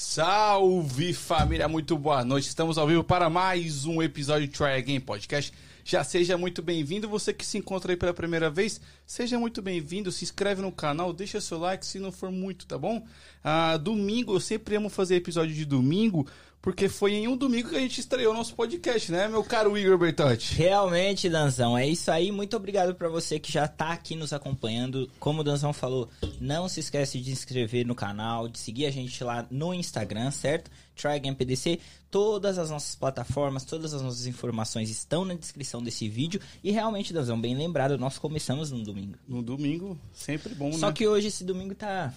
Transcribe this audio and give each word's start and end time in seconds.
Salve 0.00 1.12
família, 1.12 1.66
muito 1.66 1.98
boa 1.98 2.24
noite. 2.24 2.46
Estamos 2.46 2.78
ao 2.78 2.86
vivo 2.86 3.02
para 3.02 3.28
mais 3.28 3.84
um 3.84 4.00
episódio 4.00 4.46
de 4.46 4.56
Try 4.56 4.78
Again 4.78 5.00
Podcast. 5.00 5.52
Já 5.84 6.04
seja 6.04 6.38
muito 6.38 6.62
bem-vindo. 6.62 7.08
Você 7.08 7.32
que 7.32 7.44
se 7.44 7.58
encontra 7.58 7.90
aí 7.90 7.96
pela 7.96 8.14
primeira 8.14 8.48
vez, 8.48 8.80
seja 9.04 9.40
muito 9.40 9.60
bem-vindo. 9.60 10.12
Se 10.12 10.22
inscreve 10.22 10.62
no 10.62 10.70
canal, 10.70 11.12
deixa 11.12 11.40
seu 11.40 11.58
like 11.58 11.84
se 11.84 11.98
não 11.98 12.12
for 12.12 12.30
muito, 12.30 12.64
tá 12.64 12.78
bom? 12.78 13.04
Ah, 13.42 13.76
domingo, 13.76 14.36
eu 14.36 14.38
sempre 14.38 14.76
amo 14.76 14.88
fazer 14.88 15.16
episódio 15.16 15.52
de 15.52 15.64
domingo 15.64 16.28
porque 16.60 16.88
foi 16.88 17.14
em 17.14 17.28
um 17.28 17.36
domingo 17.36 17.68
que 17.68 17.76
a 17.76 17.80
gente 17.80 18.00
estreou 18.00 18.34
nosso 18.34 18.54
podcast, 18.54 19.10
né, 19.12 19.28
meu 19.28 19.44
caro 19.44 19.76
Igor 19.78 19.96
Bertotti? 19.96 20.54
Realmente, 20.54 21.28
Danzão, 21.28 21.78
é 21.78 21.86
isso 21.86 22.10
aí. 22.10 22.32
Muito 22.32 22.56
obrigado 22.56 22.94
para 22.94 23.08
você 23.08 23.38
que 23.38 23.50
já 23.50 23.68
tá 23.68 23.92
aqui 23.92 24.16
nos 24.16 24.32
acompanhando. 24.32 25.10
Como 25.20 25.40
o 25.40 25.44
Danzão 25.44 25.72
falou, 25.72 26.08
não 26.40 26.68
se 26.68 26.80
esquece 26.80 27.18
de 27.18 27.26
se 27.26 27.30
inscrever 27.32 27.86
no 27.86 27.94
canal, 27.94 28.48
de 28.48 28.58
seguir 28.58 28.86
a 28.86 28.90
gente 28.90 29.22
lá 29.22 29.46
no 29.50 29.72
Instagram, 29.72 30.30
certo? 30.30 30.70
TryGamePDC. 30.96 31.78
Todas 32.10 32.58
as 32.58 32.70
nossas 32.70 32.94
plataformas, 32.94 33.64
todas 33.64 33.94
as 33.94 34.02
nossas 34.02 34.26
informações 34.26 34.90
estão 34.90 35.24
na 35.24 35.34
descrição 35.34 35.82
desse 35.82 36.08
vídeo. 36.08 36.40
E 36.64 36.70
realmente, 36.70 37.12
Danzão, 37.12 37.40
bem 37.40 37.54
lembrado, 37.54 37.96
nós 37.98 38.18
começamos 38.18 38.70
no 38.70 38.82
domingo. 38.82 39.16
No 39.28 39.42
domingo, 39.42 39.98
sempre 40.12 40.54
bom, 40.54 40.72
Só 40.72 40.88
né? 40.88 40.92
que 40.92 41.06
hoje 41.06 41.28
esse 41.28 41.44
domingo 41.44 41.74
tá. 41.74 42.12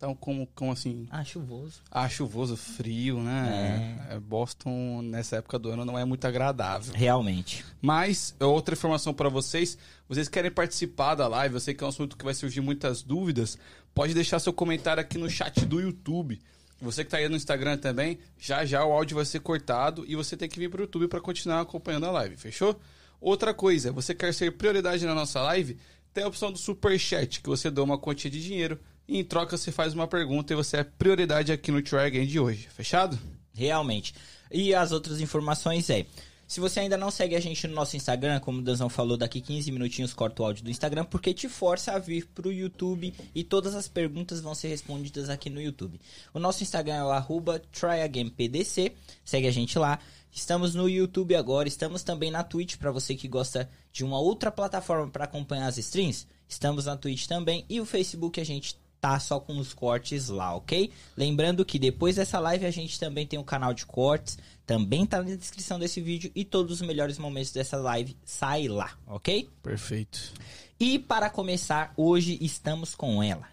Então, 0.00 0.14
como, 0.14 0.46
como 0.54 0.72
assim? 0.72 1.06
Ah, 1.10 1.22
chuvoso. 1.22 1.82
Ah, 1.90 2.08
chuvoso, 2.08 2.56
frio, 2.56 3.20
né? 3.20 4.06
É, 4.08 4.18
Boston, 4.18 5.02
nessa 5.02 5.36
época 5.36 5.58
do 5.58 5.68
ano, 5.68 5.84
não 5.84 5.98
é 5.98 6.06
muito 6.06 6.24
agradável. 6.24 6.94
Realmente. 6.94 7.62
Mas, 7.82 8.34
outra 8.40 8.74
informação 8.74 9.12
para 9.12 9.28
vocês, 9.28 9.76
vocês 10.08 10.26
querem 10.26 10.50
participar 10.50 11.16
da 11.16 11.28
live, 11.28 11.56
eu 11.56 11.60
sei 11.60 11.74
que 11.74 11.84
é 11.84 11.86
um 11.86 11.90
assunto 11.90 12.16
que 12.16 12.24
vai 12.24 12.32
surgir 12.32 12.62
muitas 12.62 13.02
dúvidas, 13.02 13.58
pode 13.94 14.14
deixar 14.14 14.38
seu 14.38 14.54
comentário 14.54 15.02
aqui 15.02 15.18
no 15.18 15.28
chat 15.28 15.66
do 15.66 15.78
YouTube. 15.78 16.40
Você 16.80 17.04
que 17.04 17.10
tá 17.10 17.18
aí 17.18 17.28
no 17.28 17.36
Instagram 17.36 17.76
também, 17.76 18.18
já 18.38 18.64
já 18.64 18.82
o 18.82 18.92
áudio 18.92 19.16
vai 19.16 19.26
ser 19.26 19.40
cortado 19.40 20.02
e 20.08 20.16
você 20.16 20.34
tem 20.34 20.48
que 20.48 20.58
vir 20.58 20.70
pro 20.70 20.84
YouTube 20.84 21.08
para 21.08 21.20
continuar 21.20 21.60
acompanhando 21.60 22.06
a 22.06 22.10
live, 22.10 22.38
fechou? 22.38 22.80
Outra 23.20 23.52
coisa, 23.52 23.92
você 23.92 24.14
quer 24.14 24.32
ser 24.32 24.56
prioridade 24.56 25.04
na 25.04 25.14
nossa 25.14 25.42
live? 25.42 25.76
Tem 26.14 26.24
a 26.24 26.28
opção 26.28 26.50
do 26.50 26.56
Super 26.56 26.98
Chat, 26.98 27.42
que 27.42 27.50
você 27.50 27.70
dá 27.70 27.82
uma 27.82 27.98
quantia 27.98 28.30
de 28.30 28.42
dinheiro 28.42 28.80
em 29.18 29.24
troca 29.24 29.56
você 29.56 29.72
faz 29.72 29.94
uma 29.94 30.06
pergunta 30.06 30.52
e 30.52 30.56
você 30.56 30.78
é 30.78 30.84
prioridade 30.84 31.50
aqui 31.50 31.72
no 31.72 31.82
Try 31.82 31.98
Again 32.00 32.26
de 32.26 32.38
hoje, 32.38 32.68
fechado? 32.70 33.18
Realmente. 33.52 34.14
E 34.50 34.74
as 34.74 34.92
outras 34.92 35.20
informações 35.20 35.88
é. 35.90 36.06
Se 36.46 36.58
você 36.58 36.80
ainda 36.80 36.96
não 36.96 37.12
segue 37.12 37.36
a 37.36 37.40
gente 37.40 37.68
no 37.68 37.74
nosso 37.74 37.96
Instagram, 37.96 38.40
como 38.40 38.58
o 38.58 38.62
Danzão 38.62 38.88
falou, 38.88 39.16
daqui 39.16 39.40
15 39.40 39.70
minutinhos 39.70 40.12
corta 40.12 40.42
o 40.42 40.46
áudio 40.46 40.64
do 40.64 40.70
Instagram, 40.70 41.04
porque 41.04 41.32
te 41.32 41.48
força 41.48 41.92
a 41.92 41.98
vir 42.00 42.26
pro 42.26 42.52
YouTube 42.52 43.14
e 43.32 43.44
todas 43.44 43.76
as 43.76 43.86
perguntas 43.86 44.40
vão 44.40 44.52
ser 44.52 44.66
respondidas 44.66 45.30
aqui 45.30 45.48
no 45.48 45.62
YouTube. 45.62 46.00
O 46.34 46.40
nosso 46.40 46.64
Instagram 46.64 46.94
é 46.94 47.04
o 47.04 47.10
arroba 47.10 47.60
tryagainpdc, 47.70 48.92
segue 49.24 49.46
a 49.46 49.52
gente 49.52 49.78
lá. 49.78 50.00
Estamos 50.32 50.74
no 50.74 50.88
YouTube 50.88 51.36
agora, 51.36 51.68
estamos 51.68 52.02
também 52.02 52.32
na 52.32 52.42
Twitch, 52.42 52.76
para 52.76 52.90
você 52.90 53.14
que 53.14 53.28
gosta 53.28 53.70
de 53.92 54.04
uma 54.04 54.18
outra 54.18 54.50
plataforma 54.50 55.08
para 55.08 55.26
acompanhar 55.26 55.68
as 55.68 55.78
streams. 55.78 56.26
Estamos 56.48 56.86
na 56.86 56.96
Twitch 56.96 57.26
também 57.26 57.64
e 57.68 57.80
o 57.80 57.86
Facebook 57.86 58.40
a 58.40 58.44
gente 58.44 58.76
tá 59.00 59.18
só 59.18 59.40
com 59.40 59.56
os 59.58 59.72
cortes 59.72 60.28
lá, 60.28 60.54
ok? 60.54 60.90
Lembrando 61.16 61.64
que 61.64 61.78
depois 61.78 62.16
dessa 62.16 62.38
live 62.38 62.66
a 62.66 62.70
gente 62.70 63.00
também 63.00 63.26
tem 63.26 63.38
um 63.38 63.44
canal 63.44 63.72
de 63.72 63.86
cortes, 63.86 64.36
também 64.66 65.06
tá 65.06 65.22
na 65.22 65.34
descrição 65.36 65.78
desse 65.78 66.00
vídeo 66.00 66.30
e 66.34 66.44
todos 66.44 66.80
os 66.80 66.86
melhores 66.86 67.18
momentos 67.18 67.50
dessa 67.52 67.76
live 67.78 68.16
saem 68.24 68.68
lá, 68.68 68.92
ok? 69.06 69.48
Perfeito. 69.62 70.32
E 70.78 70.98
para 70.98 71.30
começar, 71.30 71.92
hoje 71.96 72.38
estamos 72.40 72.94
com 72.94 73.22
ela. 73.22 73.48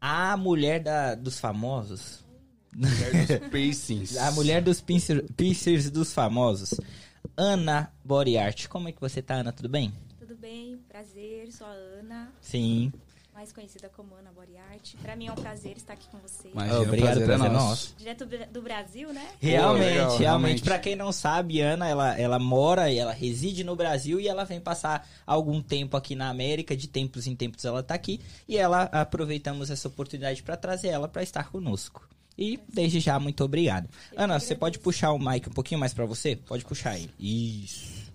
A 0.00 0.36
mulher 0.36 0.80
da, 0.82 1.14
dos 1.14 1.38
famosos. 1.40 2.24
Mulher 2.74 3.26
dos 3.40 3.48
piercings. 3.50 4.16
A 4.16 4.30
mulher 4.32 4.62
dos 4.62 4.80
pincer- 4.80 5.24
piercers 5.36 5.90
dos 5.90 6.12
famosos. 6.12 6.74
Ana 7.36 7.92
Boriart. 8.04 8.68
Como 8.68 8.88
é 8.88 8.92
que 8.92 9.00
você 9.00 9.22
tá, 9.22 9.36
Ana? 9.36 9.52
Tudo 9.52 9.68
bem? 9.68 9.92
Tudo 10.18 10.36
bem? 10.36 10.78
Prazer, 10.88 11.50
sou 11.52 11.66
a 11.66 11.70
Ana, 11.70 12.32
Sim. 12.40 12.92
Mais 13.36 13.52
conhecida 13.52 13.90
como 13.94 14.14
Ana 14.14 14.32
Boriarte. 14.32 14.96
Pra 14.96 15.14
mim 15.14 15.26
é 15.26 15.32
um 15.32 15.34
prazer 15.34 15.76
estar 15.76 15.92
aqui 15.92 16.08
com 16.08 16.16
vocês. 16.20 16.54
Imagina, 16.54 16.80
Obrigado, 16.80 16.96
o 16.96 17.02
prazer 17.02 17.22
é 17.22 17.26
prazer 17.26 17.46
é 17.46 17.48
nosso. 17.52 17.66
nosso. 17.68 17.94
Direto 17.98 18.26
do- 18.50 18.62
Brasil, 18.62 19.12
né? 19.12 19.28
Realmente, 19.38 19.84
legal, 19.90 20.16
realmente. 20.16 20.62
Pra 20.62 20.78
quem 20.78 20.96
não 20.96 21.12
sabe, 21.12 21.60
Ana, 21.60 21.86
ela, 21.86 22.18
ela 22.18 22.38
mora 22.38 22.90
e 22.90 22.96
ela 22.98 23.12
reside 23.12 23.62
no 23.62 23.76
Brasil 23.76 24.18
e 24.18 24.26
ela 24.26 24.44
vem 24.44 24.58
passar 24.58 25.06
algum 25.26 25.60
tempo 25.60 25.98
aqui 25.98 26.14
na 26.14 26.30
América, 26.30 26.74
de 26.74 26.88
tempos 26.88 27.26
em 27.26 27.36
tempos 27.36 27.62
ela 27.66 27.82
tá 27.82 27.94
aqui, 27.94 28.20
e 28.48 28.56
ela 28.56 28.84
aproveitamos 28.84 29.70
essa 29.70 29.86
oportunidade 29.86 30.42
pra 30.42 30.56
trazer 30.56 30.88
ela 30.88 31.06
pra 31.06 31.22
estar 31.22 31.50
conosco. 31.50 32.08
E 32.38 32.58
desde 32.72 33.00
já, 33.00 33.20
muito 33.20 33.44
obrigado. 33.44 33.86
Eu 34.12 34.22
Ana, 34.24 34.40
você 34.40 34.54
pode 34.54 34.78
puxar 34.78 35.12
o 35.12 35.18
mic 35.18 35.46
um 35.46 35.52
pouquinho 35.52 35.78
mais 35.78 35.92
pra 35.92 36.06
você? 36.06 36.36
Pode 36.36 36.64
puxar 36.64 36.96
ele. 36.98 37.10
Isso. 37.20 38.10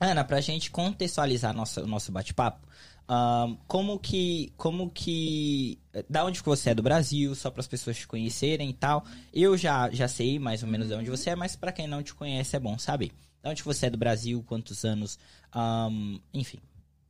Ana, 0.00 0.24
pra 0.24 0.40
gente 0.40 0.70
contextualizar 0.70 1.54
nossa, 1.54 1.82
o 1.82 1.86
nosso 1.86 2.12
bate-papo, 2.12 2.66
ahn, 3.08 3.56
como 3.66 3.98
que. 3.98 4.52
Como 4.56 4.90
que. 4.90 5.78
Da 6.08 6.24
onde 6.24 6.40
que 6.42 6.48
você 6.48 6.70
é 6.70 6.74
do 6.74 6.82
Brasil, 6.82 7.34
só 7.34 7.50
para 7.50 7.60
as 7.60 7.66
pessoas 7.66 7.96
te 7.96 8.06
conhecerem 8.06 8.70
e 8.70 8.74
tal. 8.74 9.04
Eu 9.32 9.56
já, 9.56 9.90
já 9.90 10.06
sei 10.06 10.38
mais 10.38 10.62
ou 10.62 10.68
menos 10.68 10.88
de 10.88 10.94
onde 10.94 11.10
você 11.10 11.30
é, 11.30 11.36
mas 11.36 11.56
pra 11.56 11.72
quem 11.72 11.86
não 11.88 12.02
te 12.02 12.14
conhece 12.14 12.54
é 12.54 12.60
bom 12.60 12.78
saber. 12.78 13.10
Da 13.42 13.50
onde 13.50 13.62
você 13.62 13.86
é 13.86 13.90
do 13.90 13.96
Brasil, 13.98 14.42
quantos 14.46 14.84
anos, 14.84 15.18
ahn, 15.52 16.18
enfim. 16.34 16.58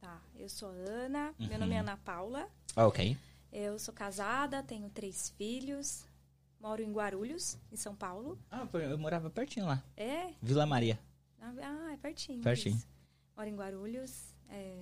Tá, 0.01 0.21
eu 0.37 0.49
sou 0.49 0.69
Ana, 0.71 1.35
meu 1.39 1.51
Uhum. 1.53 1.59
nome 1.59 1.75
é 1.75 1.79
Ana 1.79 1.97
Paula. 1.97 2.49
Ok. 2.77 3.17
Eu 3.53 3.79
sou 3.79 3.93
casada, 3.95 4.63
tenho 4.63 4.89
três 4.91 5.33
filhos, 5.39 6.05
moro 6.61 6.83
em 6.83 6.93
Guarulhos, 6.93 7.57
em 7.73 7.77
São 7.77 7.95
Paulo. 7.95 8.39
Ah, 8.51 8.67
eu 8.75 8.99
morava 8.99 9.31
pertinho 9.31 9.65
lá. 9.67 9.83
É? 9.97 10.29
Vila 10.43 10.67
Maria. 10.67 10.99
Ah, 11.41 11.93
é 11.93 11.97
pertinho. 11.97 12.43
Pertinho. 12.43 12.77
isso. 12.77 12.87
Moro 13.37 13.49
em 13.49 13.55
Guarulhos. 13.57 14.35
é, 14.51 14.75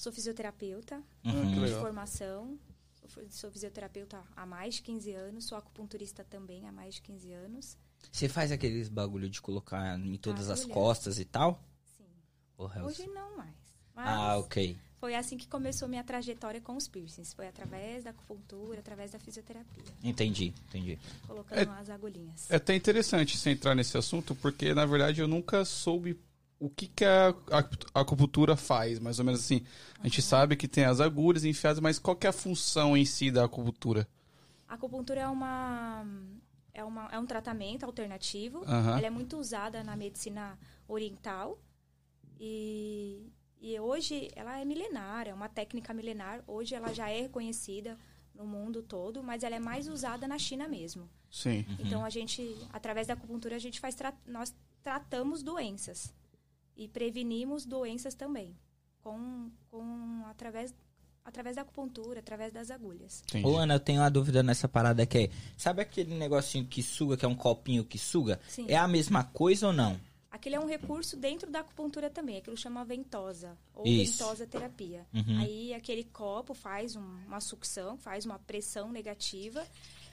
Sou 0.00 0.10
fisioterapeuta 0.10 1.02
Uhum. 1.22 1.52
de 1.52 1.60
legal. 1.60 1.78
formação. 1.82 2.58
Sou 2.94 3.06
fi- 3.10 3.26
Sou 3.30 3.50
fisioterapeuta 3.50 4.22
há 4.34 4.46
mais 4.46 4.76
de 4.76 4.82
15 4.82 5.12
anos. 5.12 5.44
Sou 5.44 5.58
acupunturista 5.58 6.24
também 6.24 6.66
há 6.66 6.72
mais 6.72 6.94
de 6.94 7.02
15 7.02 7.30
anos. 7.34 7.76
Você 8.10 8.26
faz 8.26 8.50
aqueles 8.50 8.88
bagulho 8.88 9.28
de 9.28 9.42
colocar 9.42 9.98
em 9.98 10.16
todas 10.16 10.48
as 10.48 10.60
Agulha. 10.60 10.74
costas 10.74 11.18
e 11.18 11.26
tal? 11.26 11.62
Sim. 11.98 12.04
Porra, 12.56 12.80
eu- 12.80 12.86
Hoje 12.86 13.06
não 13.08 13.36
mais. 13.36 13.54
Mas 13.94 14.08
Ah, 14.08 14.38
ok. 14.38 14.74
foi 14.98 15.14
assim 15.14 15.36
que 15.36 15.46
começou 15.46 15.86
minha 15.86 16.02
trajetória 16.02 16.62
com 16.62 16.74
os 16.78 16.88
piercings. 16.88 17.34
Foi 17.34 17.46
através 17.46 18.04
da 18.04 18.08
acupuntura, 18.10 18.78
através 18.80 19.10
da 19.10 19.18
fisioterapia. 19.18 19.84
Entendi, 20.02 20.54
entendi. 20.68 20.98
Colocando 21.26 21.72
as 21.72 21.90
agulhinhas. 21.90 22.50
É 22.50 22.56
até 22.56 22.74
interessante 22.74 23.36
você 23.36 23.50
entrar 23.50 23.74
nesse 23.74 23.98
assunto, 23.98 24.34
porque 24.34 24.72
na 24.72 24.86
verdade 24.86 25.20
eu 25.20 25.28
nunca 25.28 25.62
soube 25.66 26.18
o 26.60 26.68
que, 26.68 26.86
que 26.86 27.04
a, 27.04 27.34
a 27.94 28.00
acupuntura 28.02 28.54
faz, 28.54 28.98
mais 29.00 29.18
ou 29.18 29.24
menos 29.24 29.40
assim. 29.40 29.64
A 29.98 30.06
gente 30.06 30.20
sabe 30.20 30.54
que 30.56 30.68
tem 30.68 30.84
as 30.84 31.00
agulhas 31.00 31.42
enfiadas, 31.44 31.80
mas 31.80 31.98
qual 31.98 32.14
que 32.14 32.26
é 32.26 32.30
a 32.30 32.34
função 32.34 32.94
em 32.94 33.04
si 33.06 33.30
da 33.30 33.44
acupuntura? 33.44 34.06
A 34.68 34.74
acupuntura 34.74 35.22
é 35.22 35.26
uma... 35.26 36.06
É, 36.72 36.84
uma, 36.84 37.08
é 37.10 37.18
um 37.18 37.26
tratamento 37.26 37.84
alternativo. 37.84 38.62
Aham. 38.64 38.98
Ela 38.98 39.06
é 39.06 39.10
muito 39.10 39.36
usada 39.36 39.82
na 39.82 39.96
medicina 39.96 40.56
oriental. 40.86 41.58
E, 42.38 43.26
e 43.60 43.78
hoje 43.80 44.30
ela 44.36 44.58
é 44.58 44.64
milenar, 44.64 45.26
é 45.26 45.34
uma 45.34 45.48
técnica 45.48 45.92
milenar. 45.92 46.44
Hoje 46.46 46.74
ela 46.74 46.94
já 46.94 47.10
é 47.10 47.22
reconhecida 47.22 47.98
no 48.34 48.46
mundo 48.46 48.82
todo, 48.82 49.22
mas 49.22 49.42
ela 49.42 49.56
é 49.56 49.58
mais 49.58 49.88
usada 49.88 50.28
na 50.28 50.38
China 50.38 50.68
mesmo. 50.68 51.10
Sim. 51.30 51.66
Então 51.78 52.04
a 52.04 52.10
gente, 52.10 52.56
através 52.72 53.08
da 53.08 53.14
acupuntura, 53.14 53.56
a 53.56 53.58
gente 53.58 53.80
faz 53.80 53.94
tra- 53.94 54.14
nós 54.26 54.54
tratamos 54.82 55.42
doenças 55.42 56.14
e 56.80 56.88
prevenimos 56.88 57.66
doenças 57.66 58.14
também 58.14 58.56
com, 59.02 59.50
com 59.70 60.22
através 60.26 60.74
através 61.22 61.54
da 61.56 61.62
acupuntura, 61.62 62.18
através 62.20 62.50
das 62.52 62.70
agulhas. 62.70 63.22
Entendi. 63.28 63.46
Ô, 63.46 63.56
Ana, 63.58 63.74
eu 63.74 63.80
tenho 63.80 64.00
uma 64.00 64.10
dúvida 64.10 64.42
nessa 64.42 64.66
parada 64.66 65.04
que 65.06 65.18
é. 65.18 65.30
Sabe 65.56 65.82
aquele 65.82 66.14
negocinho 66.14 66.66
que 66.66 66.82
suga, 66.82 67.16
que 67.16 67.24
é 67.24 67.28
um 67.28 67.34
copinho 67.36 67.84
que 67.84 67.98
suga? 67.98 68.40
Sim. 68.48 68.64
É 68.68 68.76
a 68.76 68.88
mesma 68.88 69.22
coisa 69.22 69.66
ou 69.68 69.72
não? 69.72 70.00
Aquele 70.30 70.54
é 70.56 70.60
um 70.60 70.66
recurso 70.66 71.16
dentro 71.16 71.50
da 71.50 71.60
acupuntura 71.60 72.08
também, 72.08 72.38
aquilo 72.38 72.56
chama 72.56 72.84
ventosa 72.84 73.56
ou 73.74 73.86
Isso. 73.86 74.18
ventosa 74.18 74.46
terapia. 74.46 75.06
Uhum. 75.12 75.40
Aí 75.40 75.74
aquele 75.74 76.04
copo 76.04 76.54
faz 76.54 76.96
um- 76.96 77.18
uma 77.26 77.40
sucção, 77.40 77.98
faz 77.98 78.24
uma 78.24 78.38
pressão 78.38 78.90
negativa 78.90 79.64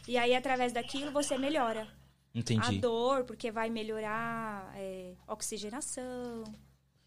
e 0.08 0.18
aí 0.18 0.36
através 0.36 0.74
daquilo 0.74 1.12
você 1.12 1.38
melhora 1.38 1.88
a 2.38 2.40
Entendi. 2.40 2.80
dor, 2.80 3.24
porque 3.24 3.52
vai 3.52 3.70
melhorar 3.70 4.72
é, 4.76 5.14
oxigenação, 5.28 6.44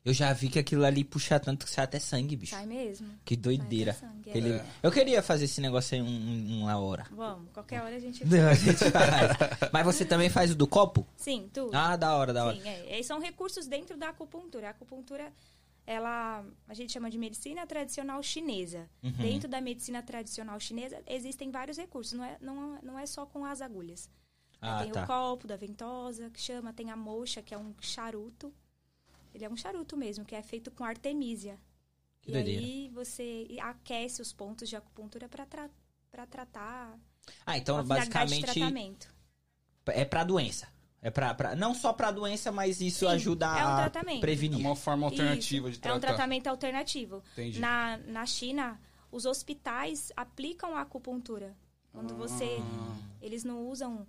Eu 0.02 0.14
já 0.14 0.32
vi 0.32 0.48
que 0.48 0.58
aquilo 0.58 0.82
ali 0.84 1.04
puxa 1.04 1.38
tanto 1.38 1.66
que 1.66 1.70
sai 1.70 1.84
até 1.84 1.98
sangue, 1.98 2.34
bicho. 2.34 2.54
sai 2.54 2.64
mesmo. 2.64 3.06
Que 3.22 3.36
doideira. 3.36 3.92
Sangue, 3.92 4.30
é. 4.30 4.64
Eu 4.82 4.90
queria 4.90 5.22
fazer 5.22 5.44
esse 5.44 5.60
negócio 5.60 5.94
aí 5.94 6.00
um- 6.02 6.06
um- 6.06 6.62
uma 6.62 6.78
hora. 6.78 7.06
Vamos, 7.10 7.50
qualquer 7.52 7.82
hora 7.82 7.94
a 7.96 8.00
gente. 8.00 8.22
A 8.50 8.54
gente 8.54 8.78
faz. 8.90 9.70
Mas 9.70 9.84
você 9.84 10.04
também 10.06 10.30
faz 10.30 10.50
o 10.52 10.54
do 10.54 10.66
copo? 10.66 11.06
Sim, 11.16 11.50
tudo. 11.52 11.70
Ah, 11.76 11.96
da 11.96 12.16
hora, 12.16 12.32
da 12.32 12.46
hora. 12.46 12.56
Sim, 12.56 12.66
é. 12.66 12.98
E 12.98 13.04
são 13.04 13.20
recursos 13.20 13.66
dentro 13.66 13.94
da 13.98 14.08
acupuntura. 14.08 14.68
A 14.68 14.70
acupuntura 14.70 15.30
ela 15.86 16.44
a 16.68 16.74
gente 16.74 16.92
chama 16.92 17.10
de 17.10 17.18
medicina 17.18 17.66
tradicional 17.66 18.22
chinesa. 18.22 18.88
Uhum. 19.02 19.10
Dentro 19.12 19.48
da 19.50 19.60
medicina 19.60 20.02
tradicional 20.02 20.58
chinesa 20.60 20.98
existem 21.06 21.50
vários 21.50 21.76
recursos, 21.76 22.14
não 22.14 22.24
é, 22.24 22.36
não, 22.40 22.78
não 22.82 22.98
é 22.98 23.04
só 23.06 23.26
com 23.26 23.44
as 23.44 23.60
agulhas. 23.60 24.08
Ah, 24.60 24.82
tem 24.82 24.92
tá. 24.92 25.04
o 25.04 25.06
copo 25.06 25.46
da 25.46 25.56
ventosa, 25.56 26.28
que 26.30 26.40
chama, 26.40 26.72
tem 26.72 26.90
a 26.90 26.96
mocha, 26.96 27.40
que 27.42 27.54
é 27.54 27.58
um 27.58 27.74
charuto. 27.80 28.52
Ele 29.34 29.44
é 29.44 29.48
um 29.48 29.56
charuto 29.56 29.96
mesmo, 29.96 30.24
que 30.24 30.34
é 30.34 30.42
feito 30.42 30.70
com 30.70 30.84
artemisia. 30.84 31.58
Que 32.20 32.30
e 32.30 32.32
doideira. 32.34 32.60
aí 32.62 32.88
você 32.92 33.46
aquece 33.62 34.20
os 34.20 34.32
pontos 34.32 34.68
de 34.68 34.76
acupuntura 34.76 35.28
para 35.28 35.46
tra 35.46 35.70
pra 36.10 36.26
tratar 36.26 36.98
Ah, 37.46 37.56
então 37.56 37.78
a 37.78 37.82
finalidade 37.82 38.08
de 38.10 38.14
basicamente 38.14 38.44
tratamento. 38.60 39.14
é 39.86 40.04
pra 40.04 40.24
doença. 40.24 40.68
É 41.00 41.08
pra, 41.10 41.32
pra- 41.32 41.56
não 41.56 41.72
só 41.72 41.94
pra 41.94 42.10
doença, 42.10 42.52
mas 42.52 42.80
isso 42.82 43.06
Sim, 43.06 43.12
ajuda 43.14 43.46
é 43.46 43.64
um 43.64 43.68
a 43.68 43.76
tratamento. 43.76 44.18
É 44.18 44.20
prevenir. 44.20 44.60
uma 44.60 44.76
forma 44.76 45.06
alternativa 45.06 45.70
Isso, 45.70 45.80
de 45.80 45.88
É 45.88 45.92
um 45.92 45.98
tratar. 45.98 46.14
tratamento 46.16 46.46
alternativo. 46.48 47.22
Entendi. 47.32 47.58
Na, 47.58 47.96
na 47.98 48.26
China, 48.26 48.78
os 49.10 49.24
hospitais 49.24 50.12
aplicam 50.14 50.76
a 50.76 50.82
acupuntura. 50.82 51.56
Quando 51.92 52.14
você. 52.14 52.58
Ah. 52.60 52.96
Eles 53.22 53.44
não 53.44 53.66
usam 53.68 54.06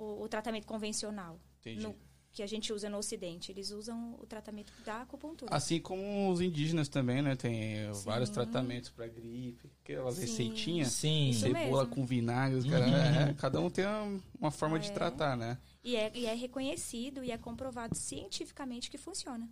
o, 0.00 0.22
o 0.22 0.28
tratamento 0.28 0.66
convencional. 0.66 1.38
Entendi. 1.60 1.82
no- 1.82 1.94
que 2.32 2.44
a 2.44 2.46
gente 2.46 2.72
usa 2.72 2.88
no 2.88 2.98
Ocidente. 2.98 3.50
Eles 3.50 3.72
usam 3.72 4.14
o 4.20 4.24
tratamento 4.24 4.72
da 4.84 5.02
acupuntura. 5.02 5.52
Assim 5.52 5.80
como 5.80 6.30
os 6.30 6.40
indígenas 6.40 6.88
também, 6.88 7.20
né? 7.20 7.34
Tem 7.34 7.74
eh, 7.78 7.92
Sim. 7.92 8.04
vários 8.04 8.30
tratamentos 8.30 8.88
pra 8.88 9.08
gripe, 9.08 9.68
aquelas 9.82 10.14
Sim. 10.14 10.20
receitinhas. 10.20 10.92
Sim. 10.92 11.32
Cebola 11.32 11.86
com 11.86 12.06
vinagre, 12.06 12.56
os 12.56 12.64
cara, 12.64 12.86
é, 13.30 13.34
cada 13.34 13.60
um 13.60 13.68
tem 13.68 13.84
uma, 13.84 14.20
uma 14.38 14.50
forma 14.52 14.78
de 14.78 14.90
É. 14.90 14.92
tratar, 14.92 15.36
né? 15.36 15.58
E, 15.82 15.96
é, 15.96 16.12
e 16.14 16.24
é 16.26 16.32
reconhecido 16.34 17.24
e 17.24 17.32
é 17.32 17.36
comprovado 17.36 17.96
cientificamente 17.96 18.88
que 18.92 18.96
funciona. 18.96 19.48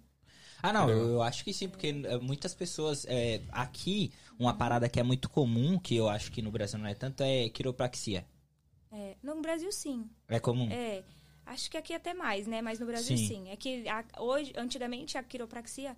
Ah, 0.63 0.73
não, 0.73 0.89
eu, 0.89 1.09
eu 1.15 1.23
acho 1.23 1.43
que 1.45 1.53
sim, 1.53 1.69
porque 1.69 1.89
é, 1.89 2.17
muitas 2.19 2.55
pessoas. 2.55 3.05
é, 3.09 3.43
aqui, 3.51 4.13
uma 4.39 4.55
parada 4.55 4.89
que 4.89 5.01
é 5.01 5.03
muito 5.03 5.29
comum, 5.29 5.81
que 5.81 5.97
eu 5.97 6.09
acho 6.09 6.31
que 6.31 6.41
no 6.41 6.53
Brasil 6.53 6.79
não 6.79 6.87
é 6.87 6.95
tanto, 6.95 7.23
é 7.25 7.49
quiropraxia. 7.49 8.25
É, 8.91 9.17
no 9.23 9.41
Brasil, 9.41 9.71
sim. 9.73 10.09
É 10.29 10.39
comum. 10.41 10.69
É, 10.71 11.05
acho 11.47 11.71
que 11.71 11.77
aqui 11.77 11.93
até 11.93 12.15
mais, 12.15 12.47
né? 12.47 12.63
Mas 12.63 12.79
no 12.79 12.87
Brasil 12.87 13.17
Sim. 13.17 13.27
sim. 13.29 13.49
É 13.51 13.57
que 13.57 13.87
a- 13.89 14.05
hoje, 14.19 14.53
antigamente 14.57 15.19
a 15.19 15.23
quiropraxia, 15.23 15.97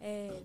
é, 0.00 0.42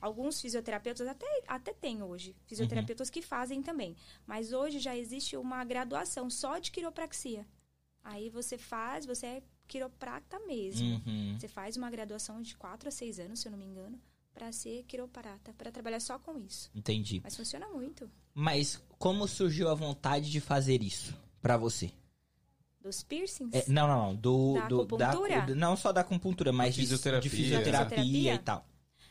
alguns 0.00 0.40
fisioterapeutas 0.40 1.06
até 1.06 1.26
até 1.46 1.72
tem 1.72 2.02
hoje 2.02 2.34
fisioterapeutas 2.46 3.10
que 3.10 3.22
fazem 3.22 3.62
também. 3.62 3.96
Mas 4.26 4.52
hoje 4.52 4.78
já 4.78 4.96
existe 4.96 5.36
uma 5.36 5.64
graduação 5.64 6.28
só 6.28 6.58
de 6.58 6.70
quiropraxia. 6.70 7.46
Aí 8.02 8.28
você 8.28 8.58
faz, 8.58 9.06
você 9.06 9.26
é 9.26 9.42
quiroprata 9.66 10.38
mesmo. 10.40 11.00
Uhum. 11.06 11.36
Você 11.38 11.48
faz 11.48 11.76
uma 11.76 11.90
graduação 11.90 12.42
de 12.42 12.54
4 12.56 12.88
a 12.88 12.92
6 12.92 13.18
anos, 13.18 13.40
se 13.40 13.48
eu 13.48 13.52
não 13.52 13.58
me 13.58 13.64
engano, 13.64 13.98
para 14.34 14.50
ser 14.52 14.82
quiroprata, 14.84 15.52
para 15.56 15.70
trabalhar 15.70 16.00
só 16.00 16.18
com 16.18 16.36
isso. 16.38 16.70
Entendi. 16.74 17.20
Mas 17.22 17.36
funciona 17.36 17.68
muito. 17.68 18.10
Mas 18.34 18.82
como 18.98 19.26
surgiu 19.28 19.68
a 19.70 19.74
vontade 19.74 20.30
de 20.30 20.40
fazer 20.40 20.82
isso 20.82 21.16
pra 21.40 21.56
você? 21.56 21.92
Dos 22.80 23.02
piercings? 23.02 23.54
É, 23.54 23.64
não, 23.68 23.86
não, 23.88 24.06
não. 24.08 24.16
Do, 24.16 24.54
Da 24.54 24.68
do- 24.68 24.80
acupuntura? 24.82 25.40
do- 25.46 25.54
não 25.54 25.76
só 25.76 25.92
da 25.92 26.00
acupuntura, 26.02 26.52
mas 26.52 26.74
de- 26.74 26.82
Fisioterapia. 26.82 27.30
de 27.30 27.36
fisioterapia 27.36 27.96
Fisioterapia? 27.98 28.34
e 28.34 28.38
tal. 28.38 28.66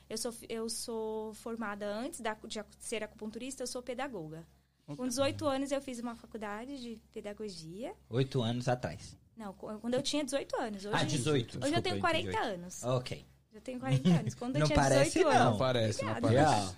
Eu 0.09 0.17
sou, 0.17 0.33
eu 0.47 0.69
sou 0.69 1.33
formada 1.33 1.87
antes 1.87 2.19
da, 2.19 2.33
de 2.45 2.61
ser 2.77 3.01
acupunturista, 3.03 3.63
eu 3.63 3.67
sou 3.67 3.81
pedagoga. 3.81 4.45
Com 4.85 5.07
18 5.07 5.47
anos 5.47 5.71
eu 5.71 5.81
fiz 5.81 5.97
uma 5.99 6.13
faculdade 6.15 6.79
de 6.81 6.99
pedagogia. 7.11 7.95
Oito 8.09 8.41
anos 8.43 8.67
atrás. 8.67 9.17
Não, 9.35 9.53
quando 9.53 9.93
eu 9.95 10.03
tinha 10.03 10.23
18 10.23 10.55
anos. 10.57 10.85
Hoje, 10.85 10.95
ah, 10.95 11.03
18. 11.03 11.57
Hoje 11.63 11.73
eu 11.73 11.81
tenho 11.81 11.95
desculpa, 11.95 12.01
40 12.09 12.29
18. 12.29 12.45
anos. 12.53 12.83
Ok. 12.83 13.25
Eu 13.53 13.61
tenho 13.61 13.79
40 13.79 14.09
anos. 14.19 14.33
Quando 14.35 14.55
eu 14.55 14.59
Não 14.61 14.67
tinha 14.67 14.75
parece, 14.79 15.11
18 15.19 15.23
não. 15.25 15.31
anos. 15.41 15.51
Não 15.51 15.57
parece, 15.57 16.03
não 16.05 16.17
Obrigada. 16.17 16.49
parece. 16.51 16.67
Já. 16.67 16.75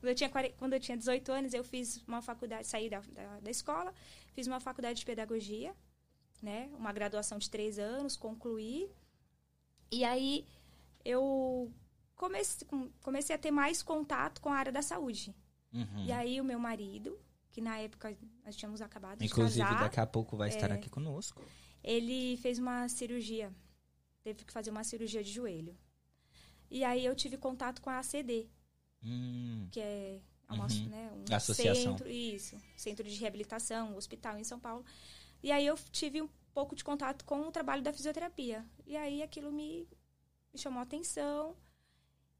Quando 0.00 0.08
eu, 0.08 0.14
tinha, 0.14 0.30
40 0.30 0.54
quando 0.56 0.72
eu 0.72 0.80
tinha 0.80 0.96
18 0.96 1.32
anos, 1.32 1.54
eu 1.54 1.62
fiz 1.62 2.02
uma 2.08 2.22
faculdade, 2.22 2.66
saí 2.66 2.88
da, 2.88 3.00
da, 3.00 3.40
da 3.40 3.50
escola, 3.50 3.92
fiz 4.32 4.46
uma 4.46 4.58
faculdade 4.58 5.00
de 5.00 5.04
pedagogia, 5.04 5.74
né? 6.42 6.70
Uma 6.78 6.92
graduação 6.92 7.38
de 7.38 7.50
três 7.50 7.78
anos, 7.78 8.16
concluí. 8.16 8.90
E 9.92 10.02
aí 10.04 10.46
eu 11.04 11.70
comecei, 12.16 12.66
comecei 13.02 13.36
a 13.36 13.38
ter 13.38 13.50
mais 13.50 13.82
contato 13.82 14.40
com 14.40 14.48
a 14.50 14.56
área 14.56 14.72
da 14.72 14.82
saúde. 14.82 15.34
Uhum. 15.72 16.04
E 16.06 16.12
aí 16.12 16.40
o 16.40 16.44
meu 16.44 16.58
marido, 16.58 17.18
que 17.50 17.60
na 17.60 17.78
época 17.78 18.16
nós 18.44 18.56
tínhamos 18.56 18.80
acabado 18.80 19.18
de 19.18 19.26
Inclusive, 19.26 19.64
casar, 19.66 19.80
daqui 19.80 20.00
a 20.00 20.06
pouco 20.06 20.36
vai 20.36 20.48
estar 20.48 20.70
É. 20.70 20.74
aqui 20.74 20.88
conosco. 20.88 21.42
ele 21.84 22.36
fez 22.38 22.58
uma 22.58 22.88
cirurgia. 22.88 23.52
Teve 24.22 24.44
que 24.44 24.52
fazer 24.52 24.70
uma 24.70 24.84
cirurgia 24.84 25.22
de 25.22 25.30
joelho. 25.30 25.76
E 26.70 26.84
aí 26.84 27.04
eu 27.04 27.14
tive 27.14 27.36
contato 27.36 27.80
com 27.82 27.90
a 27.90 27.98
ACD, 27.98 28.48
Hum, 29.02 29.66
que 29.72 29.80
é 29.80 30.20
uma, 30.48 30.66
Uhum. 30.66 30.88
né, 30.88 31.10
um 31.30 31.34
Associação. 31.34 31.92
centro, 31.98 32.08
isso, 32.08 32.60
centro 32.76 33.08
de 33.08 33.14
reabilitação, 33.16 33.96
hospital 33.96 34.38
em 34.38 34.44
São 34.44 34.60
Paulo. 34.60 34.84
E 35.42 35.50
aí 35.50 35.64
eu 35.66 35.76
tive 35.90 36.20
um 36.22 36.28
pouco 36.52 36.74
de 36.76 36.84
contato 36.84 37.24
com 37.24 37.40
o 37.40 37.50
trabalho 37.52 37.82
da 37.82 37.92
fisioterapia. 37.92 38.64
E 38.86 38.96
aí 38.96 39.22
aquilo 39.22 39.50
me, 39.50 39.88
me 40.52 40.58
chamou 40.60 40.80
a 40.80 40.82
atenção 40.82 41.56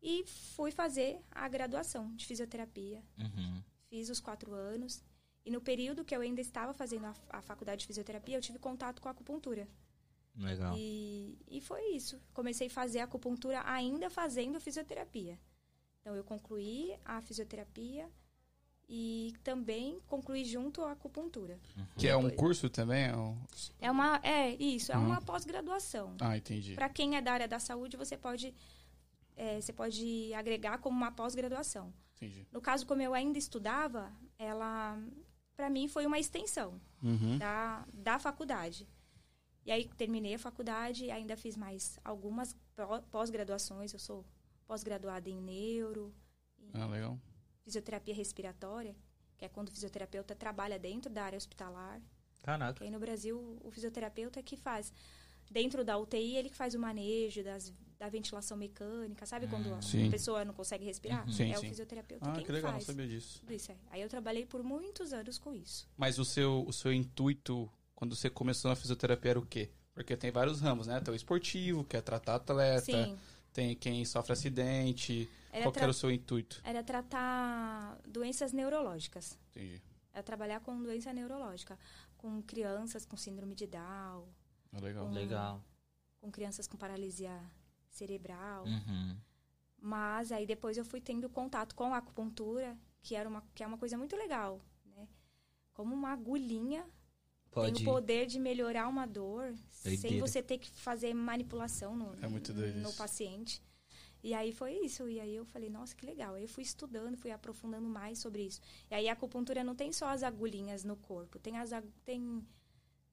e 0.02 0.24
fui 0.54 0.70
fazer 0.70 1.20
a 1.30 1.48
graduação 1.48 2.14
de 2.14 2.26
fisioterapia. 2.26 3.02
uhum. 3.18 3.62
Fiz 3.88 4.08
os 4.10 4.20
quatro 4.20 4.52
anos. 4.52 5.02
E 5.44 5.50
no 5.50 5.60
período 5.60 6.04
que 6.04 6.14
eu 6.14 6.20
ainda 6.20 6.40
estava 6.40 6.72
fazendo 6.74 7.06
a, 7.06 7.14
a 7.30 7.42
faculdade 7.42 7.80
de 7.80 7.86
fisioterapia, 7.86 8.36
eu 8.36 8.40
tive 8.42 8.58
contato 8.58 9.00
com 9.00 9.08
a 9.08 9.12
acupuntura. 9.12 9.66
Legal. 10.40 10.74
E, 10.76 11.38
e 11.48 11.60
foi 11.60 11.82
isso. 11.94 12.18
Comecei 12.32 12.66
a 12.66 12.70
fazer 12.70 13.00
acupuntura 13.00 13.62
ainda 13.64 14.08
fazendo 14.10 14.58
fisioterapia. 14.60 15.38
Então, 16.00 16.16
eu 16.16 16.24
concluí 16.24 16.96
a 17.04 17.20
fisioterapia 17.20 18.08
e 18.88 19.34
também 19.44 20.00
concluí 20.06 20.44
junto 20.44 20.82
a 20.82 20.92
acupuntura. 20.92 21.60
Que 21.96 22.08
é 22.08 22.16
um 22.16 22.28
curso 22.30 22.68
também? 22.70 23.04
É 23.04 23.16
um- 23.16 23.38
É 23.78 23.90
uma, 23.90 24.18
é 24.24 24.54
isso, 24.56 24.90
é 24.90 24.96
Uhum. 24.96 25.06
uma 25.06 25.20
pós-graduação. 25.20 26.16
Ah, 26.20 26.36
entendi. 26.36 26.74
Para 26.74 26.88
quem 26.88 27.16
é 27.16 27.20
da 27.20 27.32
área 27.32 27.46
da 27.46 27.58
saúde, 27.60 27.96
você 27.96 28.16
pode, 28.16 28.54
é, 29.36 29.60
você 29.60 29.72
pode 29.72 30.32
agregar 30.34 30.78
como 30.78 30.96
uma 30.96 31.12
pós-graduação. 31.12 31.92
Entendi. 32.16 32.46
No 32.50 32.60
caso, 32.60 32.86
como 32.86 33.00
eu 33.02 33.14
ainda 33.14 33.38
estudava, 33.38 34.10
ela, 34.38 34.98
para 35.54 35.70
mim, 35.70 35.86
foi 35.86 36.04
uma 36.06 36.18
extensão. 36.18 36.80
Uhum. 37.02 37.38
da, 37.38 37.86
da 37.94 38.18
faculdade. 38.18 38.86
E 39.64 39.70
aí 39.70 39.88
terminei 39.96 40.34
a 40.34 40.38
faculdade, 40.38 41.10
ainda 41.10 41.36
fiz 41.36 41.56
mais 41.56 41.98
algumas 42.04 42.56
pós-graduações. 43.10 43.92
Eu 43.92 43.98
sou 43.98 44.24
pós-graduada 44.66 45.28
em 45.28 45.40
neuro, 45.40 46.14
Ah, 46.72 46.86
legal. 46.86 47.18
fisioterapia 47.62 48.14
respiratória, 48.14 48.94
que 49.36 49.44
é 49.44 49.48
quando 49.48 49.68
o 49.68 49.72
fisioterapeuta 49.72 50.34
trabalha 50.34 50.78
dentro 50.78 51.10
da 51.12 51.24
área 51.24 51.36
hospitalar. 51.36 52.00
Caraca. 52.42 52.74
Que 52.78 52.84
aí 52.84 52.90
no 52.90 52.98
Brasil, 52.98 53.58
o 53.62 53.70
fisioterapeuta 53.70 54.40
é 54.40 54.42
que 54.42 54.56
faz 54.56 54.92
dentro 55.50 55.84
da 55.84 55.98
UTI, 55.98 56.36
ele 56.36 56.48
que 56.48 56.56
faz 56.56 56.74
o 56.74 56.78
manejo 56.78 57.42
das, 57.42 57.72
da 57.98 58.08
ventilação 58.08 58.56
mecânica, 58.56 59.26
sabe 59.26 59.46
quando 59.48 59.74
a 59.74 59.82
Sim. 59.82 60.08
pessoa 60.10 60.44
não 60.44 60.54
consegue 60.54 60.84
respirar? 60.84 61.26
Uhum. 61.26 61.32
Sim, 61.32 61.50
é 61.50 61.56
sim. 61.56 61.66
o 61.66 61.68
fisioterapeuta 61.68 62.30
Ah, 62.30 62.32
quem 62.34 62.44
que 62.44 62.52
legal, 62.52 62.70
não 62.72 62.78
faz. 62.78 62.86
sabia 62.86 63.06
disso. 63.06 63.40
Tudo 63.40 63.52
isso 63.52 63.72
aí. 63.72 63.78
Aí 63.90 64.00
eu 64.00 64.08
trabalhei 64.08 64.46
por 64.46 64.62
muitos 64.62 65.12
anos 65.12 65.38
com 65.38 65.52
isso. 65.52 65.88
Mas 65.98 66.18
o 66.18 66.24
seu, 66.24 66.64
o 66.66 66.72
seu 66.72 66.92
intuito, 66.92 67.70
quando 68.00 68.16
você 68.16 68.30
começou 68.30 68.70
na 68.70 68.74
fisioterapia, 68.76 69.32
era 69.32 69.38
o 69.38 69.44
quê? 69.44 69.70
Porque 69.92 70.16
tem 70.16 70.30
vários 70.30 70.58
ramos, 70.62 70.86
né? 70.86 70.98
Tem 71.00 71.12
o 71.12 71.14
esportivo, 71.14 71.84
que 71.84 71.98
é 71.98 72.00
tratar 72.00 72.36
atleta. 72.36 72.80
Sim. 72.86 73.18
Tem 73.52 73.76
quem 73.76 74.02
sofre 74.06 74.32
acidente. 74.32 75.28
Era 75.52 75.64
Qual 75.64 75.72
tra- 75.72 75.82
era 75.82 75.90
o 75.90 75.94
seu 75.94 76.10
intuito? 76.10 76.62
Era 76.64 76.82
tratar 76.82 77.98
doenças 78.08 78.52
neurológicas. 78.54 79.38
Entendi. 79.50 79.82
É 80.14 80.22
trabalhar 80.22 80.60
com 80.60 80.82
doença 80.82 81.12
neurológica, 81.12 81.78
com 82.16 82.40
crianças 82.42 83.04
com 83.04 83.18
síndrome 83.18 83.54
de 83.54 83.66
Down, 83.66 84.26
Ah, 84.72 84.80
legal. 84.80 85.06
Hum. 85.06 85.12
Legal. 85.12 85.62
com 86.20 86.30
crianças 86.30 86.66
com 86.66 86.78
paralisia 86.78 87.38
cerebral. 87.90 88.64
Uhum. 88.64 89.16
Mas 89.78 90.32
aí 90.32 90.46
depois 90.46 90.78
eu 90.78 90.84
fui 90.84 91.00
tendo 91.02 91.28
contato 91.28 91.74
com 91.74 91.92
a 91.92 91.98
acupuntura, 91.98 92.76
que 93.02 93.14
era 93.14 93.28
uma 93.28 93.42
que 93.54 93.62
é 93.62 93.66
uma 93.66 93.78
coisa 93.78 93.98
muito 93.98 94.16
legal, 94.16 94.60
né? 94.96 95.06
Como 95.74 95.94
uma 95.94 96.12
agulhinha 96.12 96.86
Pode. 97.50 97.72
tem 97.74 97.82
o 97.88 97.90
poder 97.92 98.26
de 98.26 98.38
melhorar 98.38 98.86
uma 98.88 99.06
dor 99.06 99.54
sem 99.70 99.96
Doideira. 99.98 100.26
você 100.26 100.42
ter 100.42 100.58
que 100.58 100.70
fazer 100.70 101.12
manipulação 101.14 101.96
no, 101.96 102.14
É 102.22 102.28
no 102.80 102.92
paciente. 102.94 103.60
E 104.22 104.34
aí 104.34 104.52
foi 104.52 104.74
isso. 104.84 105.08
E 105.08 105.18
aí 105.18 105.34
eu 105.34 105.44
falei, 105.46 105.70
nossa, 105.70 105.94
que 105.96 106.04
legal. 106.04 106.34
Aí 106.34 106.42
eu 106.42 106.48
fui 106.48 106.62
estudando, 106.62 107.16
fui 107.16 107.30
aprofundando 107.30 107.88
mais 107.88 108.18
sobre 108.18 108.42
isso. 108.42 108.60
E 108.90 108.94
aí 108.94 109.08
a 109.08 109.14
acupuntura 109.14 109.64
não 109.64 109.74
tem 109.74 109.92
só 109.92 110.08
as 110.10 110.22
agulhinhas 110.22 110.84
no 110.84 110.96
corpo, 110.96 111.38
tem 111.38 111.56
as 111.58 111.70
tem 112.04 112.44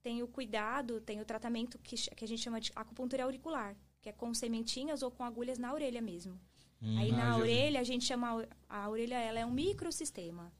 tem 0.03 0.22
o 0.24 0.27
cuidado, 0.27 1.01
tem 1.01 1.20
o 1.20 1.25
tratamento 1.25 1.77
que, 1.79 1.96
que 1.96 2.24
a 2.24 2.27
gente 2.27 2.41
chama 2.41 2.62
de 2.62 2.72
acupuntura 2.75 3.24
auricular, 3.24 3.75
que 4.01 4.08
é 4.08 4.13
com 4.13 4.34
sementinhas 4.34 5.01
ou 5.01 5.12
com 5.12 5.24
agulhas 5.24 5.58
na 5.58 5.74
orelha 5.74 6.01
mesmo. 6.01 6.39
Hum. 6.82 6.98
Aí 6.98 7.12
Ah, 7.12 7.15
na 7.17 7.36
vi. 7.36 7.41
orelha 7.41 7.79
a 7.79 7.84
gente 7.84 8.06
chama 8.06 8.46
a- 8.70 8.84
a 8.84 8.89
orelha, 8.89 9.15
ela 9.15 9.39
é 9.39 9.46
um 9.46 9.51
microsistema. 9.51 10.53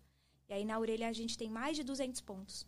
E 0.50 0.53
aí 0.53 0.65
na 0.65 0.77
orelha 0.79 1.07
a 1.07 1.13
gente 1.13 1.38
tem 1.38 1.50
mais 1.50 1.77
de 1.77 1.84
200 1.84 2.19
pontos. 2.22 2.65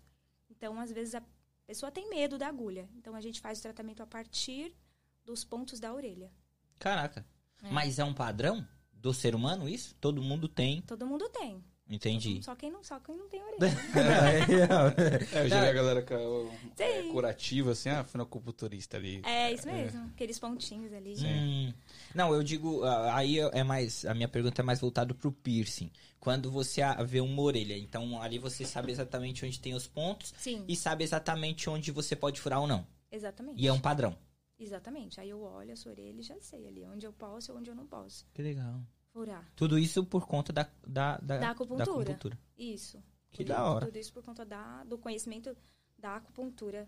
Então 0.60 0.78
às 0.78 0.92
vezes 0.92 1.16
a 1.16 1.24
pessoa 1.66 1.89
tem 1.89 2.10
medo 2.10 2.38
da 2.38 2.50
agulha. 2.50 2.89
Então 2.98 3.16
a 3.16 3.22
gente 3.22 3.39
faz 3.39 3.60
o 3.60 3.62
tratamento 3.62 4.04
a 4.04 4.06
partir 4.06 4.75
dos 5.24 5.46
pontos 5.46 5.80
da 5.80 5.94
orelha. 5.94 6.30
Caraca. 6.78 7.25
Mas 7.72 7.98
é 7.98 8.04
um 8.04 8.13
padrão 8.13 8.68
do 8.92 9.13
ser 9.13 9.34
humano 9.34 9.70
isso? 9.70 9.96
Todo 9.96 10.22
mundo 10.22 10.50
tem. 10.50 10.82
Todo 10.82 11.08
mundo 11.08 11.30
tem. 11.30 11.63
Entendi. 11.89 12.41
Só 12.43 12.55
quem 12.55 12.72
não, 12.72 12.84
só 12.84 13.00
quem 13.00 13.17
não 13.17 13.27
tem 13.27 13.41
orelha. 13.41 13.60
É, 15.34 15.43
eu 15.43 15.50
já 15.50 15.62
vi 15.62 15.67
a 15.67 15.74
galera 15.74 16.01
que 16.03 16.13
é, 16.13 17.00
é, 17.00 17.03
curativa, 17.12 17.72
assim, 17.72 17.89
ah, 17.89 18.03
fui 18.03 18.17
no 18.17 18.24
acupunturista 18.24 18.98
ali. 18.98 19.22
É 19.25 19.51
isso 19.51 19.65
mesmo. 19.65 20.05
Aqueles 20.13 20.38
pontinhos 20.38 20.93
ali. 20.93 21.15
Hum. 21.17 21.74
Não, 22.13 22.34
eu 22.34 22.43
digo, 22.43 22.84
aí 23.12 23.39
é 23.39 23.63
mais, 23.63 24.05
a 24.05 24.13
minha 24.13 24.27
pergunta 24.27 24.62
é 24.62 24.63
mais 24.63 24.79
voltada 24.79 25.13
pro 25.13 25.31
piercing. 25.31 25.91
Quando 26.19 26.51
você 26.51 26.81
vê 27.05 27.22
uma 27.22 27.41
orelha, 27.41 27.77
então 27.77 28.22
ali 28.22 28.38
você 28.38 28.65
sabe 28.65 28.91
exatamente 28.91 29.46
onde 29.46 29.60
tem 29.60 29.74
os 29.74 29.88
pontos 29.88 30.34
Sim, 30.38 30.63
e 30.67 30.75
sabe 30.75 31.03
exatamente 31.03 31.69
onde 31.69 31.91
você 31.91 32.15
pode 32.15 32.39
furar 32.39 32.60
ou 32.62 32.67
não. 32.67 32.86
exatamente. 33.12 33.60
E 33.60 33.67
é 33.67 33.74
um 33.74 33.79
padrão. 33.79 34.15
Exatamente. 34.60 35.19
Aí 35.22 35.29
eu 35.29 35.41
olho 35.41 35.72
a 35.72 35.75
sua 35.75 35.93
orelha 35.93 36.19
e 36.19 36.24
já 36.24 36.36
sei 36.41 36.67
ali 36.67 36.86
onde 36.86 37.05
eu 37.05 37.13
posso 37.13 37.51
e 37.51 37.55
onde 37.55 37.69
eu 37.69 37.75
não 37.75 37.88
posso 37.88 38.25
Que 38.34 38.41
legal. 38.41 38.81
Furar. 39.13 39.48
Tudo 39.56 39.78
isso 39.78 40.06
por 40.06 40.25
conta 40.28 40.51
da, 40.54 40.70
da, 40.88 41.18
da, 41.18 41.38
Da 41.38 41.50
acupuntura. 41.51 41.84
acupuntura. 41.92 42.39
Isso. 42.58 43.01
Que 43.32 43.44
Tudo- 43.44 43.48
da 43.48 43.63
hora. 43.63 43.86
Tudo 43.86 43.98
isso 43.98 44.13
por 44.13 44.24
conta 44.24 44.46
da, 44.46 44.84
do 44.84 44.98
conhecimento 44.98 45.56
da 45.98 46.16
acupuntura 46.16 46.88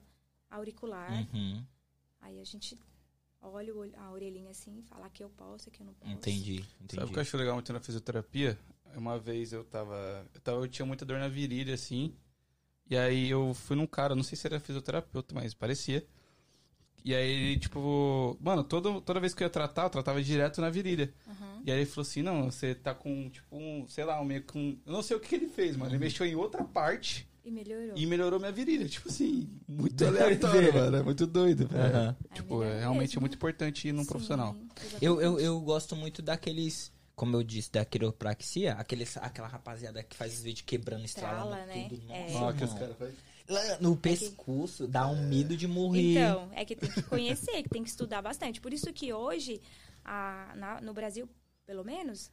auricular. 0.50 1.12
Uhum, 1.34 1.64
Aí 2.22 2.40
a 2.40 2.44
gente 2.44 2.78
olha 3.42 3.74
a 3.98 4.12
orelhinha 4.12 4.52
assim 4.52 4.78
e 4.78 4.82
fala 4.84 5.10
que 5.10 5.24
eu 5.24 5.30
posso, 5.30 5.72
que 5.72 5.82
eu 5.82 5.86
não 5.88 5.94
posso. 5.94 6.12
entendi, 6.12 6.58
Sabe 6.62 6.74
o 6.80 6.84
entendi. 6.84 7.12
que 7.14 7.18
eu 7.18 7.22
acho 7.22 7.38
legal 7.38 7.56
muito 7.56 7.74
na 7.74 7.80
fisioterapia? 7.80 8.58
Uma 8.96 9.18
vez 9.18 9.54
eu 9.54 9.64
tava, 9.64 10.28
eu 10.34 10.42
tava. 10.42 10.58
Eu 10.60 10.68
tinha 10.68 10.86
muita 10.86 11.06
dor 11.06 11.18
na 11.20 11.28
virilha, 11.30 11.74
assim. 11.74 12.14
E 12.90 12.98
aí 12.98 13.30
eu 13.30 13.54
fui 13.54 13.76
num 13.76 13.88
cara, 13.88 14.14
não 14.16 14.22
sei 14.24 14.38
se 14.38 14.46
era 14.46 14.60
fisioterapeuta, 14.60 15.34
mas 15.34 15.54
parecia. 15.54 16.06
E 17.04 17.16
aí 17.16 17.30
ele, 17.32 17.60
tipo, 17.60 18.38
mano, 18.42 18.64
todo, 18.64 19.02
toda 19.02 19.20
vez 19.20 19.34
que 19.34 19.42
eu 19.44 19.46
ia 19.46 19.50
tratar, 19.50 19.84
eu 19.86 19.90
tratava 19.90 20.22
direto 20.22 20.62
na 20.62 20.70
virilha. 20.70 21.14
Aham. 21.28 21.62
E 21.66 21.72
aí 21.72 21.80
ele 21.80 21.86
falou 21.86 22.02
assim, 22.08 22.22
não, 22.22 22.52
você 22.52 22.76
tá 22.76 22.94
com, 22.94 23.30
tipo, 23.30 23.56
um, 23.56 23.88
sei 23.88 24.04
lá, 24.04 24.20
um 24.22 24.26
meio 24.26 24.44
com. 24.44 24.78
Eu 24.86 24.94
não 24.94 25.02
sei 25.02 25.18
o 25.18 25.20
que, 25.20 25.30
que 25.30 25.36
ele 25.36 25.48
fez, 25.48 25.76
mano. 25.76 25.90
Ele 25.92 25.96
Uhum. 25.98 26.00
mexeu 26.04 26.26
em 26.26 26.36
outra 26.36 26.64
parte 26.64 27.28
E 27.44 27.50
melhorou. 27.52 27.94
e 27.96 28.06
melhorou 28.06 28.40
minha 28.40 28.52
virilha. 28.52 28.88
Tipo 28.88 29.10
assim, 29.10 29.50
muito 29.68 30.04
aleatório, 30.06 30.74
mano. 30.74 30.98
É 30.98 31.04
muito 31.04 31.26
doido, 31.28 31.68
velho. 31.68 31.98
Aí 32.30 32.36
Tipo, 32.36 32.60
melhora 32.60 32.76
é, 32.76 32.80
realmente 32.82 33.10
mesmo. 33.10 33.20
é 33.20 33.22
muito 33.22 33.36
importante 33.36 33.88
ir 33.88 33.92
num 33.94 34.02
Sim, 34.04 34.08
profissional. 34.10 34.56
exatamente. 34.56 35.04
Eu, 35.06 35.20
eu, 35.22 35.40
eu 35.40 35.60
gosto 35.62 35.96
muito 35.96 36.22
daqueles, 36.22 36.92
como 37.16 37.36
eu 37.36 37.44
disse, 37.44 37.72
da 37.72 37.84
quiropraxia, 37.84 38.74
aqueles, 38.74 39.18
aquela 39.18 39.48
rapaziada 39.48 40.04
que 40.04 40.16
faz 40.16 40.34
os 40.34 40.42
vídeos 40.44 40.64
quebrando, 40.66 41.04
estralando 41.06 41.56
Estrala, 41.56 41.66
né? 41.66 41.88
tudo. 41.90 42.02
É. 42.12 42.32
Nossa, 42.34 42.58
que 42.58 42.64
os 42.64 42.74
caras 42.74 42.98
fazem. 42.98 43.16
No 43.80 43.96
pescoço, 43.98 44.88
dá 44.88 45.08
um 45.08 45.28
medo 45.28 45.56
de 45.58 45.68
morrer. 45.68 46.12
Então, 46.12 46.50
é 46.54 46.64
que 46.66 46.76
tem 46.76 46.90
que 46.90 47.02
conhecer, 47.04 47.64
que 47.64 47.70
tem 47.70 47.84
que 47.84 47.90
estudar 47.90 48.22
bastante. 48.22 48.62
Por 48.62 48.74
isso 48.74 48.92
que 48.94 49.14
hoje, 49.14 49.62
a- 50.04 50.54
na- 50.56 50.82
no 50.82 50.94
Brasil, 50.94 51.28
pelo 51.66 51.84
menos, 51.84 52.32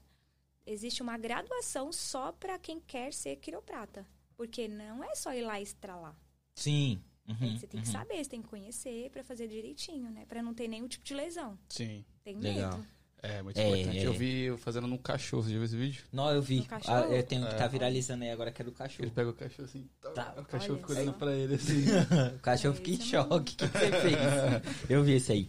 existe 0.66 1.02
uma 1.02 1.16
graduação 1.18 1.92
só 1.92 2.32
para 2.32 2.58
quem 2.58 2.80
quer 2.80 3.12
ser 3.12 3.36
quiroprata. 3.36 4.06
Porque 4.36 4.68
não 4.68 5.02
é 5.02 5.14
só 5.14 5.32
ir 5.34 5.42
lá 5.42 5.58
e 5.58 5.64
estralar. 5.64 6.16
Sim. 6.54 7.02
Uhum, 7.28 7.58
você 7.58 7.66
tem 7.66 7.80
que 7.82 7.86
uhum. 7.88 7.92
saber, 7.92 8.24
você 8.24 8.30
tem 8.30 8.40
que 8.40 8.48
conhecer 8.48 9.10
para 9.10 9.22
fazer 9.22 9.48
direitinho, 9.48 10.10
né? 10.10 10.24
Para 10.26 10.42
não 10.42 10.54
ter 10.54 10.66
nenhum 10.66 10.88
tipo 10.88 11.04
de 11.04 11.12
lesão. 11.14 11.58
Sim. 11.68 12.04
Tem 12.24 12.38
Legal. 12.38 12.80
É, 13.22 13.42
muito 13.42 13.58
É, 13.58 13.68
importante. 13.68 13.98
é. 13.98 14.06
Eu 14.06 14.12
vi 14.12 14.42
eu 14.44 14.58
fazendo 14.58 14.86
num 14.86 14.96
cachorro, 14.96 15.42
você 15.42 15.48
já 15.50 15.56
viu 15.56 15.64
esse 15.64 15.76
vídeo? 15.76 16.04
Não, 16.12 16.30
eu 16.30 16.40
vi. 16.40 16.64
Ah, 16.86 17.00
eu 17.00 17.22
tenho 17.24 17.46
que 17.46 17.54
tá 17.56 17.64
É. 17.64 17.68
viralizando 17.68 18.22
aí 18.24 18.30
agora 18.30 18.52
que 18.52 18.62
é 18.62 18.64
do 18.64 18.70
Ele 18.70 18.76
cachorro. 18.76 19.10
pega 19.10 19.30
o 19.30 19.32
cachorro 19.32 19.64
assim, 19.64 19.88
tá, 20.00 20.10
Tá. 20.10 20.34
o 20.40 20.44
cachorro 20.44 20.78
fica 20.78 20.92
olhando 20.92 21.12
pra 21.14 21.32
ele 21.34 21.54
assim. 21.56 21.84
O 22.36 22.38
cachorro 22.38 22.74
É, 22.74 22.76
fica 22.76 22.90
em 22.90 22.94
é 22.94 23.00
choque. 23.00 23.34
O 23.34 23.42
que 23.44 23.56
que 23.56 23.66
você 23.78 23.90
fez? 24.00 24.90
Eu 24.90 25.02
vi 25.02 25.16
isso 25.16 25.32
aí. 25.32 25.48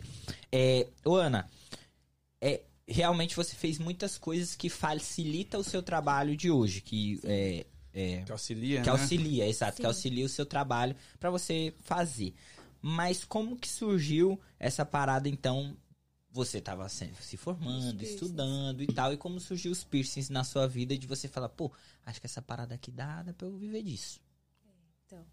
É, 0.51 0.87
ô, 1.05 1.15
Ana, 1.15 1.47
é, 2.41 2.61
realmente 2.87 3.35
você 3.35 3.55
fez 3.55 3.77
muitas 3.77 4.17
coisas 4.17 4.55
que 4.55 4.67
facilita 4.69 5.57
o 5.59 5.63
seu 5.63 5.83
trabalho 5.83 6.35
de 6.35 6.49
hoje, 6.49 6.81
que 6.81 7.19
é, 7.23 7.65
é, 7.93 8.21
Que 8.25 8.31
auxilia, 8.31 8.81
que 8.81 8.85
né? 8.87 8.91
auxilia, 8.91 9.47
exato, 9.47 9.75
que 9.77 9.83
Sim. 9.83 9.87
auxilia 9.87 10.25
o 10.25 10.29
seu 10.29 10.45
trabalho 10.45 10.95
pra 11.19 11.29
você 11.29 11.71
fazer. 11.81 12.33
Mas 12.81 13.23
como 13.23 13.55
que 13.57 13.67
surgiu 13.69 14.39
essa 14.59 14.83
parada 14.85 15.29
então? 15.29 15.75
Você 16.39 16.61
tava 16.61 16.87
se, 16.87 17.05
formando, 17.37 18.01
estudando 18.01 18.81
e 18.81 18.87
tal, 18.87 19.11
e 19.13 19.17
como 19.17 19.39
surgiu 19.39 19.71
os 19.71 19.83
piercings 19.83 20.29
na 20.29 20.43
sua 20.43 20.67
vida 20.67 20.97
de 20.97 21.05
você 21.05 21.27
falar, 21.27 21.49
pô, 21.49 21.71
acho 22.05 22.19
que 22.19 22.25
essa 22.25 22.41
parada 22.41 22.75
aqui 22.75 22.91
dá, 22.91 23.21
dá 23.23 23.33
pra 23.33 23.45
eu 23.47 23.57
viver 23.57 23.83
disso. 23.83 24.21
Então, 25.05 25.25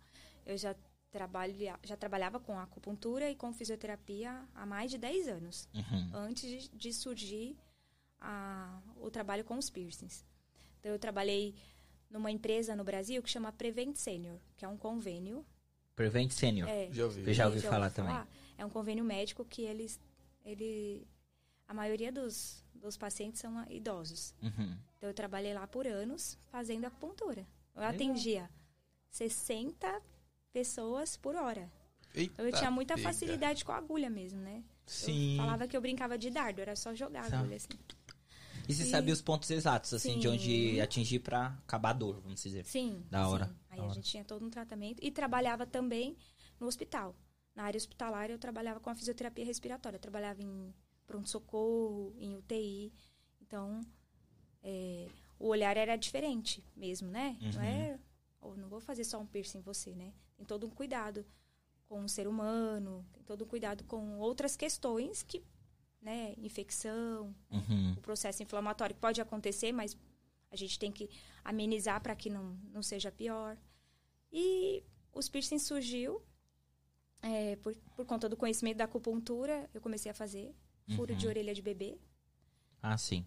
eu 0.45 0.57
já, 0.59 0.75
trabalha, 1.11 1.79
já 1.85 1.97
trabalhava 1.97 2.41
com 2.41 2.59
acupuntura 2.59 3.31
e 3.31 3.35
com 3.37 3.53
fisioterapia 3.53 4.45
há 4.55 4.67
mais 4.67 4.91
de 4.91 4.99
10 4.99 5.29
anos. 5.29 5.69
Uhum. 5.75 6.11
antes 6.15 6.43
de, 6.51 6.69
de 6.77 6.93
surgir 6.93 7.57
a- 8.21 8.81
o 9.01 9.11
trabalho 9.11 9.45
com 9.45 9.57
os 9.57 9.71
piercings. 9.71 10.25
Então, 10.81 10.91
eu 10.93 10.99
trabalhei 10.99 11.55
numa 12.11 12.31
empresa 12.31 12.75
no 12.75 12.83
Brasil 12.85 13.23
que 13.23 13.31
chama 13.31 13.53
Prevent 13.53 13.97
Senior, 13.97 14.39
que 14.57 14.65
é 14.65 14.69
um 14.69 14.77
convênio. 14.77 15.45
Prevent 15.95 16.31
Senior. 16.33 16.69
É, 16.69 16.89
Já 16.93 17.05
ouvi. 17.05 17.21
Eu 17.27 17.33
já 17.35 17.47
ouvi 17.47 17.61
já 17.61 17.71
falar 17.71 17.87
ouviu 17.87 18.05
também. 18.05 18.27
É 18.59 18.65
um 18.65 18.71
convênio 18.71 19.05
médico 19.05 19.45
que 19.45 19.63
eles, 19.63 20.01
ele, 20.47 21.07
a 21.69 21.75
maioria 21.75 22.11
dos, 22.13 22.65
dos 22.75 22.97
pacientes 22.97 23.41
são 23.41 23.65
idosos. 23.69 24.35
Uhum. 24.43 24.77
Então, 24.97 25.11
eu 25.11 25.15
trabalhei 25.15 25.53
lá 25.53 25.67
por 25.67 25.87
anos 25.87 26.39
fazendo 26.51 26.85
acupuntura. 26.87 27.47
Eu 27.75 27.81
Legal. 27.83 27.95
atendia 27.95 28.51
60 29.11 30.01
pessoas 30.53 31.17
por 31.17 31.35
hora. 31.37 31.71
Eita 32.15 32.33
Então, 32.35 32.47
eu 32.47 32.53
tinha 32.53 32.71
muita 32.71 32.95
pega. 32.95 33.09
facilidade 33.09 33.65
com 33.65 33.73
a 33.73 33.77
agulha 33.77 34.09
mesmo, 34.09 34.41
né? 34.41 34.63
Sim. 34.87 35.33
Eu 35.33 35.45
falava 35.45 35.67
que 35.69 35.77
eu 35.77 35.81
brincava 35.81 36.17
de 36.17 36.31
dardo, 36.31 36.61
era 36.61 36.75
só 36.77 36.95
jogar 36.95 37.27
a 37.27 37.31
Tá. 37.31 37.39
agulha 37.41 37.57
assim. 37.57 37.69
E 38.69 38.75
você 38.75 38.83
E- 38.85 38.87
sabia 38.91 39.13
os 39.13 39.21
pontos 39.23 39.49
exatos, 39.51 39.93
assim, 39.95 40.17
de 40.19 40.23
Sim. 40.23 40.35
onde 40.35 40.81
atingir 40.81 41.21
pra 41.21 41.49
acabar 41.67 41.91
a 41.91 41.93
dor, 41.93 42.21
vamos 42.21 42.43
dizer. 42.43 42.65
Sim. 42.65 43.05
Da 43.11 43.29
hora, 43.29 43.47
sim. 43.47 43.55
Aí 43.71 43.77
da 43.77 43.83
a 43.83 43.87
hora. 43.87 43.95
gente 43.95 44.11
tinha 44.11 44.25
todo 44.25 44.45
um 44.45 44.51
tratamento 44.51 44.99
e 45.05 45.11
trabalhava 45.11 45.67
também 45.67 46.17
no 46.59 46.67
hospital. 46.67 47.15
Na 47.57 47.65
área 47.65 47.79
hospitalar 47.79 48.31
eu 48.31 48.39
trabalhava 48.39 48.79
com 48.79 48.91
a 48.91 48.95
fisioterapia 48.95 49.45
respiratória. 49.45 49.97
Eu 49.97 50.01
trabalhava 50.01 50.43
em 50.43 50.73
pronto-socorro, 51.07 52.15
em 52.19 52.37
UTI. 52.37 52.93
Então, 53.41 53.81
é, 54.63 55.09
o 55.39 55.49
olhar 55.49 55.77
era 55.77 55.97
diferente 55.97 56.63
mesmo, 56.77 57.09
né? 57.11 57.37
Não 57.41 57.61
Uhum. 57.63 57.67
é, 57.67 57.99
ou 58.41 58.57
não 58.57 58.69
vou 58.69 58.81
fazer 58.81 59.05
só 59.05 59.19
um 59.19 59.27
piercing 59.27 59.59
em 59.59 59.63
você, 59.63 59.95
né? 59.95 60.13
Tem 60.37 60.45
todo 60.45 60.67
um 60.67 60.71
cuidado 60.71 61.25
com 61.89 62.05
o 62.05 62.09
ser 62.09 62.29
humano, 62.29 63.07
tem 63.13 63.23
todo 63.23 63.45
um 63.45 63.49
cuidado 63.49 63.85
com 63.85 64.19
outras 64.19 64.57
questões 64.57 65.23
que, 65.23 65.43
né, 66.03 66.35
infecção, 66.37 67.35
Uhum. 67.51 67.93
o 67.97 68.01
processo 68.01 68.43
inflamatório 68.43 68.95
que 68.95 69.01
pode 69.01 69.21
acontecer, 69.21 69.73
mas 69.73 69.97
a 70.51 70.57
gente 70.57 70.79
tem 70.79 70.91
que 70.93 71.09
amenizar 71.45 72.01
para 72.03 72.15
que 72.17 72.29
não, 72.29 72.59
não 72.73 72.83
seja 72.83 73.11
pior. 73.13 73.57
E 74.33 74.83
os 75.13 75.29
piercings 75.29 75.63
surgiu 75.63 76.21
é, 77.27 77.57
por, 77.57 77.75
por 77.97 78.05
conta 78.07 78.29
do 78.29 78.37
conhecimento 78.37 78.77
da 78.79 78.85
acupuntura, 78.85 79.69
eu 79.75 79.81
comecei 79.81 80.11
a 80.11 80.15
fazer 80.15 80.55
furo 80.95 81.13
Uhum. 81.13 81.19
de 81.19 81.27
orelha 81.27 81.53
de 81.55 81.63
bebê. 81.63 81.99
Ah, 82.83 82.97
sim. 82.97 83.27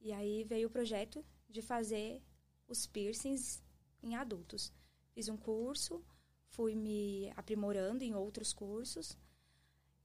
E 0.00 0.12
aí 0.12 0.44
veio 0.44 0.68
o 0.68 0.70
projeto 0.70 1.24
de 1.48 1.60
fazer 1.60 2.22
os 2.68 2.86
piercings 2.86 3.62
em 4.02 4.14
adultos. 4.14 4.72
Fiz 5.12 5.28
um 5.28 5.36
curso, 5.36 6.02
fui 6.50 6.74
me 6.76 7.32
aprimorando 7.36 8.04
em 8.04 8.14
outros 8.14 8.52
cursos. 8.52 9.18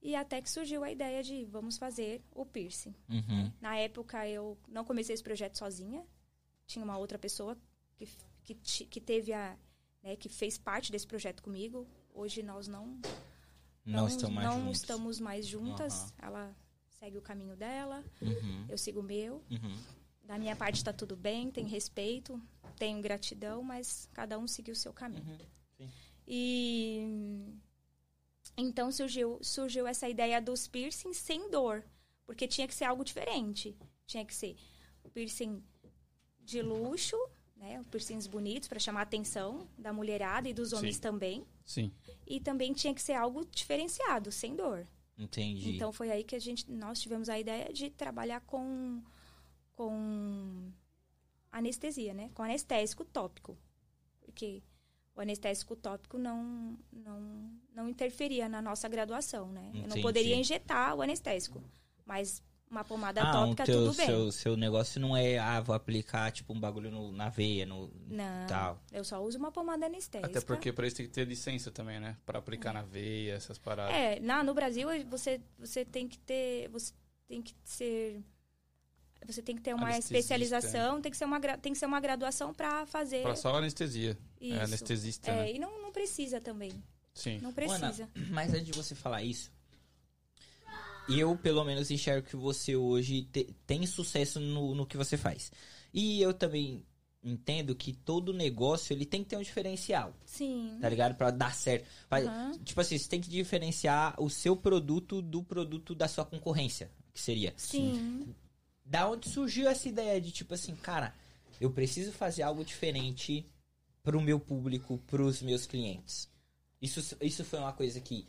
E 0.02 0.14
até 0.16 0.42
que 0.42 0.50
surgiu 0.50 0.82
a 0.84 0.90
ideia 0.90 1.22
de 1.22 1.44
vamos 1.44 1.78
fazer 1.78 2.22
o 2.32 2.44
piercing. 2.44 2.94
Uhum. 3.08 3.52
Na 3.60 3.76
época 3.76 4.28
eu 4.28 4.58
não 4.68 4.84
comecei 4.84 5.14
esse 5.14 5.22
projeto 5.22 5.56
sozinha. 5.56 6.04
Tinha 6.66 6.84
uma 6.84 6.98
outra 6.98 7.18
pessoa 7.18 7.56
que, 7.96 8.06
que, 8.42 8.54
que 8.86 9.00
teve 9.00 9.32
a. 9.32 9.56
Né, 10.02 10.16
que 10.16 10.28
fez 10.28 10.58
parte 10.58 10.90
desse 10.92 11.06
projeto 11.06 11.42
comigo. 11.42 11.86
Hoje 12.14 12.42
nós 12.42 12.66
não, 12.68 12.98
Não, 13.84 14.06
estão 14.08 14.30
mais 14.30 14.48
não 14.48 14.60
juntos. 14.62 14.80
estamos 14.80 15.20
mais 15.20 15.46
juntas. 15.46 16.14
Ela 16.18 16.56
segue 16.88 17.18
o 17.18 17.22
caminho 17.22 17.56
dela, 17.56 18.02
Uhum. 18.22 18.66
eu 18.68 18.78
sigo 18.78 19.00
o 19.00 19.02
meu. 19.02 19.42
Uhum. 19.50 19.76
Da 20.22 20.38
minha 20.38 20.56
parte 20.56 20.76
está 20.76 20.92
tudo 20.92 21.14
bem, 21.16 21.50
tem 21.50 21.66
respeito, 21.66 22.40
tenho 22.78 23.02
gratidão, 23.02 23.62
mas 23.62 24.08
cada 24.14 24.38
um 24.38 24.46
seguiu 24.46 24.72
o 24.72 24.76
seu 24.76 24.92
caminho. 24.92 25.38
Uhum. 25.78 25.88
E 26.26 27.52
então 28.56 28.90
surgiu, 28.90 29.38
surgiu 29.42 29.86
essa 29.86 30.08
ideia 30.08 30.40
dos 30.40 30.66
piercings 30.68 31.18
sem 31.18 31.50
dor, 31.50 31.84
porque 32.24 32.46
tinha 32.48 32.66
que 32.68 32.74
ser 32.74 32.84
algo 32.84 33.04
diferente. 33.04 33.76
Tinha 34.06 34.24
que 34.24 34.34
ser 34.34 34.56
piercing 35.12 35.62
de 36.40 36.62
luxo, 36.62 37.16
né, 37.64 37.82
piercings 37.90 38.26
bonitos 38.26 38.68
para 38.68 38.78
chamar 38.78 39.00
a 39.00 39.02
atenção 39.04 39.66
da 39.78 39.92
mulherada 39.92 40.48
e 40.48 40.52
dos 40.52 40.72
homens 40.74 40.96
Sim. 40.96 41.00
também. 41.00 41.46
Sim. 41.64 41.90
E 42.26 42.38
também 42.38 42.74
tinha 42.74 42.94
que 42.94 43.00
ser 43.02 43.14
algo 43.14 43.44
diferenciado, 43.46 44.30
sem 44.30 44.54
dor. 44.54 44.86
Entendi. 45.16 45.74
Então 45.74 45.92
foi 45.92 46.10
aí 46.10 46.22
que 46.22 46.36
a 46.36 46.38
gente, 46.38 46.70
nós 46.70 47.00
tivemos 47.00 47.28
a 47.28 47.38
ideia 47.38 47.72
de 47.72 47.88
trabalhar 47.88 48.40
com, 48.42 49.02
com 49.72 50.70
anestesia, 51.50 52.12
né? 52.12 52.30
Com 52.34 52.42
anestésico 52.42 53.04
tópico. 53.04 53.56
Porque 54.20 54.62
o 55.16 55.20
anestésico 55.20 55.74
tópico 55.74 56.18
não, 56.18 56.78
não, 56.92 57.50
não 57.72 57.88
interferia 57.88 58.46
na 58.46 58.60
nossa 58.60 58.88
graduação, 58.88 59.50
né? 59.50 59.68
Eu 59.68 59.80
não 59.80 59.86
Entendi. 59.86 60.02
poderia 60.02 60.36
injetar 60.36 60.94
o 60.94 61.00
anestésico. 61.00 61.62
Mas 62.04 62.42
uma 62.74 62.84
pomada 62.84 63.22
Ah, 63.22 63.32
tópica, 63.32 63.64
teu, 63.64 63.84
tudo 63.86 63.96
bem. 63.96 64.06
seu, 64.06 64.32
seu 64.32 64.56
negócio 64.56 65.00
não 65.00 65.16
é, 65.16 65.38
ah, 65.38 65.60
vou 65.60 65.74
aplicar, 65.74 66.30
tipo, 66.32 66.52
um 66.52 66.58
bagulho 66.60 66.90
no- 66.90 67.12
na 67.12 67.28
veia, 67.28 67.64
no 67.64 67.90
Não, 68.08 68.46
tal. 68.48 68.82
eu 68.92 69.04
só 69.04 69.22
uso 69.22 69.38
uma 69.38 69.52
pomada 69.52 69.86
anestésica. 69.86 70.26
Até 70.30 70.40
porque 70.44 70.72
pra 70.72 70.86
isso 70.86 70.96
tem 70.96 71.06
que 71.06 71.12
ter 71.12 71.24
licença 71.26 71.70
também, 71.70 72.00
né? 72.00 72.16
Pra 72.26 72.38
aplicar 72.40 72.72
na 72.74 72.82
veia, 72.82 73.34
essas 73.34 73.56
paradas. 73.58 73.94
É, 73.94 74.18
na, 74.20 74.42
no 74.42 74.52
Brasil 74.54 74.88
você, 75.08 75.40
você 75.58 75.84
tem 75.84 76.08
que 76.08 76.18
ter. 76.18 76.68
Você 76.70 76.92
tem 77.28 77.40
que 77.40 77.54
ser. 77.64 78.20
Você 79.26 79.40
tem 79.40 79.56
que 79.56 79.62
ter 79.62 79.74
uma 79.74 79.96
especialização, 79.96 81.00
tem 81.00 81.10
que 81.10 81.16
ser 81.16 81.24
uma, 81.24 81.40
tem 81.40 81.72
que 81.72 81.78
ser 81.78 81.86
uma 81.86 81.98
graduação 82.00 82.52
para 82.52 82.84
fazer 82.84 83.22
Pra 83.22 83.34
só 83.34 83.56
anestesia. 83.56 84.18
isso. 84.40 84.58
É 84.58 84.62
anestesista, 84.64 85.30
É, 85.30 85.34
né? 85.36 85.52
e 85.52 85.58
não, 85.58 85.80
não 85.80 85.90
precisa 85.92 86.40
também. 86.42 86.72
Sim. 87.14 87.38
Não 87.40 87.52
precisa. 87.52 88.08
Ana, 88.14 88.26
mas 88.30 88.52
antes 88.52 88.66
de 88.66 88.72
você 88.72 88.94
falar 88.94 89.22
isso, 89.22 89.50
eu 91.08 91.36
pelo 91.36 91.64
menos 91.64 91.90
enxergo 91.90 92.26
que 92.28 92.36
você 92.36 92.74
hoje 92.76 93.22
te- 93.24 93.54
tem 93.66 93.86
sucesso 93.86 94.40
no, 94.40 94.74
no 94.74 94.86
que 94.86 94.96
você 94.96 95.16
faz. 95.16 95.52
E 95.92 96.20
eu 96.20 96.32
também 96.32 96.84
entendo 97.22 97.74
que 97.74 97.92
todo 97.92 98.32
negócio 98.34 98.92
ele 98.92 99.06
tem 99.06 99.22
que 99.22 99.30
ter 99.30 99.36
um 99.36 99.42
diferencial, 99.42 100.14
Sim. 100.26 100.76
tá 100.80 100.88
ligado? 100.88 101.14
Pra 101.16 101.30
dar 101.30 101.54
certo. 101.54 101.86
Pra- 102.08 102.18
Aham. 102.20 102.52
Tipo 102.64 102.80
assim, 102.80 102.98
você 102.98 103.08
tem 103.08 103.20
que 103.20 103.30
diferenciar 103.30 104.14
o 104.20 104.28
seu 104.28 104.54
produto 104.56 105.22
do 105.22 105.42
produto 105.42 105.94
da 105.94 106.06
sua 106.06 106.24
concorrência, 106.24 106.90
que 107.14 107.20
seria. 107.20 107.54
Sim. 107.56 108.34
Da 108.84 109.08
onde 109.08 109.28
surgiu 109.30 109.66
essa 109.68 109.88
ideia 109.88 110.20
de 110.20 110.30
tipo 110.30 110.52
assim, 110.52 110.74
cara, 110.76 111.14
eu 111.60 111.70
preciso 111.70 112.12
fazer 112.12 112.42
algo 112.42 112.62
diferente 112.64 113.46
pro 114.02 114.20
meu 114.20 114.38
público, 114.38 114.98
pros 115.06 115.40
meus 115.40 115.64
clientes. 115.66 116.28
Isso, 116.82 117.16
isso 117.22 117.42
foi 117.44 117.58
uma 117.58 117.72
coisa 117.72 117.98
que 118.00 118.26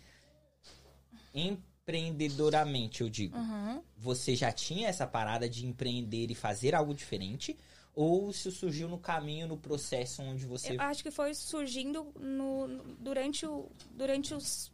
empreendedoramente, 1.86 3.02
eu 3.02 3.10
digo. 3.10 3.38
Aham. 3.38 3.82
Você 3.98 4.36
já 4.36 4.52
tinha 4.52 4.88
essa 4.88 5.06
parada 5.06 5.48
de 5.48 5.66
empreender 5.66 6.30
e 6.32 6.36
fazer 6.36 6.74
algo 6.76 6.94
diferente? 6.94 7.56
Ou 7.94 8.30
isso 8.32 8.52
surgiu 8.52 8.90
no 8.90 8.98
caminho, 8.98 9.48
no 9.48 9.58
processo 9.58 10.22
onde 10.22 10.46
você. 10.46 10.74
Eu 10.76 10.82
acho 10.82 11.02
que 11.04 11.12
foi 11.12 11.34
surgindo 11.34 12.12
no- 12.20 12.68
durante, 13.00 13.46
o, 13.46 13.70
durante 13.92 14.34
os, 14.34 14.72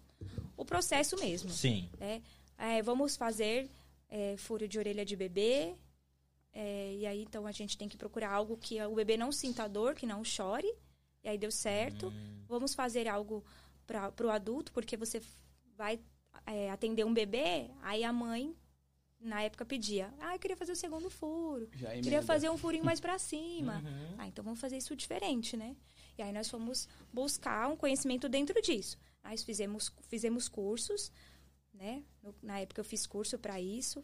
o 0.57 0.65
processo 0.65 1.15
mesmo. 1.19 1.49
Sim. 1.51 1.87
né? 1.99 2.21
É, 2.57 2.81
vamos 2.81 3.15
fazer 3.15 3.69
é, 4.09 4.35
furo 4.37 4.67
de 4.67 4.79
orelha 4.79 5.05
de 5.05 5.15
bebê. 5.15 5.75
é, 6.53 6.95
e 6.95 7.05
aí, 7.05 7.21
então, 7.21 7.45
a 7.45 7.51
gente 7.51 7.77
tem 7.77 7.87
que 7.87 7.97
procurar 7.97 8.31
algo 8.31 8.57
que 8.57 8.81
o 8.83 8.95
bebê 8.95 9.17
não 9.17 9.31
sinta 9.31 9.67
dor, 9.67 9.93
que 9.93 10.05
não 10.07 10.23
chore. 10.23 10.71
E 11.23 11.29
aí 11.29 11.37
deu 11.37 11.51
certo. 11.51 12.07
Hum. 12.07 12.43
Vamos 12.47 12.73
fazer 12.73 13.07
algo 13.07 13.43
para 13.85 14.11
o 14.25 14.31
adulto, 14.31 14.71
porque 14.71 14.97
você 14.97 15.21
vai 15.77 15.99
é, 16.45 16.69
atender 16.71 17.05
um 17.05 17.13
bebê, 17.13 17.69
aí 17.81 18.03
a 18.03 18.11
mãe, 18.13 18.55
na 19.19 19.41
época, 19.43 19.63
pedia. 19.65 20.11
Ah, 20.19 20.35
eu 20.35 20.39
queria 20.39 20.57
fazer 20.57 20.71
o 20.71 20.75
segundo 20.75 21.09
furo. 21.09 21.69
Queria 22.01 22.19
fazer 22.23 22.49
um 22.49 22.57
furinho 22.57 22.83
mais 22.85 22.99
para 22.99 23.17
cima. 23.19 23.81
Uhum. 23.85 24.15
Ah, 24.17 24.27
então 24.27 24.43
vamos 24.43 24.59
fazer 24.59 24.77
isso 24.77 24.95
diferente, 24.95 25.55
né? 25.55 25.75
E 26.17 26.21
aí 26.21 26.31
nós 26.31 26.49
fomos 26.49 26.87
buscar 27.13 27.67
um 27.69 27.77
conhecimento 27.77 28.27
dentro 28.27 28.59
disso. 28.61 28.97
Nós 29.23 29.43
fizemos, 29.43 29.91
fizemos 30.07 30.49
cursos, 30.49 31.11
né? 31.73 32.03
No- 32.23 32.33
na 32.41 32.59
época 32.59 32.81
eu 32.81 32.85
fiz 32.85 33.05
curso 33.05 33.37
para 33.37 33.61
isso, 33.61 34.03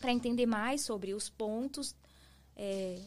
para 0.00 0.12
entender 0.12 0.46
mais 0.46 0.82
sobre 0.82 1.12
os 1.14 1.28
pontos, 1.28 1.94
é, 2.56 3.00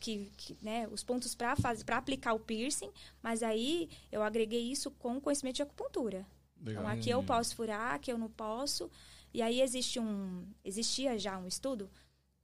que, 0.00 0.30
que, 0.36 0.56
né? 0.62 0.88
Os 0.88 1.04
pontos 1.04 1.34
para 1.34 1.54
aplicar 1.98 2.32
o 2.32 2.40
piercing. 2.40 2.90
Mas 3.22 3.42
aí 3.42 3.90
eu 4.10 4.22
agreguei 4.22 4.60
isso 4.72 4.90
com 4.92 5.20
conhecimento 5.20 5.56
de 5.56 5.62
acupuntura. 5.62 6.26
Legal. 6.60 6.82
Então 6.82 6.88
aqui 6.88 7.10
eu 7.10 7.22
posso 7.22 7.54
furar, 7.54 7.94
aqui 7.94 8.10
eu 8.10 8.18
não 8.18 8.30
posso. 8.30 8.90
E 9.32 9.42
aí 9.42 9.60
existe 9.60 10.00
um, 10.00 10.46
existia 10.64 11.18
já 11.18 11.38
um 11.38 11.46
estudo 11.46 11.90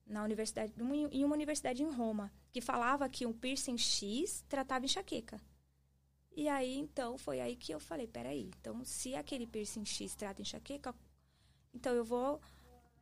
na 0.07 0.23
universidade, 0.23 0.73
em 1.11 1.25
uma 1.25 1.35
universidade 1.35 1.83
em 1.83 1.91
Roma, 1.91 2.31
que 2.51 2.61
falava 2.61 3.09
que 3.09 3.25
um 3.25 3.33
piercing 3.33 3.79
X 3.79 4.45
tratava 4.49 4.85
enxaqueca. 4.85 5.41
E 6.35 6.49
aí 6.49 6.77
então 6.77 7.17
foi 7.19 7.41
aí 7.41 7.57
que 7.57 7.73
eu 7.73 7.81
falei, 7.81 8.07
peraí, 8.07 8.51
então 8.59 8.85
se 8.85 9.15
aquele 9.15 9.47
piercing 9.47 9.85
X 9.85 10.15
trata 10.15 10.43
enxaqueca, 10.43 10.95
então 11.75 11.95
eu 11.95 12.05
vou 12.05 12.41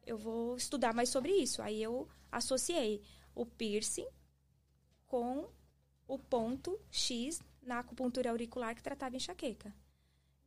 eu 0.07 0.16
vou 0.16 0.57
estudar 0.57 0.94
mais 0.94 1.09
sobre 1.09 1.33
isso. 1.33 1.62
Aí 1.62 1.83
eu 1.83 2.09
associei 2.31 3.03
o 3.35 3.44
piercing 3.44 4.07
com 5.07 5.49
o 6.07 6.18
ponto 6.18 6.79
X 6.90 7.40
na 7.62 7.81
acupuntura 7.81 8.31
auricular 8.31 8.75
que 8.75 8.83
tratava 8.83 9.16
enxaqueca. 9.16 9.75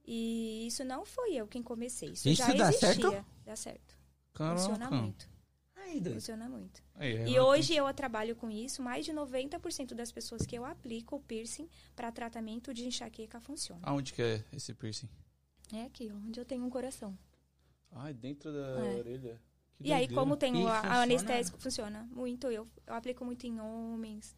E 0.06 0.68
isso 0.68 0.84
não 0.84 1.06
foi 1.06 1.34
eu 1.36 1.48
quem 1.48 1.64
comecei. 1.64 2.10
Isso, 2.10 2.28
Isso 2.28 2.42
já 2.42 2.54
dá 2.54 2.70
existia. 2.70 2.94
certo? 3.12 3.26
Dá 3.46 3.56
certo. 3.56 3.98
Caraca. 4.34 4.58
Funciona 4.62 4.90
muito. 4.92 5.30
Ai, 5.76 6.00
doido. 6.00 6.16
Funciona 6.16 6.50
muito. 6.50 6.84
Aí, 6.96 7.12
E 7.14 7.16
Renato. 7.18 7.42
hoje 7.48 7.76
eu 7.76 7.94
trabalho 7.94 8.36
com 8.36 8.50
isso, 8.50 8.82
mais 8.82 9.06
de 9.06 9.12
90% 9.14 9.94
das 9.94 10.12
pessoas 10.12 10.46
que 10.46 10.56
eu 10.58 10.66
aplico 10.66 11.16
o 11.16 11.20
piercing 11.22 11.70
para 11.96 12.12
tratamento 12.12 12.74
de 12.74 12.86
enxaqueca 12.86 13.40
funciona. 13.40 13.82
Aonde 13.84 14.14
que 14.14 14.22
é 14.22 14.44
esse 14.52 14.74
piercing? 14.74 15.10
É 15.74 15.84
aqui, 15.84 16.12
onde 16.12 16.40
eu 16.40 16.46
tenho 16.46 16.64
um 16.66 16.70
coração. 16.70 17.18
Ai, 17.92 18.14
dentro 18.14 18.52
da 18.52 18.60
É. 18.86 18.96
orelha. 18.98 19.42
Que 19.78 19.88
E 19.90 19.94
aí, 19.94 20.08
como 20.08 20.38
tem 20.38 20.62
E 20.62 20.64
o 20.64 20.68
anestésico, 20.68 21.58
funciona 21.58 22.08
muito. 22.12 22.48
Eu, 22.48 22.68
eu 22.88 22.94
aplico 22.94 23.24
muito 23.26 23.46
em 23.46 23.60
homens, 23.60 24.36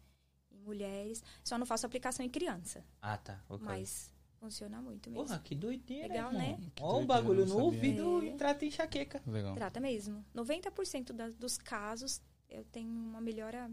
em 0.50 0.58
mulheres. 0.58 1.22
Só 1.44 1.56
não 1.58 1.66
faço 1.66 1.86
aplicação 1.86 2.24
em 2.24 2.28
criança, 2.28 2.84
Ah, 3.00 3.16
tá. 3.18 3.40
ok. 3.48 3.64
mas 3.64 4.12
funciona 4.46 4.80
muito 4.80 5.10
mesmo. 5.10 5.26
Porra, 5.26 5.38
que 5.40 5.54
doideira, 5.54 6.08
Legal, 6.08 6.32
né? 6.32 6.58
Ó, 6.80 7.00
um 7.00 7.06
bagulho 7.06 7.44
no 7.44 7.54
não 7.54 7.64
ouvido 7.64 8.14
sabia. 8.14 8.30
e 8.30 8.36
trata 8.36 8.64
enxaqueca. 8.64 9.22
Legal. 9.26 9.54
Trata 9.54 9.80
mesmo. 9.80 10.24
90% 10.34 11.12
da, 11.12 11.28
dos 11.30 11.58
casos 11.58 12.22
eu 12.48 12.64
tenho 12.64 12.88
uma 12.88 13.20
melhora 13.20 13.70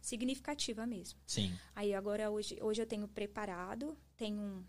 significativa 0.00 0.86
mesmo. 0.86 1.18
Sim. 1.26 1.52
Aí 1.74 1.92
agora 1.92 2.30
hoje, 2.30 2.56
hoje 2.62 2.80
eu 2.80 2.86
tenho 2.86 3.06
preparado, 3.08 3.96
tenho 4.16 4.38
um, 4.40 4.64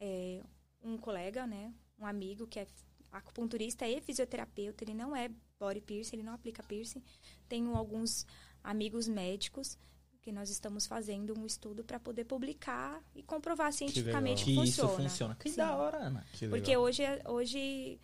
é, 0.00 0.42
um 0.82 0.98
colega, 0.98 1.46
né? 1.46 1.72
Um 1.98 2.04
amigo 2.04 2.46
que 2.46 2.58
é 2.58 2.66
acupunturista 3.12 3.88
e 3.88 4.00
fisioterapeuta, 4.00 4.84
ele 4.84 4.94
não 4.94 5.14
é 5.14 5.30
body 5.58 5.80
piercing, 5.80 6.16
ele 6.16 6.22
não 6.24 6.34
aplica 6.34 6.62
piercing. 6.62 7.02
Tenho 7.48 7.74
alguns 7.76 8.26
amigos 8.62 9.06
médicos 9.06 9.78
que 10.22 10.30
nós 10.32 10.50
estamos 10.50 10.86
fazendo 10.86 11.38
um 11.38 11.46
estudo 11.46 11.82
para 11.82 11.98
poder 11.98 12.24
publicar 12.24 13.02
e 13.14 13.22
comprovar 13.22 13.72
cientificamente 13.72 14.44
Que 14.44 14.54
que, 14.54 14.62
isso 14.64 14.82
funciona. 14.82 15.08
funciona. 15.08 15.34
Que 15.36 15.50
Sim. 15.50 15.56
da 15.56 15.76
hora, 15.76 15.96
Ana. 15.98 16.26
Que 16.32 16.46
Porque 16.48 16.76
hoje, 16.76 17.02
é- 17.02 17.22
hoje, 17.26 17.98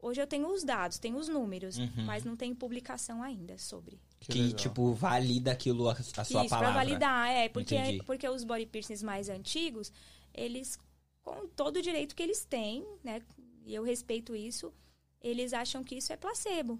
hoje 0.00 0.20
eu 0.20 0.26
tenho 0.26 0.48
os 0.52 0.64
dados, 0.64 0.98
tenho 0.98 1.16
os 1.16 1.28
números, 1.28 1.78
Uhum. 1.78 2.04
mas 2.04 2.24
não 2.24 2.36
tenho 2.36 2.54
publicação 2.56 3.22
ainda 3.22 3.56
sobre. 3.58 4.00
Que, 4.18 4.32
legal. 4.40 4.56
tipo, 4.56 4.92
valida 4.92 5.52
aquilo, 5.52 5.88
a, 5.88 5.92
a 5.92 6.02
sua 6.02 6.22
Isso, 6.22 6.32
palavra. 6.48 6.58
pra 6.58 6.72
validar, 6.72 7.30
é, 7.30 7.48
porque, 7.48 7.76
Entendi. 7.76 8.02
porque 8.04 8.28
os 8.28 8.44
body 8.44 8.66
piercings 8.66 9.02
mais 9.02 9.28
antigos, 9.28 9.92
eles, 10.34 10.78
com 11.22 11.46
todo 11.48 11.76
o 11.76 11.82
direito 11.82 12.14
que 12.16 12.22
eles 12.22 12.44
têm, 12.44 12.84
né, 13.04 13.22
e 13.64 13.72
eu 13.74 13.82
respeito 13.84 14.34
isso, 14.34 14.72
eles 15.20 15.52
acham 15.52 15.82
que 15.84 15.94
isso 15.96 16.12
é 16.12 16.16
placebo. 16.16 16.78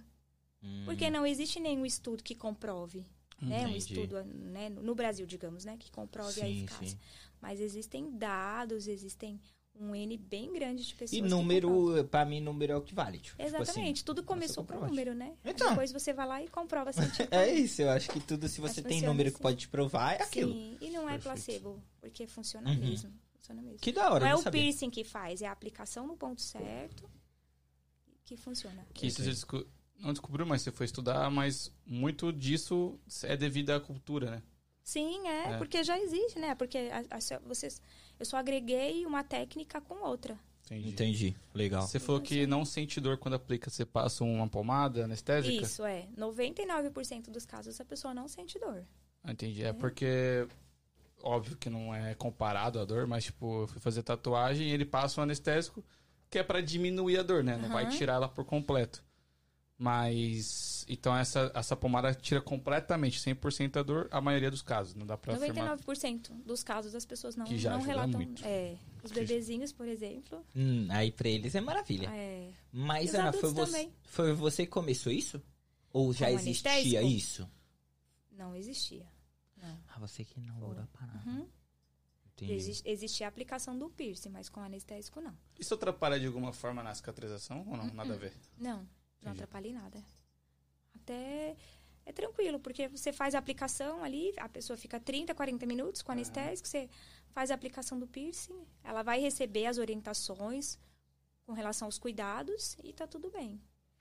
Hum, 0.62 0.82
Porque 0.84 1.08
não 1.10 1.24
existe 1.26 1.58
nenhum 1.60 1.84
estudo 1.86 2.22
que 2.22 2.34
comprove, 2.34 3.04
né, 3.42 3.66
um 3.66 3.76
estudo, 3.76 4.22
né, 4.24 4.68
no 4.68 4.94
Brasil, 4.94 5.26
digamos, 5.26 5.64
né, 5.64 5.76
que 5.78 5.90
comprove 5.90 6.40
a 6.40 6.44
Sim, 6.46 6.58
eficácia. 6.64 6.88
sim. 6.88 6.98
Mas 7.40 7.60
existem 7.60 8.10
dados, 8.16 8.86
existem 8.86 9.40
um 9.74 9.94
N 9.94 10.16
bem 10.18 10.52
grande 10.52 10.84
de 10.86 10.94
pessoas 10.94 11.18
E 11.18 11.22
que 11.22 11.28
número, 11.28 12.04
pra 12.10 12.24
mim, 12.26 12.40
número 12.40 12.74
é 12.74 12.76
o 12.76 12.82
que 12.82 12.94
vale. 12.94 13.18
Tipo, 13.18 13.40
Exatamente, 13.42 13.96
assim, 13.98 14.04
tudo 14.04 14.22
começou 14.22 14.64
com 14.64 14.78
número, 14.78 15.14
né? 15.14 15.34
Então. 15.44 15.70
Depois 15.70 15.90
você 15.90 16.12
vai 16.12 16.26
lá 16.26 16.42
e 16.42 16.48
comprova 16.48 16.90
é 17.30 17.50
isso, 17.54 17.80
eu 17.82 17.90
acho 17.90 18.10
que 18.10 18.20
tudo, 18.20 18.46
se 18.48 18.60
você 18.60 18.82
tem 18.82 19.00
número 19.00 19.30
que 19.30 19.36
assim. 19.36 19.42
pode 19.42 19.56
te 19.56 19.68
provar, 19.68 20.12
é 20.20 20.22
aquilo. 20.22 20.52
Sim, 20.52 20.76
e 20.80 20.90
não 20.90 21.08
é 21.08 21.12
Perfeito. 21.18 21.22
placebo, 21.22 21.82
porque 22.00 22.26
funciona 22.26 22.68
Uhum. 22.70 22.76
mesmo. 22.76 23.12
Funciona 23.34 23.62
mesmo. 23.62 23.78
Que 23.78 23.90
da 23.92 24.10
hora, 24.12 24.24
não 24.24 24.30
é 24.32 24.34
o 24.36 24.42
sabia. 24.42 24.60
piercing 24.62 24.90
que 24.90 25.04
faz, 25.04 25.40
é 25.42 25.46
a 25.46 25.52
aplicação 25.52 26.06
no 26.06 26.16
ponto 26.16 26.40
certo 26.42 27.10
que 28.24 28.36
funciona. 28.36 28.86
Que 28.94 29.06
isso 29.08 29.22
você 29.22 29.30
desco- 29.30 29.66
não 29.98 30.12
descobriu, 30.12 30.44
mas 30.46 30.62
você 30.62 30.72
foi 30.72 30.86
estudar, 30.86 31.30
mas 31.30 31.72
muito 31.86 32.32
disso 32.32 32.98
é 33.22 33.36
devido 33.36 33.70
à 33.70 33.80
cultura, 33.80 34.30
né? 34.30 34.42
Sim, 34.84 35.26
é, 35.28 35.52
É. 35.52 35.58
porque 35.58 35.84
já 35.84 35.98
existe, 35.98 36.38
né? 36.38 36.54
Porque 36.56 36.76
a, 36.76 37.16
a, 37.16 37.20
só- 37.20 37.38
vocês, 37.40 37.80
eu 38.18 38.26
só 38.26 38.36
agreguei 38.36 39.06
uma 39.06 39.22
técnica 39.22 39.80
com 39.80 39.94
outra. 40.04 40.36
Entendi. 40.66 40.88
Entendi, 40.90 41.36
legal. 41.54 41.82
Você 41.82 41.98
falou 42.00 42.20
que 42.20 42.46
não 42.46 42.64
sente 42.64 43.00
dor 43.00 43.18
quando 43.18 43.34
aplica, 43.34 43.68
você 43.70 43.84
passa 43.84 44.24
uma 44.24 44.48
pomada 44.48 45.04
anestésica? 45.04 45.62
Isso, 45.64 45.84
é. 45.84 46.08
99% 46.16 47.30
dos 47.30 47.44
casos 47.44 47.80
a 47.80 47.84
pessoa 47.84 48.14
não 48.14 48.26
sente 48.26 48.58
dor. 48.58 48.84
Entendi. 49.28 49.62
É 49.62 49.72
porque, 49.72 50.46
óbvio 51.22 51.56
que 51.56 51.68
não 51.70 51.94
é 51.94 52.14
comparado 52.14 52.80
a 52.80 52.84
dor, 52.84 53.06
mas, 53.06 53.24
tipo, 53.24 53.62
eu 53.62 53.66
fui 53.68 53.80
fazer 53.80 54.02
tatuagem 54.02 54.68
e 54.68 54.72
ele 54.72 54.84
passa 54.84 55.20
um 55.20 55.24
anestésico 55.24 55.84
que 56.30 56.38
é 56.38 56.42
pra 56.42 56.60
diminuir 56.60 57.18
a 57.18 57.22
dor, 57.22 57.44
né? 57.44 57.56
Não 57.56 57.68
vai 57.68 57.84
Aham. 57.84 57.96
tirar 57.96 58.14
ela 58.14 58.28
por 58.28 58.44
completo. 58.44 59.04
Mas. 59.82 60.84
Então 60.88 61.16
essa, 61.16 61.50
essa 61.54 61.76
pomada 61.76 62.12
tira 62.14 62.40
completamente 62.40 63.18
100% 63.20 63.76
a 63.78 63.82
dor, 63.82 64.08
a 64.10 64.20
maioria 64.20 64.50
dos 64.50 64.62
casos. 64.62 64.94
Não 64.94 65.06
dá 65.06 65.16
pra 65.16 65.34
afirmar. 65.34 65.76
99% 65.78 66.30
dos 66.44 66.62
casos 66.62 66.94
as 66.94 67.04
pessoas 67.04 67.36
não, 67.36 67.44
Que 67.46 67.56
já 67.58 67.72
não 67.72 67.82
relatam. 67.82 68.20
muito. 68.20 68.44
É, 68.44 68.76
os 69.02 69.10
bebezinhos, 69.12 69.72
por 69.72 69.86
exemplo. 69.88 70.44
Hum, 70.54 70.86
aí 70.90 71.10
pra 71.12 71.28
eles 71.28 71.54
é 71.54 71.60
maravilha. 71.60 72.08
É, 72.12 72.50
Mas, 72.72 73.10
Os 73.10 73.14
Ana, 73.16 73.32
foi 73.32 73.50
você, 73.52 73.72
também. 73.72 73.92
foi 74.04 74.32
você 74.32 74.64
que 74.66 74.72
começou 74.72 75.12
isso? 75.12 75.42
Ou 75.92 76.12
já 76.12 76.26
Com 76.28 76.34
existia 76.34 76.70
anestésico? 76.72 77.04
isso? 77.06 77.48
não 78.32 78.56
existia. 78.56 79.06
Não. 79.56 79.78
Ah, 79.94 79.98
você 80.00 80.24
que 80.24 80.40
inaugurou 80.40 80.82
a 80.82 80.86
parada. 80.86 81.22
Uhum. 81.30 81.46
Entendi. 82.34 82.54
Exi- 82.54 82.82
existia 82.84 83.26
a 83.26 83.28
aplicação 83.28 83.78
do 83.78 83.88
piercing, 83.90 84.30
mas 84.30 84.48
com 84.48 84.58
anestésico 84.60 85.20
não. 85.20 85.36
Isso 85.60 85.74
atrapalha 85.74 86.18
de 86.18 86.26
alguma 86.26 86.52
forma 86.52 86.82
na 86.82 86.92
cicatrização 86.94 87.64
ou 87.68 87.76
não? 87.76 87.86
Nada 87.94 88.14
a 88.14 88.16
ver. 88.16 88.32
Não, 88.58 88.84
não 89.22 89.34
em 89.64 89.72
nada. 89.72 90.04
Até 90.94 91.56
é 92.04 92.12
tranquilo, 92.12 92.58
porque 92.58 92.88
você 92.88 93.12
faz 93.12 93.34
a 93.34 93.38
aplicação 93.38 94.02
ali, 94.02 94.32
a 94.36 94.48
pessoa 94.48 94.76
fica 94.76 94.98
30, 94.98 95.34
40 95.34 95.66
minutos 95.66 96.02
com 96.02 96.12
anestésico, 96.12 96.68
você 96.68 96.88
faz 97.30 97.50
a 97.50 97.54
aplicação 97.54 97.98
do 97.98 98.06
piercing, 98.06 98.66
ela 98.82 99.02
vai 99.02 99.20
receber 99.20 99.66
as 99.66 99.78
orientações 99.78 100.78
com 101.46 101.52
relação 101.52 101.86
aos 101.86 101.98
cuidados 101.98 102.76
e 102.82 102.92
tá 102.92 103.06
tudo 103.06 103.30
bem. 103.30 103.60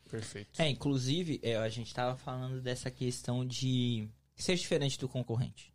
Perfeito. 0.09 0.61
É, 0.61 0.67
inclusive, 0.67 1.39
é, 1.41 1.55
a 1.55 1.69
gente 1.69 1.93
tava 1.93 2.17
falando 2.17 2.61
dessa 2.61 2.91
questão 2.91 3.45
de 3.45 4.09
ser 4.35 4.55
diferente 4.55 4.99
do 4.99 5.07
concorrente. 5.07 5.73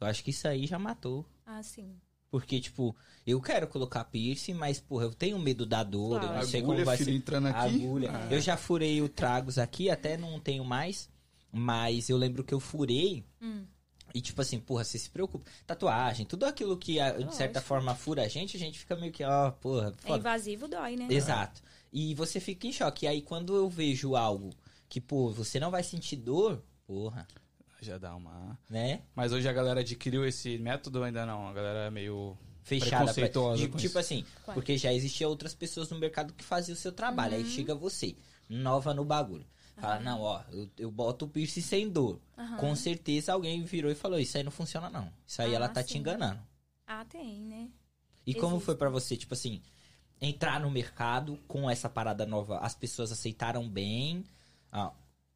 Eu 0.00 0.06
acho 0.06 0.22
que 0.22 0.30
isso 0.30 0.46
aí 0.46 0.66
já 0.66 0.78
matou. 0.78 1.26
Ah, 1.46 1.62
sim. 1.62 1.98
Porque, 2.34 2.60
tipo, 2.60 2.96
eu 3.24 3.40
quero 3.40 3.68
colocar 3.68 4.02
piercing, 4.06 4.54
mas, 4.54 4.80
porra, 4.80 5.04
eu 5.04 5.14
tenho 5.14 5.38
medo 5.38 5.64
da 5.64 5.84
dor, 5.84 6.14
eu 6.16 6.20
Claro. 6.22 6.34
não 6.38 6.42
sei 6.44 6.60
como 6.62 6.72
Agulha, 6.72 6.84
vai 6.84 6.96
ser. 6.96 7.12
entrando 7.14 7.46
aqui. 7.46 7.76
Agulha. 7.84 8.10
Ah. 8.12 8.28
Eu 8.28 8.40
já 8.40 8.56
furei 8.56 9.00
o 9.00 9.08
tragos 9.08 9.56
aqui, 9.56 9.88
até 9.88 10.16
não 10.16 10.40
tenho 10.40 10.64
mais. 10.64 11.08
Mas 11.52 12.08
eu 12.08 12.16
lembro 12.16 12.42
que 12.42 12.52
eu 12.52 12.58
furei. 12.58 13.24
Hum. 13.40 13.64
E 14.12 14.20
tipo 14.20 14.42
assim, 14.42 14.58
porra, 14.58 14.82
você 14.82 14.98
se 14.98 15.08
preocupa. 15.08 15.48
Tatuagem, 15.64 16.26
tudo 16.26 16.44
aquilo 16.44 16.76
que 16.76 16.98
a- 16.98 17.12
de 17.12 17.32
certa 17.36 17.60
forma 17.60 17.94
fura 17.94 18.22
a 18.24 18.28
gente, 18.28 18.56
a 18.56 18.60
gente 18.60 18.80
fica 18.80 18.96
meio 18.96 19.12
que, 19.12 19.22
ó, 19.22 19.52
porra, 19.52 19.94
É 19.96 20.06
foda. 20.08 20.18
invasivo, 20.18 20.66
dói, 20.66 20.96
né? 20.96 21.06
Exato. 21.08 21.62
E 21.92 22.16
você 22.16 22.40
fica 22.40 22.66
em 22.66 22.72
choque. 22.72 23.04
E 23.06 23.08
aí 23.08 23.22
quando 23.22 23.54
eu 23.54 23.68
vejo 23.70 24.16
algo 24.16 24.50
que, 24.88 25.00
pô, 25.00 25.30
você 25.30 25.60
não 25.60 25.70
vai 25.70 25.84
sentir 25.84 26.16
dor, 26.16 26.60
porra, 26.84 27.28
Já 27.84 27.98
dá 27.98 28.14
uma. 28.16 28.58
né? 28.68 29.02
Mas 29.14 29.32
hoje 29.32 29.48
a 29.48 29.52
galera 29.52 29.80
adquiriu 29.80 30.26
esse 30.26 30.58
método 30.58 30.98
ou 31.00 31.04
ainda 31.04 31.24
não? 31.26 31.48
A 31.48 31.52
galera 31.52 31.78
é 31.86 31.90
meio. 31.90 32.36
Fechada. 32.62 33.04
Pra... 33.04 33.12
Preconceituosa 33.12 33.56
de- 33.62 33.68
com 33.68 33.76
tipo 33.76 33.88
isso. 33.90 33.98
assim, 33.98 34.24
porque 34.54 34.78
já 34.78 34.90
existia 34.92 35.28
outras 35.28 35.54
pessoas 35.54 35.90
no 35.90 35.98
mercado 35.98 36.32
que 36.32 36.42
faziam 36.42 36.74
o 36.74 36.78
seu 36.78 36.92
trabalho. 36.92 37.34
Aí 37.36 37.44
chega 37.44 37.74
você, 37.74 38.16
nova 38.48 38.94
no 38.94 39.04
bagulho. 39.04 39.44
Fala, 39.76 39.98
não, 40.00 40.20
ó, 40.22 40.40
eu, 40.52 40.70
eu 40.78 40.90
boto 40.90 41.24
o 41.24 41.28
piercing 41.28 41.60
sem 41.60 41.88
dor. 41.90 42.20
Aham. 42.38 42.56
Com 42.58 42.74
certeza 42.76 43.32
alguém 43.32 43.62
virou 43.64 43.90
e 43.90 43.94
falou, 43.94 44.18
isso 44.20 44.36
aí 44.38 44.44
não 44.44 44.52
funciona 44.52 44.88
não. 44.88 45.12
Isso 45.26 45.42
aí 45.42 45.52
Ah, 45.52 45.56
ela 45.56 45.68
tá 45.68 45.82
te 45.82 45.92
sim. 45.94 45.98
enganando. 45.98 46.40
Ah, 46.86 47.04
tem, 47.04 47.40
né? 47.40 47.68
E 48.26 48.32
como 48.34 48.52
Existe. 48.54 48.64
foi 48.66 48.76
pra 48.76 48.88
você, 48.88 49.16
tipo 49.16 49.34
assim, 49.34 49.60
entrar 50.20 50.60
no 50.60 50.70
mercado 50.70 51.38
com 51.48 51.68
essa 51.68 51.88
parada 51.90 52.24
nova? 52.24 52.58
As 52.60 52.74
pessoas 52.74 53.10
aceitaram 53.12 53.68
bem? 53.68 54.24
Ah, 54.72 54.92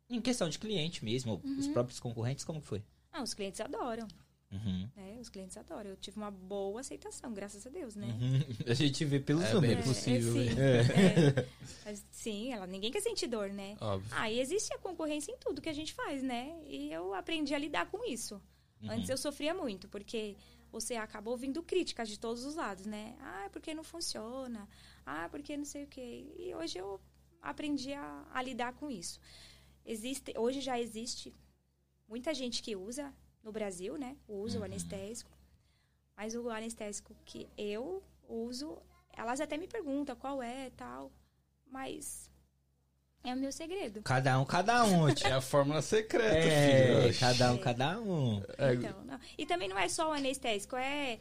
em 0.08 0.20
questão 0.20 0.48
de 0.48 0.58
cliente 0.58 1.04
mesmo, 1.04 1.40
Uhum. 1.44 1.58
os 1.58 1.68
próprios 1.68 2.00
concorrentes, 2.00 2.44
como 2.44 2.60
que 2.60 2.66
foi? 2.66 2.82
Ah, 3.12 3.22
os 3.22 3.34
clientes 3.34 3.60
adoram, 3.60 4.06
Uhum. 4.50 4.88
né? 4.96 5.18
Os 5.20 5.28
clientes 5.28 5.56
adoram. 5.56 5.90
Eu 5.90 5.96
tive 5.96 6.16
uma 6.16 6.30
boa 6.30 6.80
aceitação, 6.80 7.32
graças 7.34 7.66
a 7.66 7.70
Deus, 7.70 7.94
né? 7.94 8.06
Uhum. 8.06 8.40
A 8.70 8.74
gente 8.74 9.04
vê 9.04 9.20
pelos 9.20 9.44
É 9.44 9.52
números. 9.54 9.76
bem 9.76 9.84
possível, 9.94 10.32
sim, 10.32 10.40
hein? 10.40 10.48
é. 10.58 11.46
Mas, 11.84 12.06
sim, 12.10 12.52
ela, 12.52 12.66
ninguém 12.66 12.90
quer 12.90 13.00
sentir 13.02 13.26
dor, 13.26 13.50
né? 13.50 13.76
Óbvio. 13.80 14.08
Ah, 14.12 14.30
e 14.30 14.40
existe 14.40 14.72
a 14.72 14.78
concorrência 14.78 15.30
em 15.32 15.36
tudo 15.38 15.60
que 15.60 15.68
a 15.68 15.72
gente 15.74 15.92
faz, 15.92 16.22
né? 16.22 16.58
E 16.66 16.90
eu 16.92 17.12
aprendi 17.14 17.54
a 17.54 17.58
lidar 17.58 17.90
com 17.90 18.04
isso. 18.04 18.40
Uhum. 18.82 18.90
Antes 18.90 19.08
eu 19.10 19.18
sofria 19.18 19.52
muito, 19.52 19.88
porque 19.88 20.36
você 20.70 20.94
acaba 20.94 21.30
ouvindo 21.30 21.62
críticas 21.62 22.08
de 22.08 22.18
todos 22.18 22.44
os 22.44 22.54
lados, 22.54 22.86
né? 22.86 23.16
Ah, 23.20 23.48
porque 23.52 23.74
não 23.74 23.82
funciona. 23.84 24.68
Ah, 25.04 25.28
porque 25.30 25.56
não 25.56 25.64
sei 25.64 25.84
o 25.84 25.86
quê. 25.88 26.26
E 26.38 26.54
hoje 26.54 26.78
eu 26.78 27.00
aprendi 27.42 27.92
a, 27.92 28.26
a 28.32 28.42
lidar 28.42 28.72
com 28.74 28.90
isso. 28.90 29.18
Existe, 29.90 30.34
hoje 30.36 30.60
já 30.60 30.78
existe 30.78 31.34
muita 32.06 32.34
gente 32.34 32.62
que 32.62 32.76
usa 32.76 33.10
no 33.42 33.50
Brasil, 33.50 33.96
né? 33.96 34.16
Usa 34.28 34.60
o 34.60 34.64
anestésico. 34.64 35.30
Mas 36.14 36.34
o 36.34 36.50
anestésico 36.50 37.16
que 37.24 37.48
eu 37.56 38.02
uso, 38.28 38.76
elas 39.16 39.40
até 39.40 39.56
me 39.56 39.66
perguntam 39.66 40.14
qual 40.14 40.42
é 40.42 40.70
tal. 40.76 41.10
Mas 41.66 42.30
é 43.24 43.32
o 43.32 43.36
meu 43.38 43.50
segredo. 43.50 44.02
Cada 44.02 44.38
um, 44.38 44.44
cada 44.44 44.84
um. 44.84 45.06
É 45.24 45.32
a 45.32 45.40
fórmula 45.40 45.80
secreta, 45.80 46.36
É, 46.36 47.02
filho. 47.04 47.18
cada 47.20 47.52
um, 47.52 47.58
cada 47.58 48.00
um. 48.00 48.42
É, 48.58 48.74
Então, 48.74 49.02
não. 49.04 49.18
E 49.38 49.46
também 49.46 49.68
não 49.68 49.78
é 49.78 49.88
só 49.88 50.10
o 50.10 50.12
anestésico, 50.12 50.76
é. 50.76 51.18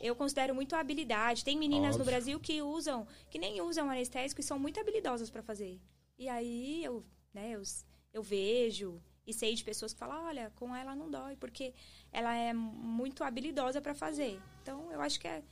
Eu 0.00 0.16
considero 0.16 0.54
muito 0.54 0.74
a 0.74 0.80
habilidade. 0.80 1.44
Tem 1.44 1.58
meninas 1.58 1.96
no 1.96 2.00
Óbvio. 2.02 2.06
Brasil 2.06 2.40
que 2.40 2.62
usam, 2.62 3.06
que 3.28 3.38
nem 3.38 3.60
usam 3.60 3.90
anestésico 3.90 4.40
e 4.40 4.44
são 4.44 4.58
muito 4.58 4.80
habilidosas 4.80 5.28
para 5.28 5.42
fazer. 5.42 5.78
E 6.18 6.26
aí 6.26 6.82
eu, 6.82 7.04
né, 7.34 7.50
eu, 7.50 7.62
eu 8.12 8.22
vejo 8.22 9.00
e 9.26 9.32
sei 9.32 9.54
de 9.54 9.62
pessoas 9.64 9.92
que 9.92 9.98
falam, 9.98 10.24
olha, 10.24 10.52
com 10.56 10.74
ela 10.74 10.94
não 10.94 11.10
dói, 11.10 11.36
porque 11.36 11.72
ela 12.12 12.34
é 12.34 12.52
muito 12.52 13.22
habilidosa 13.22 13.80
para 13.80 13.94
fazer. 13.94 14.40
Então, 14.62 14.90
eu 14.90 15.00
acho 15.00 15.20
que 15.20 15.28
é, 15.28 15.42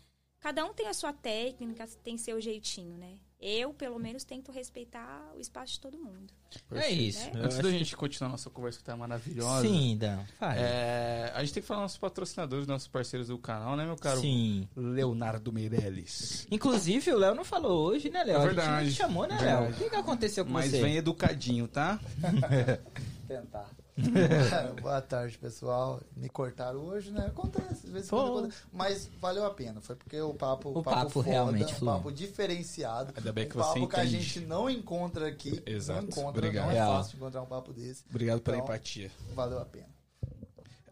cada 0.40 0.64
um 0.64 0.74
tem 0.74 0.88
a 0.88 0.94
sua 0.94 1.12
técnica, 1.12 1.86
tem 2.02 2.18
seu 2.18 2.40
jeitinho, 2.40 2.96
né? 2.96 3.18
Eu, 3.40 3.72
pelo 3.72 4.00
menos, 4.00 4.24
tento 4.24 4.50
respeitar 4.50 5.30
o 5.36 5.40
espaço 5.40 5.74
de 5.74 5.80
todo 5.80 5.96
mundo. 5.96 6.32
É 6.72 6.90
isso. 6.90 7.24
né? 7.32 7.42
Antes 7.44 7.58
da 7.58 7.70
gente 7.70 7.96
continuar 7.96 8.30
nossa 8.30 8.50
conversa 8.50 8.78
que 8.80 8.84
tá 8.84 8.96
maravilhosa. 8.96 9.62
Sim, 9.68 9.96
Dan, 9.96 10.18
é, 10.56 11.30
a 11.32 11.40
gente 11.44 11.54
tem 11.54 11.62
que 11.62 11.66
falar 11.66 11.80
dos 11.80 11.84
nossos 11.84 11.98
patrocinadores, 11.98 12.66
nossos 12.66 12.88
parceiros 12.88 13.28
do 13.28 13.38
canal, 13.38 13.76
né, 13.76 13.84
meu 13.84 13.94
caro? 13.96 14.20
Sim. 14.20 14.68
Leonardo 14.76 15.52
Meirelles. 15.52 16.48
Inclusive, 16.50 17.12
o 17.12 17.16
Léo 17.18 17.34
não 17.34 17.44
falou 17.44 17.86
hoje, 17.88 18.10
né, 18.10 18.24
Léo? 18.24 18.34
É 18.34 18.38
A 18.38 18.40
gente 18.40 18.54
verdade. 18.56 18.84
não 18.86 18.90
te 18.90 18.96
chamou, 18.96 19.26
né, 19.28 19.36
Léo? 19.40 19.44
Verdade. 19.60 19.72
O 19.72 19.76
que, 19.84 19.90
que 19.90 19.96
aconteceu 19.96 20.44
com 20.44 20.50
Mas 20.50 20.70
você? 20.72 20.80
vem 20.82 20.96
educadinho, 20.96 21.68
tá? 21.68 22.00
Tentar. 23.28 23.70
Boa 24.80 25.00
tarde, 25.02 25.36
pessoal. 25.38 26.00
Me 26.16 26.28
cortaram 26.28 26.80
hoje, 26.80 27.10
né? 27.10 27.26
Acontece, 27.26 27.86
às 27.86 27.92
vezes 27.92 28.12
acontece. 28.12 28.62
Mas 28.72 29.10
valeu 29.20 29.44
a 29.44 29.50
pena. 29.50 29.80
Foi 29.80 29.96
porque 29.96 30.20
o 30.20 30.32
papo, 30.34 30.70
O 30.78 30.82
papo 30.82 31.10
foda, 31.10 31.28
realmente 31.28 31.74
um 31.82 31.86
papo 31.86 32.12
diferenciado. 32.12 33.12
Ainda 33.16 33.32
bem 33.32 33.48
que 33.48 33.56
um 33.58 33.62
você 33.62 33.80
papo 33.80 33.88
que 33.88 34.00
a 34.00 34.04
gente 34.04 34.40
não 34.40 34.70
encontra 34.70 35.26
aqui. 35.26 35.60
Exato. 35.66 36.02
Não 36.02 36.08
encontra, 36.08 36.28
Obrigado. 36.46 36.64
não 36.66 36.70
é 36.70 36.74
Real. 36.74 36.96
fácil 36.96 37.16
encontrar 37.16 37.42
um 37.42 37.46
papo 37.46 37.72
desse. 37.72 38.04
Obrigado 38.08 38.40
pela 38.40 38.56
Então, 38.56 38.66
empatia. 38.68 39.10
Valeu 39.34 39.58
a 39.58 39.64
pena. 39.64 39.88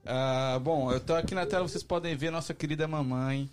Ah, 0.05 0.59
bom, 0.63 0.93
eu 0.93 1.01
tô 1.01 1.15
aqui 1.15 1.35
na 1.35 1.47
tela, 1.47 1.67
vocês 1.67 1.83
podem 1.83 2.15
ver 2.17 2.31
nossa 2.31 2.55
querida 2.55 2.87
mamãe, 2.87 3.51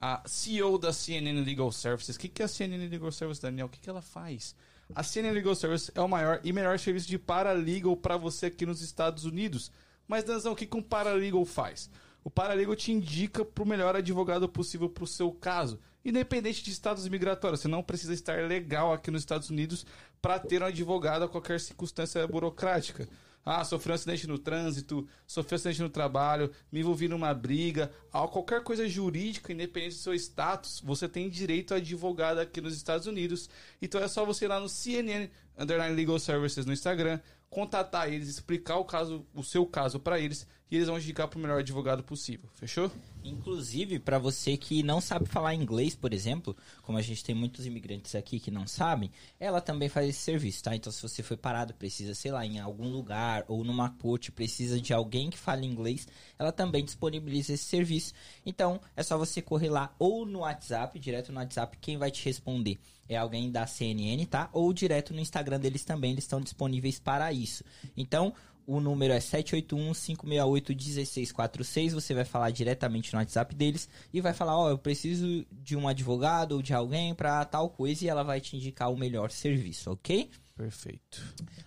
a 0.00 0.22
CEO 0.24 0.78
da 0.78 0.92
CNN 0.92 1.40
Legal 1.42 1.70
Services. 1.72 2.14
O 2.14 2.18
que, 2.18 2.28
que 2.28 2.42
é 2.42 2.44
a 2.44 2.48
CNN 2.48 2.86
Legal 2.88 3.10
Services, 3.10 3.40
Daniel? 3.42 3.66
O 3.66 3.68
que, 3.68 3.80
que 3.80 3.90
ela 3.90 4.02
faz? 4.02 4.54
A 4.94 5.02
CNN 5.02 5.34
Legal 5.34 5.54
Services 5.54 5.90
é 5.94 6.00
o 6.00 6.08
maior 6.08 6.40
e 6.44 6.52
melhor 6.52 6.78
serviço 6.78 7.08
de 7.08 7.18
paralegal 7.18 7.96
para 7.96 8.16
você 8.16 8.46
aqui 8.46 8.64
nos 8.64 8.80
Estados 8.80 9.24
Unidos. 9.24 9.70
Mas, 10.06 10.24
Danzão, 10.24 10.52
o 10.52 10.56
que, 10.56 10.66
que 10.66 10.76
um 10.76 10.82
paralegal 10.82 11.44
faz? 11.44 11.90
O 12.22 12.30
paralegal 12.30 12.74
te 12.76 12.92
indica 12.92 13.44
para 13.44 13.62
o 13.62 13.66
melhor 13.66 13.94
advogado 13.96 14.48
possível 14.48 14.88
para 14.88 15.04
o 15.04 15.06
seu 15.06 15.30
caso. 15.32 15.78
Independente 16.04 16.62
de 16.62 16.70
status 16.70 17.08
migratório, 17.08 17.58
você 17.58 17.66
não 17.66 17.82
precisa 17.82 18.14
estar 18.14 18.46
legal 18.46 18.92
aqui 18.92 19.10
nos 19.10 19.22
Estados 19.22 19.50
Unidos 19.50 19.84
para 20.22 20.38
ter 20.38 20.62
um 20.62 20.66
advogado 20.66 21.24
a 21.24 21.28
qualquer 21.28 21.60
circunstância 21.60 22.24
burocrática. 22.26 23.08
Ah, 23.48 23.62
sofri 23.62 23.92
um 23.92 23.94
acidente 23.94 24.26
no 24.26 24.40
trânsito, 24.40 25.06
sofri 25.24 25.54
um 25.54 25.56
acidente 25.56 25.80
no 25.80 25.88
trabalho, 25.88 26.50
me 26.72 26.80
envolvi 26.80 27.06
numa 27.06 27.32
briga, 27.32 27.92
ah, 28.12 28.26
qualquer 28.26 28.60
coisa 28.64 28.88
jurídica, 28.88 29.52
independente 29.52 29.94
do 29.94 30.00
seu 30.00 30.12
status, 30.14 30.82
você 30.84 31.08
tem 31.08 31.30
direito 31.30 31.72
a 31.72 31.76
advogado 31.76 32.38
aqui 32.38 32.60
nos 32.60 32.74
Estados 32.74 33.06
Unidos. 33.06 33.48
Então 33.80 34.02
é 34.02 34.08
só 34.08 34.24
você 34.24 34.46
ir 34.46 34.48
lá 34.48 34.58
no 34.58 34.68
CNN 34.68 35.30
Underline 35.56 35.94
Legal 35.94 36.18
Services 36.18 36.66
no 36.66 36.72
Instagram, 36.72 37.20
contatar 37.48 38.12
eles, 38.12 38.28
explicar 38.28 38.78
o 38.78 38.84
caso, 38.84 39.24
o 39.32 39.44
seu 39.44 39.64
caso 39.64 40.00
para 40.00 40.18
eles 40.18 40.44
e 40.70 40.76
eles 40.76 40.88
vão 40.88 40.98
indicar 40.98 41.28
para 41.28 41.38
o 41.38 41.40
melhor 41.40 41.60
advogado 41.60 42.02
possível. 42.02 42.48
Fechou? 42.54 42.90
Inclusive, 43.22 43.98
pra 43.98 44.18
você 44.18 44.56
que 44.56 44.82
não 44.82 45.00
sabe 45.00 45.26
falar 45.26 45.54
inglês, 45.54 45.94
por 45.94 46.12
exemplo, 46.12 46.56
como 46.82 46.98
a 46.98 47.02
gente 47.02 47.24
tem 47.24 47.34
muitos 47.34 47.66
imigrantes 47.66 48.14
aqui 48.14 48.38
que 48.38 48.50
não 48.50 48.66
sabem, 48.66 49.10
ela 49.38 49.60
também 49.60 49.88
faz 49.88 50.08
esse 50.08 50.20
serviço, 50.20 50.64
tá? 50.64 50.74
Então, 50.74 50.92
se 50.92 51.02
você 51.02 51.22
foi 51.22 51.36
parado, 51.36 51.74
precisa, 51.74 52.14
sei 52.14 52.30
lá, 52.30 52.44
em 52.44 52.58
algum 52.58 52.88
lugar 52.88 53.44
ou 53.48 53.64
numa 53.64 53.90
corte, 53.90 54.30
precisa 54.32 54.80
de 54.80 54.92
alguém 54.92 55.30
que 55.30 55.38
fale 55.38 55.66
inglês, 55.66 56.06
ela 56.38 56.52
também 56.52 56.84
disponibiliza 56.84 57.52
esse 57.52 57.64
serviço. 57.64 58.12
Então, 58.44 58.80
é 58.96 59.02
só 59.02 59.16
você 59.18 59.42
correr 59.42 59.70
lá 59.70 59.94
ou 59.98 60.26
no 60.26 60.40
WhatsApp, 60.40 60.98
direto 60.98 61.32
no 61.32 61.38
WhatsApp, 61.38 61.76
quem 61.80 61.96
vai 61.96 62.10
te 62.10 62.24
responder 62.24 62.78
é 63.08 63.16
alguém 63.16 63.50
da 63.50 63.66
CNN, 63.66 64.24
tá? 64.26 64.50
Ou 64.52 64.72
direto 64.72 65.14
no 65.14 65.20
Instagram 65.20 65.60
deles 65.60 65.84
também, 65.84 66.12
eles 66.12 66.24
estão 66.24 66.40
disponíveis 66.40 66.98
para 66.98 67.32
isso. 67.32 67.64
Então, 67.96 68.34
o 68.66 68.80
número 68.80 69.12
é 69.14 69.18
781-568-1646. 69.18 71.90
Você 71.92 72.14
vai 72.14 72.24
falar 72.24 72.50
diretamente 72.50 73.12
no 73.12 73.18
WhatsApp 73.18 73.54
deles 73.54 73.88
e 74.12 74.20
vai 74.20 74.32
falar: 74.32 74.56
Ó, 74.58 74.70
eu 74.70 74.78
preciso 74.78 75.44
de 75.52 75.76
um 75.76 75.86
advogado 75.88 76.52
ou 76.52 76.62
de 76.62 76.72
alguém 76.74 77.14
pra 77.14 77.44
tal 77.44 77.68
coisa 77.70 78.04
e 78.04 78.08
ela 78.08 78.22
vai 78.22 78.40
te 78.40 78.56
indicar 78.56 78.90
o 78.92 78.96
melhor 78.96 79.30
serviço, 79.30 79.90
ok? 79.90 80.30
Perfeito. 80.56 81.22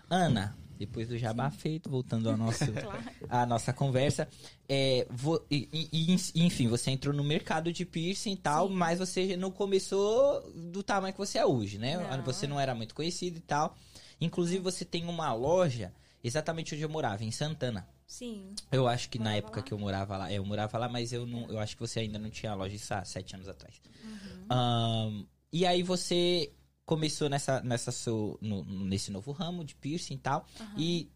Ana, 0.10 0.56
depois 0.78 1.08
do 1.08 1.18
jabá 1.18 1.52
feito, 1.52 1.90
voltando 1.90 2.30
ao 2.30 2.38
nosso, 2.38 2.66
Claro. 2.74 3.04
à 3.30 3.46
nossa 3.46 3.72
conversa, 3.72 4.28
é, 4.68 5.06
vo- 5.12 5.46
e- 5.52 5.70
e- 5.72 6.16
e- 6.34 6.44
enfim, 6.46 6.68
você 6.68 6.90
entrou 6.90 7.14
no 7.14 7.24
mercado 7.24 7.72
de 7.72 7.86
piercing 7.86 8.32
e 8.32 8.38
tal, 8.38 8.68
Sim. 8.68 8.74
mas 8.74 8.98
você 8.98 9.38
não 9.38 9.52
começou 9.52 10.42
do 10.56 10.82
tamanho 10.82 11.14
que 11.14 11.20
você 11.20 11.38
é 11.38 11.46
hoje, 11.46 11.78
né? 11.78 11.98
Não. 12.18 12.24
Você 12.24 12.48
não 12.48 12.60
era 12.60 12.74
muito 12.74 12.96
conhecido 12.96 13.38
e 13.38 13.42
tal. 13.42 13.76
Inclusive, 14.20 14.60
você 14.60 14.84
tem 14.84 15.06
uma 15.06 15.32
loja 15.34 15.94
exatamente 16.23 16.73
onde 16.75 16.84
eu 16.84 16.89
morava, 16.89 17.23
em 17.23 17.32
Santana. 17.32 17.88
Sim. 18.08 18.53
Eu 18.71 18.88
acho 18.88 19.10
que 19.10 19.19
na 19.19 19.36
época 19.36 19.58
lá? 19.60 19.63
que 19.65 19.71
eu 19.73 19.77
morava 19.77 20.17
lá, 20.17 20.32
eu 20.34 20.43
morava 20.45 20.77
lá, 20.77 20.89
mas 20.89 21.13
eu 21.13 21.25
não, 21.25 21.47
eu 21.49 21.60
acho 21.60 21.75
que 21.75 21.82
você 21.82 21.99
ainda 22.01 22.17
não 22.17 22.29
tinha 22.29 22.53
loja 22.55 22.75
isso 22.75 22.93
há 22.93 23.03
sete 23.05 23.36
anos 23.36 23.47
atrás. 23.47 23.82
Uhum. 24.03 24.45
Ahn, 24.49 25.25
e 25.51 25.65
aí 25.65 25.84
você 25.84 26.51
começou 26.86 27.29
nessa, 27.29 27.62
nessa 27.62 27.91
seu, 27.91 28.38
no- 28.41 28.63
nesse 28.65 29.12
novo 29.12 29.32
ramo 29.32 29.63
de 29.63 29.75
piercing 29.75 30.15
e 30.15 30.17
tal, 30.17 30.45
e 30.75 31.10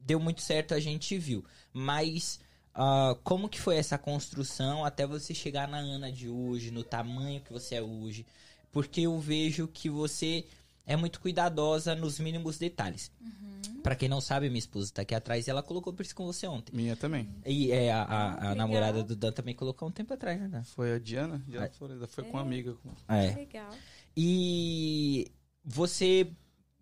deu 0.00 0.18
muito 0.18 0.40
certo, 0.40 0.72
a 0.72 0.80
gente 0.80 1.18
viu. 1.18 1.44
Mas 1.72 2.40
ah, 2.74 3.14
como 3.24 3.48
que 3.48 3.60
foi 3.60 3.76
essa 3.76 3.98
construção 3.98 4.84
até 4.84 5.06
você 5.06 5.34
chegar 5.34 5.68
na 5.68 5.78
Ana 5.78 6.10
de 6.10 6.28
hoje, 6.30 6.70
no 6.70 6.82
tamanho 6.82 7.40
que 7.42 7.52
você 7.52 7.74
é 7.74 7.82
hoje? 7.82 8.24
Porque 8.72 9.02
eu 9.02 9.18
vejo 9.18 9.68
que 9.68 9.90
você 9.90 10.46
é 10.88 10.96
muito 10.96 11.20
cuidadosa 11.20 11.94
nos 11.94 12.18
mínimos 12.18 12.58
detalhes. 12.58 13.12
Uhum. 13.20 13.80
Pra 13.82 13.94
quem 13.94 14.08
não 14.08 14.20
sabe, 14.20 14.48
minha 14.48 14.58
esposa 14.58 14.92
tá 14.92 15.02
aqui 15.02 15.14
atrás 15.14 15.46
e 15.46 15.50
ela 15.50 15.62
colocou 15.62 15.92
piercing 15.92 16.14
com 16.14 16.26
você 16.26 16.46
ontem. 16.46 16.74
Minha 16.74 16.96
também. 16.96 17.28
E 17.46 17.70
é, 17.70 17.92
a, 17.92 18.02
a- 18.02 18.32
Ah, 18.34 18.50
a 18.50 18.54
namorada 18.54 19.04
do 19.04 19.14
Dan 19.14 19.30
também 19.32 19.54
colocou 19.54 19.88
um 19.88 19.92
tempo 19.92 20.12
atrás, 20.12 20.40
né, 20.40 20.48
Dan? 20.48 20.64
Foi 20.64 20.94
a 20.94 20.98
Diana? 20.98 21.40
Diana 21.46 21.66
É. 21.66 21.70
Florida. 21.70 22.06
Foi 22.08 22.24
com 22.24 22.30
É. 22.30 22.32
uma 22.34 22.40
amiga. 22.42 22.74
com- 22.74 22.90
É. 23.14 23.34
Legal. 23.34 23.70
E 24.16 25.30
você, 25.64 26.30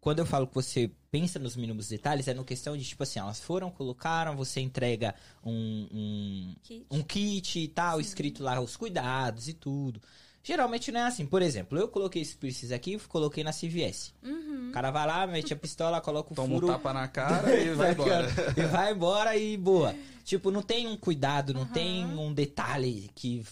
quando 0.00 0.20
eu 0.20 0.26
falo 0.26 0.46
que 0.46 0.54
você 0.54 0.90
pensa 1.10 1.38
nos 1.38 1.54
mínimos 1.56 1.88
detalhes, 1.88 2.26
é 2.28 2.34
no 2.34 2.44
questão 2.44 2.76
de, 2.76 2.84
tipo 2.84 3.02
assim, 3.02 3.18
elas 3.18 3.40
foram, 3.40 3.70
colocaram, 3.70 4.36
você 4.36 4.60
entrega 4.60 5.14
um, 5.44 5.86
um, 5.92 6.54
Kit. 6.62 6.86
um 6.90 7.02
kit 7.02 7.58
e 7.60 7.68
tal, 7.68 8.00
escrito 8.00 8.42
lá 8.42 8.60
os 8.60 8.76
cuidados 8.76 9.48
e 9.48 9.52
tudo. 9.52 10.00
Geralmente 10.46 10.92
não 10.92 11.00
é 11.00 11.02
assim. 11.02 11.26
Por 11.26 11.42
exemplo, 11.42 11.76
eu 11.76 11.88
coloquei 11.88 12.22
esses 12.22 12.36
piercings 12.36 12.70
aqui 12.70 12.94
e 12.94 12.98
coloquei 13.00 13.42
na 13.42 13.50
CVS. 13.50 14.14
Uhum. 14.22 14.68
O 14.68 14.72
cara 14.72 14.92
vai 14.92 15.04
lá, 15.04 15.26
mete 15.26 15.52
a 15.52 15.56
pistola, 15.56 16.00
coloca 16.00 16.32
o 16.32 16.36
Toma 16.36 16.54
furo... 16.54 16.68
um 16.68 16.70
tapa 16.70 16.92
na 16.92 17.08
cara 17.10 17.52
e 17.58 17.74
vai 17.74 17.90
embora. 17.90 18.28
e 18.56 18.62
vai 18.62 18.92
embora 18.92 19.36
e 19.36 19.56
boa. 19.56 19.92
Tipo, 20.22 20.52
não 20.52 20.62
tem 20.62 20.86
um 20.86 20.96
cuidado, 20.96 21.52
não 21.52 21.62
Aham. 21.62 21.72
tem 21.72 22.06
um 22.06 22.32
detalhe 22.32 23.10
que 23.12 23.44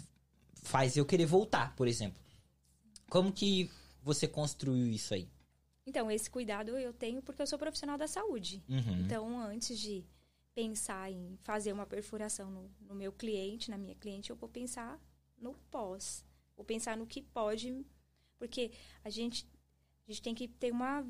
faz 0.63 0.97
eu 0.97 1.05
querer 1.05 1.27
voltar, 1.27 1.75
por 1.75 1.89
exemplo. 1.89 2.23
Como 3.11 3.33
que 3.33 3.69
você 4.01 4.29
construiu 4.29 4.87
isso 4.87 5.15
aí? 5.15 5.29
Então, 5.85 6.09
esse 6.09 6.31
cuidado 6.31 6.79
eu 6.79 6.93
tenho 6.93 7.21
porque 7.23 7.43
eu 7.43 7.47
sou 7.49 7.59
profissional 7.59 7.99
da 7.99 8.07
saúde. 8.07 8.63
Uhum. 8.69 9.01
Então, 9.01 9.41
antes 9.41 9.81
de 9.81 10.05
pensar 10.55 11.11
em 11.11 11.37
fazer 11.43 11.73
uma 11.73 11.87
perfuração 11.87 12.53
no, 12.53 12.71
no 12.89 12.95
meu 12.95 13.11
cliente, 13.11 13.69
na 13.69 13.77
minha 13.77 13.97
cliente, 13.97 14.31
eu 14.31 14.37
vou 14.37 14.49
pensar 14.49 14.97
no 15.37 15.55
pós. 15.73 16.25
Vou 16.57 16.65
pensar 16.65 16.97
no 16.97 17.07
que 17.07 17.23
pode. 17.23 17.85
Porque 18.39 18.73
a 19.03 19.11
gente, 19.11 19.47
a 20.07 20.11
gente 20.11 20.23
tem 20.23 20.35
que 20.35 20.49
ter 20.49 20.71
uma. 20.73 21.07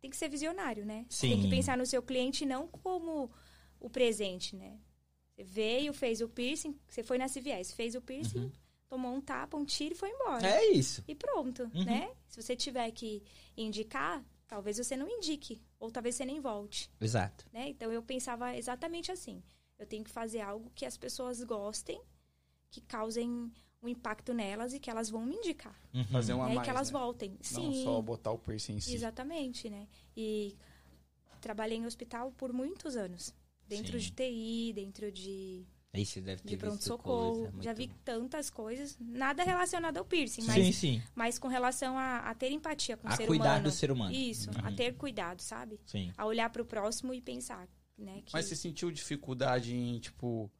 Tem 0.00 0.10
que 0.10 0.16
ser 0.16 0.28
visionário, 0.28 0.84
né? 0.84 1.06
Tem 1.20 1.34
Sim. 1.36 1.42
que 1.42 1.48
pensar 1.50 1.76
no 1.76 1.86
seu 1.86 2.02
cliente 2.02 2.44
não 2.46 2.68
como 2.68 3.30
o 3.80 3.90
presente, 3.90 4.54
né? 4.54 4.78
Você 5.34 5.42
veio, 5.44 5.92
fez 5.92 6.20
o 6.20 6.28
piercing, 6.28 6.78
você 6.88 7.02
foi 7.02 7.18
na 7.18 7.26
CVS, 7.28 7.72
fez 7.72 7.94
o 7.94 8.00
piercing, 8.00 8.50
tomou 8.88 9.12
um 9.12 9.20
tapa, 9.20 9.56
um 9.56 9.64
tiro 9.64 9.94
e 9.94 9.98
foi 9.98 10.10
embora. 10.10 10.46
É 10.46 10.66
isso. 10.70 11.02
E 11.08 11.14
pronto, 11.14 11.64
Uhum. 11.74 11.84
né? 11.84 12.14
Se 12.28 12.40
você 12.40 12.54
tiver 12.56 12.90
que 12.92 13.22
indicar, 13.56 14.24
talvez 14.46 14.78
você 14.78 14.96
não 14.96 15.08
indique. 15.08 15.60
Ou 15.78 15.90
talvez 15.90 16.14
você 16.14 16.24
nem 16.24 16.40
volte, 16.40 16.90
Exato. 17.00 17.46
né? 17.52 17.68
Então 17.68 17.92
eu 17.92 18.02
pensava 18.02 18.56
exatamente 18.56 19.10
assim. 19.12 19.42
Eu 19.78 19.86
tenho 19.86 20.04
que 20.04 20.10
fazer 20.10 20.40
algo 20.40 20.70
que 20.74 20.86
as 20.86 20.96
pessoas 20.96 21.42
gostem, 21.42 22.00
que 22.70 22.80
causem 22.80 23.52
um 23.86 23.88
impacto 23.88 24.34
nelas 24.34 24.74
e 24.74 24.78
que 24.80 24.90
elas 24.90 25.08
vão 25.08 25.24
me 25.24 25.36
indicar. 25.36 25.74
Uhum. 25.94 26.04
Fazer 26.04 26.32
uma 26.34 26.48
né? 26.48 26.54
mais, 26.56 26.60
E 26.60 26.64
que 26.64 26.70
elas 26.70 26.90
né? 26.90 26.98
voltem. 26.98 27.30
Não 27.30 27.38
Sim, 27.40 27.84
só 27.84 28.02
botar 28.02 28.32
o 28.32 28.38
piercing 28.38 28.74
em 28.76 28.80
si. 28.80 28.94
exatamente, 28.94 29.70
né? 29.70 29.86
E 30.16 30.54
trabalhei 31.40 31.78
em 31.78 31.86
hospital 31.86 32.32
por 32.32 32.52
muitos 32.52 32.96
anos. 32.96 33.34
Dentro 33.68 33.92
Sim. 34.00 34.06
de 34.06 34.10
TI, 34.12 34.72
dentro 34.74 35.10
de, 35.10 35.66
você 35.92 36.20
deve 36.20 36.42
ter 36.42 36.50
de 36.50 36.56
pronto-socorro. 36.56 37.50
Já 37.60 37.72
vi 37.72 37.88
tantas 38.04 38.48
coisas. 38.50 38.96
Nada 39.00 39.42
relacionado 39.42 39.96
ao 39.96 40.04
piercing, 40.04 40.42
Sim, 40.42 40.46
mas 40.48 40.76
sim. 40.76 41.02
mas 41.14 41.38
com 41.38 41.48
relação 41.48 41.96
a, 41.98 42.18
a 42.18 42.34
ter 42.34 42.50
empatia 42.52 42.96
com 42.96 43.08
o 43.08 43.10
A 43.10 43.16
ser 43.16 43.26
cuidar 43.26 43.44
humano. 43.44 43.64
do 43.64 43.70
ser 43.72 43.90
humano. 43.90 44.14
Isso, 44.14 44.50
a 44.62 44.68
Uhum. 44.68 44.76
ter 44.76 44.94
cuidado, 44.94 45.40
sabe? 45.40 45.80
Sim. 45.86 46.12
A 46.16 46.26
olhar 46.26 46.50
pro 46.50 46.64
próximo 46.64 47.12
e 47.14 47.20
pensar, 47.20 47.66
né? 47.98 48.22
Que... 48.24 48.32
Mas 48.34 48.44
você 48.46 48.54
sentiu 48.54 48.90
dificuldade 48.92 49.74
em, 49.74 49.98
tipo, 49.98 50.50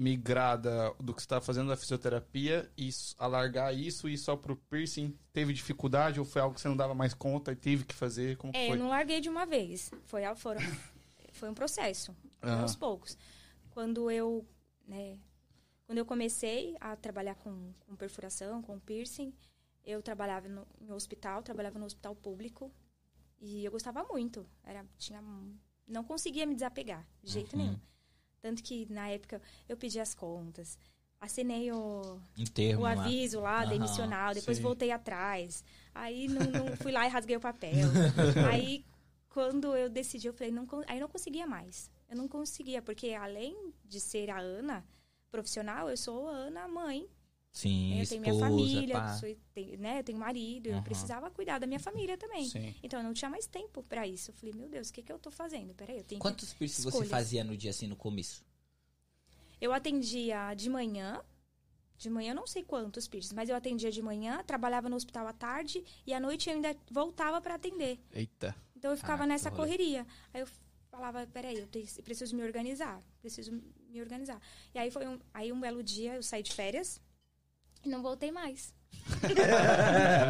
migrar 0.00 0.58
da- 0.58 0.90
do 0.98 1.12
que 1.14 1.20
você 1.20 1.26
estava 1.26 1.44
fazendo 1.44 1.68
da 1.68 1.76
fisioterapia 1.76 2.70
e 2.76 2.88
alargar 3.18 3.74
isso 3.74 4.08
e 4.08 4.16
só 4.16 4.34
pro 4.34 4.56
piercing? 4.56 5.14
Teve 5.32 5.52
dificuldade 5.52 6.18
ou 6.18 6.24
foi 6.24 6.40
algo 6.40 6.54
que 6.54 6.60
você 6.60 6.68
não 6.68 6.76
dava 6.76 6.94
mais 6.94 7.12
conta 7.12 7.52
e 7.52 7.56
teve 7.56 7.84
que 7.84 7.94
fazer? 7.94 8.36
Como 8.38 8.52
É, 8.56 8.68
foi? 8.68 8.78
não 8.78 8.88
larguei 8.88 9.20
de 9.20 9.28
uma 9.28 9.44
vez. 9.44 9.90
Foi, 10.06 10.22
foram, 10.36 10.60
foi 11.32 11.50
um 11.50 11.54
processo, 11.54 12.16
aos 12.40 12.74
poucos. 12.74 13.18
Quando 13.70 14.10
eu, 14.10 14.46
né, 14.88 15.18
quando 15.84 15.98
eu 15.98 16.06
comecei 16.06 16.74
a 16.80 16.96
trabalhar 16.96 17.34
com, 17.34 17.74
com 17.80 17.94
perfuração, 17.94 18.62
com 18.62 18.78
piercing, 18.80 19.34
eu 19.84 20.02
trabalhava 20.02 20.48
no, 20.48 20.66
em 20.80 20.90
hospital, 20.92 21.42
trabalhava 21.42 21.78
no 21.78 21.84
hospital 21.84 22.14
público 22.16 22.72
e 23.38 23.64
eu 23.64 23.70
gostava 23.70 24.02
muito. 24.04 24.46
Era, 24.64 24.84
tinha, 24.96 25.22
não 25.86 26.02
conseguia 26.04 26.46
me 26.46 26.54
desapegar, 26.54 27.06
de 27.22 27.32
jeito 27.32 27.54
Uhum. 27.54 27.62
nenhum. 27.62 27.80
Tanto 28.42 28.62
que 28.62 28.86
na 28.90 29.08
época 29.08 29.40
eu 29.68 29.76
pedi 29.76 30.00
as 30.00 30.14
contas, 30.14 30.78
assinei 31.20 31.70
o, 31.72 32.18
Um 32.38 32.44
termo 32.46 32.82
o 32.82 32.84
lá. 32.84 32.92
aviso 32.92 33.40
lá, 33.40 33.60
Aham, 33.60 33.68
demissional, 33.68 34.34
depois 34.34 34.56
sim. 34.56 34.62
voltei 34.62 34.90
atrás. 34.90 35.62
Aí 35.94 36.26
não, 36.28 36.46
não- 36.50 36.76
fui 36.78 36.90
lá 36.92 37.06
e 37.06 37.10
rasguei 37.10 37.36
o 37.36 37.40
papel. 37.40 37.86
aí 38.50 38.84
quando 39.28 39.76
eu 39.76 39.88
decidi, 39.88 40.26
eu 40.26 40.32
falei, 40.32 40.50
não, 40.52 40.66
aí 40.86 40.98
não 40.98 41.08
conseguia 41.08 41.46
mais. 41.46 41.90
Eu 42.08 42.16
não 42.16 42.26
conseguia, 42.26 42.82
porque 42.82 43.10
além 43.12 43.72
de 43.84 44.00
ser 44.00 44.30
a 44.30 44.38
Ana 44.40 44.84
profissional, 45.30 45.88
eu 45.88 45.96
sou 45.96 46.28
a 46.28 46.32
Ana 46.32 46.66
mãe. 46.66 47.06
Sim, 47.52 47.96
eu 47.96 48.02
esposa, 48.04 48.10
tenho 48.10 48.20
minha 48.22 48.50
família, 48.50 48.94
pá. 48.94 49.12
sou- 49.14 49.36
tenho, 49.52 49.78
né, 49.78 49.98
eu 49.98 50.04
tenho 50.04 50.18
marido, 50.18 50.68
Aham. 50.68 50.78
eu 50.78 50.82
precisava 50.82 51.30
cuidar 51.30 51.58
da 51.58 51.66
minha 51.66 51.80
família 51.80 52.16
também. 52.16 52.48
Sim. 52.48 52.74
Então 52.82 53.00
eu 53.00 53.04
não 53.04 53.12
tinha 53.12 53.28
mais 53.28 53.46
tempo 53.46 53.82
pra 53.82 54.06
isso. 54.06 54.30
Eu 54.30 54.34
falei, 54.34 54.54
meu 54.54 54.68
Deus, 54.68 54.88
o 54.88 54.92
que, 54.92 55.02
que 55.02 55.12
eu 55.12 55.18
tô 55.18 55.30
fazendo? 55.30 55.74
Peraí, 55.74 55.98
eu 55.98 56.04
tenho 56.04 56.20
que 56.20 56.28
Quantos 56.28 56.52
piercings 56.52 56.84
você 56.84 57.04
fazia 57.04 57.42
no 57.42 57.56
dia 57.56 57.70
assim 57.70 57.86
no 57.88 57.96
começo? 57.96 58.44
Eu 59.60 59.72
atendia 59.72 60.54
de 60.54 60.70
manhã. 60.70 61.22
De 61.98 62.08
manhã 62.08 62.30
eu 62.30 62.34
não 62.36 62.46
sei 62.46 62.62
quantos 62.62 63.06
piercings, 63.06 63.34
mas 63.34 63.50
eu 63.50 63.56
atendia 63.56 63.90
de 63.90 64.00
manhã, 64.00 64.42
trabalhava 64.44 64.88
no 64.88 64.96
hospital 64.96 65.26
à 65.26 65.34
tarde 65.34 65.84
e 66.06 66.14
à 66.14 66.20
noite 66.20 66.48
eu 66.48 66.54
ainda 66.56 66.74
voltava 66.90 67.42
para 67.42 67.56
atender. 67.56 68.00
Eita. 68.12 68.56
Então 68.74 68.90
eu 68.90 68.96
ficava 68.96 69.24
Ah, 69.24 69.26
nessa 69.26 69.50
correria. 69.50 70.06
Aí 70.32 70.40
eu 70.40 70.48
falava, 70.90 71.26
peraí, 71.26 71.58
eu 71.58 71.68
preciso 72.02 72.34
me 72.34 72.42
organizar, 72.42 73.02
preciso 73.20 73.52
me 73.90 74.00
organizar. 74.00 74.40
E 74.72 74.78
aí 74.78 74.90
foi 74.90 75.06
um, 75.06 75.18
aí 75.34 75.52
um 75.52 75.60
belo 75.60 75.82
dia 75.82 76.14
eu 76.14 76.22
saí 76.22 76.42
de 76.42 76.54
férias 76.54 76.98
não 77.84 78.02
voltei 78.02 78.30
mais. 78.30 78.74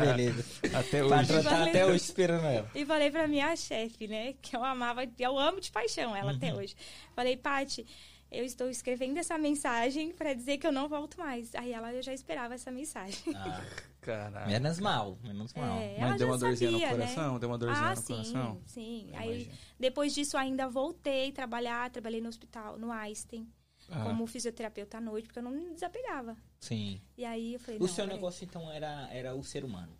Beleza. 0.00 0.44
Até 0.78 1.06
Patrão 1.06 1.38
hoje. 1.38 1.48
tá 1.48 1.64
até 1.64 1.86
hoje 1.86 1.96
esperando 1.96 2.46
ela. 2.46 2.70
E 2.74 2.84
falei 2.84 3.10
pra 3.10 3.26
minha 3.26 3.54
chefe, 3.56 4.06
né, 4.06 4.34
que 4.40 4.56
eu 4.56 4.64
amava, 4.64 5.02
eu 5.18 5.38
amo 5.38 5.60
de 5.60 5.70
paixão 5.70 6.14
ela 6.14 6.32
até 6.32 6.54
hoje. 6.54 6.74
Falei, 7.14 7.36
Pati, 7.36 7.86
eu 8.30 8.44
estou 8.44 8.70
escrevendo 8.70 9.18
essa 9.18 9.36
mensagem 9.36 10.12
pra 10.12 10.32
dizer 10.32 10.58
que 10.58 10.66
eu 10.66 10.72
não 10.72 10.88
volto 10.88 11.18
mais. 11.18 11.54
Aí 11.54 11.72
ela 11.72 11.92
eu 11.92 12.02
já 12.02 12.14
esperava 12.14 12.54
essa 12.54 12.70
mensagem. 12.70 13.34
Ah, 13.34 13.62
Caralho. 14.00 14.46
menos 14.46 14.78
mal, 14.78 15.18
menos 15.22 15.52
mal. 15.52 15.78
É, 15.78 15.96
Mas 15.98 16.16
deu 16.16 16.28
uma 16.28 16.38
dorzinha 16.38 16.70
sabia, 16.70 16.90
no 16.90 16.96
né? 16.96 17.06
coração? 17.06 17.38
Deu 17.38 17.48
uma 17.48 17.58
dorzinha 17.58 17.86
ah, 17.88 17.94
no 17.94 17.96
sim, 18.00 18.14
coração? 18.14 18.62
sim. 18.66 19.08
Eu 19.12 19.18
Aí 19.18 19.28
imagino. 19.30 19.58
depois 19.78 20.14
disso 20.14 20.38
ainda 20.38 20.68
voltei 20.68 21.30
a 21.30 21.32
trabalhar, 21.32 21.90
trabalhei 21.90 22.20
no 22.20 22.28
hospital, 22.28 22.78
no 22.78 22.92
Einstein, 22.92 23.46
Ah. 23.90 24.04
como 24.04 24.26
fisioterapeuta 24.26 24.98
à 24.98 25.00
noite, 25.00 25.26
porque 25.26 25.38
eu 25.38 25.42
não 25.42 25.50
me 25.50 25.72
desapegava. 25.74 26.36
Sim. 26.60 27.00
E 27.16 27.24
aí 27.24 27.54
eu 27.54 27.60
falei, 27.60 27.76
O 27.78 27.80
não, 27.82 27.88
seu 27.88 28.04
peraí. 28.04 28.16
negócio, 28.16 28.44
então, 28.44 28.70
era, 28.70 29.08
era 29.12 29.34
o 29.34 29.42
ser 29.42 29.64
humano. 29.64 29.92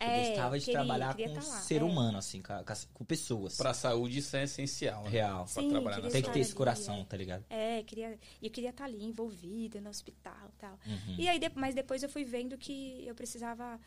Você 0.00 0.04
É, 0.04 0.28
gostava 0.28 0.58
de 0.58 0.64
queria- 0.64 0.78
trabalhar 0.80 1.16
queria 1.16 1.34
com 1.34 1.40
o 1.40 1.44
tá 1.44 1.56
ser 1.58 1.80
é. 1.80 1.84
humano, 1.84 2.18
assim, 2.18 2.40
com, 2.40 2.62
com 2.64 2.72
as- 2.72 2.84
com 2.94 3.04
pessoas. 3.04 3.56
Pra 3.56 3.74
saúde 3.74 4.18
isso 4.18 4.36
é 4.36 4.44
essencial. 4.44 5.02
né? 5.04 5.10
Real. 5.10 5.38
Pra 5.52 5.62
Sim, 5.62 5.68
trabalhar 5.70 5.96
queria 5.96 6.08
na 6.08 6.12
Tem 6.12 6.22
que 6.22 6.30
ter 6.30 6.38
esse 6.38 6.54
coração, 6.54 7.00
é. 7.00 7.04
tá 7.04 7.16
ligado? 7.16 7.44
É, 7.50 7.82
queria, 7.82 8.16
e 8.40 8.46
eu 8.46 8.50
queria 8.52 8.70
estar 8.70 8.84
ali 8.84 9.02
envolvida 9.04 9.80
no 9.80 9.90
hospital 9.90 10.50
e 10.54 10.56
tal. 10.56 10.78
Uhum. 10.86 11.16
E 11.18 11.28
aí, 11.28 11.38
de- 11.40 11.50
mas 11.56 11.74
depois 11.74 12.02
eu 12.04 12.08
fui 12.08 12.24
vendo 12.24 12.56
que 12.56 13.04
eu 13.08 13.14
precisava, 13.14 13.80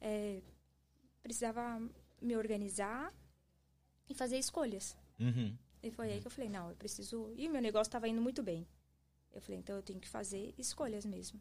é, 0.00 0.40
precisava 1.22 1.82
me 2.22 2.34
organizar 2.36 3.12
e 4.08 4.14
fazer 4.14 4.38
escolhas. 4.38 4.96
Uhum. 5.20 5.54
E 5.82 5.90
foi 5.90 6.12
aí 6.12 6.20
que 6.20 6.26
eu 6.26 6.30
falei, 6.30 6.48
não, 6.48 6.70
eu 6.70 6.76
preciso... 6.76 7.30
E 7.36 7.46
meu 7.48 7.60
negócio 7.60 7.88
estava 7.88 8.08
indo 8.08 8.20
muito 8.22 8.42
bem. 8.42 8.66
Eu 9.32 9.40
falei, 9.40 9.58
então 9.58 9.76
eu 9.76 9.82
tenho 9.82 10.00
que 10.00 10.08
fazer 10.08 10.54
escolhas 10.58 11.04
mesmo. 11.04 11.40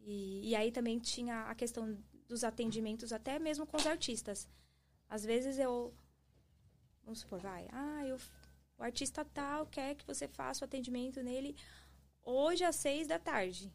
E, 0.00 0.50
e 0.50 0.54
aí 0.54 0.70
também 0.70 0.98
tinha 0.98 1.42
a 1.42 1.54
questão 1.54 1.98
dos 2.28 2.44
atendimentos, 2.44 3.12
até 3.12 3.38
mesmo 3.38 3.66
com 3.66 3.76
os 3.76 3.86
artistas. 3.86 4.48
Às 5.08 5.24
vezes 5.24 5.58
eu 5.58 5.94
vamos 7.08 7.20
supor, 7.20 7.40
vai, 7.40 7.66
ah, 7.72 8.04
eu, 8.06 8.18
o 8.76 8.82
artista 8.82 9.24
tal 9.24 9.66
quer 9.66 9.94
que 9.94 10.06
você 10.06 10.28
faça 10.28 10.62
o 10.62 10.66
atendimento 10.66 11.22
nele 11.22 11.56
hoje 12.22 12.62
às 12.64 12.76
seis 12.76 13.06
da 13.06 13.18
tarde. 13.18 13.72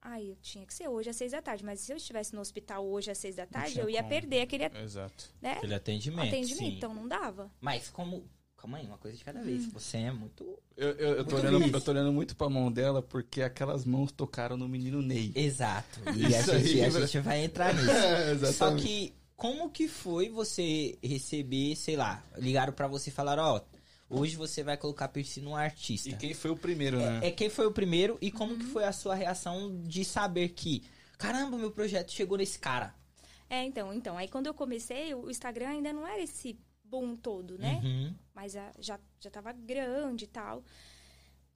Aí 0.00 0.30
eu 0.30 0.36
tinha 0.36 0.64
que 0.64 0.72
ser 0.72 0.88
hoje 0.88 1.10
às 1.10 1.16
seis 1.16 1.32
da 1.32 1.42
tarde, 1.42 1.64
mas 1.64 1.80
se 1.80 1.92
eu 1.92 1.96
estivesse 1.96 2.32
no 2.34 2.40
hospital 2.40 2.86
hoje 2.86 3.10
às 3.10 3.18
seis 3.18 3.34
da 3.36 3.46
tarde, 3.46 3.78
eu 3.80 3.90
ia 3.90 3.98
como. 3.98 4.08
perder 4.08 4.42
aquele 4.42 4.64
Exato. 4.78 5.34
né, 5.42 5.54
Aquele 5.54 5.74
atendimento. 5.74 6.28
atendimento, 6.28 6.70
sim. 6.70 6.76
então 6.76 6.94
não 6.94 7.06
dava. 7.06 7.52
Mas 7.60 7.90
como. 7.90 8.26
Calma 8.60 8.76
aí, 8.76 8.86
uma 8.86 8.98
coisa 8.98 9.16
de 9.16 9.24
cada 9.24 9.40
vez. 9.40 9.66
Você 9.72 9.96
é 9.96 10.12
muito. 10.12 10.44
Eu, 10.76 10.90
eu, 10.90 11.08
eu, 11.14 11.24
tô 11.24 11.36
Muito 11.36 11.46
olhando, 11.46 11.74
eu 11.74 11.80
tô 11.80 11.90
olhando 11.92 12.12
muito 12.12 12.36
pra 12.36 12.48
mão 12.50 12.70
dela 12.70 13.00
porque 13.00 13.40
aquelas 13.40 13.86
mãos 13.86 14.12
tocaram 14.12 14.54
no 14.54 14.68
menino 14.68 15.00
Ney. 15.00 15.32
Exato. 15.34 16.00
E 16.14 16.26
a 16.26 16.40
Isso 16.40 16.50
aí, 16.52 16.64
gente, 16.66 16.84
a 16.84 16.88
velho. 16.90 17.06
gente 17.06 17.20
vai 17.24 17.42
entrar 17.44 17.72
nisso. 17.72 17.88
É, 18.46 18.52
Só 18.52 18.74
que, 18.76 19.14
como 19.34 19.70
que 19.70 19.88
foi 19.88 20.28
você 20.28 20.98
receber, 21.02 21.74
sei 21.74 21.96
lá, 21.96 22.22
ligaram 22.36 22.72
pra 22.74 22.86
você 22.86 23.08
e 23.08 23.12
falaram, 23.12 23.44
ó, 23.44 23.60
hoje 24.10 24.36
você 24.36 24.62
vai 24.62 24.76
colocar 24.76 25.08
piercing 25.08 25.40
no 25.40 25.56
artista. 25.56 26.10
E 26.10 26.14
quem 26.16 26.34
foi 26.34 26.50
o 26.50 26.56
primeiro, 26.56 26.98
né? 26.98 27.20
É, 27.22 27.28
é 27.28 27.30
quem 27.30 27.48
foi 27.48 27.66
o 27.66 27.72
primeiro 27.72 28.18
e 28.20 28.30
como 28.30 28.52
Uhum. 28.52 28.58
que 28.58 28.66
foi 28.66 28.84
a 28.84 28.92
sua 28.92 29.14
reação 29.14 29.80
de 29.84 30.04
saber 30.04 30.50
que, 30.50 30.82
caramba, 31.16 31.56
meu 31.56 31.70
projeto 31.70 32.12
chegou 32.12 32.36
nesse 32.36 32.58
cara. 32.58 32.94
É, 33.48 33.64
então, 33.64 33.92
então, 33.94 34.18
aí 34.18 34.28
quando 34.28 34.46
eu 34.48 34.54
comecei, 34.54 35.14
o 35.14 35.30
Instagram 35.30 35.70
ainda 35.70 35.92
não 35.94 36.06
era 36.06 36.22
esse 36.22 36.58
boom 36.90 37.16
todo, 37.16 37.56
né? 37.58 37.80
Uhum. 37.84 38.14
Mas 38.34 38.56
a- 38.56 38.72
já, 38.78 38.98
já 39.20 39.30
tava 39.30 39.52
grande 39.52 40.24
e 40.24 40.28
tal. 40.28 40.64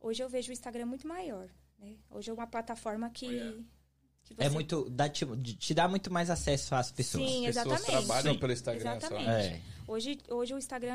Hoje 0.01 0.23
eu 0.23 0.29
vejo 0.29 0.51
o 0.51 0.53
Instagram 0.53 0.87
muito 0.87 1.07
maior, 1.09 1.49
né? 1.79 1.97
Hoje 2.11 2.31
é 2.31 2.33
uma 2.33 2.47
plataforma 2.47 3.09
que, 3.11 3.27
que 4.23 4.35
É 4.39 4.49
muito. 4.49 4.89
Dá, 4.91 5.09
te, 5.09 5.25
te 5.57 5.75
dá 5.75 5.89
muito 5.89 6.13
mais 6.13 6.31
acesso 6.31 6.75
às 6.75 6.93
pessoas. 6.93 7.29
Sim, 7.29 7.47
As 7.47 7.55
pessoas 7.57 7.81
exatamente. 7.81 8.07
trabalham 8.07 8.35
Sim. 8.35 8.41
pelo 8.41 8.53
Instagram 8.53 8.97
Exatamente. 8.97 9.25
só. 9.25 9.31
É, 9.33 9.61
Hoje, 9.87 10.19
hoje 10.31 10.55
o 10.55 10.59
Instagram 10.59 10.95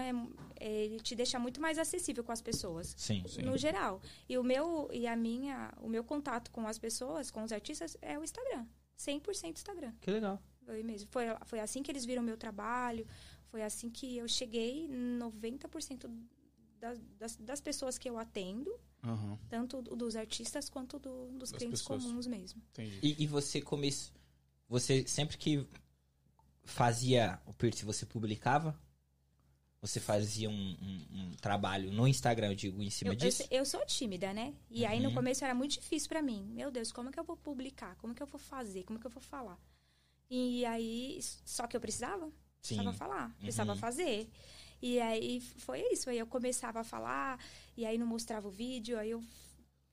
é, 0.59 0.65
é- 0.65 0.85
ele 0.85 0.99
te 0.99 1.15
deixa 1.15 1.37
muito 1.37 1.59
mais 1.61 1.77
acessível 1.77 2.23
com 2.23 2.31
as 2.31 2.41
pessoas. 2.41 2.95
sim. 2.97 3.23
Sim. 3.27 3.43
No 3.43 3.55
geral. 3.57 4.01
E 4.27 4.37
o 4.37 4.43
meu 4.43 4.89
e 4.91 5.05
a 5.05 5.15
minha, 5.15 5.71
o 5.81 5.87
meu 5.87 6.03
contato 6.03 6.49
com 6.51 6.67
as 6.67 6.79
pessoas, 6.79 7.29
com 7.29 7.43
os 7.43 7.51
artistas, 7.51 7.95
é 8.01 8.17
o 8.17 8.23
Instagram. 8.23 8.65
100% 8.97 9.57
Instagram. 9.57 9.93
Que 10.01 10.11
legal. 10.11 10.41
Foi 10.65 10.83
mesmo. 10.83 11.07
Foi, 11.11 11.25
foi 11.45 11.59
assim 11.59 11.81
que 11.81 11.91
eles 11.91 12.03
viram 12.05 12.21
meu 12.21 12.35
trabalho. 12.37 13.07
Foi 13.51 13.61
assim 13.63 13.89
que 13.89 14.17
eu 14.17 14.27
cheguei 14.27 14.87
90% 14.87 16.09
das, 16.79 16.99
das, 17.17 17.35
das 17.37 17.61
pessoas 17.61 17.97
que 17.97 18.09
eu 18.09 18.17
atendo, 18.17 18.71
Aham, 19.03 19.37
tanto 19.49 19.81
do- 19.81 19.95
dos 19.95 20.15
artistas 20.15 20.69
quanto 20.69 20.99
do- 20.99 21.27
dos 21.31 21.51
Das 21.51 21.57
clientes 21.57 21.81
pessoas. 21.81 22.03
comuns 22.03 22.27
mesmo. 22.27 22.61
entendi. 22.71 22.99
E, 23.01 23.23
e 23.23 23.27
você 23.27 23.61
começou. 23.61 24.13
Você 24.67 25.05
sempre 25.07 25.37
que 25.37 25.67
fazia 26.63 27.39
o 27.45 27.53
piercing, 27.53 27.85
você 27.85 28.05
publicava? 28.05 28.79
Você 29.81 29.99
fazia 29.99 30.49
um, 30.49 30.53
um- 30.53 31.07
um 31.21 31.31
trabalho 31.41 31.91
no 31.91 32.05
Instagram, 32.07 32.49
eu 32.49 32.55
digo, 32.55 32.81
em 32.83 32.89
cima 32.89 33.09
Eu, 33.11 33.13
eu, 33.13 33.17
disso? 33.17 33.43
eu 33.49 33.65
sou 33.65 33.83
tímida, 33.85 34.33
né? 34.33 34.53
E 34.69 34.85
aí 34.85 34.99
no 34.99 35.09
Uhum. 35.09 35.15
começo 35.15 35.43
era 35.43 35.55
muito 35.55 35.71
difícil 35.79 36.09
pra 36.09 36.21
mim. 36.21 36.43
Meu 36.53 36.69
Deus, 36.69 36.91
como 36.91 37.09
que 37.09 37.19
eu 37.19 37.23
vou 37.23 37.37
publicar? 37.37 37.95
Como 37.95 38.13
que 38.13 38.21
eu 38.21 38.27
vou 38.27 38.39
fazer? 38.39 38.83
Como 38.83 38.99
que 38.99 39.07
eu 39.07 39.11
vou 39.11 39.23
falar? 39.23 39.57
E 40.29 40.65
aí, 40.65 41.17
só 41.45 41.65
que 41.65 41.75
eu 41.77 41.81
precisava. 41.81 42.29
Precisava 42.61 42.93
falar, 42.93 43.35
precisava 43.39 43.71
Uhum. 43.73 43.77
fazer. 43.77 44.29
E 44.81 44.99
aí 44.99 45.41
foi 45.41 45.81
isso. 45.91 46.09
Aí 46.09 46.17
eu 46.19 46.27
começava 46.27 46.79
a 46.81 46.83
falar, 46.83 47.39
e 47.75 47.85
aí 47.85 47.97
não 47.97 48.05
mostrava 48.07 48.47
o 48.47 48.51
vídeo, 48.51 48.97
aí 48.97 49.11
eu. 49.11 49.23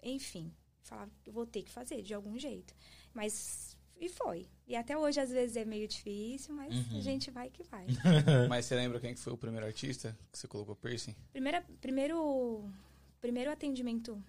Enfim, 0.02 0.52
falava 0.83 1.11
que 1.22 1.31
vou 1.31 1.46
ter 1.46 1.62
que 1.62 1.70
fazer 1.70 2.02
de 2.02 2.14
algum 2.14 2.38
jeito. 2.38 2.74
Mas. 3.12 3.74
E 3.98 4.11
foi. 4.11 4.46
E 4.66 4.76
até 4.76 4.96
hoje, 4.96 5.18
às 5.18 5.31
vezes, 5.31 5.57
é 5.57 5.64
meio 5.64 5.88
difícil, 5.88 6.55
mas 6.55 6.72
Uhum. 6.74 6.98
a 6.98 7.00
gente 7.00 7.31
vai 7.31 7.48
que 7.48 7.62
vai. 7.62 7.87
Mas 8.46 8.66
você 8.66 8.74
lembra 8.76 9.00
quem 9.00 9.14
que 9.14 9.20
foi 9.20 9.33
o 9.33 9.38
primeiro 9.38 9.64
artista 9.64 10.14
que 10.31 10.38
você 10.38 10.46
colocou 10.46 10.76
piercing? 10.76 11.16
Primeira, 11.33 11.62
primeiro, 11.81 12.68
primeiro 13.22 13.50
atendimento 13.50 14.22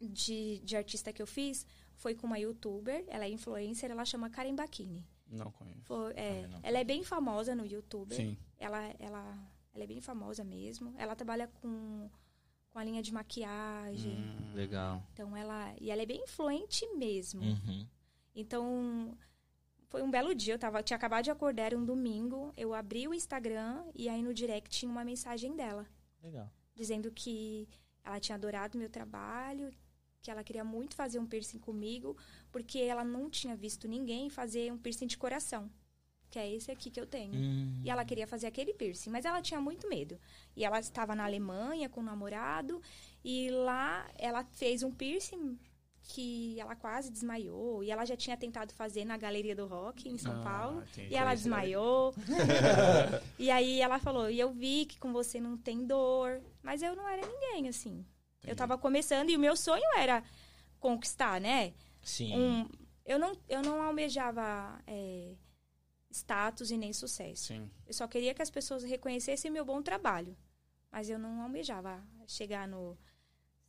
de, 0.00 0.60
de 0.60 0.76
artista 0.76 1.12
que 1.12 1.20
eu 1.20 1.26
fiz 1.26 1.66
foi 1.96 2.14
com 2.14 2.26
uma 2.28 2.38
youtuber. 2.38 3.04
Ela 3.08 3.24
é 3.24 3.30
influencer, 3.30 3.90
ela 3.90 4.04
chama 4.04 4.30
Karen 4.30 4.54
Bakini. 4.54 5.04
Não 5.30 5.50
conheço. 5.52 5.82
Foi, 5.84 6.12
é, 6.14 6.46
não. 6.46 6.60
ela 6.62 6.78
é 6.78 6.84
bem 6.84 7.02
famosa 7.04 7.54
no 7.54 7.66
YouTube. 7.66 8.14
Sim. 8.14 8.36
Ela, 8.58 8.82
ela, 8.98 9.38
ela 9.74 9.84
é 9.84 9.86
bem 9.86 10.00
famosa 10.00 10.42
mesmo. 10.42 10.94
Ela 10.96 11.14
trabalha 11.14 11.48
com, 11.48 12.10
com 12.70 12.78
a 12.78 12.84
linha 12.84 13.02
de 13.02 13.12
maquiagem. 13.12 14.16
Hum, 14.16 14.54
Legal. 14.54 15.02
Então 15.12 15.36
ela. 15.36 15.74
E 15.80 15.90
ela 15.90 16.02
é 16.02 16.06
bem 16.06 16.22
influente 16.22 16.86
mesmo. 16.96 17.42
Uhum. 17.42 17.86
Então. 18.34 19.16
Foi 19.90 20.02
um 20.02 20.10
belo 20.10 20.34
dia, 20.34 20.52
eu 20.52 20.58
tava, 20.58 20.82
tinha 20.82 20.98
acabado 20.98 21.24
de 21.24 21.30
acordar, 21.30 21.62
era 21.62 21.78
um 21.78 21.82
domingo. 21.82 22.52
Eu 22.58 22.74
abri 22.74 23.08
o 23.08 23.14
Instagram 23.14 23.84
e 23.94 24.06
aí 24.06 24.22
no 24.22 24.34
direct 24.34 24.68
tinha 24.68 24.90
uma 24.90 25.02
mensagem 25.02 25.56
dela. 25.56 25.86
Legal. 26.22 26.50
dizendo 26.74 27.10
que 27.10 27.68
ela 28.04 28.20
tinha 28.20 28.36
adorado 28.36 28.76
meu 28.76 28.90
trabalho, 28.90 29.70
que 30.20 30.30
ela 30.30 30.44
queria 30.44 30.64
muito 30.64 30.94
fazer 30.94 31.18
um 31.18 31.26
piercing 31.26 31.58
comigo, 31.58 32.16
porque 32.50 32.78
ela 32.78 33.04
não 33.04 33.28
tinha 33.30 33.54
visto 33.56 33.86
ninguém 33.88 34.28
fazer 34.30 34.72
um 34.72 34.78
piercing 34.78 35.06
de 35.06 35.16
coração, 35.18 35.70
que 36.30 36.38
é 36.38 36.52
esse 36.52 36.70
aqui 36.70 36.90
que 36.90 37.00
eu 37.00 37.06
tenho. 37.06 37.34
Hum. 37.34 37.80
E 37.84 37.90
ela 37.90 38.04
queria 38.04 38.26
fazer 38.26 38.46
aquele 38.46 38.72
piercing, 38.74 39.10
mas 39.10 39.24
ela 39.24 39.40
tinha 39.42 39.60
muito 39.60 39.88
medo. 39.88 40.18
E 40.56 40.64
ela 40.64 40.78
estava 40.80 41.14
na 41.14 41.24
Alemanha 41.24 41.88
com 41.88 42.00
o 42.00 42.04
namorado, 42.04 42.80
e 43.24 43.50
lá 43.50 44.08
ela 44.16 44.44
fez 44.44 44.82
um 44.82 44.90
piercing 44.90 45.58
que 46.10 46.58
ela 46.58 46.74
quase 46.74 47.10
desmaiou, 47.10 47.84
e 47.84 47.90
ela 47.90 48.04
já 48.06 48.16
tinha 48.16 48.34
tentado 48.34 48.72
fazer 48.72 49.04
na 49.04 49.18
Galeria 49.18 49.54
do 49.54 49.66
Rock 49.66 50.08
em 50.08 50.16
São 50.16 50.40
Ah, 50.40 50.42
Paulo. 50.42 50.84
E 50.96 51.14
ela 51.14 51.26
Pois 51.30 51.40
é. 51.40 51.42
desmaiou. 51.42 52.14
e 53.38 53.50
aí 53.50 53.80
ela 53.80 53.98
falou: 53.98 54.30
E 54.30 54.38
eu 54.40 54.50
vi 54.50 54.86
que 54.86 54.98
com 54.98 55.12
você 55.12 55.38
não 55.40 55.56
tem 55.56 55.84
dor. 55.86 56.40
Mas 56.62 56.82
eu 56.82 56.96
não 56.96 57.06
era 57.06 57.26
ninguém, 57.26 57.68
assim. 57.68 58.04
Eu 58.42 58.52
Entendi. 58.52 58.56
tava 58.56 58.78
começando 58.78 59.28
e 59.30 59.36
o 59.36 59.40
meu 59.40 59.54
sonho 59.56 59.84
era 59.98 60.22
conquistar, 60.80 61.40
né? 61.40 61.74
Sim. 62.02 62.36
Um, 62.36 62.68
eu, 63.04 63.18
não, 63.18 63.32
eu 63.48 63.62
não 63.62 63.82
almejava 63.82 64.80
é, 64.86 65.34
status 66.10 66.70
e 66.70 66.76
nem 66.76 66.92
sucesso. 66.92 67.44
Sim. 67.44 67.70
Eu 67.86 67.94
só 67.94 68.06
queria 68.06 68.34
que 68.34 68.42
as 68.42 68.50
pessoas 68.50 68.82
reconhecessem 68.82 69.50
meu 69.50 69.64
bom 69.64 69.82
trabalho. 69.82 70.36
Mas 70.90 71.10
eu 71.10 71.18
não 71.18 71.42
almejava 71.42 72.02
chegar 72.26 72.66
no. 72.66 72.96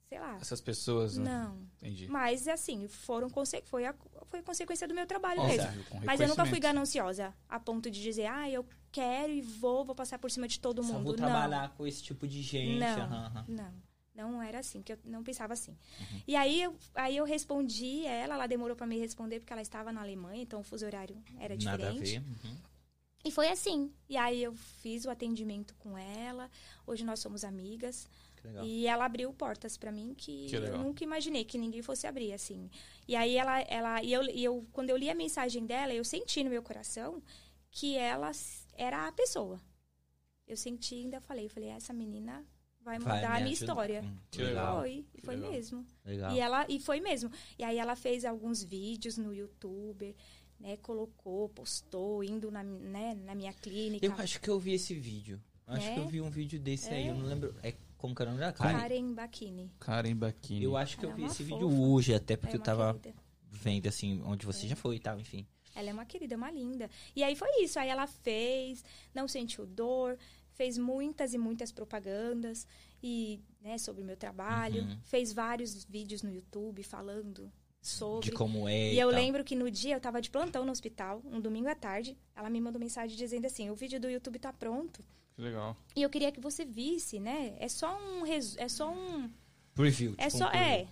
Sei 0.07 0.19
lá. 0.19 0.37
Essas 0.41 0.59
pessoas, 0.61 1.17
né? 1.17 1.31
Não. 1.31 1.67
Entendi. 1.77 2.07
Mas, 2.07 2.47
assim, 2.47 2.87
foram 2.87 3.29
conse 3.29 3.61
foi, 3.65 3.85
a, 3.85 3.93
foi 4.27 4.41
consequência 4.41 4.87
do 4.87 4.95
meu 4.95 5.05
trabalho 5.05 5.41
Óbvio, 5.41 5.61
mesmo. 5.61 5.83
com 5.85 5.99
Mas 6.03 6.19
eu 6.19 6.27
nunca 6.27 6.45
fui 6.45 6.59
gananciosa 6.59 7.33
a 7.47 7.59
ponto 7.59 7.91
de 7.91 8.01
dizer, 8.01 8.25
ah, 8.25 8.49
eu 8.49 8.65
quero 8.91 9.31
e 9.31 9.41
vou, 9.41 9.85
vou 9.85 9.93
passar 9.93 10.17
por 10.17 10.31
cima 10.31 10.47
de 10.47 10.59
todo 10.59 10.81
Só 10.81 10.93
mundo. 10.93 11.03
vou 11.03 11.13
trabalhar 11.13 11.75
com 11.75 11.85
esse 11.85 12.01
tipo 12.01 12.27
de 12.27 12.41
gente. 12.41 12.79
Não. 12.79 13.01
aham. 13.03 13.45
Não, 13.47 13.73
não, 14.27 14.41
era 14.41 14.60
assim, 14.60 14.82
que 14.82 14.93
eu 14.93 14.99
não 15.05 15.23
pensava 15.23 15.53
assim. 15.53 15.71
Uhum. 15.71 16.21
E 16.27 16.36
aí 16.36 16.62
eu, 16.62 16.75
aí 16.95 17.15
eu 17.15 17.25
respondi 17.25 18.05
ela, 18.05 18.36
ela 18.36 18.47
demorou 18.47 18.75
pra 18.75 18.86
me 18.88 18.97
responder 18.99 19.39
porque 19.39 19.53
ela 19.53 19.62
estava 19.62 19.91
na 19.91 20.01
Alemanha, 20.01 20.41
então 20.41 20.60
o 20.60 20.63
fuso 20.63 20.86
horário 20.86 21.15
era 21.39 21.55
Nada 21.55 21.88
a 21.88 21.91
diferente. 21.91 22.19
ver. 22.19 22.47
Uhum. 22.47 22.58
E 23.23 23.32
foi 23.32 23.49
assim. 23.49 23.91
E 24.08 24.15
aí 24.15 24.41
eu 24.41 24.53
fiz 24.53 25.05
o 25.05 25.10
atendimento 25.10 25.75
com 25.75 25.97
ela. 25.97 26.49
Hoje 26.88 27.03
nós 27.03 27.19
somos 27.19 27.43
amigas. 27.43 28.08
Que 28.38 28.47
legal. 28.47 28.65
E 28.65 28.88
ela 28.88 29.05
abriu 29.05 29.34
portas 29.34 29.77
pra 29.77 29.91
mim 29.91 30.13
que, 30.15 30.47
Que 30.47 30.55
eu 30.55 30.77
nunca 30.77 31.03
imaginei 31.03 31.43
que 31.43 31.58
ninguém 31.58 31.82
fosse 31.82 32.08
abrir, 32.08 32.32
assim. 32.32 32.69
E 33.08 33.15
aí 33.15 33.36
ela, 33.36 33.60
ela 33.62 34.01
e 34.01 34.13
eu, 34.13 34.23
e 34.23 34.43
eu, 34.43 34.65
quando 34.71 34.89
eu 34.89 34.97
li 34.97 35.10
a 35.10 35.15
mensagem 35.15 35.65
dela, 35.65 35.93
eu 35.93 36.03
senti 36.05 36.43
no 36.43 36.49
meu 36.49 36.63
coração 36.63 37.21
que 37.69 37.97
ela 37.97 38.32
era 38.73 39.08
a 39.08 39.12
pessoa. 39.12 39.60
Eu 40.47 40.55
senti 40.55 40.95
ainda 40.95 41.19
falei, 41.19 41.49
falei, 41.49 41.69
essa 41.69 41.93
menina 41.93 42.43
vai 42.83 42.97
Vai 42.99 43.17
mudar 43.17 43.31
me 43.31 43.37
a 43.37 43.39
minha 43.41 43.53
história. 43.53 44.01
Hum, 44.01 44.17
Que 44.31 44.43
legal. 44.43 44.79
Foi, 44.79 44.91
e 44.91 45.03
Que 45.17 45.21
foi 45.25 45.35
legal. 45.35 45.51
mesmo. 45.51 45.85
Legal. 46.05 46.33
E 46.33 46.39
ela 46.39 46.65
e 46.69 46.79
foi 46.79 46.99
mesmo. 46.99 47.31
E 47.57 47.63
aí 47.63 47.77
ela 47.77 47.95
fez 47.95 48.25
alguns 48.25 48.63
vídeos 48.63 49.17
no 49.17 49.33
YouTube, 49.33 50.15
né, 50.59 50.77
colocou, 50.77 51.49
postou 51.49 52.23
indo 52.23 52.51
na, 52.51 52.63
né, 52.63 53.15
na 53.25 53.35
minha 53.35 53.53
clínica. 53.53 54.05
Eu 54.05 54.13
acho 54.17 54.39
que 54.41 54.49
eu 54.49 54.59
vi 54.59 54.73
esse 54.73 54.93
vídeo. 54.93 55.41
Acho 55.67 55.87
É? 55.87 55.93
que 55.93 55.99
eu 55.99 56.07
vi 56.07 56.19
um 56.21 56.29
vídeo 56.29 56.59
desse 56.59 56.89
aí, 56.89 57.03
É? 57.07 57.09
eu 57.11 57.15
não 57.15 57.25
lembro. 57.25 57.55
É 57.61 57.73
como 57.97 58.15
que 58.15 58.21
era 58.21 58.31
o 58.31 58.33
nome 58.33 58.43
da 58.45 58.51
Karen? 58.53 58.77
Karen 58.79 59.13
Bakini. 59.13 59.71
Karen 59.79 60.15
Bakini. 60.15 60.63
Eu 60.63 60.75
acho 60.77 60.97
que 60.97 61.05
eu 61.05 61.09
Ela 61.09 61.15
é 61.15 61.17
vi 61.17 61.23
uma 61.23 61.31
esse 61.31 61.43
fofa. 61.43 61.55
vídeo 61.67 61.81
hoje, 61.81 62.13
até 62.13 62.35
porque 62.35 62.55
é 62.55 62.59
eu 62.59 62.63
tava 62.63 62.93
querida. 62.95 63.21
vendo 63.51 63.87
assim, 63.87 64.21
onde 64.25 64.45
você 64.45 64.65
É. 64.65 64.69
já 64.69 64.75
foi 64.75 64.95
e 64.95 64.99
tal, 64.99 65.19
enfim. 65.19 65.45
Ela 65.75 65.91
é 65.91 65.93
uma 65.93 66.05
querida, 66.05 66.36
uma 66.36 66.49
linda. 66.49 66.89
E 67.15 67.23
aí 67.23 67.36
foi 67.36 67.49
isso. 67.61 67.77
Aí 67.80 67.88
ela 67.89 68.07
fez, 68.07 68.84
não 69.13 69.27
sentiu 69.27 69.65
dor, 69.67 70.17
fez 70.60 70.78
muitas 70.78 71.34
e 71.34 71.38
muitas 71.38 71.72
propagandas 71.72 72.68
e, 73.01 73.39
né, 73.62 73.78
sobre 73.78 74.01
o 74.01 74.05
meu 74.05 74.18
trabalho. 74.18 74.82
Uhum. 74.84 74.97
Fez 75.05 75.32
vários 75.32 75.86
vídeos 75.86 76.22
no 76.22 76.30
YouTube 76.30 76.84
falando 76.84 77.49
sobre. 77.82 78.26
De 78.30 78.32
como 78.36 78.68
é. 78.68 78.93
E 78.93 78.99
eu 78.99 79.10
tal. 79.10 79.20
lembro 79.22 79.41
que 79.43 79.55
no 79.55 79.72
dia 79.72 79.95
eu 79.95 80.01
tava 80.01 80.22
de 80.22 80.30
plantão 80.30 80.66
no 80.66 80.72
hospital, 80.74 81.22
um 81.26 81.39
domingo 81.39 81.70
à 81.70 81.76
tarde. 81.76 82.18
Ela 82.36 82.49
me 82.49 82.60
mandou 82.60 82.78
mensagem 82.80 83.16
dizendo 83.18 83.45
assim: 83.45 83.70
o 83.70 83.76
vídeo 83.76 84.01
do 84.01 84.10
YouTube 84.10 84.38
tá 84.38 84.51
pronto. 84.51 85.01
Que 85.34 85.41
legal. 85.41 85.78
E 85.95 86.01
eu 86.01 86.10
queria 86.10 86.30
que 86.30 86.41
você 86.41 86.66
visse, 86.66 87.22
né? 87.22 87.55
É 87.57 87.70
só 87.70 87.97
um. 87.97 88.24
resu- 88.24 88.60
É 88.60 88.68
só 88.68 88.91
um. 88.91 89.30
Preview. 89.74 90.14
É 90.18 90.26
tipo 90.26 90.36
um 90.36 90.39
só. 90.39 90.49
preview. 90.49 90.68
É. 90.68 90.88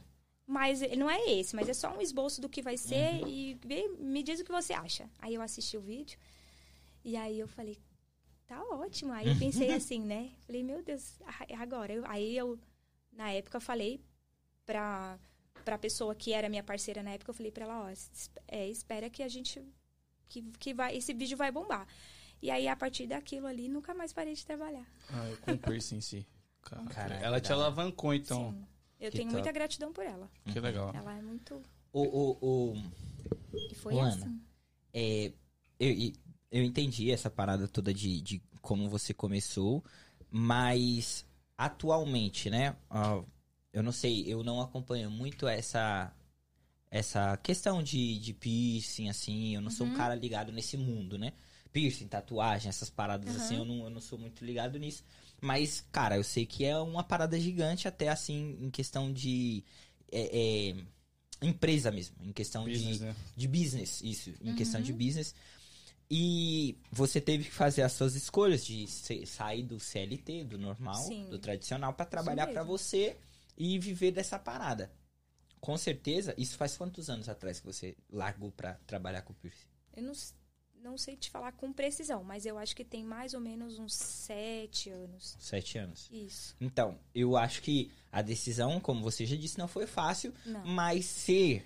Mas 0.50 0.80
não 0.98 1.10
é 1.10 1.20
esse, 1.30 1.54
mas 1.58 1.68
é 1.68 1.74
só 1.74 1.94
um 1.94 2.00
esboço 2.02 2.40
do 2.40 2.48
que 2.48 2.62
vai 2.62 2.78
ser 2.78 3.22
Uhum. 3.22 3.28
e 3.28 3.58
vê- 3.66 3.90
me 4.00 4.24
diz 4.24 4.40
o 4.40 4.46
que 4.46 4.52
você 4.60 4.72
acha. 4.72 5.10
Aí 5.20 5.34
eu 5.36 5.42
assisti 5.42 5.76
o 5.76 5.82
vídeo 5.82 6.18
e 7.04 7.18
aí 7.18 7.38
eu 7.38 7.50
falei, 7.50 7.78
tá 8.48 8.62
ótimo. 8.64 9.14
Aí 9.14 9.28
eu 9.28 9.38
pensei 9.38 9.72
assim, 9.74 10.02
né? 10.02 10.32
Falei, 10.46 10.64
meu 10.64 10.82
Deus, 10.84 11.20
é 11.48 11.56
agora. 11.56 11.94
Eu, 11.94 12.04
aí 12.08 12.36
eu, 12.36 12.58
na 13.12 13.32
época, 13.32 13.60
falei 13.60 14.02
pra, 14.66 15.20
pra 15.66 15.78
pessoa 15.78 16.16
que 16.16 16.34
era 16.34 16.50
minha 16.50 16.64
parceira 16.64 17.04
na 17.04 17.12
época, 17.12 17.30
eu 17.32 17.36
falei 17.36 17.52
pra 17.52 17.66
ela, 17.66 17.84
ó, 17.84 17.94
é, 18.48 18.68
espera 18.68 19.10
que 19.10 19.22
a 19.22 19.28
gente. 19.28 19.62
Que, 20.30 20.42
que 20.60 20.74
vai, 20.74 20.98
esse 20.98 21.14
vídeo 21.14 21.38
vai 21.38 21.52
bombar. 21.52 21.88
E 22.42 22.52
aí, 22.52 22.68
a 22.68 22.76
partir 22.76 23.08
daquilo 23.08 23.48
ali, 23.48 23.68
nunca 23.70 23.94
mais 23.94 24.12
parei 24.14 24.34
de 24.34 24.46
trabalhar. 24.46 24.86
Ah, 25.10 25.36
com 25.42 25.52
o 25.54 25.58
piercing 25.58 25.98
em 25.98 26.02
si. 26.02 26.28
Cara, 26.62 26.84
Caraca, 26.86 27.26
ela 27.26 27.40
te 27.40 27.52
alavancou, 27.52 28.14
então. 28.14 28.52
Sim. 28.52 28.68
Eu 29.00 29.12
Que 29.12 29.18
tenho 29.18 29.30
top. 29.30 29.36
muita 29.42 29.52
gratidão 29.54 29.94
por 29.94 30.04
ela. 30.06 30.30
Que 30.52 30.60
legal. 30.60 30.92
Ela 30.94 31.18
é 31.18 31.22
muito. 31.22 31.64
O, 31.94 32.02
o, 32.04 32.38
o, 32.74 32.76
E 33.72 33.76
foi 33.76 33.94
Luana, 33.94 34.14
assim. 34.14 34.42
é, 34.94 35.32
eu, 35.80 35.90
e- 35.92 36.14
eu 36.52 36.64
entendi 36.64 37.12
essa 37.12 37.30
parada 37.30 37.68
toda 37.68 37.94
de, 37.94 38.22
de 38.22 38.42
como 38.62 38.90
você 38.90 39.14
começou, 39.14 39.84
mas 40.32 41.26
atualmente, 41.58 42.50
né? 42.50 42.76
ó, 42.90 43.24
eu 43.74 43.84
não 43.84 43.92
sei, 43.92 44.26
eu 44.28 44.44
não 44.44 44.62
acompanho 44.62 45.10
muito 45.12 45.48
essa 45.48 46.14
essa 46.90 47.36
questão 47.38 47.84
de, 47.84 48.18
de 48.20 48.34
piercing, 48.34 49.10
assim. 49.10 49.56
Eu 49.56 49.62
não 49.62 49.70
sou 49.70 49.86
um 49.88 49.90
Uhum. 49.90 49.96
cara 49.96 50.16
ligado 50.16 50.52
nesse 50.52 50.78
mundo, 50.78 51.18
né? 51.18 51.34
Piercing, 51.74 52.08
tatuagem, 52.08 52.70
essas 52.70 52.90
paradas 52.90 53.32
Uhum. 53.32 53.38
assim, 53.38 53.56
eu 53.58 53.66
não, 53.66 53.84
eu 53.86 53.90
não 53.90 54.02
sou 54.02 54.18
muito 54.18 54.46
ligado 54.46 54.80
nisso. 54.80 55.04
Mas, 55.42 55.86
cara, 55.92 56.16
eu 56.18 56.24
sei 56.24 56.46
que 56.46 56.64
é 56.66 56.78
uma 56.80 57.04
parada 57.04 57.40
gigante, 57.40 57.88
até 57.88 58.10
assim, 58.10 58.58
em 58.62 58.70
questão 58.72 59.12
de. 59.12 59.64
é, 60.12 60.70
é, 60.70 60.76
empresa 61.46 61.92
mesmo, 61.92 62.16
em 62.24 62.32
questão 62.34 62.64
Business, 62.66 63.00
de, 63.00 63.04
né? 63.06 63.16
de 63.36 63.48
business, 63.48 64.02
isso, 64.02 64.32
em 64.42 64.48
Uhum. 64.50 64.56
questão 64.56 64.82
de 64.82 64.94
business. 64.94 65.36
E 66.10 66.78
você 66.92 67.20
teve 67.20 67.44
que 67.46 67.52
fazer 67.52 67.82
as 67.82 67.92
suas 67.92 68.16
escolhas 68.16 68.66
de 68.66 68.88
sair 69.28 69.64
do 69.64 69.78
CLT, 69.80 70.46
do 70.46 70.58
normal, 70.58 70.96
Sim. 71.04 71.28
do 71.30 71.38
tradicional, 71.38 71.94
pra 71.94 72.06
trabalhar 72.06 72.48
pra 72.48 72.64
você 72.64 73.18
e 73.58 73.78
viver 73.78 74.12
dessa 74.12 74.40
parada. 74.40 74.90
Com 75.60 75.78
certeza, 75.78 76.34
isso 76.38 76.56
faz 76.56 76.78
quantos 76.78 77.10
anos 77.10 77.28
atrás 77.28 77.60
que 77.60 77.66
você 77.66 77.96
largou 78.10 78.52
pra 78.52 78.76
trabalhar 78.88 79.22
com 79.24 79.34
o 79.34 79.36
piercing? 79.36 79.68
Eu 79.98 80.04
não, 80.04 80.14
não 80.82 80.98
sei 80.98 81.18
te 81.18 81.30
falar 81.30 81.52
com 81.52 81.74
precisão, 81.74 82.24
mas 82.24 82.46
eu 82.46 82.58
acho 82.58 82.74
que 82.76 82.86
tem 82.86 83.04
mais 83.04 83.34
ou 83.34 83.42
menos 83.42 83.78
uns 83.78 83.94
sete 83.94 84.90
anos. 84.90 85.36
Sete 85.40 85.78
anos. 85.78 86.08
Isso. 86.10 86.56
Então, 86.62 86.98
eu 87.14 87.36
acho 87.36 87.62
que 87.62 87.92
a 88.12 88.22
decisão, 88.22 88.80
como 88.80 89.02
você 89.02 89.26
já 89.26 89.36
disse, 89.36 89.58
não 89.58 89.68
foi 89.68 89.86
fácil, 89.88 90.34
Não. 90.46 90.66
mas 90.66 91.06
ser. 91.06 91.66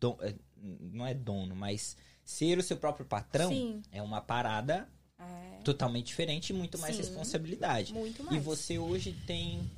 don- 0.00 0.16
é, 0.22 0.34
não 0.56 1.06
é 1.06 1.12
dono, 1.12 1.54
mas 1.56 1.96
ser 2.30 2.58
o 2.58 2.62
seu 2.62 2.76
próprio 2.76 3.06
patrão 3.06 3.48
Sim. 3.50 3.80
é 3.90 4.02
uma 4.02 4.20
parada 4.20 4.86
É, 5.18 5.60
totalmente 5.64 6.06
diferente 6.08 6.50
e 6.50 6.52
muito 6.52 6.76
mais 6.78 6.94
Sim. 6.94 7.00
responsabilidade. 7.02 7.94
muito 7.94 8.22
mais. 8.22 8.36
E 8.36 8.40
você 8.40 8.78
hoje 8.78 9.12
tem 9.26 9.68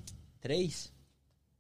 três? 0.40 0.92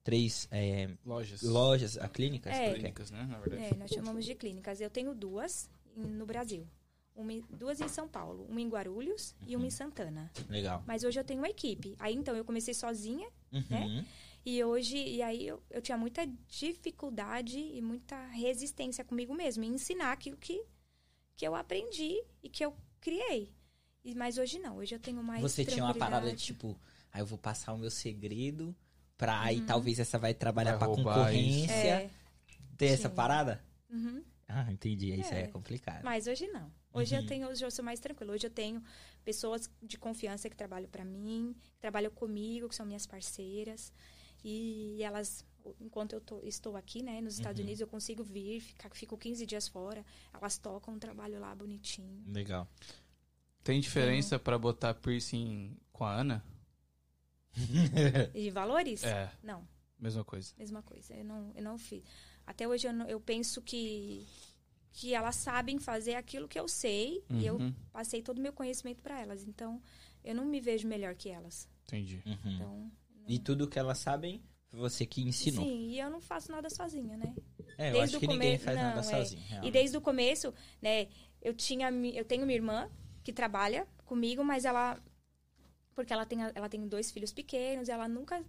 Três 0.02 0.48
é, 0.50 0.90
Lojas. 1.06 1.42
lojas, 1.42 1.96
a 1.96 2.08
clínicas? 2.08 2.52
É. 2.52 2.72
Clínicas, 2.74 3.10
né? 3.12 3.24
Na 3.30 3.38
verdade. 3.38 3.72
É, 3.72 3.76
nós 3.76 3.90
chamamos 3.90 4.24
de 4.24 4.34
clínicas. 4.34 4.80
Eu 4.80 4.90
tenho 4.90 5.14
duas 5.14 5.70
no 5.94 6.26
Brasil. 6.26 6.66
Uma, 7.14 7.32
duas 7.50 7.80
em 7.80 7.88
São 7.88 8.08
Paulo, 8.08 8.44
uma 8.48 8.60
em 8.60 8.68
Guarulhos 8.68 9.34
e 9.46 9.54
Uhum. 9.54 9.60
uma 9.62 9.66
em 9.68 9.70
Santana. 9.70 10.30
Legal. 10.48 10.82
Mas 10.86 11.04
hoje 11.04 11.20
eu 11.20 11.24
tenho 11.24 11.40
uma 11.40 11.48
equipe. 11.50 11.94
Aí 12.00 12.14
então 12.16 12.34
eu 12.34 12.44
comecei 12.44 12.74
sozinha 12.74 13.28
Uhum. 13.52 13.62
Né? 13.70 14.06
e 14.44 14.62
hoje 14.64 14.96
e 14.96 15.22
aí 15.22 15.46
eu, 15.46 15.62
eu 15.70 15.80
tinha 15.82 15.98
muita 15.98 16.26
dificuldade 16.48 17.58
e 17.58 17.80
muita 17.82 18.16
resistência 18.28 19.04
comigo 19.04 19.34
mesma 19.34 19.64
em 19.64 19.74
ensinar 19.74 20.12
aquilo 20.12 20.36
que 20.36 20.64
que 21.40 21.46
eu 21.48 21.54
aprendi 21.54 22.22
e 22.42 22.50
que 22.50 22.62
eu 22.62 22.76
criei. 23.00 23.50
E, 24.04 24.14
mas 24.14 24.36
hoje 24.36 24.58
não, 24.58 24.76
hoje 24.76 24.94
eu 24.94 24.98
tenho 24.98 25.22
mais 25.22 25.40
Você 25.40 25.64
tinha 25.64 25.82
uma 25.82 25.94
parada 25.94 26.30
de 26.30 26.36
tipo, 26.36 26.78
aí 27.10 27.22
eu 27.22 27.26
vou 27.26 27.38
passar 27.38 27.72
o 27.72 27.78
meu 27.78 27.90
segredo 27.90 28.76
pra 29.16 29.40
aí 29.40 29.62
talvez 29.62 29.98
essa 29.98 30.18
vai 30.18 30.34
trabalhar 30.34 30.72
Vai 30.76 30.80
pra 30.80 30.88
concorrência. 30.88 31.72
É, 31.72 32.10
Ter 32.76 32.88
essa 32.88 33.08
Sim. 33.08 33.14
parada? 33.14 33.64
uhum. 33.88 34.22
Ah, 34.46 34.70
entendi. 34.70 35.14
Isso 35.18 35.32
aí 35.32 35.40
é 35.40 35.44
É. 35.44 35.46
complicado. 35.46 36.02
Mas 36.04 36.26
hoje 36.26 36.46
não. 36.48 36.70
Hoje 36.92 37.14
Uhum. 37.14 37.20
eu 37.22 37.26
tenho, 37.26 37.48
hoje 37.48 37.64
eu 37.64 37.70
sou 37.70 37.84
mais 37.84 38.00
tranquila. 38.00 38.34
Hoje 38.34 38.46
eu 38.46 38.50
tenho 38.50 38.82
pessoas 39.24 39.70
de 39.82 39.96
confiança 39.96 40.50
que 40.50 40.56
trabalham 40.56 40.90
pra 40.90 41.04
mim, 41.06 41.54
que 41.72 41.78
trabalham 41.80 42.10
comigo, 42.10 42.68
que 42.68 42.74
são 42.74 42.84
minhas 42.84 43.06
parceiras. 43.06 43.90
E 44.44 45.02
elas, 45.02 45.42
enquanto 45.80 46.12
eu 46.14 46.20
tô- 46.20 46.40
estou 46.44 46.76
aqui, 46.76 47.02
né, 47.02 47.20
nos 47.20 47.34
Estados 47.34 47.58
Uhum. 47.58 47.64
Unidos, 47.64 47.80
eu 47.80 47.86
consigo 47.86 48.22
vir, 48.24 48.60
ficar, 48.60 48.90
fico 48.94 49.16
15 49.18 49.44
dias 49.46 49.68
fora. 49.68 50.04
Elas 50.32 50.58
tocam 50.58 50.94
um 50.94 50.98
trabalho 50.98 51.38
lá 51.40 51.54
bonitinho. 51.54 52.22
Legal. 52.26 52.68
Tem 53.62 53.80
diferença 53.80 54.38
pra 54.38 54.58
botar 54.58 54.94
piercing 54.94 55.76
com 55.92 56.04
a 56.04 56.14
Ana? 56.14 56.44
E 58.34 58.50
valores? 58.50 59.02
É, 59.04 59.30
Não, 59.42 59.66
mesma 59.98 60.24
coisa. 60.24 60.54
mesma 60.58 60.82
coisa. 60.82 61.14
Eu 61.14 61.24
não, 61.24 61.52
eu 61.54 61.62
não 61.62 61.76
fiz. 61.78 62.02
Até 62.46 62.66
hoje 62.66 62.86
eu, 62.88 62.92
não- 62.92 63.06
eu 63.06 63.20
penso 63.20 63.60
que 63.62 64.26
que 64.92 65.14
elas 65.14 65.36
sabem 65.36 65.78
fazer 65.78 66.14
aquilo 66.16 66.48
que 66.48 66.58
eu 66.58 66.66
sei 66.66 67.24
e 67.30 67.46
eu 67.46 67.54
Uhum, 67.56 67.72
passei 67.92 68.20
todo 68.22 68.38
o 68.38 68.42
meu 68.42 68.52
conhecimento 68.52 69.00
pra 69.00 69.20
elas. 69.20 69.44
Então, 69.44 69.80
eu 70.24 70.34
não 70.34 70.44
me 70.44 70.60
vejo 70.60 70.88
melhor 70.88 71.14
que 71.14 71.28
elas. 71.28 71.68
Entendi. 71.84 72.20
Uhum. 72.26 72.54
Então, 72.54 72.92
E 73.28 73.38
tudo 73.38 73.68
que 73.68 73.78
elas 73.78 73.98
sabem, 73.98 74.42
você 74.72 75.04
que 75.06 75.22
ensinou. 75.22 75.64
Sim, 75.64 75.90
e 75.90 75.98
eu 76.00 76.10
não 76.10 76.20
faço 76.20 76.50
nada 76.52 76.68
sozinha, 76.70 77.16
né? 77.16 77.34
É, 77.76 77.88
eu 77.88 77.92
Desde 77.94 77.98
acho 78.00 78.16
o 78.16 78.20
que 78.20 78.26
ninguém 78.26 78.52
come- 78.56 78.64
faz 78.64 78.76
nada 78.76 78.94
não, 78.94 79.00
é. 79.00 79.02
sozinho. 79.24 79.42
E 79.42 79.46
realmente. 79.48 79.72
desde 79.72 79.96
o 79.96 80.00
começo, 80.00 80.54
né, 80.82 81.08
eu 81.42 81.54
tinha 81.54 81.90
eu 81.90 82.24
tenho 82.24 82.44
minha 82.46 82.56
irmã 82.56 82.90
que 83.24 83.32
trabalha 83.32 83.86
comigo, 84.04 84.44
mas 84.44 84.64
ela 84.64 85.02
porque 85.94 86.12
ela 86.12 86.24
tem 86.26 86.38
ela 86.54 86.68
tem 86.68 86.86
dois 86.86 87.10
filhos 87.10 87.32
pequenos, 87.32 87.88
ela 87.88 88.06
nunca 88.08 88.44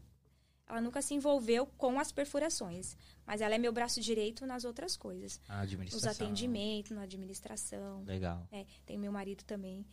ela 0.68 0.80
nunca 0.80 1.02
se 1.02 1.14
envolveu 1.14 1.66
com 1.66 2.00
as 2.00 2.12
perfurações, 2.14 2.96
mas 3.26 3.42
ela 3.42 3.56
é 3.56 3.58
meu 3.58 3.74
braço 3.74 4.00
direito 4.00 4.46
nas 4.46 4.64
outras 4.64 4.96
coisas, 4.96 5.40
A 5.50 5.62
administração. 5.62 6.12
atendimentos, 6.12 6.92
na 6.92 7.02
administração. 7.02 8.04
Legal. 8.06 8.48
É, 8.52 8.66
tem 8.86 8.98
meu 8.98 9.12
marido 9.12 9.44
também 9.44 9.86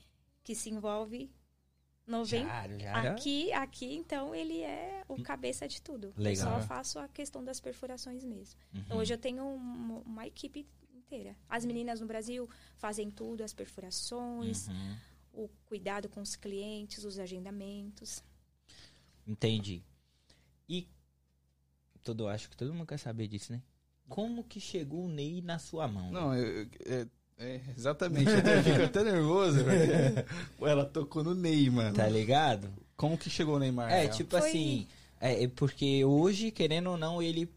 que 0.44 0.54
se 0.54 0.70
envolve 0.70 1.32
90 2.08 2.78
Já, 2.78 2.78
já. 2.78 3.12
Aqui, 3.12 3.52
aqui, 3.52 3.94
então, 3.94 4.34
ele 4.34 4.62
é 4.62 5.04
o 5.08 5.22
cabeça 5.22 5.68
de 5.68 5.80
tudo. 5.82 6.12
Legal. 6.16 6.54
Eu 6.54 6.60
só 6.60 6.66
faço 6.66 6.98
a 6.98 7.06
questão 7.08 7.44
das 7.44 7.60
perfurações 7.60 8.24
mesmo. 8.24 8.58
Uhum. 8.74 8.80
Então, 8.80 8.96
hoje 8.98 9.12
eu 9.14 9.18
tenho 9.18 9.44
um- 9.44 10.02
uma 10.06 10.26
equipe 10.26 10.66
inteira. 10.94 11.36
As 11.48 11.64
meninas 11.64 12.00
no 12.00 12.06
Brasil 12.06 12.48
fazem 12.76 13.10
tudo, 13.10 13.42
as 13.44 13.52
perfurações, 13.52 14.68
Uhum. 14.68 14.96
o 15.44 15.48
cuidado 15.66 16.08
com 16.08 16.20
os 16.20 16.34
clientes, 16.34 17.04
os 17.04 17.18
agendamentos. 17.18 18.22
Entendi. 19.26 19.82
E 20.68 20.88
todo, 22.02 22.26
acho 22.28 22.48
que 22.48 22.56
todo 22.56 22.72
mundo 22.72 22.86
quer 22.86 22.98
saber 22.98 23.28
disso, 23.28 23.52
né? 23.52 23.62
Como 24.08 24.42
que 24.42 24.58
chegou 24.58 25.04
o 25.04 25.08
Ney 25.08 25.42
na 25.42 25.58
sua 25.58 25.86
mão? 25.86 26.10
Não, 26.10 26.34
eu- 26.34 26.66
eu- 26.80 27.10
é, 27.38 27.44
é, 27.56 27.60
exatamente. 27.76 28.28
Eu 28.30 28.38
até- 28.38 28.62
fico 28.62 28.82
até 28.82 29.04
nervoso, 29.04 29.64
velho. 29.64 30.24
Ela 30.60 30.84
tocou 30.84 31.22
no 31.24 31.34
Ney, 31.34 31.70
mano. 31.70 31.94
Tá 31.94 32.08
ligado? 32.08 32.68
Como 32.96 33.16
que 33.16 33.30
chegou 33.30 33.56
o 33.56 33.58
Neymar? 33.58 33.90
É, 33.92 34.02
Real? 34.02 34.12
tipo 34.16 34.36
Foi- 34.36 34.48
assim, 34.48 34.86
é, 35.20 35.44
é 35.44 35.48
porque 35.48 36.04
hoje, 36.04 36.50
querendo 36.50 36.90
ou 36.90 36.96
não, 36.96 37.22
ele 37.22 37.48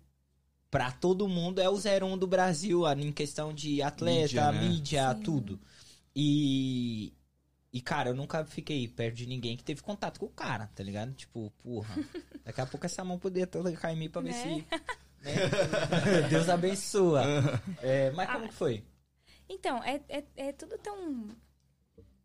pra 0.70 0.92
todo 0.92 1.28
mundo 1.28 1.60
é 1.60 1.68
o 1.70 1.76
01 1.78 2.18
do 2.18 2.28
Brasil, 2.28 2.86
a- 2.86 2.94
em 2.94 3.12
questão 3.12 3.52
de 3.54 3.82
atleta, 3.82 4.22
Mídia, 4.22 4.52
né? 4.52 4.62
mídia, 4.70 5.16
tudo. 5.24 5.60
E 6.16 7.14
e 7.74 7.80
cara, 7.82 8.10
eu 8.10 8.14
nunca 8.14 8.44
fiquei 8.44 8.86
perto 8.88 9.16
de 9.16 9.26
ninguém 9.26 9.56
que 9.56 9.64
teve 9.64 9.82
contato 9.82 10.20
com 10.20 10.26
o 10.26 10.30
cara, 10.30 10.70
tá 10.76 10.84
ligado? 10.84 11.14
Tipo, 11.14 11.52
porra, 11.64 11.96
daqui 12.46 12.60
a 12.62 12.66
pouco 12.66 12.86
essa 12.86 13.04
mão 13.04 13.18
poderia 13.18 13.48
toda 13.48 13.72
cair 13.72 13.96
em 13.96 14.00
mim 14.00 14.10
pra 14.10 14.22
ver 14.22 14.32
Né? 14.32 14.44
se 14.44 14.50
né? 15.24 15.32
Deus 16.30 16.50
abençoa. 16.50 17.24
É, 17.82 18.12
mas 18.12 18.30
como 18.30 18.48
que 18.50 18.54
foi? 18.54 18.84
Então, 19.54 19.84
é, 19.84 20.02
é, 20.08 20.24
é 20.36 20.52
tudo 20.54 20.78
tão. 20.78 21.28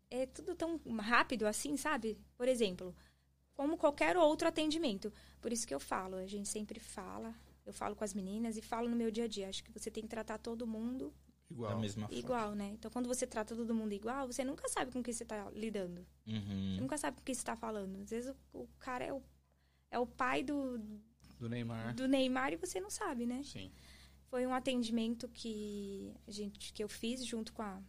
É 0.09 0.25
tudo 0.25 0.55
tão 0.55 0.79
rápido 0.99 1.45
assim, 1.45 1.75
sabe? 1.75 2.17
Por 2.37 2.47
exemplo, 2.47 2.95
como 3.53 3.77
qualquer 3.77 4.15
outro 4.15 4.47
atendimento. 4.47 5.11
Por 5.41 5.51
isso 5.51 5.67
que 5.67 5.73
eu 5.75 5.79
falo, 5.79 6.15
a 6.15 6.25
gente 6.25 6.47
sempre 6.47 6.79
fala, 6.79 7.35
eu 7.65 7.73
falo 7.73 7.93
com 7.95 8.05
as 8.05 8.13
meninas 8.13 8.55
e 8.55 8.61
falo 8.61 8.87
no 8.89 8.95
meu 8.95 9.11
dia 9.11 9.25
a 9.25 9.27
dia. 9.27 9.49
Acho 9.49 9.63
que 9.63 9.71
você 9.71 9.91
tem 9.91 10.03
que 10.03 10.09
tratar 10.09 10.37
todo 10.37 10.65
mundo 10.65 11.13
Da 11.49 11.53
Igual. 11.55 11.79
mesma 11.79 12.07
forma. 12.07 12.17
igual, 12.19 12.55
né? 12.55 12.69
Então, 12.73 12.89
quando 12.89 13.07
você 13.07 13.27
trata 13.27 13.53
todo 13.55 13.73
mundo 13.75 13.91
igual, 13.93 14.27
você 14.27 14.45
nunca 14.45 14.67
sabe 14.69 14.91
com 14.93 15.03
quem 15.03 15.13
você 15.13 15.25
tá 15.25 15.49
lidando. 15.51 16.05
Você 16.25 16.31
Uhum. 16.33 16.77
nunca 16.81 16.97
sabe 16.97 17.17
com 17.17 17.23
quem 17.23 17.35
você 17.35 17.43
tá 17.43 17.55
falando. 17.57 18.01
Às 18.01 18.09
vezes 18.09 18.33
o, 18.53 18.61
o 18.61 18.67
cara 18.79 19.03
é 19.03 19.11
o, 19.13 19.21
é 19.91 19.99
o 19.99 20.07
pai 20.07 20.41
do, 20.41 20.77
Do 21.37 21.49
Neymar. 21.49 21.93
do 21.95 22.07
Neymar 22.07 22.53
e 22.53 22.57
você 22.57 22.79
não 22.79 22.89
sabe, 22.89 23.25
né? 23.25 23.41
Sim. 23.43 23.71
Foi 24.29 24.45
um 24.45 24.53
atendimento 24.53 25.27
que 25.29 26.13
a 26.27 26.31
gente 26.31 26.73
que 26.73 26.83
eu 26.83 26.89
fiz 26.89 27.25
junto 27.25 27.53
com 27.53 27.61
a 27.61 27.81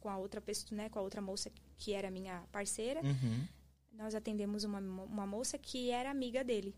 com 0.00 0.08
a 0.08 0.16
outra 0.16 0.40
pessoa, 0.40 0.76
né, 0.76 0.88
com 0.88 0.98
a 0.98 1.02
outra 1.02 1.20
moça 1.20 1.50
que 1.76 1.92
era 1.92 2.10
minha 2.10 2.44
parceira. 2.52 3.00
Uhum. 3.04 3.44
Nós 3.92 4.14
atendemos 4.14 4.62
uma, 4.62 4.78
uma 4.78 5.26
moça 5.26 5.58
que 5.58 5.90
era 5.90 6.08
amiga 6.10 6.44
dele. 6.44 6.74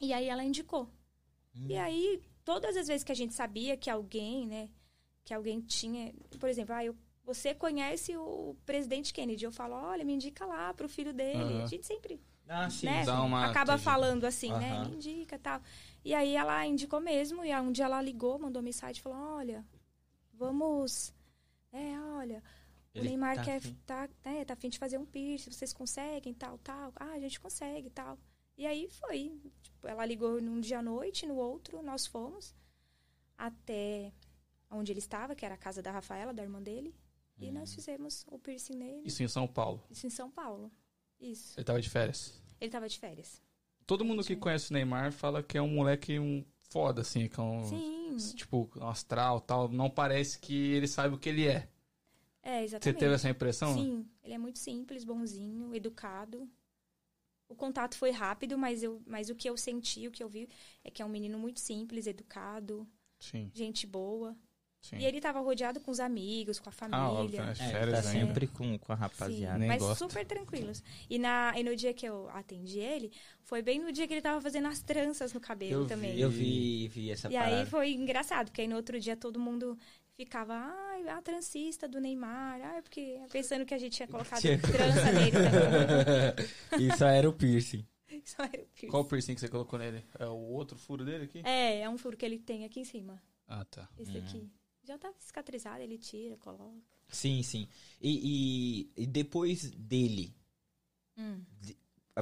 E 0.00 0.12
aí 0.12 0.28
ela 0.28 0.42
indicou. 0.42 0.88
Hum. 1.54 1.66
E 1.68 1.76
aí 1.76 2.22
todas 2.44 2.76
as 2.76 2.86
vezes 2.86 3.04
que 3.04 3.12
a 3.12 3.14
gente 3.14 3.34
sabia 3.34 3.76
que 3.76 3.90
alguém, 3.90 4.46
né, 4.46 4.70
que 5.22 5.34
alguém 5.34 5.60
tinha, 5.60 6.14
por 6.40 6.48
exemplo, 6.48 6.74
ah, 6.74 6.84
eu 6.84 6.96
você 7.24 7.54
conhece 7.54 8.14
o 8.18 8.54
presidente 8.66 9.12
Kennedy. 9.12 9.44
Eu 9.46 9.52
falo, 9.52 9.74
olha, 9.74 10.04
me 10.04 10.12
indica 10.12 10.44
lá 10.44 10.74
pro 10.74 10.86
filho 10.88 11.10
dele. 11.12 11.38
Aham. 11.54 11.62
A 11.64 11.66
gente 11.66 11.86
sempre 11.86 12.20
Ah, 12.46 12.68
sim. 12.68 12.84
né, 12.86 13.02
dá 13.04 13.22
uma- 13.22 13.46
acaba 13.50 13.78
falando 13.78 14.24
assim, 14.24 14.50
né? 14.52 14.72
Aham. 14.72 14.88
Me 14.90 14.96
indica 14.96 15.38
tal. 15.38 15.60
E 16.04 16.12
aí 16.14 16.36
ela 16.36 16.66
indicou 16.66 17.00
mesmo, 17.00 17.44
e 17.44 17.54
um 17.58 17.72
dia 17.72 17.86
ela 17.86 18.00
ligou, 18.02 18.38
mandou 18.38 18.60
mensagem, 18.62 19.02
falou, 19.02 19.18
olha, 19.18 19.64
vamos. 20.32 21.12
É, 21.72 21.98
olha, 21.98 22.42
o 22.94 22.98
Ele 22.98 23.08
Neymar 23.08 23.36
tá 23.36 23.44
quer 23.44 23.56
afim. 23.56 23.74
tá, 23.86 24.08
né, 24.24 24.44
tá 24.44 24.52
afim 24.52 24.68
de 24.68 24.78
fazer 24.78 24.98
um 24.98 25.06
piercing, 25.06 25.50
vocês 25.50 25.72
conseguem, 25.72 26.34
tal, 26.34 26.58
tal. 26.58 26.92
Ah, 26.96 27.12
a 27.12 27.18
gente 27.20 27.40
consegue, 27.40 27.88
tal. 27.90 28.18
E 28.56 28.66
aí 28.66 28.86
foi. 28.88 29.40
Tipo, 29.62 29.88
ela 29.88 30.04
ligou 30.06 30.40
num 30.40 30.60
dia 30.60 30.78
à 30.78 30.82
noite, 30.82 31.26
no 31.26 31.36
outro, 31.36 31.82
nós 31.82 32.06
fomos 32.06 32.54
até 33.36 34.12
onde 34.70 34.92
ele 34.92 34.98
estava, 35.00 35.34
que 35.34 35.44
era 35.44 35.54
a 35.54 35.58
casa 35.58 35.82
da 35.82 35.90
Rafaela, 35.90 36.32
da 36.34 36.42
irmã 36.42 36.62
dele. 36.62 36.94
E 37.38 37.48
Hum. 37.50 37.52
nós 37.54 37.74
fizemos 37.74 38.24
o 38.28 38.38
piercing 38.38 38.76
nele. 38.76 39.02
Isso 39.06 39.22
em 39.22 39.28
São 39.28 39.46
Paulo. 39.46 39.82
Isso 39.90 40.06
em 40.06 40.10
São 40.10 40.30
Paulo. 40.30 40.70
Isso. 41.20 41.58
Ele 41.58 41.64
tava 41.64 41.80
de 41.80 41.90
férias. 41.90 42.40
Ele 42.60 42.70
tava 42.70 42.88
de 42.88 42.98
férias. 42.98 43.42
Todo 43.86 44.04
mundo 44.04 44.24
que 44.24 44.36
conhece 44.36 44.70
o 44.70 44.74
Neymar 44.74 45.12
fala 45.12 45.42
que 45.42 45.58
é 45.58 45.62
um 45.62 45.68
moleque 45.68 46.18
um 46.18 46.44
foda, 46.70 47.02
assim, 47.02 47.28
que 47.28 47.38
é 47.38 47.42
um. 47.42 47.64
Sim. 47.64 48.34
Tipo, 48.34 48.70
astral 48.80 49.40
tal. 49.40 49.68
Não 49.68 49.90
parece 49.90 50.38
que 50.38 50.54
ele 50.54 50.86
sabe 50.86 51.14
o 51.14 51.18
que 51.18 51.28
ele 51.28 51.46
é. 51.46 51.68
É, 52.42 52.58
Você 52.58 52.64
exatamente. 52.64 52.98
teve 52.98 53.14
essa 53.14 53.28
impressão? 53.28 53.74
Sim, 53.74 54.06
ele 54.22 54.34
é 54.34 54.38
muito 54.38 54.58
simples, 54.58 55.04
bonzinho, 55.04 55.74
educado. 55.74 56.48
O 57.48 57.54
contato 57.54 57.96
foi 57.96 58.10
rápido, 58.10 58.58
mas, 58.58 58.82
eu, 58.82 59.02
mas 59.06 59.30
o 59.30 59.34
que 59.34 59.48
eu 59.48 59.56
senti, 59.56 60.06
o 60.06 60.10
que 60.10 60.22
eu 60.22 60.28
vi, 60.28 60.48
é 60.82 60.90
que 60.90 61.00
é 61.00 61.04
um 61.04 61.08
menino 61.08 61.38
muito 61.38 61.60
simples, 61.60 62.06
educado, 62.06 62.86
Sim, 63.18 63.50
gente 63.54 63.86
boa. 63.86 64.36
Sim. 64.84 64.96
E 64.98 65.04
ele 65.04 65.20
tava 65.20 65.40
rodeado 65.40 65.80
com 65.80 65.90
os 65.90 66.00
amigos, 66.00 66.58
com 66.60 66.68
a 66.68 66.72
Ah, 66.92 67.10
óbvio, 67.10 67.38
família. 67.38 67.44
né? 67.44 67.68
É, 67.68 67.72
Férias 67.72 68.04
tá 68.04 68.10
sempre 68.10 68.46
com, 68.46 68.78
com 68.78 68.92
a 68.92 68.96
rapaziada. 68.96 69.58
Sim, 69.60 69.66
mas 69.66 69.82
gosto. 69.82 69.98
super 69.98 70.24
tranquilos. 70.26 70.82
E, 71.08 71.18
na, 71.18 71.52
e 71.56 71.62
no 71.64 71.74
dia 71.74 71.92
que 71.94 72.06
eu 72.06 72.28
atendi 72.30 72.78
ele, 72.78 73.10
foi 73.42 73.62
bem 73.62 73.78
no 73.80 73.90
dia 73.92 74.06
que 74.06 74.14
ele 74.14 74.22
tava 74.22 74.40
fazendo 74.40 74.68
as 74.68 74.80
tranças 74.80 75.32
no 75.32 75.40
cabelo 75.40 75.82
Eu 75.82 75.86
também. 75.86 76.14
vi. 76.14 76.20
Eu 76.20 76.30
vi, 76.30 76.88
vi 76.88 77.10
essa 77.10 77.28
E 77.28 77.32
parada. 77.34 77.60
aí 77.60 77.66
foi 77.66 77.92
engraçado, 77.92 78.46
porque 78.46 78.60
aí 78.62 78.68
no 78.68 78.76
outro 78.76 78.98
dia 79.00 79.16
todo 79.16 79.40
mundo 79.40 79.78
ficava, 80.16 80.54
ai, 80.54 81.08
a 81.08 81.20
transista 81.22 81.88
do 81.88 82.00
Neymar, 82.00 82.60
ai, 82.62 82.82
porque 82.82 83.18
pensando 83.32 83.64
que 83.66 83.74
a 83.74 83.78
gente 83.78 83.96
tinha 83.96 84.06
colocado 84.06 84.40
Tinha- 84.40 84.58
trança 84.60 85.10
nele 85.12 85.32
também. 86.76 86.86
Isso 86.88 87.04
aí 87.04 87.16
era 87.18 87.28
o 87.28 87.32
piercing. 87.32 87.84
Só 88.24 88.44
era 88.44 88.62
o 88.62 88.66
piercing. 88.66 88.86
Qual 88.88 89.02
o 89.02 89.06
piercing 89.06 89.34
que 89.34 89.40
você 89.40 89.48
colocou 89.48 89.76
nele? 89.78 90.04
É 90.18 90.26
o 90.26 90.36
outro 90.36 90.78
furo 90.78 91.04
dele 91.04 91.24
aqui? 91.24 91.42
É, 91.44 91.80
é 91.80 91.88
um 91.90 91.98
furo 91.98 92.16
que 92.16 92.24
ele 92.24 92.38
tem 92.38 92.64
aqui 92.64 92.78
em 92.80 92.84
cima. 92.84 93.20
Ah, 93.48 93.64
tá. 93.64 93.88
Esse 93.98 94.16
aqui. 94.18 94.48
Já 94.86 94.98
tá 94.98 95.12
cicatrizado, 95.18 95.82
ele 95.82 95.98
tira, 95.98 96.36
coloca. 96.36 96.74
Sim, 97.08 97.42
sim. 97.42 97.68
E, 98.00 98.90
e- 98.96 99.02
e 99.02 99.06
depois 99.06 99.70
dele, 99.70 100.34
Hum. 101.16 101.42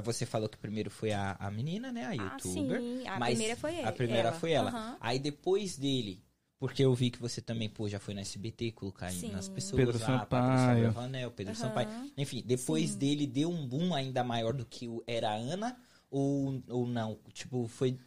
você 0.03 0.25
falou 0.25 0.47
que 0.49 0.57
primeiro 0.57 0.89
foi 0.89 1.11
a, 1.11 1.33
a 1.39 1.51
menina, 1.51 1.91
né? 1.91 2.05
A 2.05 2.09
Ah, 2.11 2.13
youtuber. 2.37 2.79
sim. 2.79 3.07
A 3.07 3.19
mas 3.19 3.29
primeira 3.29 3.55
foi 3.55 3.75
ele. 3.75 3.87
A 3.87 3.91
primeira 3.91 4.29
ela. 4.29 4.39
foi 4.39 4.51
ela. 4.51 4.69
Aham. 4.69 4.97
Aí 4.99 5.19
depois 5.19 5.77
dele, 5.77 6.23
porque 6.59 6.83
eu 6.83 6.93
vi 6.93 7.09
que 7.11 7.19
você 7.19 7.41
também, 7.41 7.69
pô, 7.69 7.87
já 7.89 7.99
foi 7.99 8.13
na 8.13 8.21
SBT 8.21 8.71
colocar 8.71 9.07
aí 9.07 9.19
Sim. 9.19 9.31
nas 9.31 9.49
pessoas. 9.49 9.83
Pedro 9.83 9.99
lá, 9.99 10.19
Sampaio. 10.19 10.27
Patrícia 10.27 10.75
Bravanel, 10.75 11.31
Pedro 11.31 11.53
Aham. 11.53 11.61
Sampaio. 11.61 12.11
Enfim, 12.17 12.43
depois 12.45 12.91
Sim. 12.91 12.97
dele 12.97 13.27
deu 13.27 13.49
um 13.49 13.67
boom 13.67 13.93
ainda 13.93 14.23
maior 14.23 14.53
do 14.53 14.65
que 14.65 14.87
o 14.87 15.03
era 15.07 15.29
a 15.31 15.35
Ana 15.35 15.77
ou, 16.09 16.61
ou 16.69 16.87
não? 16.87 17.19
Tipo, 17.33 17.67
foi 17.67 17.99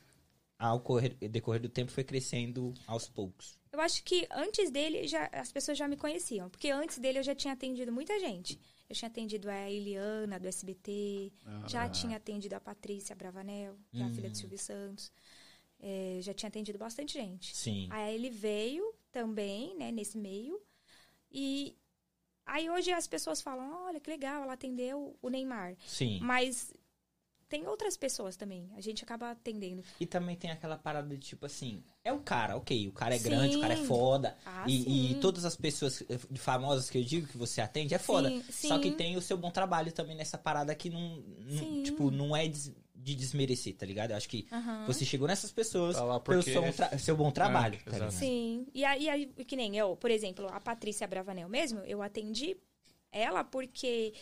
ao 0.59 0.81
correr, 0.81 1.11
decorrer 1.29 1.61
do 1.61 1.69
tempo 1.69 1.91
foi 1.93 2.05
crescendo 2.05 2.73
aos 2.87 3.09
poucos. 3.09 3.59
Eu 3.73 3.81
acho 3.81 4.03
que 4.05 4.27
antes 4.31 4.71
dele 4.71 5.07
já, 5.07 5.29
as 5.33 5.53
pessoas 5.53 5.77
já 5.77 5.87
me 5.87 5.97
conheciam. 5.97 6.49
Porque 6.49 6.71
antes 6.71 6.99
dele 6.99 7.19
eu 7.19 7.23
já 7.23 7.35
tinha 7.35 7.53
atendido 7.53 7.93
muita 7.93 8.19
gente. 8.19 8.59
Eu 8.89 8.95
tinha 8.97 9.09
atendido 9.09 9.51
a 9.51 9.71
Eliana, 9.71 10.39
do 10.41 10.49
SBT. 10.49 11.33
Já 11.67 11.85
Ah. 11.85 11.89
tinha 11.91 12.17
atendido 12.17 12.55
a 12.55 12.61
Patrícia 12.61 13.15
Bravanel, 13.15 13.77
que 13.91 13.99
é 14.01 14.03
a 14.03 14.07
Hum. 14.07 14.15
filha 14.15 14.31
do 14.31 14.37
Silvio 14.37 14.59
Santos. 14.59 15.13
É, 15.79 16.21
já 16.23 16.33
tinha 16.33 16.49
atendido 16.49 16.79
bastante 16.79 17.13
gente. 17.13 17.55
Sim. 17.55 17.89
Aí 17.91 18.15
ele 18.15 18.31
veio 18.31 18.95
também, 19.13 19.77
né, 19.77 19.93
nesse 19.93 20.17
meio. 20.17 20.59
E 21.31 21.77
aí 22.47 22.71
hoje 22.71 22.91
as 22.93 23.07
pessoas 23.07 23.43
falam, 23.43 23.85
olha, 23.87 24.01
que 24.01 24.09
legal, 24.09 24.43
ela 24.45 24.55
atendeu 24.55 25.19
o 25.21 25.29
Neymar. 25.29 25.77
Sim. 25.87 26.19
Mas 26.23 26.73
tem 27.49 27.67
outras 27.67 27.97
pessoas 27.97 28.37
também. 28.37 28.69
A 28.77 28.81
gente 28.81 29.05
acaba 29.05 29.31
atendendo. 29.31 29.83
E 30.01 30.07
também 30.07 30.37
tem 30.37 30.51
aquela 30.51 30.77
parada 30.77 31.09
de 31.09 31.19
tipo 31.19 31.47
assim, 31.47 31.83
é 32.05 32.13
o 32.13 32.19
cara, 32.21 32.57
ok, 32.57 32.89
o 32.89 32.93
cara 32.93 33.15
é 33.15 33.19
Sim. 33.19 33.25
grande, 33.25 33.57
o 33.57 33.61
cara 33.61 33.75
é 33.75 33.77
foda. 33.77 34.37
Ah, 34.45 34.65
e, 34.67 35.11
e 35.11 35.15
sim. 35.15 35.21
todas 35.21 35.45
as 35.45 35.55
pessoas 35.57 36.03
eh, 36.09 36.19
famosas 36.37 36.91
que 36.91 36.99
eu 36.99 37.05
digo 37.05 37.27
que 37.27 37.37
você 37.39 37.61
atende 37.61 37.95
é 37.95 37.99
foda. 37.99 38.31
Sim, 38.51 38.69
Só 38.69 38.79
que 38.79 38.91
sim. 38.91 38.97
tem 38.97 39.17
o 39.17 39.23
seu 39.23 39.37
bom 39.37 39.51
trabalho 39.51 39.93
também 39.93 40.17
nessa 40.17 40.37
parada 40.37 40.75
que 40.75 40.91
não, 40.91 41.19
não- 41.41 41.59
Sim. 41.59 41.83
tipo, 41.85 42.11
não 42.11 42.37
é 42.37 42.49
des- 42.49 42.73
de 42.95 43.15
desmerecer, 43.15 43.77
tá 43.77 43.87
ligado? 43.87 44.11
Eu 44.11 44.17
acho 44.17 44.29
que 44.29 44.49
Aham. 44.51 44.85
você 44.87 45.05
chegou 45.05 45.29
nessas 45.29 45.53
pessoas 45.53 45.95
Tá 45.97 46.21
pelo 46.21 46.43
seu, 46.43 46.63
seu 46.99 47.17
bom 47.17 47.31
trabalho, 47.31 47.79
É, 47.87 47.99
tá? 47.99 48.11
Sim. 48.11 48.67
E 48.75 48.85
aí, 48.85 49.09
aí, 49.09 49.27
que 49.27 49.55
nem 49.55 49.77
eu, 49.77 49.97
por 49.97 50.11
exemplo, 50.11 50.49
a 50.49 50.59
Patrícia 50.61 51.07
Bravanel 51.07 51.49
mesmo, 51.49 51.79
eu 51.81 52.03
atendi 52.03 52.57
ela 53.13 53.45
porque 53.45 54.13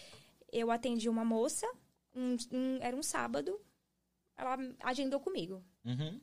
eu 0.53 0.71
atendi 0.71 1.09
uma 1.09 1.25
moça, 1.25 1.67
um- 2.15 2.37
um- 2.53 2.79
era 2.81 2.97
um 2.97 3.03
sábado, 3.03 3.61
ela 4.37 4.57
agendou 4.81 5.21
comigo. 5.21 5.63
Uhum. 5.85 6.21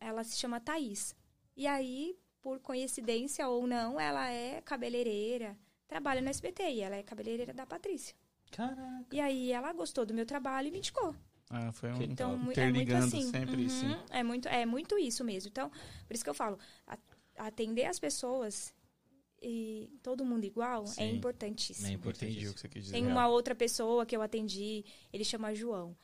Ela 0.00 0.22
se 0.24 0.36
chama 0.38 0.60
Thaís. 0.60 1.14
E 1.56 1.66
aí, 1.66 2.16
por 2.40 2.60
coincidência 2.60 3.48
ou 3.48 3.66
não, 3.66 3.98
ela 3.98 4.30
é 4.30 4.60
cabeleireira, 4.62 5.58
trabalha 5.86 6.20
no 6.20 6.28
SBT 6.28 6.62
e 6.70 6.80
ela 6.80 6.96
é 6.96 7.02
cabeleireira 7.02 7.52
da 7.52 7.66
Patrícia. 7.66 8.14
Caraca. 8.50 9.06
E 9.12 9.20
aí 9.20 9.52
ela 9.52 9.72
gostou 9.72 10.06
do 10.06 10.14
meu 10.14 10.24
trabalho 10.24 10.68
e 10.68 10.70
me 10.70 10.78
indicou. 10.78 11.14
Ah, 11.50 11.72
foi 11.72 11.90
um 11.92 12.02
Então, 12.02 12.36
mu- 12.36 12.52
é 12.52 12.70
muito 12.72 12.94
assim. 12.94 13.30
sempre, 13.30 13.62
Uhum, 13.62 13.68
sim. 13.68 13.96
É 14.10 14.22
muito, 14.22 14.48
é 14.48 14.66
muito 14.66 14.98
isso 14.98 15.24
mesmo. 15.24 15.48
Então, 15.48 15.70
por 16.06 16.14
isso 16.14 16.22
que 16.22 16.30
eu 16.30 16.34
falo, 16.34 16.58
atender 17.36 17.84
as 17.86 17.98
pessoas 17.98 18.74
e 19.40 19.90
todo 20.02 20.24
mundo 20.24 20.44
igual 20.44 20.86
Sim. 20.86 21.02
é 21.02 21.10
importantíssimo. 21.10 21.86
É 21.86 21.92
importante. 21.92 22.48
O 22.48 22.54
que 22.54 22.60
você 22.60 22.68
quis 22.68 22.84
dizer. 22.84 22.94
Tem 22.94 23.06
uma 23.06 23.28
outra 23.28 23.54
pessoa 23.54 24.04
que 24.04 24.16
eu 24.16 24.22
atendi, 24.22 24.84
ele 25.12 25.24
chama 25.24 25.54
João. 25.54 25.96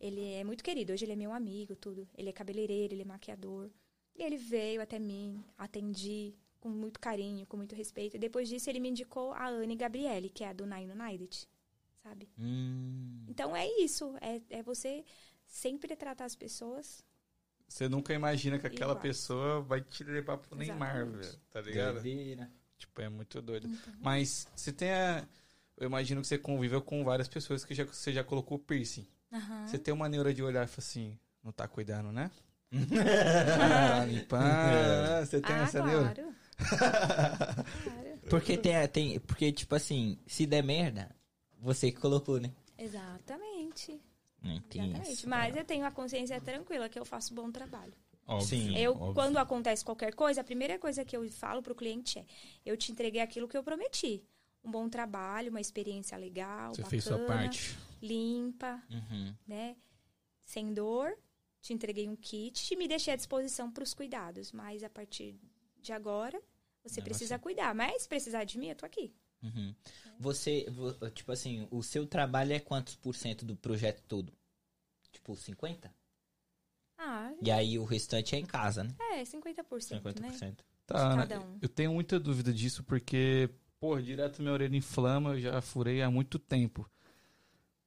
Ele 0.00 0.32
é 0.32 0.44
muito 0.44 0.64
querido, 0.64 0.92
hoje 0.92 1.04
ele 1.04 1.12
é 1.12 1.16
meu 1.16 1.32
amigo, 1.32 1.76
tudo. 1.76 2.08
Ele 2.16 2.30
é 2.30 2.32
cabeleireiro, 2.32 2.94
ele 2.94 3.02
é 3.02 3.04
maquiador. 3.04 3.70
E 4.16 4.22
ele 4.22 4.36
veio 4.36 4.80
até 4.80 4.98
mim, 4.98 5.44
atendi 5.56 6.34
com 6.58 6.68
muito 6.68 6.98
carinho, 6.98 7.46
com 7.46 7.56
muito 7.56 7.74
respeito. 7.74 8.16
E 8.16 8.18
depois 8.18 8.48
disso 8.48 8.68
ele 8.68 8.80
me 8.80 8.88
indicou 8.88 9.32
a 9.32 9.48
Anne 9.48 9.76
Gabriele, 9.76 10.28
que 10.28 10.42
é 10.42 10.48
a 10.48 10.52
do 10.52 10.66
Nine 10.66 10.92
United, 10.92 11.48
sabe? 12.02 12.28
Hum. 12.38 13.24
Então 13.28 13.54
é 13.54 13.66
isso, 13.80 14.14
é, 14.20 14.40
é 14.50 14.62
você 14.62 15.04
sempre 15.46 15.94
tratar 15.96 16.24
as 16.24 16.34
pessoas. 16.34 17.04
Você 17.68 17.88
nunca 17.88 18.12
imagina 18.12 18.58
que 18.58 18.66
aquela 18.66 18.92
Igual. 18.92 19.02
pessoa 19.02 19.60
vai 19.60 19.80
te 19.80 20.02
levar 20.02 20.38
pro 20.38 20.56
Neymar, 20.56 21.06
velho. 21.06 21.38
Tá 21.50 21.60
ligado? 21.60 21.94
Doideira. 22.02 22.50
Tipo, 22.80 23.00
é 23.02 23.08
muito 23.08 23.40
doido. 23.40 23.68
Então. 23.68 23.94
Mas 24.00 24.48
você 24.56 24.72
tem 24.72 24.90
a... 24.90 25.24
Eu 25.76 25.86
imagino 25.86 26.20
que 26.20 26.26
você 26.26 26.38
conviveu 26.38 26.82
com 26.82 27.04
várias 27.04 27.28
pessoas 27.28 27.64
que 27.64 27.74
já, 27.74 27.84
você 27.84 28.12
já 28.12 28.24
colocou 28.24 28.58
piercing. 28.58 29.06
Aham. 29.32 29.66
Você 29.66 29.78
tem 29.78 29.94
uma 29.94 30.08
neura 30.08 30.34
de 30.34 30.42
olhar 30.42 30.64
e 30.64 30.66
falar 30.66 30.78
assim, 30.78 31.18
não 31.42 31.52
tá 31.52 31.68
cuidando, 31.68 32.10
né? 32.10 32.30
tá 32.72 34.04
limpando. 34.04 35.26
Você 35.26 35.40
tem 35.40 35.56
ah, 35.56 35.62
essa 35.62 35.84
neura? 35.84 36.14
claro. 36.14 36.34
claro. 37.84 38.18
Porque 38.28 38.56
tem, 38.56 38.88
tem. 38.88 39.20
Porque, 39.20 39.52
tipo 39.52 39.74
assim, 39.74 40.18
se 40.26 40.46
der 40.46 40.62
merda, 40.62 41.14
você 41.58 41.90
que 41.90 41.98
colocou, 41.98 42.40
né? 42.40 42.52
Exatamente. 42.78 44.00
Não 44.42 44.60
tem 44.60 44.84
Exatamente. 44.84 45.12
isso. 45.12 45.28
Mas 45.28 45.56
eu 45.56 45.64
tenho 45.64 45.84
a 45.84 45.90
consciência 45.90 46.40
tranquila 46.40 46.88
que 46.88 46.98
eu 46.98 47.04
faço 47.04 47.34
bom 47.34 47.50
trabalho. 47.50 47.92
Óbvio, 48.30 48.46
Sim. 48.48 48.76
Eu, 48.76 48.92
óbvio. 48.92 49.14
quando 49.14 49.36
acontece 49.38 49.84
qualquer 49.84 50.14
coisa, 50.14 50.40
a 50.40 50.44
primeira 50.44 50.78
coisa 50.78 51.04
que 51.04 51.16
eu 51.16 51.28
falo 51.30 51.62
pro 51.62 51.74
cliente 51.74 52.18
é: 52.18 52.24
eu 52.64 52.76
te 52.76 52.92
entreguei 52.92 53.20
aquilo 53.20 53.48
que 53.48 53.56
eu 53.56 53.62
prometi. 53.62 54.22
Um 54.62 54.70
bom 54.70 54.88
trabalho, 54.88 55.50
uma 55.50 55.60
experiência 55.60 56.16
legal, 56.18 56.70
Você 56.74 56.82
bacana, 56.82 56.90
fez 56.90 57.04
sua 57.04 57.18
parte. 57.26 57.76
limpa, 58.00 58.82
Uhum. 58.90 59.34
né? 59.46 59.76
Sem 60.42 60.72
dor. 60.74 61.16
Te 61.62 61.72
entreguei 61.74 62.08
um 62.08 62.16
kit 62.16 62.72
e 62.72 62.76
me 62.76 62.88
deixei 62.88 63.12
à 63.12 63.16
disposição 63.16 63.70
para 63.70 63.82
os 63.84 63.92
cuidados. 63.92 64.50
Mas 64.52 64.82
a 64.82 64.88
partir 64.88 65.38
de 65.78 65.92
agora, 65.92 66.40
você 66.82 67.00
Não, 67.00 67.04
precisa 67.04 67.34
assim. 67.34 67.42
cuidar. 67.42 67.74
Mas 67.74 68.02
se 68.02 68.08
precisar 68.08 68.44
de 68.44 68.58
mim, 68.58 68.68
eu 68.68 68.76
tô 68.76 68.86
aqui. 68.86 69.12
Uhum. 69.42 69.74
Você, 70.18 70.66
vo- 70.70 71.10
tipo 71.10 71.32
assim, 71.32 71.66
o 71.70 71.82
seu 71.82 72.06
trabalho 72.06 72.52
é 72.52 72.60
quantos 72.60 72.94
por 72.96 73.14
cento 73.14 73.44
do 73.44 73.56
projeto 73.56 74.02
todo? 74.06 74.32
Tipo, 75.12 75.34
50? 75.36 75.92
Ah, 77.02 77.32
E 77.42 77.50
aí 77.50 77.78
o 77.78 77.84
restante 77.84 78.34
é 78.36 78.38
em 78.38 78.44
casa, 78.44 78.84
né? 78.84 78.94
é, 79.14 79.22
50%, 79.22 80.02
50%. 80.02 80.20
né? 80.20 80.54
Tá, 80.86 81.16
cada 81.16 81.40
um. 81.40 81.56
eu 81.62 81.68
tenho 81.68 81.92
muita 81.94 82.18
dúvida 82.20 82.52
disso 82.52 82.84
porque, 82.84 83.48
pô, 83.78 83.98
direto 84.00 84.42
minha 84.42 84.52
orelha 84.52 84.76
inflama, 84.76 85.30
eu 85.30 85.40
já 85.40 85.60
furei 85.62 86.02
há 86.02 86.10
muito 86.10 86.38
tempo. 86.38 86.88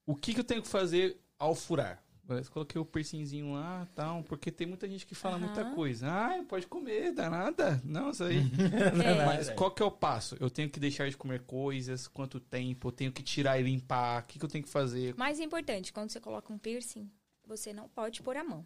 O 0.06 0.16
que, 0.16 0.34
que 0.34 0.40
eu 0.40 0.44
tenho 0.44 0.62
que 0.62 0.68
fazer 0.68 1.20
ao 1.38 1.54
furar? 1.54 2.02
Parece 2.26 2.48
que 2.48 2.54
coloquei 2.54 2.80
o 2.80 2.86
piercingzinho 2.86 3.52
lá 3.54 3.86
tal, 3.94 4.24
porque 4.24 4.50
tem 4.50 4.66
muita 4.66 4.88
gente 4.88 5.06
que 5.06 5.14
fala 5.14 5.36
Aham. 5.36 5.46
muita 5.46 5.66
coisa. 5.76 6.08
Ah, 6.10 6.44
pode 6.48 6.66
comer, 6.68 7.12
dá 7.12 7.30
nada. 7.30 7.82
Não, 7.84 8.12
isso 8.12 8.24
aí. 8.24 8.40
É. 9.04 9.26
Mas 9.26 9.50
qual 9.52 9.70
que 9.72 9.84
é 9.84 9.86
o 9.86 9.92
passo? 9.92 10.38
Eu 10.40 10.50
tenho 10.50 10.70
que 10.70 10.80
deixar 10.80 11.10
de 11.10 11.18
comer 11.18 11.42
coisas, 11.42 12.08
quanto 12.08 12.40
tempo, 12.40 12.88
eu 12.88 12.92
tenho 12.94 13.12
que 13.12 13.22
tirar 13.22 13.60
e 13.60 13.64
limpar, 13.64 14.24
o 14.24 14.26
que, 14.26 14.40
que 14.40 14.46
eu 14.46 14.50
tenho 14.50 14.64
que 14.64 14.70
fazer? 14.70 15.14
Mais 15.18 15.40
importante, 15.40 15.92
quando 15.92 16.10
você 16.10 16.20
coloca 16.22 16.52
um 16.52 16.58
piercing, 16.58 17.12
você 17.46 17.74
não 17.74 17.90
pode 17.90 18.22
pôr 18.24 18.38
a 18.38 18.44
mão. 18.44 18.66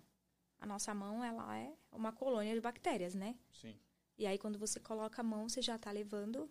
A 0.59 0.65
nossa 0.65 0.93
mão, 0.93 1.23
ela 1.23 1.57
é 1.57 1.73
uma 1.91 2.11
colônia 2.11 2.53
de 2.53 2.61
bactérias, 2.61 3.13
né? 3.13 3.37
Sim. 3.53 3.75
E 4.17 4.25
aí, 4.25 4.37
quando 4.37 4.57
você 4.57 4.79
coloca 4.79 5.21
a 5.21 5.23
mão, 5.23 5.47
você 5.47 5.61
já 5.61 5.77
tá 5.77 5.91
levando 5.91 6.49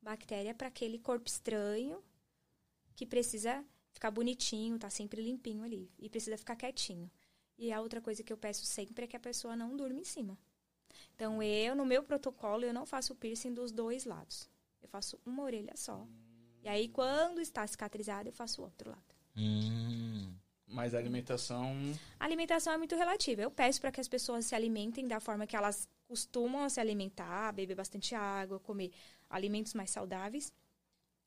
bactéria 0.00 0.54
para 0.54 0.68
aquele 0.68 0.98
corpo 0.98 1.28
estranho 1.28 2.02
que 2.94 3.06
precisa 3.06 3.64
ficar 3.92 4.10
bonitinho, 4.10 4.78
tá 4.78 4.90
sempre 4.90 5.22
limpinho 5.22 5.62
ali. 5.62 5.90
E 5.98 6.08
precisa 6.10 6.36
ficar 6.36 6.56
quietinho. 6.56 7.10
E 7.56 7.72
a 7.72 7.80
outra 7.80 8.00
coisa 8.00 8.22
que 8.22 8.32
eu 8.32 8.36
peço 8.36 8.66
sempre 8.66 9.04
é 9.04 9.06
que 9.06 9.16
a 9.16 9.20
pessoa 9.20 9.56
não 9.56 9.76
durma 9.76 10.00
em 10.00 10.04
cima. 10.04 10.38
Então, 11.14 11.42
eu, 11.42 11.74
no 11.74 11.86
meu 11.86 12.02
protocolo, 12.02 12.64
eu 12.64 12.74
não 12.74 12.84
faço 12.84 13.14
piercing 13.14 13.54
dos 13.54 13.72
dois 13.72 14.04
lados. 14.04 14.50
Eu 14.82 14.88
faço 14.88 15.18
uma 15.24 15.42
orelha 15.42 15.74
só. 15.76 16.06
E 16.62 16.68
aí, 16.68 16.88
quando 16.88 17.40
está 17.40 17.66
cicatrizado, 17.66 18.28
eu 18.28 18.32
faço 18.32 18.60
o 18.60 18.64
outro 18.64 18.90
lado. 18.90 19.14
Hum. 19.36 20.34
Mas 20.72 20.94
a 20.94 20.98
alimentação. 20.98 21.74
A 22.18 22.24
alimentação 22.24 22.72
é 22.72 22.78
muito 22.78 22.96
relativa. 22.96 23.42
Eu 23.42 23.50
peço 23.50 23.80
para 23.80 23.92
que 23.92 24.00
as 24.00 24.08
pessoas 24.08 24.46
se 24.46 24.54
alimentem 24.54 25.06
da 25.06 25.20
forma 25.20 25.46
que 25.46 25.54
elas 25.54 25.88
costumam 26.08 26.68
se 26.68 26.80
alimentar, 26.80 27.52
beber 27.52 27.74
bastante 27.74 28.14
água, 28.14 28.58
comer 28.58 28.90
alimentos 29.28 29.74
mais 29.74 29.90
saudáveis 29.90 30.52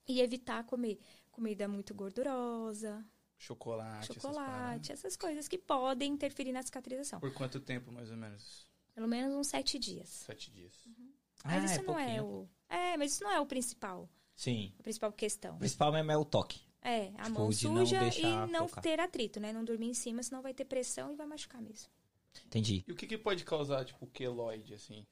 e 0.07 0.19
evitar 0.21 0.63
comer 0.63 0.99
comida 1.31 1.67
muito 1.67 1.93
gordurosa, 1.93 3.03
Chocolate, 3.37 4.11
essas 4.11 4.15
chocolate, 4.21 4.91
essas 4.91 5.17
coisas 5.17 5.47
que 5.47 5.57
podem 5.57 6.13
interferir 6.13 6.51
na 6.53 6.63
cicatrização. 6.63 7.19
Por 7.19 7.33
quanto 7.33 7.59
tempo, 7.59 7.91
mais 7.91 8.09
ou 8.09 8.17
menos? 8.17 8.65
Pelo 8.93 9.07
menos 9.07 9.35
uns 9.35 9.47
sete 9.47 9.77
dias. 9.77 10.07
Sete 10.07 10.49
dias. 10.51 10.73
Mas 11.43 11.61
Ah, 11.61 11.65
isso 11.65 11.79
é 11.79 11.83
não 11.83 11.99
é 11.99 12.15
pouquinho. 12.15 12.25
o. 12.25 12.49
É, 12.69 12.97
mas 12.97 13.11
isso 13.11 13.23
não 13.23 13.31
é 13.31 13.39
o 13.39 13.45
principal. 13.45 14.09
Sim. 14.35 14.73
A 14.79 14.83
principal 14.83 15.11
questão. 15.11 15.55
O 15.55 15.59
principal 15.59 15.91
mesmo 15.91 16.11
é 16.11 16.17
o 16.17 16.23
toque. 16.25 16.61
É, 16.87 17.07
a 17.17 17.23
Tipo, 17.25 17.39
mão 17.39 17.49
de 17.49 17.67
não 17.67 17.77
suja 17.85 17.99
deixar 17.99 18.47
e 18.47 18.51
não 18.51 18.67
tocar. 18.67 18.81
ter 18.81 18.99
atrito, 18.99 19.39
né? 19.39 19.51
Não 19.51 19.65
dormir 19.65 19.87
em 19.87 19.93
cima, 19.93 20.21
senão 20.21 20.41
vai 20.41 20.53
ter 20.53 20.65
pressão 20.65 21.11
e 21.13 21.15
vai 21.15 21.25
machucar 21.25 21.61
mesmo. 21.61 21.89
Entendi. 22.45 22.83
E 22.87 22.91
o 22.91 22.95
que, 22.95 23.07
que 23.07 23.17
pode 23.17 23.43
causar, 23.43 23.83
tipo, 23.85 24.05
queloide, 24.07 24.73
assim? 24.75 25.05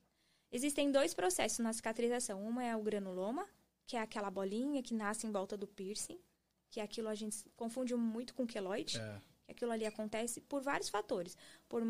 Existem 0.51 0.91
dois 0.91 1.13
processos 1.15 1.59
na 1.59 1.73
cicatrização. 1.73 2.45
Uma 2.45 2.63
é 2.63 2.75
o 2.75 2.83
granuloma, 2.83 3.47
que 3.87 3.95
é 3.95 4.01
aquela 4.01 4.29
bolinha 4.29 4.83
que 4.83 4.93
nasce 4.93 5.25
em 5.25 5.31
volta 5.31 5.57
do 5.57 5.65
piercing, 5.67 6.19
que 6.69 6.79
aquilo 6.79 7.07
a 7.09 7.15
gente 7.15 7.43
confunde 7.55 7.95
muito 7.95 8.35
com 8.35 8.45
queloide. 8.45 8.99
É. 8.99 9.19
Aquilo 9.49 9.71
ali 9.71 9.85
acontece 9.85 10.41
por 10.41 10.61
vários 10.61 10.89
fatores. 10.89 11.35
Por 11.67 11.81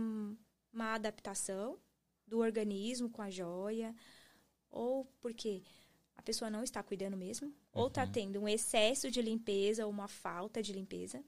má 0.71 0.93
adaptação 0.95 1.77
do 2.25 2.39
organismo 2.39 3.09
com 3.09 3.21
a 3.21 3.29
joia, 3.29 3.93
ou 4.71 5.05
porque 5.19 5.61
a 6.15 6.21
pessoa 6.21 6.49
não 6.49 6.63
está 6.63 6.81
cuidando 6.81 7.17
mesmo, 7.17 7.53
ou 7.73 7.87
está 7.87 8.05
tendo 8.07 8.39
um 8.39 8.47
excesso 8.47 9.09
de 9.11 9.21
limpeza 9.21 9.85
ou 9.85 9.91
uma 9.91 10.07
falta 10.07 10.61
de 10.61 10.71
limpeza 10.73 11.23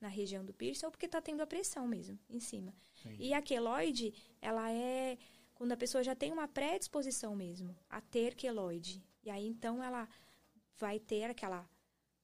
na 0.00 0.08
região 0.08 0.44
do 0.44 0.52
piercing, 0.52 0.86
ou 0.86 0.90
porque 0.92 1.06
está 1.06 1.20
tendo 1.20 1.40
a 1.42 1.46
pressão 1.46 1.86
mesmo 1.88 2.18
em 2.28 2.40
cima. 2.40 2.74
E 3.18 3.32
a 3.32 3.40
queloide, 3.42 4.12
ela 4.40 4.70
é 4.72 5.16
quando 5.54 5.72
a 5.72 5.76
pessoa 5.76 6.04
já 6.04 6.14
tem 6.14 6.32
uma 6.32 6.46
predisposição 6.48 7.34
mesmo 7.34 7.76
a 7.90 8.00
ter 8.00 8.34
queloide. 8.34 9.02
E 9.24 9.30
aí 9.30 9.46
então 9.46 9.82
ela 9.82 10.08
vai 10.78 10.98
ter 11.00 11.24
aquela, 11.24 11.68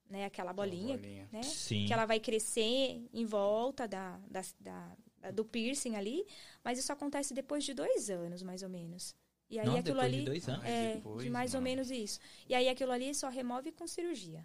né, 0.09 0.25
aquela 0.25 0.53
bolinha, 0.53 0.97
bolinha. 0.97 1.29
né? 1.33 1.43
Sim. 1.43 1.87
Que 1.87 1.93
ela 1.93 2.07
vai 2.07 2.21
crescer 2.21 3.03
em 3.13 3.25
volta 3.25 3.89
da, 3.89 4.19
da, 4.31 4.43
da- 4.61 4.97
da- 5.21 5.31
do 5.33 5.45
piercing 5.45 5.97
ali, 5.97 6.25
mas 6.63 6.79
isso 6.79 6.93
acontece 6.93 7.35
depois 7.35 7.65
de 7.65 7.75
dois 7.75 8.09
anos, 8.11 8.43
mais 8.43 8.63
ou 8.63 8.69
menos. 8.69 9.17
E 9.55 9.61
aí 9.61 9.67
Não, 9.67 9.77
aquilo 9.77 10.01
ali. 10.01 10.19
de 10.19 10.25
dois 10.25 10.49
anos. 10.49 10.65
É, 10.65 10.95
depois, 10.97 11.23
de 11.25 11.31
mais 11.31 11.55
ou 11.55 11.61
mano. 11.61 11.71
menos 11.71 11.91
isso. 11.91 12.19
E 12.49 12.55
aí 12.55 12.69
aquilo 12.69 12.91
ali 12.93 13.15
só 13.15 13.29
remove 13.29 13.71
com 13.73 13.87
cirurgia. 13.87 14.45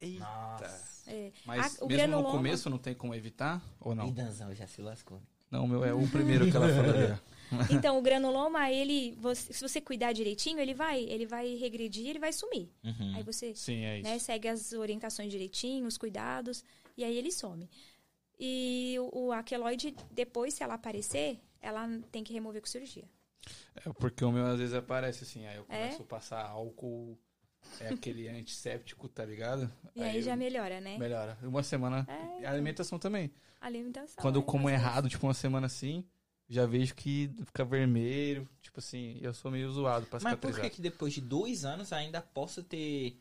Eita. 0.00 0.20
Nossa. 0.24 1.10
É. 1.10 1.32
Mas 1.44 1.80
A- 1.80 1.84
o 1.84 1.88
mesmo 1.88 1.88
no 1.88 1.88
granuloma- 1.88 2.30
começo 2.30 2.70
não 2.70 2.78
tem 2.78 2.94
como 2.94 3.14
evitar? 3.14 3.62
Ou 3.80 3.94
não? 3.94 4.10
Danzão 4.12 4.54
já 4.54 4.66
se 4.66 4.80
lascou. 4.82 5.20
Não, 5.50 5.64
o 5.64 5.68
meu 5.68 5.84
é 5.84 5.92
o 5.92 6.06
primeiro 6.08 6.50
que 6.50 6.56
ela 6.56 6.66
falou. 7.48 7.66
Então, 7.70 7.98
o 7.98 8.02
granuloma, 8.02 8.70
ele, 8.70 9.12
você- 9.18 9.52
se 9.52 9.60
você 9.60 9.80
cuidar 9.80 10.12
direitinho, 10.12 10.60
ele 10.60 10.72
vai, 10.72 11.02
ele 11.02 11.26
vai 11.26 11.54
regredir, 11.56 12.06
ele 12.06 12.18
vai 12.20 12.32
sumir. 12.32 12.70
Uhum. 12.84 13.14
Aí 13.16 13.22
você 13.24 13.54
Sim, 13.54 13.82
é 13.82 14.00
né, 14.02 14.18
segue 14.18 14.46
as 14.46 14.72
orientações 14.72 15.30
direitinho, 15.30 15.86
os 15.86 15.98
cuidados, 15.98 16.62
e 16.96 17.02
aí 17.02 17.16
ele 17.16 17.32
some. 17.32 17.68
E 18.38 18.96
o, 19.12 19.26
o 19.26 19.32
aqueloide, 19.32 19.94
depois, 20.10 20.54
se 20.54 20.62
ela 20.62 20.74
aparecer, 20.74 21.38
ela 21.60 21.86
tem 22.10 22.22
que 22.24 22.32
remover 22.32 22.60
com 22.62 22.68
cirurgia. 22.68 23.04
É 23.74 23.92
porque 23.94 24.24
o 24.24 24.30
meu 24.32 24.44
às 24.46 24.58
vezes 24.58 24.74
aparece 24.74 25.24
assim, 25.24 25.46
aí 25.46 25.56
eu 25.56 25.64
É? 25.68 25.78
começo 25.86 26.02
a 26.02 26.06
passar 26.06 26.44
álcool, 26.44 27.18
é 27.80 27.88
aquele 27.88 28.28
antisséptico, 28.28 29.08
tá 29.08 29.24
ligado? 29.24 29.70
E 29.94 30.02
aí, 30.02 30.16
eu- 30.16 30.22
já 30.22 30.36
melhora, 30.36 30.80
né? 30.80 30.98
melhora. 30.98 31.38
Uma 31.42 31.62
semana. 31.62 32.06
É, 32.08 32.42
E 32.42 32.46
a 32.46 32.50
alimentação 32.50 32.98
também. 32.98 33.30
Alimentação. 33.60 34.20
Quando 34.20 34.36
eu 34.36 34.42
é 34.42 34.44
como 34.44 34.68
errado, 34.70 35.08
tipo 35.08 35.26
uma 35.26 35.34
semana 35.34 35.66
assim, 35.66 36.04
já 36.48 36.66
vejo 36.66 36.94
que 36.94 37.30
fica 37.46 37.64
vermelho. 37.64 38.48
Tipo 38.62 38.80
assim, 38.80 39.18
eu 39.20 39.32
sou 39.34 39.50
meio 39.50 39.70
zoado 39.70 40.06
pra 40.06 40.18
Mas 40.22 40.34
por 40.34 40.48
cicatrizar. 40.48 40.62
que, 40.70 40.76
que 40.76 40.82
depois 40.82 41.12
de 41.12 41.20
dois 41.20 41.64
anos 41.64 41.92
ainda 41.92 42.20
posso 42.20 42.62
ter. 42.62 43.18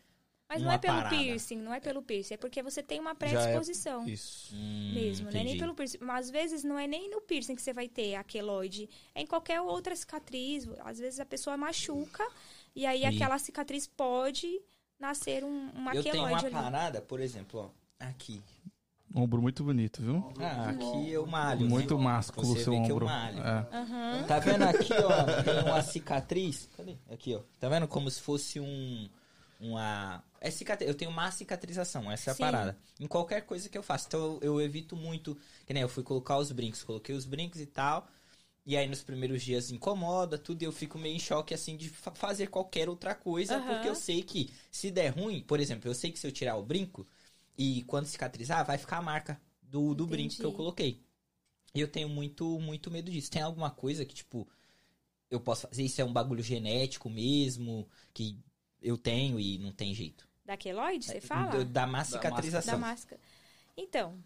Mas 0.50 0.64
não 0.64 0.72
é 0.72 0.78
pelo 0.80 0.96
parada? 0.96 1.16
piercing, 1.16 1.58
não 1.58 1.72
é 1.74 1.80
pelo 1.80 2.02
piercing, 2.02 2.34
é 2.34 2.38
porque 2.38 2.64
você 2.64 2.82
tem 2.82 3.00
uma 3.00 3.12
é- 3.12 3.14
predisposição. 3.14 4.08
Isso. 4.08 4.56
Hum, 4.56 4.92
Mesmo, 4.96 5.30
né? 5.32 5.44
Nem 5.44 5.58
pelo 5.60 5.76
piercing. 5.76 6.00
Mas 6.02 6.26
às 6.26 6.32
vezes 6.32 6.64
não 6.64 6.78
é 6.80 6.88
nem 6.88 7.08
no 7.10 7.22
piercing 7.22 7.56
que 7.56 7.62
você 7.62 7.72
vai 7.72 7.88
ter 7.88 8.16
a 8.16 8.24
queloide. 8.24 8.90
É 9.14 9.22
em 9.22 9.28
qualquer 9.28 9.62
outra 9.62 9.96
cicatriz. 9.96 10.68
Às 10.84 10.98
vezes 10.98 11.20
a 11.20 11.26
pessoa 11.26 11.56
machuca 11.56 12.28
e 12.76 12.86
aí 12.86 13.02
E- 13.04 13.06
aquela 13.06 13.38
cicatriz 13.38 13.86
pode 13.86 14.60
nascer 15.00 15.44
um, 15.44 15.70
uma 15.76 15.94
Eu 15.94 16.02
tenho 16.04 16.26
uma 16.26 16.38
ali. 16.40 16.50
parada, 16.50 17.00
por 17.00 17.20
exemplo, 17.20 17.72
ó. 17.72 18.06
Aqui. 18.06 18.42
Ombro 19.16 19.42
muito 19.42 19.64
bonito, 19.64 20.02
viu? 20.04 20.32
Ah, 20.40 20.70
aqui 20.70 21.12
eu 21.12 21.26
malho. 21.26 21.68
muito 21.68 21.98
né? 21.98 22.04
másculo 22.04 22.54
o 22.54 22.56
seu 22.58 22.74
vê 22.74 22.82
que 22.86 22.92
eu 22.92 22.96
ombro. 22.96 23.06
malho. 23.08 23.40
É. 23.40 23.68
Aham. 23.76 24.24
Tá 24.28 24.40
vendo 24.40 24.64
aqui, 24.64 24.94
ó? 24.94 25.24
Tem 25.44 25.64
uma 25.64 25.82
cicatriz. 25.82 26.70
Cadê? 26.78 26.96
Aqui, 27.12 27.36
ó. 27.36 27.42
Tá 27.60 27.68
vendo 27.70 27.88
como 27.88 28.10
se 28.10 28.22
fosse 28.22 28.60
um. 28.60 29.10
Uma. 29.60 30.24
É 30.42 30.50
cicatriz. 30.52 30.90
Eu 30.90 30.96
tenho 30.96 31.12
uma 31.12 31.32
cicatrização, 31.32 32.12
essa 32.12 32.30
é 32.30 32.34
a 32.34 32.36
Sim. 32.36 32.36
parada. 32.36 32.78
Em 33.00 33.08
qualquer 33.08 33.42
coisa 33.46 33.68
que 33.70 33.78
eu 33.78 33.84
faço. 33.84 34.08
Então 34.08 34.40
eu, 34.42 34.56
eu 34.56 34.62
evito 34.62 34.96
muito. 34.96 35.38
Que 35.66 35.74
nem 35.74 35.82
eu 35.84 35.90
fui 35.90 36.04
colocar 36.04 36.38
os 36.38 36.52
brincos. 36.52 36.84
Coloquei 36.84 37.16
os 37.16 37.26
brincos 37.26 37.60
e 37.60 37.66
tal. 37.66 38.08
E 38.66 38.78
aí 38.78 38.88
nos 38.88 39.02
primeiros 39.04 39.44
dias 39.44 39.72
incomoda, 39.72 40.38
tudo, 40.38 40.62
e 40.62 40.66
eu 40.66 40.72
fico 40.72 40.98
meio 41.00 41.16
em 41.16 41.20
choque, 41.20 41.54
assim, 41.54 41.76
de 41.76 41.90
fa- 41.90 42.14
fazer 42.16 42.48
qualquer 42.48 42.90
outra 42.90 43.16
coisa, 43.16 43.60
Aham. 43.60 43.66
porque 43.66 43.90
eu 43.90 43.96
sei 43.96 44.22
que 44.24 44.54
se 44.72 44.92
der 44.92 45.10
ruim, 45.10 45.42
por 45.42 45.60
exemplo, 45.60 45.90
eu 45.90 45.96
sei 45.96 46.12
que 46.12 46.20
se 46.20 46.28
eu 46.28 46.32
tirar 46.32 46.56
o 46.58 46.64
brinco, 46.64 47.08
e 47.58 47.84
quando 47.84 48.06
cicatrizar, 48.06 48.66
vai 48.66 48.78
ficar 48.78 48.98
a 48.98 49.02
marca 49.02 49.42
do, 49.62 49.96
do 49.96 50.06
brinco 50.08 50.38
que 50.38 50.46
eu 50.46 50.54
coloquei. 50.54 51.04
E 51.74 51.82
eu 51.82 51.88
tenho 51.88 52.10
muito, 52.10 52.60
muito 52.60 52.92
medo 52.92 53.12
disso. 53.12 53.32
Tem 53.32 53.42
alguma 53.42 53.72
coisa 53.72 54.06
que, 54.06 54.14
tipo, 54.16 54.48
eu 55.30 55.40
posso 55.40 55.68
fazer? 55.68 55.84
Isso 55.84 56.02
é 56.02 56.06
um 56.06 56.14
bagulho 56.14 56.44
genético 56.44 57.10
mesmo, 57.10 57.88
que 58.14 58.40
eu 58.82 58.98
tenho 58.98 59.40
e 59.40 59.58
não 59.58 59.72
tem 59.72 59.94
jeito? 59.94 60.28
Da 60.46 60.58
queloide, 60.58 61.06
você 61.06 61.20
Do- 61.20 61.28
fala? 61.28 61.64
Da 61.66 61.86
má 61.88 62.04
cicatrização. 62.04 62.74
Da 62.74 62.80
máscara. 62.80 63.22
Então, 63.78 64.22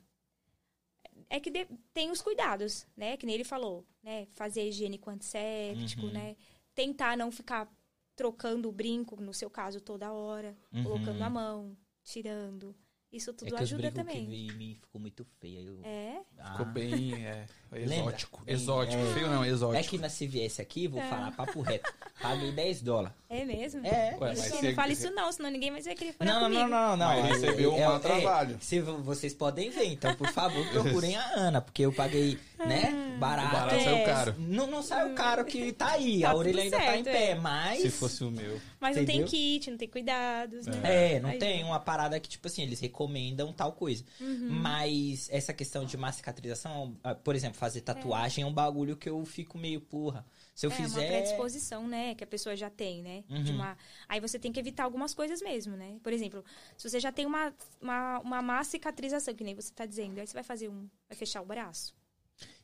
é 1.29 1.39
que 1.39 1.49
de- 1.51 1.67
tem 1.93 2.11
os 2.11 2.21
cuidados, 2.21 2.87
né? 2.95 3.17
Que 3.17 3.25
nem 3.25 3.35
ele 3.35 3.43
falou, 3.43 3.85
né? 4.01 4.27
Fazer 4.33 4.67
higiênico 4.67 5.09
antisséptico, 5.09 6.03
Uhum. 6.03 6.11
né? 6.13 6.35
Tentar 6.73 7.17
não 7.17 7.31
ficar 7.31 7.69
trocando 8.15 8.69
o 8.69 8.71
brinco, 8.71 9.19
no 9.21 9.33
seu 9.33 9.49
caso, 9.49 9.81
toda 9.81 10.11
hora. 10.11 10.55
Uhum. 10.71 10.83
Colocando 10.83 11.21
a 11.21 11.29
mão, 11.29 11.75
tirando. 12.03 12.75
Isso 13.11 13.29
É 13.29 13.33
tudo 13.33 13.47
que 13.49 13.55
os 13.55 13.61
ajuda 13.61 13.91
também. 13.91 14.25
que 14.25 14.53
mim 14.53 14.75
ficou 14.75 14.99
muito 14.99 15.23
feio. 15.39 15.77
Eu... 15.77 15.81
É, 15.83 16.23
Ficou 16.35 16.65
Ah. 16.65 16.69
bem 16.69 17.25
é? 17.25 17.47
Exótico. 17.75 18.41
Bem, 18.45 18.55
exótico. 18.55 19.01
é. 19.03 19.13
Feio 19.13 19.27
não, 19.29 19.45
exótico. 19.45 19.79
É 19.79 19.83
que 19.83 19.97
na 19.97 20.07
viesse 20.07 20.61
aqui, 20.61 20.87
vou 20.87 21.01
É. 21.01 21.07
falar 21.09 21.31
papo 21.31 21.61
reto. 21.61 21.91
Paguei 22.21 22.51
10 22.53 22.81
dólares. 22.81 23.15
é 23.29 23.43
mesmo? 23.45 23.85
É. 23.85 24.15
Ué, 24.19 24.33
mas 24.35 24.61
não 24.61 24.73
fale 24.73 24.93
isso 24.93 25.09
não, 25.11 25.31
senão 25.31 25.49
ninguém 25.49 25.71
mais 25.71 25.85
vai 25.85 25.95
querer 25.95 26.13
furar 26.13 26.33
Não, 26.33 26.41
não, 26.41 26.49
comigo. 26.49 26.69
não, 26.69 26.97
não, 26.97 26.97
não. 26.97 27.21
Mas 27.21 27.41
recebeu 27.41 27.73
um 27.73 27.79
mau 27.79 27.99
trabalho. 27.99 28.57
se 28.61 28.79
vo- 28.79 28.97
vocês 29.01 29.33
podem 29.33 29.69
ver, 29.71 29.85
então, 29.85 30.13
por 30.15 30.27
favor, 30.29 30.63
procurem 30.71 31.15
a 31.15 31.25
Ana, 31.35 31.59
porque 31.61 31.81
eu 31.83 31.91
paguei, 31.91 32.37
né, 32.59 33.17
barato. 33.19 33.47
O 33.47 33.51
barato 33.51 33.75
É. 33.75 33.79
saiu 33.83 34.05
caro. 34.05 34.35
Não, 34.37 34.67
não 34.67 34.83
saiu 34.83 35.13
caro 35.15 35.43
que 35.45 35.71
tá 35.73 35.93
aí, 35.93 36.21
Tá 36.21 36.29
a 36.31 36.35
orelha 36.35 36.61
ainda 36.63 36.77
tá 36.77 36.83
em 36.97 37.03
certo, 37.03 37.17
pé, 37.17 37.29
é. 37.31 37.35
mas... 37.35 37.81
Se 37.81 37.89
fosse 37.89 38.23
o 38.23 38.29
meu. 38.31 38.59
Mas 38.79 38.97
não 38.97 39.05
tem 39.05 39.15
Entendeu? 39.15 39.27
kit, 39.31 39.71
não 39.71 39.77
tem 39.77 39.87
cuidados, 39.87 40.67
né? 40.67 41.15
É, 41.15 41.19
não 41.19 41.29
Aí- 41.29 41.39
tem 41.39 41.63
uma 41.63 41.79
parada 41.79 42.19
que, 42.19 42.29
tipo 42.29 42.47
assim, 42.47 42.61
eles 42.63 42.79
recomendam 42.81 43.51
tal 43.53 43.71
coisa. 43.71 44.03
Uhum. 44.21 44.47
Mas 44.51 45.27
essa 45.31 45.53
questão 45.53 45.85
de 45.85 45.95
má 45.97 46.11
cicatrização, 46.11 46.95
ah, 47.03 47.15
por 47.15 47.35
exemplo, 47.35 47.57
fazer 47.63 47.81
tatuagem 47.81 48.43
é. 48.43 48.47
um 48.47 48.53
bagulho 48.53 48.97
que 48.97 49.09
eu 49.09 49.23
fico 49.25 49.57
meio, 49.57 49.79
porra. 49.79 50.25
Se 50.53 50.65
eu 50.65 50.71
é 50.71 50.75
fizer. 50.75 50.99
uma 50.99 51.07
predisposição, 51.07 51.87
né? 51.87 52.13
Que 52.15 52.23
a 52.23 52.27
pessoa 52.27 52.55
já 52.55 52.69
tem, 52.69 53.01
né? 53.01 53.23
De 53.27 53.51
Uhum. 53.51 53.55
uma... 53.57 53.77
Aí 54.07 54.19
você 54.19 54.37
tem 54.37 54.51
que 54.51 54.59
evitar 54.59 54.83
algumas 54.83 55.13
coisas 55.13 55.41
mesmo, 55.41 55.75
né? 55.77 55.97
Por 56.03 56.11
exemplo, 56.11 56.43
se 56.77 56.89
você 56.89 56.99
já 56.99 57.11
tem 57.11 57.25
uma, 57.25 57.53
uma, 57.81 58.19
uma 58.19 58.41
má 58.41 58.63
cicatrização, 58.63 59.33
que 59.33 59.43
nem 59.43 59.55
você 59.55 59.71
tá 59.73 59.85
dizendo, 59.85 60.19
aí 60.19 60.27
você 60.27 60.33
vai 60.33 60.43
fazer 60.43 60.67
um. 60.69 60.89
Vai 61.07 61.15
fechar 61.17 61.41
o 61.41 61.45
braço. 61.45 61.95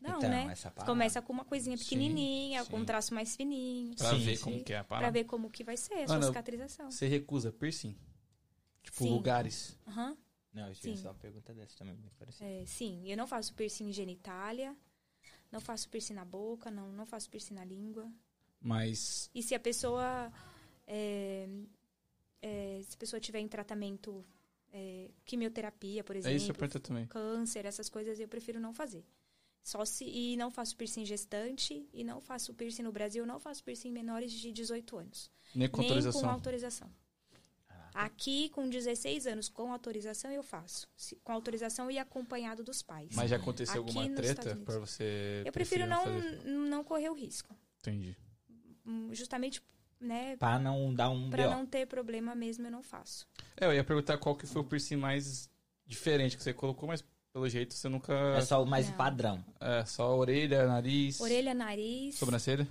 Não, 0.01 0.17
Então, 0.17 0.29
né? 0.29 0.53
Começa 0.85 1.21
com 1.21 1.31
uma 1.31 1.45
coisinha 1.45 1.77
Sim, 1.77 1.83
pequenininha, 1.83 2.65
com 2.65 2.75
sim. 2.77 2.81
um 2.83 2.85
traço 2.85 3.13
mais 3.13 3.35
fininho. 3.35 3.95
Pra 3.95 4.09
Sim, 4.09 4.19
ver 4.25 4.35
sim. 4.35 4.43
como 4.43 4.63
que 4.63 4.73
é 4.73 4.77
a 4.77 4.83
Pra 4.83 4.97
parada. 4.97 5.11
ver 5.11 5.23
como 5.25 5.49
que 5.49 5.63
vai 5.63 5.77
ser 5.77 5.93
a 6.03 6.07
sua 6.07 6.15
Ana, 6.17 6.27
cicatrização. 6.27 6.91
Você 6.91 7.07
recusa 7.07 7.51
piercing? 7.51 7.95
Tipo, 8.83 9.03
Sim. 9.03 9.11
lugares. 9.11 9.77
Aham. 9.87 10.17
Não, 10.51 10.67
eu 10.67 10.73
tinha 10.75 10.95
Sim. 10.95 11.01
só 11.03 11.09
uma 11.09 11.15
pergunta 11.15 11.53
dessa 11.53 11.77
também, 11.77 11.95
me 11.95 12.09
pareceu. 12.17 12.45
É, 12.45 12.65
sim, 12.65 13.03
eu 13.09 13.15
não 13.15 13.27
faço 13.27 13.53
piercing 13.53 13.87
em 13.89 13.93
genitália, 13.93 14.75
não 15.51 15.59
faço 15.59 15.89
piercing 15.89 16.13
na 16.13 16.25
boca, 16.25 16.69
não, 16.71 16.91
não 16.91 17.05
faço 17.05 17.29
piercing 17.29 17.53
na 17.55 17.65
língua. 17.65 18.11
Mas. 18.61 19.29
E 19.33 19.41
se 19.43 19.55
a 19.55 19.59
pessoa. 19.59 20.31
é, 20.87 21.47
é, 22.41 22.81
se 22.83 22.95
a 22.95 22.97
pessoa 22.97 23.19
tiver 23.19 23.39
em 23.39 23.47
tratamento, 23.47 24.25
é, 24.71 25.09
quimioterapia, 25.25 26.03
por 26.03 26.15
É 26.15 26.19
exemplo, 26.19 26.35
isso 26.37 26.45
que 26.45 26.51
eu 26.51 26.55
pergunto 26.55 26.79
também. 26.79 27.07
câncer, 27.07 27.65
essas 27.65 27.89
coisas, 27.89 28.19
eu 28.19 28.27
prefiro 28.27 28.59
não 28.59 28.73
fazer. 28.73 29.03
Só 29.63 29.83
se. 29.85 30.05
E 30.05 30.35
não 30.37 30.49
faço 30.49 30.75
piercing 30.75 31.05
gestante, 31.05 31.87
e 31.93 32.03
não 32.03 32.19
faço 32.21 32.53
piercing 32.53 32.83
no 32.83 32.91
Brasil, 32.91 33.25
não 33.25 33.39
faço 33.39 33.63
piercing 33.63 33.89
em 33.89 33.91
menores 33.93 34.31
de 34.31 34.51
18 34.51 34.97
anos. 34.97 35.29
Nem 35.53 35.69
com 35.69 35.81
Nem 35.81 35.89
autorização. 35.89 36.21
com 36.21 36.29
autorização. 36.29 36.91
Aqui, 37.93 38.49
com 38.49 38.69
16 38.69 39.27
anos, 39.27 39.49
com 39.49 39.71
autorização, 39.71 40.31
eu 40.31 40.43
faço. 40.43 40.87
Se- 40.95 41.15
com 41.23 41.31
autorização 41.31 41.89
e 41.89 41.97
acompanhado 41.97 42.63
dos 42.63 42.81
pais. 42.81 43.09
Mas 43.15 43.29
já 43.29 43.35
aconteceu 43.37 43.81
Aqui 43.81 43.97
alguma 43.97 44.15
treta 44.15 44.55
pra 44.57 44.79
você. 44.79 45.43
eu 45.45 45.51
prefiro 45.51 45.85
não, 45.87 46.03
fazer? 46.03 46.43
não 46.45 46.83
correr 46.83 47.09
o 47.09 47.13
risco. 47.13 47.55
Entendi. 47.79 48.15
Hum, 48.85 49.09
Justamente, 49.13 49.61
né, 49.99 50.35
Pra 50.37 50.57
não 50.59 50.93
dar 50.93 51.09
um 51.09 51.29
Pra 51.29 51.49
não 51.49 51.65
ter 51.65 51.85
problema 51.85 52.33
mesmo, 52.35 52.65
eu 52.67 52.71
não 52.71 52.81
faço. 52.83 53.27
É, 53.57 53.65
eu 53.65 53.73
ia 53.73 53.83
perguntar 53.83 54.17
qual 54.17 54.35
que 54.35 54.45
foi 54.47 54.61
o 54.61 54.65
piercing 54.65 54.95
mais 54.95 55.49
diferente 55.85 56.37
que 56.37 56.43
você 56.43 56.53
colocou, 56.53 56.87
mas 56.87 57.03
pelo 57.33 57.47
jeito 57.49 57.73
você 57.73 57.87
nunca. 57.89 58.13
É 58.37 58.41
só 58.41 58.63
o 58.63 58.65
mais 58.65 58.89
Não. 58.89 58.97
padrão. 58.97 59.43
É, 59.59 59.85
só 59.85 60.17
orelha, 60.17 60.65
nariz. 60.67 61.19
Orelha, 61.21 61.53
nariz, 61.53 62.15
Sobrancelha? 62.15 62.67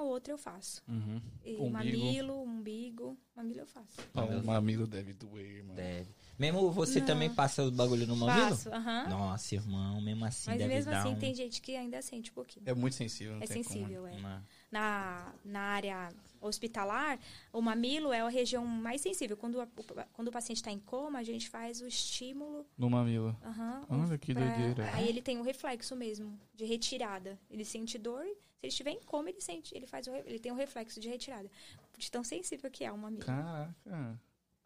Ou 0.00 0.08
outra 0.08 0.32
eu 0.32 0.38
faço. 0.38 0.82
Uhum. 0.88 1.20
E 1.44 1.52
Umbigo. 1.56 1.70
mamilo, 1.70 2.42
umbigo, 2.42 3.18
mamilo 3.36 3.60
eu 3.60 3.66
faço. 3.66 4.00
Não, 4.14 4.24
Mamilo. 4.24 4.42
o 4.42 4.46
mamilo 4.46 4.86
deve 4.86 5.12
doer, 5.12 5.62
mano. 5.64 5.74
Deve. 5.76 6.08
Mesmo 6.38 6.70
você 6.72 7.00
Não. 7.00 7.06
também 7.06 7.28
passa 7.34 7.62
o 7.64 7.70
bagulho 7.70 8.06
no 8.06 8.16
mamilo? 8.16 8.48
Faço, 8.50 8.70
aham. 8.72 9.08
Nossa, 9.08 9.54
irmão, 9.54 10.00
mesmo 10.00 10.24
assim 10.24 10.48
Mas 10.50 10.58
deve 10.58 10.74
mesmo 10.74 10.90
dar 10.90 11.00
assim 11.00 11.14
um... 11.14 11.18
tem 11.18 11.34
gente 11.34 11.60
que 11.60 11.76
ainda 11.76 12.00
sente 12.00 12.30
um 12.30 12.34
pouquinho. 12.34 12.64
É 12.66 12.72
muito 12.74 12.94
sensível, 12.94 13.34
não 13.36 13.42
É 13.42 13.46
tem 13.46 13.62
sensível, 13.62 14.06
é. 14.06 14.12
Uma- 14.12 14.42
Na, 14.70 15.34
na 15.44 15.60
área 15.60 16.08
hospitalar, 16.40 17.18
o 17.52 17.60
mamilo 17.60 18.12
é 18.12 18.20
a 18.20 18.28
região 18.28 18.64
mais 18.66 19.00
sensível. 19.02 19.36
Quando, 19.36 19.60
a- 19.60 19.64
o, 19.76 19.84
quando 20.12 20.28
o 20.28 20.32
paciente 20.32 20.56
está 20.58 20.70
em 20.72 20.78
coma, 20.78 21.18
a 21.18 21.22
gente 21.22 21.48
faz 21.48 21.80
o 21.82 21.86
estímulo. 21.86 22.64
como. 22.64 22.66
No 22.78 22.90
mamilo. 22.90 23.36
aham, 23.44 23.82
Olha 23.90 24.16
que 24.18 24.32
pra- 24.32 24.46
doideira. 24.46 24.90
Aí 24.94 25.08
ele 25.08 25.20
tem 25.20 25.38
o 25.38 25.42
reflexo 25.42 25.94
mesmo, 25.94 26.38
de 26.54 26.64
retirada. 26.64 27.38
Ele 27.50 27.64
sente 27.64 27.98
dor. 27.98 28.24
Se 28.60 28.66
ele 28.66 28.68
estiver 28.70 28.90
em 28.90 29.00
coma, 29.02 29.30
ele 29.30 29.40
sente, 29.40 29.74
ele 29.74 29.86
faz 29.86 30.06
o, 30.06 30.14
ele 30.14 30.38
tem 30.38 30.52
o 30.52 30.54
reflexo 30.54 31.00
de 31.00 31.08
retirada. 31.08 31.50
De 31.96 32.10
tão 32.10 32.22
sensível 32.22 32.70
que 32.70 32.84
é 32.84 32.92
o 32.92 32.98
mamilo. 32.98 33.24
Caraca. 33.24 34.20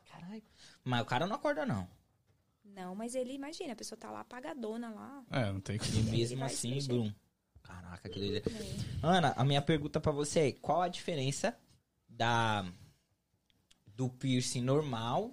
Caralho. 0.05 0.43
Mas 0.83 1.03
o 1.03 1.05
cara 1.05 1.27
não 1.29 1.37
acorda, 1.37 1.65
não. 1.65 1.89
Não, 2.65 2.95
mas 2.97 3.15
ele 3.15 3.33
imagina, 3.35 3.73
a 3.73 3.77
pessoa 3.77 3.97
tá 3.97 4.11
lá 4.11 4.21
apagadona 4.21 4.91
lá. 4.91 5.25
É, 5.31 5.53
não 5.53 5.61
tem 5.61 5.77
E 5.77 5.79
como. 5.79 6.11
mesmo 6.11 6.45
assim. 6.45 6.79
Brum. 6.89 7.13
Caraca, 7.63 8.09
que 8.09 8.19
doideira. 8.19 8.51
né? 8.51 8.61
Ana, 9.03 9.33
a 9.37 9.45
minha 9.45 9.63
pergunta 9.63 10.01
pra 10.01 10.11
você 10.11 10.49
é: 10.49 10.53
qual 10.53 10.83
a 10.83 10.89
diferença 10.89 11.57
da 12.09 12.65
do 13.87 14.09
piercing 14.11 14.61
normal 14.63 15.33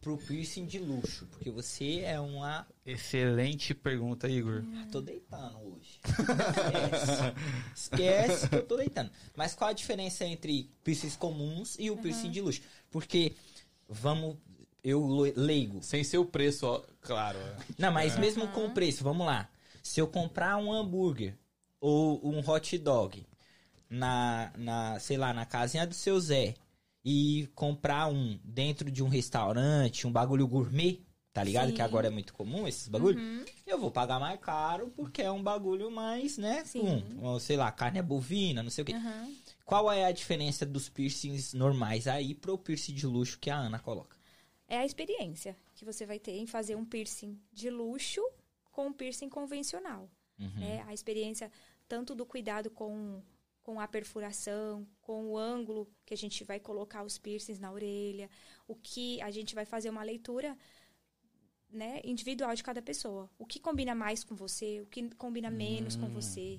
pro 0.00 0.16
piercing 0.16 0.66
de 0.66 0.78
luxo? 0.78 1.26
Porque 1.26 1.50
você 1.50 2.00
é 2.00 2.18
uma. 2.20 2.66
Excelente 2.84 3.74
pergunta, 3.74 4.28
Igor. 4.28 4.64
Ah, 4.76 4.86
tô 4.90 5.00
deitando 5.00 5.58
hoje. 5.58 6.00
Esquece. 6.04 7.34
Esquece 7.74 8.48
que 8.48 8.54
eu 8.56 8.66
tô 8.66 8.76
deitando. 8.76 9.10
Mas 9.36 9.54
qual 9.54 9.70
a 9.70 9.72
diferença 9.72 10.24
entre 10.24 10.70
piercings 10.84 11.16
comuns 11.16 11.76
e 11.78 11.90
o 11.90 11.96
piercing 11.96 12.30
de 12.30 12.40
luxo? 12.40 12.62
Porque, 12.90 13.34
vamos. 13.88 14.36
Eu 14.82 15.06
leigo. 15.36 15.82
Sem 15.82 16.04
ser 16.04 16.18
o 16.18 16.24
preço, 16.24 16.66
ó, 16.66 16.82
claro. 17.00 17.36
é. 17.36 17.56
Não, 17.76 17.92
mas 17.92 18.16
mesmo 18.16 18.46
com 18.48 18.66
o 18.66 18.70
preço, 18.70 19.02
vamos 19.02 19.26
lá. 19.26 19.50
Se 19.82 20.00
eu 20.00 20.06
comprar 20.06 20.56
um 20.56 20.72
hambúrguer 20.72 21.36
ou 21.80 22.24
um 22.24 22.38
hot 22.38 22.78
dog 22.78 23.26
na, 23.90 24.52
na 24.56 24.98
sei 25.00 25.16
lá, 25.16 25.32
na 25.32 25.44
casinha 25.44 25.86
do 25.86 25.94
seu 25.94 26.18
Zé 26.20 26.54
e 27.10 27.46
comprar 27.54 28.06
um 28.08 28.38
dentro 28.44 28.90
de 28.90 29.02
um 29.02 29.08
restaurante, 29.08 30.06
um 30.06 30.12
bagulho 30.12 30.46
gourmet, 30.46 31.00
tá 31.32 31.42
ligado? 31.42 31.70
Sim. 31.70 31.74
Que 31.76 31.80
agora 31.80 32.08
é 32.08 32.10
muito 32.10 32.34
comum 32.34 32.68
esses 32.68 32.86
bagulho. 32.86 33.18
Uhum. 33.18 33.46
Eu 33.66 33.80
vou 33.80 33.90
pagar 33.90 34.20
mais 34.20 34.38
caro 34.38 34.92
porque 34.94 35.22
é 35.22 35.30
um 35.30 35.42
bagulho 35.42 35.90
mais, 35.90 36.36
né? 36.36 36.62
Sim. 36.66 37.02
Ou, 37.22 37.40
sei 37.40 37.56
lá, 37.56 37.72
carne 37.72 37.98
é 37.98 38.02
bovina, 38.02 38.62
não 38.62 38.68
sei 38.68 38.82
o 38.82 38.84
quê. 38.84 38.92
Aham. 38.92 39.32
Qual 39.64 39.90
é 39.90 40.04
a 40.04 40.12
diferença 40.12 40.66
dos 40.66 40.90
piercings 40.90 41.54
normais 41.54 42.06
aí 42.06 42.34
pro 42.34 42.58
piercing 42.58 42.92
de 42.92 43.06
luxo 43.06 43.38
que 43.38 43.48
a 43.48 43.56
Ana 43.56 43.78
coloca? 43.78 44.14
É 44.68 44.76
a 44.76 44.84
experiência 44.84 45.56
que 45.74 45.86
você 45.86 46.04
vai 46.04 46.18
ter 46.18 46.36
em 46.36 46.46
fazer 46.46 46.74
um 46.74 46.84
piercing 46.84 47.40
de 47.50 47.70
luxo 47.70 48.20
com 48.70 48.88
um 48.88 48.92
piercing 48.92 49.30
convencional. 49.30 50.10
Uhum. 50.38 50.60
né? 50.60 50.84
A 50.86 50.92
experiência 50.92 51.50
tanto 51.88 52.14
do 52.14 52.26
cuidado 52.26 52.68
com, 52.68 53.22
com 53.68 53.78
a 53.78 53.86
perfuração, 53.86 54.88
com 55.02 55.26
o 55.26 55.36
ângulo 55.36 55.86
que 56.06 56.14
a 56.14 56.16
gente 56.16 56.42
vai 56.42 56.58
colocar 56.58 57.02
os 57.02 57.18
piercings 57.18 57.60
na 57.60 57.70
orelha, 57.70 58.30
o 58.66 58.74
que 58.74 59.20
a 59.20 59.30
gente 59.30 59.54
vai 59.54 59.66
fazer 59.66 59.90
uma 59.90 60.02
leitura 60.02 60.56
né, 61.68 62.00
individual 62.02 62.54
de 62.54 62.62
cada 62.64 62.80
pessoa. 62.80 63.28
O 63.38 63.44
que 63.44 63.60
combina 63.60 63.94
mais 63.94 64.24
com 64.24 64.34
você, 64.34 64.80
o 64.80 64.86
que 64.86 65.10
combina 65.16 65.50
menos 65.50 65.96
com 65.96 66.08
você. 66.08 66.58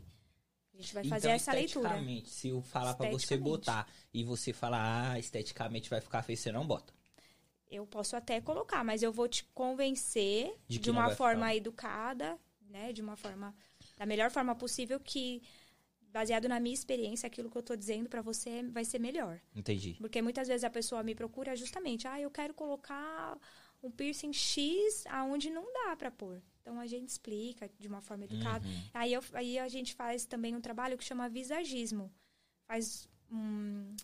A 0.72 0.78
gente 0.78 0.94
vai 0.94 1.04
fazer 1.04 1.30
então, 1.30 1.36
essa 1.36 1.52
leitura. 1.52 1.88
esteticamente, 1.88 2.30
se 2.30 2.50
eu 2.50 2.62
falar 2.62 2.94
pra 2.94 3.10
você 3.10 3.36
botar 3.36 3.92
e 4.14 4.24
você 4.24 4.54
falar, 4.54 5.14
ah, 5.14 5.18
esteticamente 5.18 5.90
vai 5.90 6.02
ficar 6.02 6.22
feio, 6.22 6.38
você 6.38 6.52
não 6.52 6.68
bota. 6.68 6.94
Eu 7.72 7.88
posso 7.88 8.16
até 8.16 8.40
colocar, 8.40 8.84
mas 8.84 9.02
eu 9.02 9.12
vou 9.12 9.28
te 9.28 9.46
convencer 9.46 10.56
De 10.68 10.78
de, 10.78 10.92
uma 10.92 11.10
forma 11.16 11.48
ficar. 11.48 11.56
educada, 11.56 12.40
né? 12.70 12.94
De 12.94 13.02
uma 13.02 13.16
forma 13.16 13.56
da 13.98 14.06
melhor 14.06 14.30
forma 14.30 14.54
possível 14.54 15.00
que 15.00 15.42
baseado 16.12 16.48
na 16.48 16.60
minha 16.60 16.74
experiência, 16.74 17.28
aquilo 17.28 17.50
que 17.50 17.58
eu 17.58 17.64
tô 17.64 17.76
dizendo 17.76 18.10
pra 18.10 18.22
você 18.22 18.64
vai 18.64 18.84
ser 18.86 19.00
melhor. 19.00 19.40
Entendi. 19.56 19.96
Porque 20.00 20.22
muitas 20.22 20.48
vezes 20.48 20.64
a 20.64 20.70
pessoa 20.70 21.04
me 21.04 21.14
procura 21.16 21.56
justamente, 21.56 22.08
ah, 22.08 22.20
eu 22.20 22.30
quero 22.32 22.54
colocar 22.54 23.38
um 23.82 23.90
piercing 23.90 24.34
X 24.34 25.06
aonde 25.08 25.50
não 25.50 25.64
dá 25.72 25.96
pra 25.96 26.12
pôr. 26.12 26.42
Então 26.62 26.80
a 26.80 26.86
gente 26.88 27.08
explica 27.10 27.70
de 27.80 27.88
uma 27.88 28.02
forma 28.02 28.26
educada. 28.26 28.68
Uhum. 28.68 28.84
Aí, 28.94 29.14
eu- 29.14 29.24
aí 29.34 29.58
a 29.58 29.68
gente 29.68 29.94
faz 29.96 30.26
também 30.26 30.56
um 30.56 30.62
trabalho 30.62 30.98
que 30.98 31.04
chama 31.04 31.30
visagismo. 31.30 32.12
Faz 32.68 33.08
um. 33.32 33.96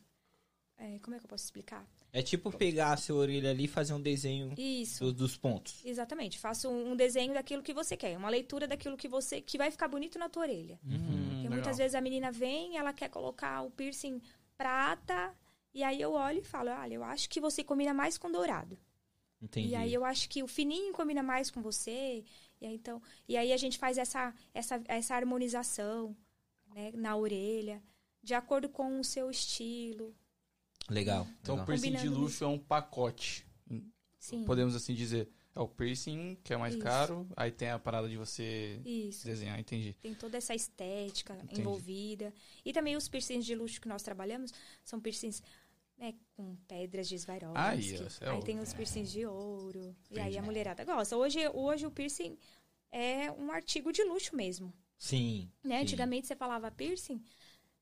é, 0.78 1.00
como 1.00 1.16
é 1.16 1.20
que 1.20 1.26
eu 1.26 1.30
posso 1.30 1.44
explicar? 1.46 1.86
É 2.12 2.22
tipo 2.22 2.50
pegar 2.52 2.94
a 2.94 2.98
sua 2.98 3.18
orelha 3.18 3.50
ali 3.52 3.66
e 3.66 3.68
fazer 3.68 3.94
um 3.94 4.02
desenho 4.02 4.54
Isso. 4.58 5.06
do- 5.06 5.14
dos 5.14 5.36
pontos. 5.38 5.82
Exatamente. 5.86 6.40
Faça 6.40 6.68
um 6.70 6.96
desenho 6.96 7.34
daquilo 7.34 7.62
que 7.62 7.74
você 7.74 7.96
quer, 7.98 8.18
uma 8.18 8.30
leitura 8.30 8.68
daquilo 8.68 8.96
que 8.98 9.08
você 9.08 9.42
que 9.42 9.58
vai 9.58 9.70
ficar 9.70 9.88
bonito 9.90 10.18
na 10.18 10.30
tua 10.30 10.44
orelha. 10.44 10.80
Hum, 10.86 11.25
Porque 11.46 11.56
muitas 11.56 11.78
vezes 11.78 11.96
a 11.96 12.02
menina 12.02 12.32
vem, 12.32 12.78
ela 12.78 12.94
quer 12.94 13.10
colocar 13.10 13.62
o 13.62 13.72
piercing 13.72 14.22
prata, 14.58 15.34
e 15.74 15.84
aí 15.84 16.02
eu 16.02 16.14
olho 16.14 16.40
e 16.40 16.44
falo: 16.44 16.70
"Olha, 16.70 16.94
eu 16.94 17.04
acho 17.04 17.30
que 17.30 17.40
você 17.40 17.64
combina 17.64 17.94
mais 17.94 18.18
com 18.18 18.32
dourado". 18.32 18.78
Entendi. 19.42 19.70
E 19.70 19.76
aí 19.76 19.94
eu 19.94 20.04
acho 20.04 20.28
que 20.30 20.42
o 20.42 20.48
fininho 20.48 20.94
combina 20.94 21.22
mais 21.22 21.52
com 21.52 21.62
você. 21.62 22.24
E 22.60 22.66
aí 22.66 22.76
então, 22.76 23.02
e 23.28 23.38
aí 23.38 23.54
a 23.54 23.58
gente 23.58 23.78
faz 23.78 23.98
essa 23.98 24.34
essa 24.54 24.82
essa 24.88 25.16
harmonização, 25.16 26.16
né, 26.74 26.92
na 26.94 27.16
orelha, 27.16 27.82
de 28.24 28.34
acordo 28.34 28.70
com 28.70 29.00
o 29.00 29.04
seu 29.04 29.30
estilo. 29.30 30.16
Legal. 30.90 31.28
Então, 31.42 31.56
o 31.56 31.58
legal. 31.60 31.66
piercing 31.66 31.96
de 31.98 32.10
luxo 32.10 32.44
é 32.44 32.48
um 32.48 32.60
pacote. 32.60 33.46
Sim. 34.20 34.44
Podemos 34.46 34.76
assim 34.76 34.96
dizer. 34.96 35.32
É 35.56 35.60
o 35.62 35.68
piercing, 35.70 36.38
que 36.44 36.54
é 36.54 36.58
mais 36.58 36.74
Isso. 36.76 36.84
caro. 36.84 37.26
Aí 37.38 37.50
tem 37.50 37.70
a 37.70 37.80
parada 37.80 38.10
de 38.10 38.18
você 38.18 38.82
Isso. 38.86 39.26
desenhar, 39.26 39.58
entendi. 39.58 39.94
Tem 40.02 40.14
toda 40.14 40.38
essa 40.38 40.54
estética 40.54 41.34
Entendi. 41.44 41.62
envolvida. 41.62 42.34
E 42.66 42.74
também 42.74 42.96
os 42.98 43.08
piercings 43.08 43.46
de 43.46 43.56
luxo 43.56 43.80
que 43.80 43.88
nós 43.88 44.04
trabalhamos 44.04 44.52
são 44.84 45.00
piercings 45.00 45.42
né, 45.98 46.14
com 46.36 46.58
pedras 46.68 47.08
de 47.08 47.18
Swarovski. 47.18 47.58
Aí, 47.58 47.96
ó, 48.02 48.26
é 48.26 48.30
aí 48.32 48.38
o- 48.38 48.44
tem 48.44 48.60
os 48.60 48.74
piercings 48.74 49.10
de 49.10 49.26
ouro. 49.26 49.96
E 50.12 50.16
Entendi. 50.16 50.20
aí 50.28 50.38
a 50.38 50.42
mulherada 50.42 50.84
gosta. 50.84 51.16
Hoje, 51.16 51.40
hoje 51.54 51.88
o 51.88 51.92
piercing 51.92 52.38
é 52.92 53.32
um 53.32 53.50
artigo 53.50 53.94
de 53.94 54.04
luxo 54.04 54.36
mesmo. 54.36 54.74
Sim. 54.98 55.50
Né? 55.64 55.78
sim. 55.78 55.82
Antigamente 55.84 56.28
você 56.28 56.36
falava 56.36 56.70
piercing, 56.70 57.24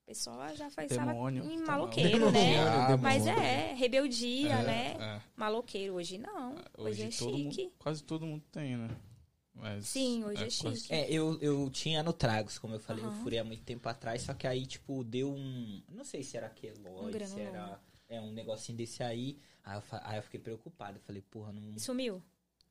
pessoa 0.06 0.54
já 0.56 0.70
pensava 0.70 1.12
Demônio. 1.14 1.44
em 1.46 1.60
Tá 1.64 1.72
maloqueiro, 1.72 2.32
né? 2.32 2.60
Ah, 2.60 2.98
Mas 2.98 3.24
demônio. 3.24 3.44
é, 3.46 3.74
rebeldia, 3.74 4.50
É, 4.54 4.64
né? 4.64 4.96
é. 5.00 5.22
Maloqueiro. 5.36 5.94
Hoje 5.96 6.18
não. 6.18 6.56
Hoje, 6.78 7.04
é 7.04 7.10
todo 7.10 7.38
chique. 7.38 7.64
mundo, 7.64 7.74
quase 7.80 8.04
todo 8.04 8.26
mundo 8.26 8.44
tem, 8.52 8.78
né? 8.78 8.90
Mas 9.56 9.88
Sim, 9.88 10.24
hoje 10.26 10.44
é 10.44 10.50
quase- 10.64 10.82
chique. 10.82 10.94
É, 10.94 11.10
eu, 11.12 11.40
eu 11.40 11.70
tinha 11.70 12.02
no 12.04 12.12
Tragos, 12.12 12.58
como 12.58 12.74
eu 12.74 12.80
falei, 12.80 13.04
eu 13.04 13.10
Aham. 13.10 13.24
furei 13.24 13.40
há 13.40 13.44
muito 13.44 13.64
tempo 13.64 13.88
atrás, 13.88 14.24
só 14.24 14.34
que 14.34 14.48
aí, 14.48 14.66
tipo, 14.66 15.04
deu 15.04 15.32
um. 15.32 15.82
Não 15.90 16.04
sei 16.04 16.24
se 16.24 16.36
era 16.36 16.50
queloide, 16.50 17.24
Um 17.24 17.28
se 17.28 17.40
era 17.40 17.80
é, 18.10 18.20
um 18.20 18.32
negocinho 18.32 18.78
desse 18.78 19.04
aí. 19.04 19.38
Aí 19.64 19.78
eu, 19.78 19.84
aí 20.04 20.18
eu 20.18 20.24
fiquei 20.24 20.40
preocupado. 20.40 20.98
Eu 20.98 21.02
falei, 21.02 21.22
porra, 21.22 21.54
não. 21.54 21.78
Sumiu? 21.80 22.22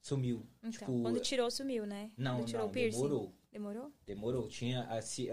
Sumiu. 0.03 0.45
Então, 0.59 0.70
Tipo, 0.72 1.01
quando 1.03 1.20
tirou, 1.20 1.49
sumiu, 1.51 1.87
né? 1.87 2.11
Não, 2.16 2.39
quando 2.39 2.47
tirou 2.49 2.62
não, 2.62 2.68
o 2.68 2.72
piercing. 2.72 2.97
demorou. 3.01 3.33
Demorou? 3.53 3.93
Demorou. 4.05 4.49
Tinha 4.49 4.83
a, 4.85 5.01
se- 5.01 5.30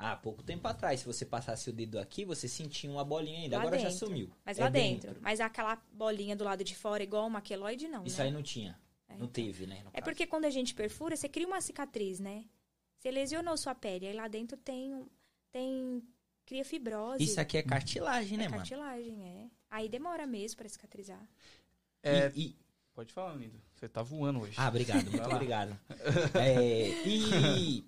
antiga. 0.00 0.12
Ah, 0.12 0.16
pouco 0.16 0.42
tempo 0.42 0.66
atrás, 0.66 1.00
se 1.00 1.06
você 1.06 1.24
passasse 1.24 1.68
o 1.70 1.72
dedo 1.72 1.98
aqui, 1.98 2.24
você 2.24 2.48
sentia 2.48 2.90
uma 2.90 3.04
bolinha 3.04 3.40
ainda. 3.40 3.56
Lá 3.56 3.62
Agora 3.62 3.78
já 3.78 3.88
dentro. 3.88 4.06
sumiu. 4.06 4.30
Mas 4.44 4.58
É 4.58 4.62
lá 4.64 4.68
dentro. 4.70 5.16
Mas 5.20 5.40
aquela 5.40 5.76
bolinha 5.92 6.34
do 6.34 6.44
lado 6.44 6.64
de 6.64 6.74
fora, 6.74 7.02
igual 7.02 7.26
uma 7.26 7.40
queloide, 7.40 7.86
não, 7.88 8.04
Isso 8.04 8.18
né? 8.18 8.24
aí 8.24 8.30
não 8.30 8.42
tinha. 8.42 8.78
É, 9.08 9.12
Não 9.12 9.26
então. 9.26 9.28
teve, 9.28 9.66
né? 9.66 9.82
no 9.82 9.88
É 9.88 9.92
caso. 9.94 10.04
porque 10.04 10.26
quando 10.26 10.44
a 10.44 10.50
gente 10.50 10.72
perfura, 10.74 11.16
você 11.16 11.28
cria 11.28 11.46
uma 11.46 11.60
cicatriz, 11.60 12.20
né? 12.20 12.44
Você 12.98 13.10
lesionou 13.10 13.56
sua 13.56 13.74
pele. 13.74 14.06
Aí 14.06 14.12
lá 14.14 14.28
dentro 14.28 14.56
tem. 14.56 14.94
um- 14.94 15.06
tem 15.52 16.02
cria 16.46 16.64
fibrose. 16.64 17.22
Isso 17.24 17.40
aqui 17.40 17.56
é 17.56 17.62
cartilagem, 17.62 18.36
né, 18.38 18.44
é 18.44 18.48
mano? 18.48 18.58
cartilagem, 18.58 19.22
é. 19.24 19.48
Aí 19.70 19.88
demora 19.88 20.26
mesmo 20.26 20.56
pra 20.58 20.68
cicatrizar. 20.68 21.20
É, 22.02 22.30
E- 22.34 22.40
e- 22.48 22.56
Pode 22.92 23.12
falar, 23.12 23.34
lindo. 23.36 23.60
Você 23.74 23.88
tá 23.88 24.02
voando 24.02 24.40
hoje. 24.40 24.54
Ah, 24.56 24.68
obrigado, 24.68 25.04
muito 25.10 25.30
obrigado. 25.30 25.78
É, 26.34 26.88
e 27.06 27.84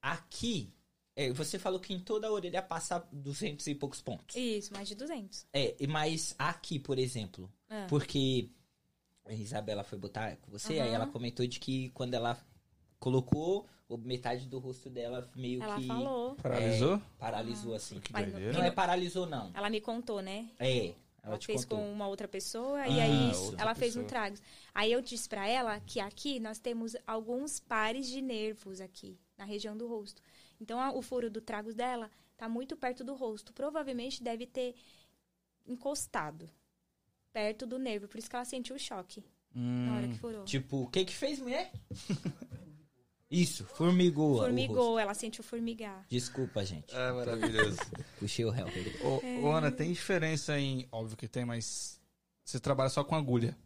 aqui, 0.00 0.72
é, 1.16 1.32
você 1.32 1.58
falou 1.58 1.78
que 1.80 1.92
em 1.94 2.00
toda 2.00 2.26
a 2.26 2.30
orelha 2.32 2.62
passa 2.62 3.06
200 3.12 3.66
e 3.66 3.74
poucos 3.74 4.00
pontos. 4.02 4.34
Isso, 4.36 4.72
mais 4.72 4.88
de 4.88 4.94
200. 4.94 5.46
É, 5.52 5.74
e- 5.78 5.86
mas 5.86 6.34
aqui, 6.38 6.78
por 6.78 6.98
exemplo, 6.98 7.50
Ah. 7.68 7.86
porque 7.88 8.48
a 9.26 9.32
Isabela 9.32 9.82
foi 9.84 9.98
botar 9.98 10.36
com 10.36 10.50
você, 10.50 10.74
aí 10.74 10.80
Aham. 10.88 10.94
ela 10.94 11.06
comentou 11.06 11.46
de 11.46 11.58
que 11.60 11.90
quando 11.90 12.14
ela 12.14 12.38
colocou, 12.98 13.66
metade 14.02 14.46
do 14.48 14.58
rosto 14.58 14.90
dela 14.90 15.30
meio 15.36 15.62
Ela 15.62 15.76
que 15.76 15.86
falou. 15.86 16.34
Paralisou? 16.36 17.00
paralisou 17.18 17.74
assim. 17.74 18.00
Que 18.00 18.12
Mas 18.12 18.30
doideira. 18.32 18.52
Não 18.58 18.64
é 18.64 18.70
paralisou, 18.70 19.24
não. 19.26 19.52
Ela 19.54 19.70
me 19.70 19.80
contou, 19.80 20.20
né? 20.20 20.50
É, 20.58 20.86
ela, 20.86 20.94
Ela 21.22 21.38
te 21.38 21.46
fez 21.46 21.64
contou. 21.64 21.78
com 21.78 21.92
uma 21.92 22.08
outra 22.08 22.26
pessoa 22.26 22.80
Ah, 22.80 22.88
e 22.88 23.00
aí 23.00 23.30
ela 23.56 23.72
fez 23.74 23.90
pessoa. 23.92 24.04
um 24.04 24.08
tragos. 24.08 24.42
Aí 24.74 24.90
eu 24.90 25.00
disse 25.00 25.28
pra 25.28 25.46
ela 25.46 25.78
que 25.80 26.00
aqui 26.00 26.40
nós 26.40 26.58
temos 26.58 26.96
alguns 27.06 27.60
pares 27.60 28.08
de 28.08 28.20
nervos 28.20 28.80
aqui, 28.80 29.16
na 29.38 29.44
região 29.44 29.76
do 29.76 29.86
rosto. 29.86 30.20
Então 30.64 30.80
a- 30.80 30.92
o 30.92 31.00
furo 31.02 31.30
do 31.30 31.40
tragos 31.40 31.74
dela 31.74 32.10
tá 32.36 32.48
muito 32.48 32.74
perto 32.76 33.04
do 33.04 33.14
rosto. 33.14 33.52
Provavelmente 33.52 34.22
deve 34.22 34.46
ter 34.46 34.74
encostado 35.66 36.50
perto 37.32 37.66
do 37.66 37.78
nervo, 37.78 38.08
por 38.08 38.18
isso 38.18 38.28
que 38.30 38.34
ela 38.36 38.44
sentiu 38.44 38.74
o 38.76 38.78
choque 38.78 39.22
na 39.54 39.96
hora 39.96 40.08
que 40.08 40.18
furou. 40.18 40.44
Tipo, 40.44 40.78
o 40.82 40.88
que 40.90 41.04
que 41.04 41.14
fez, 41.14 41.38
mulher? 41.40 41.70
Isso, 43.30 43.64
formigou. 43.64 44.26
o 44.26 44.32
rosto. 44.34 44.44
Formigou, 44.46 44.98
ela 44.98 45.14
sentiu 45.14 45.42
formigar. 45.42 46.06
Desculpa, 46.08 46.64
gente. 46.64 46.94
É 46.94 47.10
maravilhoso. 47.12 47.78
Puxei 48.20 48.44
o 48.44 48.54
helper. 48.54 49.04
Ô, 49.04 49.46
ô, 49.48 49.50
Ana, 49.52 49.72
tem 49.72 49.92
diferença 49.92 50.56
em. 50.58 50.86
Óbvio 50.92 51.16
que 51.16 51.26
tem, 51.26 51.44
mas. 51.44 52.00
Você 52.44 52.60
trabalha 52.60 52.90
só 52.90 53.02
com 53.02 53.16
agulha. 53.16 53.56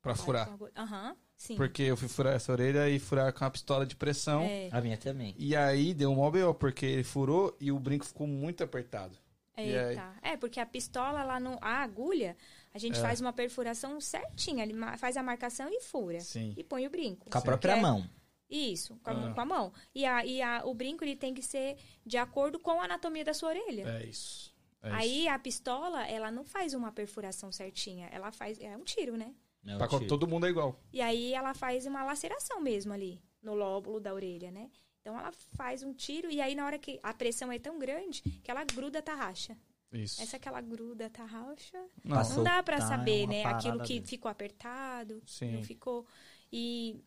Pra 0.00 0.14
furar. 0.14 0.48
Aham, 0.76 1.16
sim. 1.40 1.56
Porque 1.56 1.82
eu 1.82 1.96
fui 1.96 2.08
furar 2.08 2.34
essa 2.34 2.52
orelha 2.52 2.88
e 2.88 2.98
furar 2.98 3.32
com 3.32 3.42
uma 3.44 3.50
pistola 3.50 3.86
de 3.86 3.96
pressão. 3.96 4.42
É, 4.42 4.68
A 4.70 4.80
minha 4.80 4.96
também. 4.98 5.34
E 5.38 5.56
aí 5.56 5.94
deu 5.94 6.10
um 6.10 6.16
mó 6.16 6.30
B.O., 6.30 6.52
porque 6.54 6.84
ele 6.84 7.02
furou 7.04 7.56
e 7.58 7.72
o 7.72 7.78
brinco 7.78 8.04
ficou 8.04 8.26
muito 8.26 8.62
apertado. 8.62 9.16
E 9.56 9.76
aí? 9.76 9.90
Eita. 9.90 10.14
É, 10.22 10.36
porque 10.36 10.58
a 10.60 10.66
pistola, 10.66 11.20
ela 11.20 11.38
não. 11.40 11.58
A 11.60 11.82
agulha, 11.82 12.36
a 12.72 12.78
gente 12.78 12.98
É. 12.98 13.02
faz 13.02 13.20
uma 13.20 13.32
perfuração 13.32 14.00
certinha. 14.00 14.62
Ele 14.64 14.74
faz 14.98 15.16
a 15.16 15.22
marcação 15.22 15.68
e 15.70 15.80
fura. 15.82 16.20
Sim. 16.20 16.54
E 16.56 16.62
põe 16.64 16.86
o 16.86 16.90
brinco. 16.90 17.28
Com 17.28 17.36
a 17.36 17.40
Sim. 17.40 17.46
própria 17.46 17.72
é- 17.72 17.80
mão. 17.80 18.08
Isso, 18.48 18.98
com 19.04 19.10
a, 19.10 19.12
Ah. 19.12 19.32
com 19.34 19.40
a 19.40 19.44
mão. 19.44 19.72
E, 19.94 20.04
a, 20.04 20.24
e 20.26 20.42
a, 20.42 20.62
o 20.64 20.74
brinco 20.74 21.04
ele 21.04 21.14
tem 21.14 21.32
que 21.32 21.42
ser 21.42 21.76
de 22.04 22.16
acordo 22.16 22.58
com 22.58 22.80
a 22.80 22.84
anatomia 22.84 23.24
da 23.24 23.32
sua 23.34 23.50
orelha. 23.50 23.84
É 24.00 24.06
isso. 24.06 24.52
É 24.82 24.90
Aí 24.92 25.28
a 25.28 25.38
pistola, 25.38 26.06
ela 26.08 26.30
não 26.30 26.42
faz 26.44 26.72
uma 26.74 26.90
perfuração 26.90 27.52
certinha. 27.52 28.08
Ela 28.10 28.32
faz. 28.32 28.58
É 28.60 28.76
um 28.76 28.82
tiro, 28.84 29.16
né? 29.16 29.32
Não, 29.62 29.72
isso. 29.74 29.78
Pra 29.78 29.88
tiro. 29.88 30.06
todo 30.08 30.26
mundo 30.26 30.46
é 30.46 30.50
igual. 30.50 30.78
E 30.92 31.00
aí 31.00 31.32
ela 31.34 31.52
faz 31.54 31.86
uma 31.86 32.02
laceração 32.02 32.60
mesmo 32.60 32.92
ali, 32.92 33.20
no 33.42 33.54
lóbulo 33.54 34.00
da 34.00 34.12
orelha, 34.14 34.50
né? 34.50 34.70
Então 35.00 35.18
ela 35.18 35.32
faz 35.56 35.82
um 35.82 35.92
tiro 35.94 36.30
e 36.30 36.40
aí 36.40 36.54
na 36.54 36.64
hora 36.66 36.78
que 36.78 36.98
a 37.02 37.12
pressão 37.14 37.50
é 37.50 37.58
tão 37.58 37.78
grande 37.78 38.20
que 38.22 38.50
ela 38.50 38.64
gruda 38.64 38.98
a 38.98 39.02
tarraxa. 39.02 39.56
Isso. 39.92 40.22
Essa 40.22 40.38
que 40.38 40.46
ela 40.46 40.60
gruda 40.60 41.06
a 41.06 41.10
tarraxa. 41.10 41.78
Não. 42.04 42.16
Não 42.36 42.42
dá 42.44 42.62
pra 42.62 42.78
Soltar 42.80 42.98
saber, 42.98 43.24
uma 43.24 43.32
né? 43.32 43.44
Aquilo 43.44 43.80
que 43.82 43.94
dentro. 43.94 44.08
ficou 44.08 44.30
apertado, 44.30 45.22
Sim. 45.26 45.52
não 45.56 45.64
ficou. 45.64 46.06
E 46.52 47.02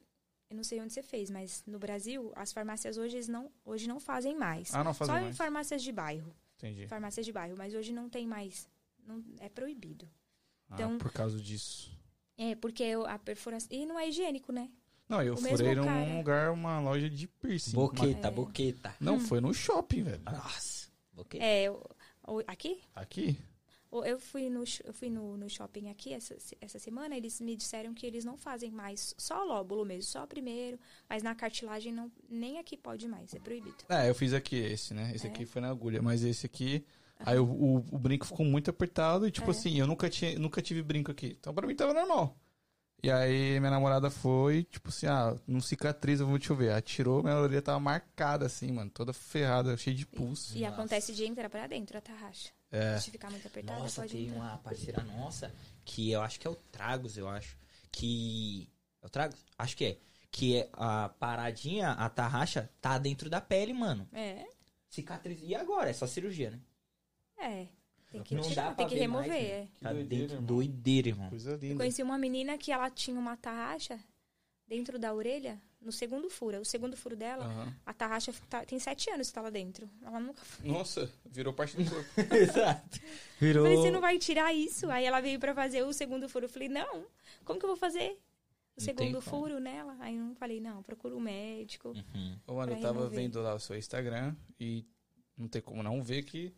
eu 0.50 0.56
não 0.58 0.64
sei 0.64 0.82
onde 0.82 0.92
você 0.92 1.02
fez, 1.02 1.30
mas 1.30 1.64
no 1.66 1.80
Brasil, 1.80 2.32
as 2.36 2.52
farmácias 2.52 2.98
hoje 2.98 3.30
não, 3.32 3.50
hoje 3.64 3.88
não 3.88 4.00
fazem 4.00 4.36
mais. 4.38 4.74
Ah, 4.76 4.84
não 4.84 4.94
fazem 4.94 5.16
Só 5.16 5.20
em 5.22 5.24
mais. 5.26 5.38
farmácias 5.38 5.82
de 5.82 5.92
bairro. 5.92 6.36
Entendi. 6.58 6.88
Farmácias 6.88 7.26
de 7.26 7.32
bairro, 7.32 7.56
mas 7.58 7.74
hoje 7.74 7.94
não 7.94 8.10
tem 8.10 8.28
mais. 8.28 8.68
Não, 9.06 9.24
é 9.40 9.48
proibido. 9.50 10.10
Ah, 10.70 10.74
Então- 10.76 10.98
por 10.98 11.12
causa 11.12 11.40
disso. 11.40 11.92
É, 12.38 12.56
porque 12.56 12.84
eu- 12.84 13.06
a 13.06 13.18
perfuração. 13.20 13.70
E 13.72 13.86
não 13.86 14.00
é 14.00 14.08
higiênico, 14.10 14.52
né? 14.52 14.70
Não, 15.08 15.22
eu 15.22 15.34
o 15.34 15.38
furei 15.38 15.76
num 15.76 15.84
cara. 15.84 16.18
lugar, 16.18 16.52
uma 16.52 16.80
loja 16.80 17.10
de 17.10 17.28
piercing. 17.28 17.74
Boqueta, 17.76 18.28
É. 18.28 18.32
boqueta. 18.32 18.96
Não, 19.00 19.20
foi 19.20 19.40
no 19.42 19.54
shopping, 19.54 20.04
velho. 20.04 20.22
Nossa. 20.24 20.88
Boqueta. 21.14 21.44
É, 21.44 21.70
o- 21.70 21.84
aqui? 22.48 22.80
Aqui? 22.96 23.38
Eu 23.92 24.20
fui 24.20 24.50
no, 24.50 24.64
eu 24.84 24.92
fui 24.92 25.08
no, 25.12 25.38
no 25.38 25.48
shopping 25.48 25.88
aqui 25.92 26.14
essa, 26.14 26.36
essa 26.60 26.80
semana, 26.80 27.16
eles 27.16 27.40
me 27.40 27.56
disseram 27.56 27.94
que 27.94 28.08
eles 28.08 28.26
não 28.26 28.36
fazem 28.36 28.72
mais 28.72 29.14
só 29.20 29.44
lóbulo 29.44 29.86
mesmo, 29.86 30.02
só 30.10 30.26
primeiro, 30.26 30.80
mas 31.08 31.22
na 31.22 31.36
cartilagem 31.36 31.94
não, 31.94 32.12
nem 32.28 32.58
aqui 32.58 32.76
pode 32.76 33.08
mais, 33.08 33.36
é 33.36 33.40
proibido. 33.40 33.76
É, 33.88 34.10
eu 34.10 34.16
fiz 34.16 34.34
aqui 34.34 34.56
esse, 34.56 34.96
né? 34.96 35.12
É. 35.12 35.16
Esse 35.16 35.28
aqui 35.28 35.46
foi 35.46 35.62
na 35.62 35.70
agulha, 35.70 36.02
mas 36.02 36.24
esse 36.24 36.44
aqui. 36.44 36.84
Aí 37.26 37.40
o, 37.40 37.46
o, 37.46 37.78
o 37.92 37.98
brinco 38.00 38.26
ficou 38.26 38.46
muito 38.46 38.70
apertado 38.70 39.28
e, 39.28 39.32
tipo 39.32 39.48
É. 39.48 39.52
assim, 39.52 39.80
eu 39.80 39.88
nunca, 39.88 40.10
tinha, 40.10 40.38
nunca 40.38 40.62
tive 40.62 40.82
brinco 40.84 41.12
aqui. 41.12 41.38
Então 41.40 41.54
pra 41.54 41.66
mim 41.68 41.76
tava 41.76 41.94
normal. 41.94 42.38
E 43.02 43.12
aí 43.12 43.60
minha 43.60 43.72
namorada 43.72 44.10
foi, 44.10 44.64
tipo 44.64 44.88
assim, 44.88 45.08
ah, 45.08 45.36
não 45.46 45.60
cicatriza, 45.60 46.24
vamos 46.24 46.40
deixa 46.40 46.54
eu 46.54 46.58
ver. 46.58 46.72
Atirou, 46.72 47.22
minha 47.22 47.36
orelha 47.38 47.62
tava 47.62 47.80
marcada 47.80 48.46
assim, 48.46 48.72
mano, 48.72 48.90
toda 48.90 49.12
ferrada, 49.12 49.76
cheia 49.76 49.96
de 49.96 50.06
pulso. 50.06 50.58
E 50.58 50.62
Nossa. 50.62 50.74
acontece 50.74 51.14
de 51.14 51.26
entrar 51.26 51.50
pra 51.50 51.68
dentro 51.68 51.98
a 51.98 52.02
tarraxa. 52.02 52.50
É. 52.72 52.98
Se 53.00 53.12
ficar 53.12 53.30
muito 53.30 53.46
apertada, 53.46 53.80
Nossa, 53.80 54.02
pode 54.02 54.14
tem 54.14 54.28
entrar. 54.28 54.40
uma 54.40 54.58
parceira 54.60 55.04
nossa 55.04 55.54
que 55.84 56.12
eu 56.12 56.22
acho 56.22 56.40
que 56.40 56.48
é 56.48 56.50
o 56.50 56.56
Tragos, 56.56 57.18
eu 57.18 57.28
acho. 57.28 57.58
Que. 57.92 58.70
É 59.02 59.06
o 59.06 59.10
Tragos? 59.10 59.38
Acho 59.58 59.76
que 59.78 59.86
é. 59.86 59.98
Que 60.32 60.58
é 60.58 60.70
a 60.74 61.10
paradinha, 61.10 61.92
a 61.92 62.10
tarraxa, 62.10 62.70
tá 62.82 62.98
dentro 62.98 63.30
da 63.30 63.40
pele, 63.42 63.74
mano. 63.74 64.08
É, 64.14 64.46
Cicatriz. 64.90 65.40
E 65.44 65.54
agora? 65.54 65.90
É 65.90 65.94
só 65.94 66.08
cirurgia, 66.08 66.52
né? 66.52 66.60
É. 67.38 67.68
Tem 68.12 68.22
que, 68.22 68.36
Não 68.36 68.44
tirar, 68.44 68.70
dá 68.70 68.76
tem 68.76 68.88
que 68.88 68.94
ver 68.94 69.02
remover. 69.02 69.28
mais, 69.30 69.44
é. 69.44 69.60
né? 69.62 69.68
Que 69.74 69.82
Tá 69.82 69.92
doideira, 69.94 70.22
dentro. 70.22 70.36
irmão. 70.36 70.46
Doideira, 70.46 71.08
irmão. 71.10 71.30
Coisa 71.30 71.52
Eu 71.52 71.58
linda. 71.58 71.76
conheci 71.78 72.04
uma 72.04 72.18
menina 72.18 72.58
que 72.60 72.72
ela 72.72 72.90
tinha 72.92 73.20
uma 73.20 73.36
tarraxa 73.36 74.00
dentro 74.68 75.00
da 75.00 75.12
orelha, 75.14 75.60
no 75.82 75.92
segundo 75.92 76.30
furo. 76.30 76.60
O 76.62 76.66
segundo 76.66 76.96
furo 76.96 77.16
dela, 77.16 77.44
Aham. 77.46 77.76
a 77.86 77.92
tarraxa 77.94 78.32
tá- 78.48 78.64
tem 78.66 78.78
sete 78.78 79.10
anos 79.10 79.28
que 79.30 79.34
tá 79.34 79.42
lá 79.42 79.50
dentro. 79.50 79.90
Ela 80.04 80.20
nunca 80.20 80.44
Nossa, 80.64 81.12
virou 81.26 81.54
parte 81.54 81.76
do 81.76 81.90
corpo. 81.90 82.06
Exato. 82.36 83.00
Virou. 83.40 83.66
Eu 83.66 83.72
falei, 83.72 83.78
você 83.88 83.92
não 83.92 84.00
vai 84.02 84.20
tirar 84.20 84.54
isso? 84.54 84.90
Aí 84.92 85.06
ela 85.06 85.20
veio 85.20 85.40
pra 85.40 85.56
fazer 85.56 85.82
o 85.84 85.92
segundo 85.92 86.30
furo. 86.30 86.46
Eu 86.46 86.50
falei, 86.50 86.70
não, 86.70 87.06
como 87.44 87.58
que 87.60 87.66
eu 87.66 87.70
vou 87.70 87.78
fazer 87.78 88.20
o 88.78 88.82
segundo 88.82 89.20
furo 89.22 89.60
nela? 89.60 89.98
Aí 90.00 90.16
eu 90.18 90.36
falei, 90.36 90.62
não, 90.62 90.84
procura 90.84 91.16
um 91.16 91.20
médico. 91.20 91.90
Uhum. 91.90 92.38
Ô, 92.46 92.54
mano, 92.54 92.74
eu 92.74 92.80
tava 92.80 93.00
remover. 93.00 93.20
vendo 93.20 93.42
lá 93.42 93.56
o 93.56 93.60
seu 93.60 93.76
Instagram 93.76 94.36
e 94.60 94.86
não 95.36 95.48
tem 95.48 95.62
como 95.64 95.82
não 95.82 96.02
ver 96.02 96.24
que 96.24 96.54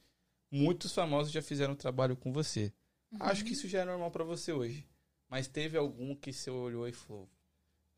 muitos 0.52 0.94
famosos 0.94 1.32
já 1.32 1.42
fizeram 1.42 1.76
trabalho 1.76 2.16
com 2.16 2.32
você. 2.34 2.74
Uhum. 3.12 3.18
Acho 3.22 3.44
que 3.46 3.54
isso 3.54 3.68
já 3.68 3.82
é 3.82 3.86
normal 3.86 4.12
pra 4.12 4.24
você 4.24 4.52
hoje. 4.52 4.88
Mas 5.30 5.48
teve 5.48 5.78
algum 5.78 6.16
que 6.16 6.32
você 6.32 6.50
olhou 6.50 6.88
e 6.88 6.92
falou: 6.92 7.28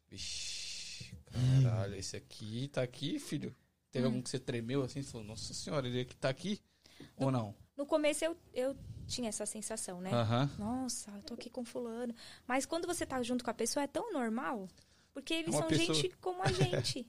Vixe, 0.10 1.14
caralho, 1.62 1.96
esse 1.96 2.16
aqui 2.16 2.68
tá 2.70 2.82
aqui, 2.82 3.20
filho. 3.20 3.56
Teve 3.92 4.06
Hum. 4.06 4.10
algum 4.10 4.22
que 4.22 4.30
você 4.30 4.40
tremeu 4.40 4.82
assim 4.84 5.00
e 5.00 5.04
falou: 5.04 5.26
Nossa 5.28 5.54
senhora, 5.54 5.88
ele 5.88 6.02
aqui 6.02 6.16
tá 6.16 6.30
aqui? 6.30 6.62
Ou 7.18 7.30
não? 7.32 7.54
No 7.76 7.86
começo 7.86 8.24
eu, 8.26 8.36
eu 8.54 8.76
tinha 9.06 9.30
essa 9.30 9.46
sensação, 9.46 10.02
né? 10.02 10.12
Aham. 10.12 10.50
Nossa, 10.58 11.12
eu 11.12 11.22
tô 11.22 11.34
aqui 11.36 11.50
com 11.50 11.64
fulano. 11.64 12.14
Mas 12.48 12.66
quando 12.66 12.88
você 12.88 13.06
tá 13.06 13.22
junto 13.22 13.44
com 13.44 13.52
a 13.52 13.54
pessoa 13.54 13.84
é 13.84 13.88
tão 13.88 14.12
normal. 14.12 14.68
Porque 15.14 15.34
eles 15.34 15.50
Uma 15.54 15.60
são 15.62 15.68
pessoa- 15.68 15.94
gente 15.96 16.10
como 16.22 16.42
a 16.44 16.52
gente. 16.52 17.08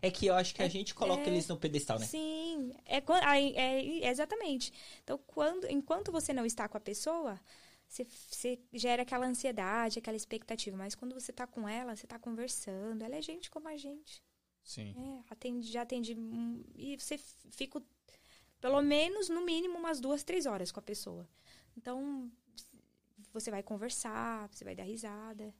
É 0.00 0.10
que 0.10 0.26
eu 0.26 0.34
acho 0.34 0.54
que 0.54 0.62
a 0.62 0.68
gente 0.68 0.94
coloca 0.94 1.22
é. 1.22 1.28
eles 1.28 1.48
no 1.48 1.56
pedestal, 1.56 1.98
né? 1.98 2.06
Sim, 2.06 2.72
é, 2.84 3.02
aí- 3.22 3.54
é- 3.56 4.08
exatamente. 4.10 4.72
Então, 5.02 5.18
quando, 5.26 5.70
enquanto 5.70 6.12
você 6.12 6.32
não 6.32 6.44
está 6.46 6.68
com 6.68 6.76
a 6.76 6.80
pessoa, 6.80 7.40
você, 7.88 8.04
você 8.04 8.58
gera 8.72 9.02
aquela 9.02 9.26
ansiedade, 9.26 9.98
aquela 9.98 10.16
expectativa. 10.16 10.76
Mas 10.76 10.94
quando 10.94 11.14
você 11.14 11.32
tá 11.32 11.46
com 11.46 11.68
ela, 11.68 11.94
você 11.94 12.06
tá 12.06 12.18
conversando. 12.18 13.02
Ela 13.02 13.16
é 13.16 13.22
gente 13.22 13.50
como 13.50 13.68
a 13.68 13.76
gente. 13.76 14.22
Sim. 14.64 14.94
É, 14.96 15.32
atende, 15.32 15.70
já 15.70 15.82
atende. 15.82 16.16
E 16.74 16.96
você 16.96 17.18
fica 17.50 17.82
pelo 18.60 18.80
menos, 18.80 19.28
no 19.28 19.44
mínimo, 19.44 19.76
umas 19.76 20.00
duas, 20.00 20.22
três 20.22 20.46
horas 20.46 20.70
com 20.70 20.78
a 20.78 20.82
pessoa. 20.82 21.28
Então, 21.76 22.30
você 23.32 23.50
vai 23.50 23.62
conversar, 23.62 24.48
você 24.48 24.64
vai 24.64 24.76
dar 24.76 24.84
risada. 24.84 25.52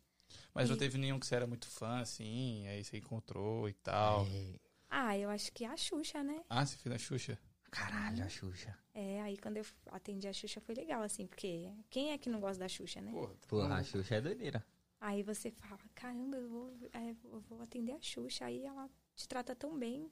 Mas 0.55 0.69
não 0.69 0.77
E- 0.77 0.79
teve 0.79 0.99
nenhum 0.99 1.19
que 1.19 1.27
você 1.27 1.35
era 1.35 1.47
muito 1.47 1.67
fã, 1.69 2.01
assim, 2.01 2.67
aí 2.67 2.85
você 2.85 2.99
encontrou 2.99 3.69
e 3.69 3.73
tal. 3.75 4.27
É, 4.27 4.61
Ah, 4.91 5.17
eu 5.17 5.31
acho 5.31 5.51
que 5.53 5.65
a 5.65 5.77
Xuxa, 5.77 6.23
né? 6.23 6.45
Ah, 6.49 6.65
você 6.67 6.77
fez 6.77 6.95
a 6.95 6.99
Xuxa? 6.99 7.39
caralho, 7.71 8.25
a 8.25 8.29
Xuxa. 8.29 8.77
É, 8.95 9.23
aí 9.23 9.39
quando 9.39 9.57
eu 9.57 9.65
atendi 9.91 10.29
a 10.29 10.33
Xuxa 10.33 10.61
foi 10.61 10.75
legal, 10.75 11.03
assim, 11.03 11.27
porque 11.27 11.71
quem 11.89 12.13
é 12.13 12.19
que 12.19 12.29
não 12.29 12.41
gosta 12.41 12.59
da 12.61 12.69
Xuxa, 12.69 13.01
né? 13.01 13.11
Porra, 13.11 13.35
Porra, 13.49 13.77
a 13.77 13.83
Xuxa 13.83 14.17
é 14.17 14.21
doideira. 14.21 14.65
Aí 15.01 15.23
você 15.23 15.51
fala, 15.51 15.81
caramba, 15.95 16.37
eu 16.37 16.49
vou, 16.49 16.73
é, 16.93 17.11
eu 17.25 17.41
vou 17.49 17.61
atender 17.63 17.93
a 17.93 18.01
Xuxa. 18.01 18.45
Aí 18.45 18.65
ela 18.65 18.89
te 19.17 19.27
trata 19.27 19.55
tão 19.55 19.77
bem, 19.79 20.11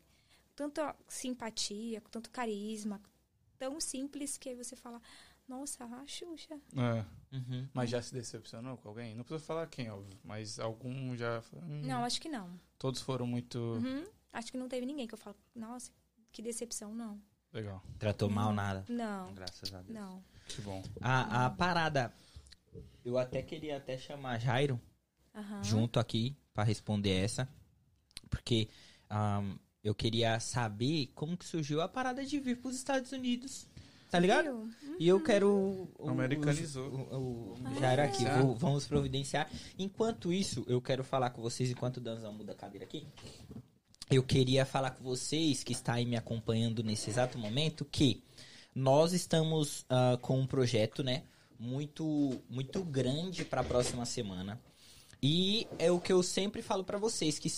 tanta 0.57 0.97
simpatia, 1.09 2.01
com 2.01 2.09
tanto 2.11 2.30
carisma, 2.30 3.01
tão 3.59 3.78
simples 3.80 4.36
que 4.38 4.49
aí 4.49 4.55
você 4.57 4.74
fala, 4.74 5.01
nossa, 5.51 5.84
a 5.84 6.07
Xuxa. 6.07 6.55
É. 6.76 7.05
Uhum. 7.36 7.68
Mas 7.74 7.90
já 7.90 8.01
se 8.01 8.12
decepcionou 8.14 8.76
com 8.78 8.88
alguém? 8.88 9.14
Não 9.14 9.24
precisa 9.24 9.44
falar 9.46 9.66
quem, 9.66 9.90
óbvio. 9.90 10.16
Mas 10.24 10.59
algum 10.59 11.16
já. 11.16 11.42
hum, 11.53 11.82
Não, 11.84 12.05
acho 12.05 12.20
que 12.20 12.28
não. 12.28 12.48
Todos 12.78 13.01
foram 13.03 13.26
muito. 13.26 13.59
Uhum. 13.59 14.05
Acho 14.32 14.53
que 14.53 14.59
não 14.59 14.68
teve 14.68 14.86
ninguém 14.86 15.07
que 15.07 15.14
eu 15.14 15.18
falo, 15.18 15.36
nossa, 15.55 15.90
que 16.32 16.40
decepção, 16.40 16.94
não. 16.94 17.20
Legal. 17.53 17.82
Tratou 17.98 18.30
mal 18.30 18.53
nada. 18.53 18.84
Não, 18.88 19.34
Graças 19.34 19.74
a 19.74 19.82
Deus. 19.82 19.92
não. 19.98 20.22
Que 20.48 20.61
bom. 20.62 20.82
A, 21.01 21.46
a 21.46 21.51
parada. 21.51 22.12
Eu 23.05 23.18
até 23.18 23.42
queria 23.42 23.76
até 23.76 23.98
chamar 23.98 24.38
Jairo 24.38 24.80
Aham. 25.34 25.62
junto 25.64 25.98
aqui 25.98 26.36
pra 26.55 26.62
responder 26.62 27.11
essa. 27.11 27.48
Porque 28.28 28.68
ahn, 29.09 29.57
eu 29.82 29.94
queria 29.94 30.38
saber 30.38 31.09
como 31.14 31.36
que 31.36 31.44
surgiu 31.44 31.80
a 31.80 31.88
parada 31.88 32.24
de 32.24 32.38
vir 32.38 32.61
pros 32.61 32.76
Estados 32.76 33.11
Unidos. 33.12 33.66
Tá 34.11 34.19
ligado? 34.19 34.69
Viu? 34.83 34.97
E 34.99 35.07
eu 35.09 35.23
quero. 35.23 35.49
o- 35.49 35.89
o- 35.99 36.09
Americanizou. 36.11 36.89
O, 36.89 37.17
o, 37.17 37.55
o 37.77 37.81
Jairo 37.81 38.03
aqui, 38.03 38.27
Ah. 38.27 38.43
vou- 38.43 38.55
vamos 38.55 38.87
providenciar. 38.87 39.49
Enquanto 39.79 40.33
isso, 40.33 40.65
eu 40.67 40.81
quero 40.81 41.05
falar 41.05 41.31
com 41.31 41.41
vocês, 41.41 41.71
enquanto 41.71 41.99
o 41.99 42.01
Danzão 42.01 42.33
muda 42.33 42.53
a 42.53 42.55
cadeira 42.57 42.85
aqui. 42.85 43.07
Eu 44.11 44.23
queria 44.25 44.67
falar 44.67 44.91
com 44.91 45.05
vocês 45.05 45.63
que 45.63 45.73
está 45.73 45.95
aí 45.95 46.05
me 46.05 46.17
acompanhando 46.17 46.83
nesse 46.83 47.09
exato 47.09 47.39
momento 47.39 47.85
que 47.85 48.23
nós 48.75 49.13
estamos 49.13 49.87
ah, 49.89 50.19
com 50.21 50.41
um 50.41 50.47
projeto, 50.47 51.03
né? 51.05 51.23
Muito, 51.59 52.41
muito 52.49 52.83
grande 52.83 53.45
para 53.45 53.61
a 53.61 53.65
próxima 53.65 54.05
semana. 54.07 54.61
E 55.23 55.66
é 55.79 55.91
o 55.91 56.01
que 56.01 56.12
eu 56.12 56.23
sempre 56.23 56.62
falo 56.62 56.83
pra 56.83 56.97
vocês 56.97 57.39
que 57.39 57.53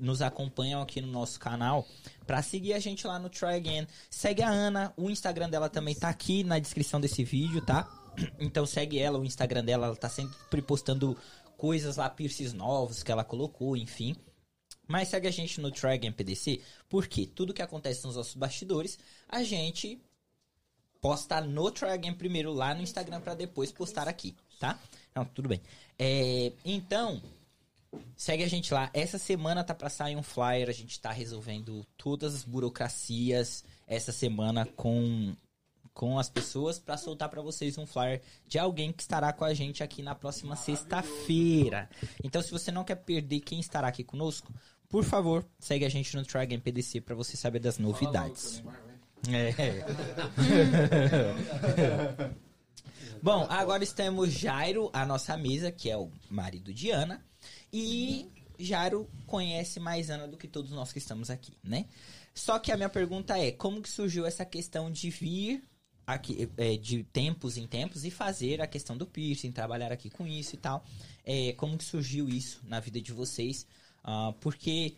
nos 0.00 0.20
acompanham 0.20 0.82
aqui 0.82 1.00
no 1.00 1.06
nosso 1.06 1.38
canal, 1.38 1.86
pra 2.26 2.42
seguir 2.42 2.72
a 2.72 2.80
gente 2.80 3.06
lá 3.06 3.18
no 3.18 3.30
Try 3.30 3.54
Again. 3.54 3.86
Segue 4.08 4.42
a 4.42 4.48
Ana, 4.48 4.92
o 4.96 5.08
Instagram 5.08 5.48
dela 5.48 5.68
também 5.68 5.94
tá 5.94 6.08
aqui 6.08 6.42
na 6.42 6.58
descrição 6.58 7.00
desse 7.00 7.22
vídeo, 7.22 7.64
tá? 7.64 7.88
Então 8.40 8.66
segue 8.66 8.98
ela, 8.98 9.18
o 9.18 9.24
Instagram 9.24 9.64
dela, 9.64 9.86
ela 9.86 9.96
tá 9.96 10.08
sempre 10.08 10.60
postando 10.60 11.16
coisas 11.56 11.96
lá, 11.96 12.10
piercings 12.10 12.52
novos 12.52 13.04
que 13.04 13.12
ela 13.12 13.22
colocou, 13.22 13.76
enfim. 13.76 14.16
Mas 14.86 15.08
segue 15.08 15.28
a 15.28 15.30
gente 15.30 15.60
no 15.60 15.70
Try 15.70 15.92
Again 15.92 16.10
PDC, 16.10 16.60
porque 16.88 17.24
tudo 17.24 17.54
que 17.54 17.62
acontece 17.62 18.04
nos 18.04 18.16
nossos 18.16 18.34
bastidores, 18.34 18.98
a 19.28 19.44
gente 19.44 20.02
posta 21.00 21.40
no 21.40 21.70
Try 21.70 21.90
Again 21.90 22.14
primeiro 22.14 22.52
lá 22.52 22.74
no 22.74 22.82
Instagram 22.82 23.20
pra 23.20 23.34
depois 23.34 23.70
postar 23.70 24.08
aqui, 24.08 24.34
tá? 24.58 24.78
Não, 25.14 25.24
tudo 25.24 25.48
bem. 25.48 25.60
É, 26.02 26.50
então, 26.64 27.20
segue 28.16 28.42
a 28.42 28.48
gente 28.48 28.72
lá. 28.72 28.88
Essa 28.94 29.18
semana 29.18 29.62
tá 29.62 29.74
pra 29.74 29.90
sair 29.90 30.16
um 30.16 30.22
flyer, 30.22 30.70
a 30.70 30.72
gente 30.72 30.98
tá 30.98 31.12
resolvendo 31.12 31.84
todas 31.98 32.34
as 32.34 32.42
burocracias 32.42 33.62
essa 33.86 34.10
semana 34.10 34.64
com 34.64 35.36
com 35.92 36.18
as 36.18 36.30
pessoas 36.30 36.78
pra 36.78 36.96
soltar 36.96 37.28
pra 37.28 37.42
vocês 37.42 37.76
um 37.76 37.84
flyer 37.84 38.22
de 38.46 38.58
alguém 38.58 38.90
que 38.92 39.02
estará 39.02 39.32
com 39.34 39.44
a 39.44 39.52
gente 39.52 39.82
aqui 39.82 40.02
na 40.02 40.14
próxima 40.14 40.56
sexta-feira. 40.56 41.90
Então, 42.24 42.40
se 42.40 42.50
você 42.50 42.70
não 42.70 42.84
quer 42.84 42.94
perder 42.94 43.40
quem 43.40 43.60
estará 43.60 43.88
aqui 43.88 44.02
conosco, 44.02 44.50
por 44.88 45.04
favor, 45.04 45.44
segue 45.58 45.84
a 45.84 45.90
gente 45.90 46.16
no 46.16 46.24
Try 46.24 46.42
Again 46.42 46.60
PDC 46.60 47.02
pra 47.02 47.14
você 47.14 47.36
saber 47.36 47.58
das 47.58 47.76
novidades. 47.76 48.62
É. 49.28 49.84
Bom, 53.22 53.46
agora 53.50 53.84
estamos 53.84 54.32
Jairo, 54.32 54.88
a 54.94 55.04
nossa 55.04 55.36
mesa, 55.36 55.70
que 55.70 55.90
é 55.90 55.96
o 55.96 56.10
marido 56.30 56.72
de 56.72 56.90
Ana. 56.90 57.22
E 57.70 58.26
Jairo 58.58 59.10
conhece 59.26 59.78
mais 59.78 60.08
Ana 60.08 60.26
do 60.26 60.38
que 60.38 60.48
todos 60.48 60.70
nós 60.70 60.90
que 60.90 60.98
estamos 60.98 61.28
aqui, 61.28 61.52
né? 61.62 61.84
Só 62.32 62.58
que 62.58 62.72
a 62.72 62.76
minha 62.78 62.88
pergunta 62.88 63.38
é, 63.38 63.52
como 63.52 63.82
que 63.82 63.90
surgiu 63.90 64.24
essa 64.24 64.46
questão 64.46 64.90
de 64.90 65.10
vir 65.10 65.62
aqui, 66.06 66.48
é, 66.56 66.78
de 66.78 67.04
tempos 67.04 67.58
em 67.58 67.66
tempos 67.66 68.06
e 68.06 68.10
fazer 68.10 68.62
a 68.62 68.66
questão 68.66 68.96
do 68.96 69.06
piercing, 69.06 69.52
trabalhar 69.52 69.92
aqui 69.92 70.08
com 70.08 70.26
isso 70.26 70.54
e 70.54 70.58
tal? 70.58 70.82
É, 71.22 71.52
como 71.52 71.76
que 71.76 71.84
surgiu 71.84 72.26
isso 72.26 72.62
na 72.64 72.80
vida 72.80 73.02
de 73.02 73.12
vocês? 73.12 73.66
Ah, 74.02 74.32
porque 74.40 74.94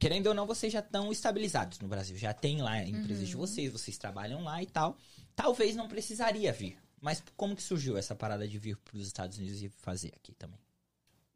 querendo 0.00 0.26
ou 0.26 0.34
não, 0.34 0.46
vocês 0.46 0.72
já 0.72 0.80
estão 0.80 1.12
estabilizados 1.12 1.78
no 1.78 1.86
Brasil. 1.86 2.16
Já 2.18 2.34
tem 2.34 2.60
lá 2.60 2.72
a 2.72 2.88
empresa 2.88 3.24
de 3.24 3.36
vocês, 3.36 3.70
vocês 3.70 3.96
trabalham 3.96 4.42
lá 4.42 4.60
e 4.60 4.66
tal. 4.66 4.98
Talvez 5.36 5.76
não 5.76 5.86
precisaria 5.86 6.52
vir. 6.52 6.83
Mas 7.04 7.22
como 7.36 7.54
que 7.54 7.62
surgiu 7.62 7.98
essa 7.98 8.14
parada 8.14 8.48
de 8.48 8.58
vir 8.58 8.78
para 8.78 8.96
os 8.96 9.06
Estados 9.06 9.36
Unidos 9.36 9.62
e 9.62 9.68
fazer 9.68 10.10
aqui 10.16 10.32
também? 10.32 10.58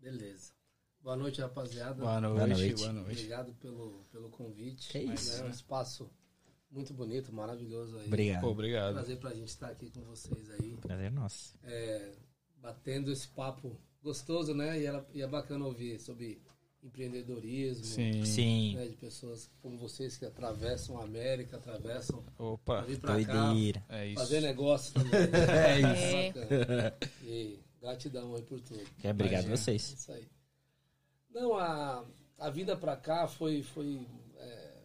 Beleza. 0.00 0.54
Boa 0.98 1.14
noite, 1.14 1.42
rapaziada. 1.42 2.02
Boa 2.02 2.18
noite, 2.18 2.36
Boa 2.36 2.46
boa 2.46 2.56
noite. 2.56 2.82
noite. 2.94 3.18
Obrigado 3.18 3.52
pelo, 3.56 4.02
pelo 4.10 4.30
convite. 4.30 4.88
Que 4.88 5.00
isso. 5.00 5.42
É 5.42 5.44
um 5.44 5.50
espaço 5.50 6.10
muito 6.70 6.94
bonito, 6.94 7.30
maravilhoso 7.34 7.98
aí. 7.98 8.06
Obrigado. 8.06 8.40
Pô, 8.40 8.48
obrigado. 8.48 8.94
Prazer 8.94 9.18
pra 9.18 9.34
gente 9.34 9.48
estar 9.48 9.68
aqui 9.68 9.90
com 9.90 10.00
vocês 10.04 10.48
aí. 10.52 10.78
Prazer 10.78 11.12
nosso. 11.12 11.54
É, 11.62 12.14
batendo 12.56 13.12
esse 13.12 13.28
papo 13.28 13.78
gostoso, 14.02 14.54
né? 14.54 14.80
E, 14.80 14.86
era, 14.86 15.06
e 15.12 15.20
é 15.20 15.26
bacana 15.26 15.66
ouvir 15.66 16.00
sobre 16.00 16.42
empreendedorismo. 16.82 17.84
Sim. 17.84 18.24
Sim. 18.24 18.74
né, 18.76 18.86
de 18.86 18.96
pessoas 18.96 19.50
como 19.60 19.76
vocês 19.76 20.16
que 20.16 20.24
atravessam 20.24 20.98
a 20.98 21.04
América, 21.04 21.56
atravessam 21.56 22.24
Opa. 22.38 22.76
pra 22.76 22.80
vir 22.82 22.98
pra 23.00 23.24
cá. 23.24 23.52
É 23.88 24.06
isso. 24.08 24.20
fazer 24.20 24.40
negócio 24.40 24.94
também. 24.94 25.10
É 25.48 25.80
isso. 25.80 26.38
Bacana. 26.38 26.94
E 27.24 27.58
gratidão 27.80 28.34
aí 28.34 28.42
por 28.42 28.60
tudo. 28.60 28.80
É, 29.02 29.10
obrigado 29.10 29.40
a 29.40 29.46
Imagina. 29.46 29.56
vocês. 29.56 29.92
Isso 29.92 30.12
aí. 30.12 30.28
Não, 31.30 31.54
a, 31.54 32.04
a 32.38 32.50
vida 32.50 32.76
pra 32.76 32.96
cá 32.96 33.26
foi. 33.28 33.62
foi 33.62 34.06
é, 34.36 34.78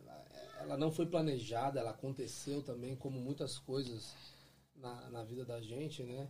ela 0.62 0.78
não 0.78 0.92
foi 0.92 1.06
planejada, 1.06 1.80
ela 1.80 1.92
aconteceu 1.92 2.62
também, 2.62 2.96
como 2.96 3.20
muitas 3.20 3.58
coisas 3.60 4.14
na, 4.76 5.10
na 5.10 5.24
vida 5.24 5.44
da 5.46 5.62
gente, 5.62 6.04
né? 6.04 6.28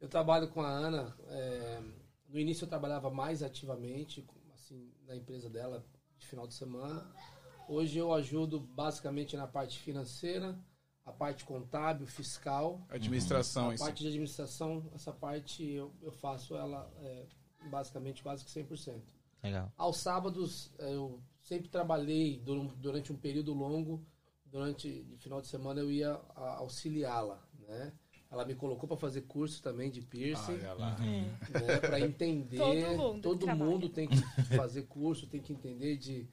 Eu 0.00 0.08
trabalho 0.08 0.48
com 0.48 0.60
a 0.62 0.68
Ana. 0.70 1.16
é, 1.28 1.80
no 2.28 2.40
início 2.40 2.64
eu 2.64 2.68
trabalhava 2.68 3.08
mais 3.10 3.42
ativamente, 3.42 4.20
assim, 4.66 4.92
na 5.06 5.14
empresa 5.14 5.48
dela, 5.48 5.84
de 6.18 6.26
final 6.26 6.46
de 6.46 6.54
semana. 6.54 7.06
Hoje 7.68 7.98
eu 7.98 8.12
ajudo 8.12 8.60
basicamente 8.60 9.36
na 9.36 9.46
parte 9.46 9.78
financeira, 9.78 10.58
a 11.04 11.12
parte 11.12 11.44
contábil, 11.44 12.06
fiscal. 12.06 12.84
Administração, 12.88 13.70
A 13.70 13.74
isso. 13.74 13.84
parte 13.84 14.02
de 14.02 14.08
administração, 14.08 14.90
essa 14.94 15.12
parte 15.12 15.64
eu, 15.64 15.94
eu 16.02 16.10
faço 16.12 16.56
ela 16.56 16.90
é, 16.98 17.26
basicamente 17.70 18.22
quase 18.22 18.44
que 18.44 18.50
100%. 18.50 19.02
Legal. 19.42 19.72
Aos 19.76 19.98
sábados, 19.98 20.72
eh, 20.78 20.94
eu 20.94 21.22
sempre 21.40 21.68
trabalhei 21.68 22.40
dur- 22.40 22.74
durante 22.76 23.12
um 23.12 23.16
período 23.16 23.52
longo. 23.52 24.04
Durante 24.44 25.04
de 25.04 25.16
final 25.18 25.40
de 25.40 25.46
semana 25.46 25.80
eu 25.80 25.90
ia 25.90 26.14
a- 26.34 26.56
auxiliá-la, 26.58 27.40
né? 27.68 27.92
Ela 28.30 28.44
me 28.44 28.54
colocou 28.54 28.88
para 28.88 28.96
fazer 28.96 29.22
curso 29.22 29.62
também 29.62 29.90
de 29.90 30.00
piercing, 30.02 30.54
Olha 30.54 30.74
lá. 30.74 30.98
né? 30.98 31.30
Para 31.80 32.00
entender. 32.00 32.56
Todo 32.58 32.96
mundo 32.96 33.20
todo 33.22 33.46
mundo 33.56 33.88
tem 33.88 34.08
que 34.08 34.16
fazer 34.56 34.82
curso, 34.82 35.26
tem 35.28 35.40
que 35.40 35.52
entender 35.52 35.96
de, 35.96 36.26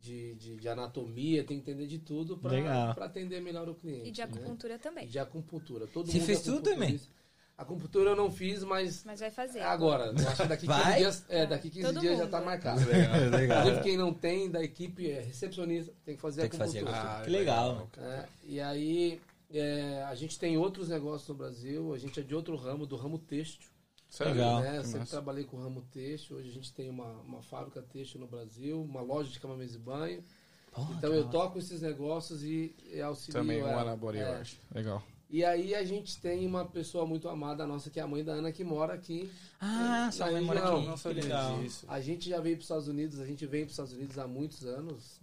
de, 0.00 0.34
de, 0.34 0.56
de 0.56 0.68
anatomia, 0.68 1.44
tem 1.44 1.60
que 1.60 1.70
entender 1.70 1.86
de 1.86 1.98
tudo 2.00 2.38
Legal. 2.42 2.92
para 2.94 3.06
atender 3.06 3.40
melhor 3.40 3.68
o 3.68 3.74
cliente. 3.74 4.08
E 4.08 4.10
de 4.10 4.20
né? 4.20 4.24
acupuntura 4.26 4.74
E 4.74 4.78
também. 4.78 5.06
de 5.06 5.18
acupuntura. 5.18 5.86
Todo 5.86 6.06
Você 6.10 6.18
mundo 6.18 6.26
fez 6.26 6.40
é 6.40 6.42
tudo 6.42 6.56
também? 6.62 6.74
acupunturista. 6.80 7.18
Acupuntura 7.56 8.10
eu 8.10 8.16
não 8.16 8.30
fiz, 8.30 8.62
mas 8.62 9.02
Mas 9.04 9.18
vai 9.18 9.32
fazer. 9.32 9.58
é 9.58 9.64
agora. 9.64 10.12
Eu 10.16 10.28
acho 10.28 10.42
que 10.42 10.48
daqui 10.48 10.66
15 10.68 10.80
Vai? 10.82 10.98
dias, 10.98 11.24
é, 11.28 11.44
daqui 11.46 11.70
15 11.70 11.86
Todo 11.88 12.00
dias 12.00 12.16
já 12.16 12.22
mundo. 12.24 12.30
tá 12.30 12.40
marcado. 12.40 12.80
Legal. 12.88 13.58
Inclusive, 13.58 13.82
quem 13.82 13.96
não 13.96 14.14
tem 14.14 14.48
da 14.48 14.62
equipe 14.62 15.10
é 15.10 15.20
recepcionista, 15.22 15.92
tem 16.04 16.14
que 16.14 16.22
fazer 16.22 16.42
Tem 16.42 16.50
que 16.50 16.56
fazer 16.56 16.78
acupuntura. 16.78 17.00
acupuntura. 17.02 17.24
Que 17.24 17.30
legal. 17.30 17.88
É, 17.98 18.24
e 18.44 18.60
aí, 18.60 19.20
é, 19.50 20.02
a 20.04 20.14
gente 20.14 20.38
tem 20.38 20.56
outros 20.58 20.88
negócios 20.88 21.28
no 21.28 21.34
Brasil, 21.34 21.92
a 21.94 21.98
gente 21.98 22.20
é 22.20 22.22
de 22.22 22.34
outro 22.34 22.56
ramo, 22.56 22.86
do 22.86 22.96
ramo 22.96 23.18
têxtil. 23.18 23.70
Sério? 24.08 24.34
Legal. 24.34 24.60
Né? 24.62 24.78
Eu 24.78 24.84
sempre 24.84 24.98
massa. 25.00 25.10
trabalhei 25.10 25.44
com 25.44 25.56
o 25.56 25.60
ramo 25.60 25.82
têxtil, 25.90 26.36
hoje 26.36 26.48
a 26.48 26.52
gente 26.52 26.72
tem 26.72 26.88
uma, 26.88 27.12
uma 27.22 27.42
fábrica 27.42 27.82
têxtil 27.82 28.20
no 28.20 28.26
Brasil, 28.26 28.82
uma 28.82 29.00
loja 29.02 29.30
de 29.30 29.38
cama, 29.38 29.56
mesa 29.56 29.76
e 29.76 29.80
banho. 29.80 30.24
Porra, 30.72 30.94
então 30.96 31.12
eu 31.12 31.28
toco 31.28 31.58
esses 31.58 31.80
negócios 31.82 32.42
e, 32.42 32.74
e 32.92 33.00
auxilio 33.00 33.40
Também 33.40 33.62
uma 33.62 33.84
na 33.84 33.96
body 33.96 34.18
É. 34.18 34.24
art. 34.36 34.54
Legal. 34.74 35.02
E 35.30 35.44
aí 35.44 35.74
a 35.74 35.84
gente 35.84 36.18
tem 36.22 36.46
uma 36.46 36.64
pessoa 36.64 37.04
muito 37.06 37.28
amada 37.28 37.66
nossa, 37.66 37.90
que 37.90 38.00
é 38.00 38.02
a 38.02 38.06
mãe 38.06 38.24
da 38.24 38.32
Ana, 38.32 38.50
que 38.50 38.64
mora 38.64 38.94
aqui. 38.94 39.30
Ah, 39.60 40.08
sua 40.10 40.30
mãe 40.30 40.40
mora 40.42 40.60
aqui. 40.60 40.86
Não 40.86 40.94
Que 40.94 41.00
sabia 41.00 41.58
disso. 41.60 41.84
A 41.86 42.00
gente 42.00 42.30
já 42.30 42.40
veio 42.40 42.56
para 42.56 42.60
os 42.60 42.64
Estados 42.64 42.88
Unidos, 42.88 43.20
a 43.20 43.26
gente 43.26 43.44
vem 43.46 43.60
para 43.62 43.66
os 43.66 43.72
Estados 43.72 43.92
Unidos 43.92 44.18
há 44.18 44.26
muitos 44.26 44.64
anos, 44.64 45.20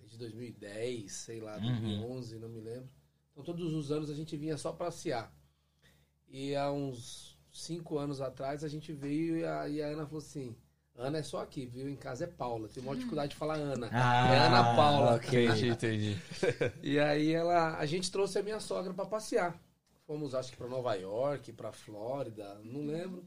desde 0.00 0.18
2010, 0.18 1.10
sei 1.12 1.40
lá, 1.40 1.56
Uhum. 1.56 1.80
2011, 1.80 2.38
não 2.38 2.48
me 2.48 2.60
lembro. 2.60 2.88
Então 3.38 3.54
todos 3.54 3.72
os 3.72 3.92
anos 3.92 4.10
a 4.10 4.14
gente 4.14 4.36
vinha 4.36 4.58
só 4.58 4.72
passear. 4.72 5.32
E 6.28 6.56
há 6.56 6.72
uns 6.72 7.38
cinco 7.52 7.96
anos 7.96 8.20
atrás, 8.20 8.64
a 8.64 8.68
gente 8.68 8.92
veio 8.92 9.36
e 9.38 9.44
a, 9.44 9.68
e 9.68 9.80
a 9.80 9.86
Ana 9.86 10.04
falou 10.06 10.18
assim. 10.18 10.56
Ana 10.96 11.18
é 11.18 11.22
só 11.22 11.40
aqui, 11.42 11.64
viu? 11.64 11.88
Em 11.88 11.94
casa 11.94 12.24
é 12.24 12.26
Paula. 12.26 12.68
Tem 12.68 12.82
maior 12.82 12.96
dificuldade 12.96 13.30
de 13.30 13.36
falar 13.36 13.54
Ana. 13.54 13.88
Ah, 13.92 14.34
é 14.34 14.38
Ana 14.40 14.74
Paula. 14.74 15.20
Entendi, 15.24 15.68
entendi. 15.68 16.18
E 16.82 16.98
aí 16.98 17.32
ela, 17.32 17.78
a 17.78 17.86
gente 17.86 18.10
trouxe 18.10 18.40
a 18.40 18.42
minha 18.42 18.58
sogra 18.58 18.92
pra 18.92 19.06
passear. 19.06 19.56
Fomos, 20.04 20.34
acho 20.34 20.50
que 20.50 20.56
pra 20.56 20.66
Nova 20.66 20.94
York, 20.94 21.52
pra 21.52 21.70
Flórida, 21.70 22.60
não 22.64 22.84
lembro. 22.84 23.24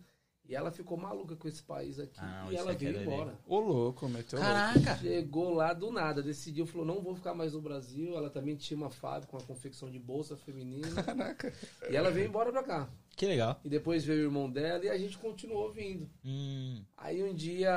E 0.52 0.56
ela 0.56 0.70
ficou 0.70 0.98
maluca 0.98 1.34
com 1.34 1.48
esse 1.48 1.64
país 1.64 1.98
aqui. 1.98 2.20
Ah, 2.20 2.46
e 2.52 2.58
ela 2.58 2.74
veio 2.74 2.90
é 2.90 2.94
dele. 3.00 3.06
embora. 3.06 3.40
Ô, 3.48 3.58
louco, 3.58 4.10
meteu 4.10 4.38
louco. 4.38 4.54
Caraca! 4.54 4.98
Chegou 4.98 5.54
lá 5.54 5.72
do 5.72 5.94
nada, 5.94 6.22
decidiu, 6.22 6.66
falou, 6.66 6.86
não 6.86 7.02
vou 7.02 7.16
ficar 7.16 7.34
mais 7.34 7.54
no 7.54 7.62
Brasil. 7.62 8.18
Ela 8.18 8.30
também 8.30 8.58
tinha 8.58 8.76
uma 8.76 8.90
fábrica, 8.90 9.34
uma 9.34 9.46
confecção 9.46 9.90
de 9.90 9.98
bolsa 9.98 10.36
feminina. 10.36 10.90
Caraca. 11.04 11.54
E 11.90 11.96
ela 11.96 12.12
veio 12.12 12.28
embora 12.28 12.52
pra 12.52 12.64
cá. 12.64 12.90
Que 13.16 13.26
legal. 13.28 13.62
E 13.64 13.70
depois 13.70 14.04
veio 14.04 14.20
o 14.20 14.24
irmão 14.24 14.52
dela 14.52 14.84
e 14.84 14.90
a 14.90 14.98
gente 14.98 15.18
continuou 15.18 15.72
vindo. 15.72 16.10
Hum, 16.26 16.84
Aí 16.98 17.24
um 17.24 17.34
dia, 17.34 17.74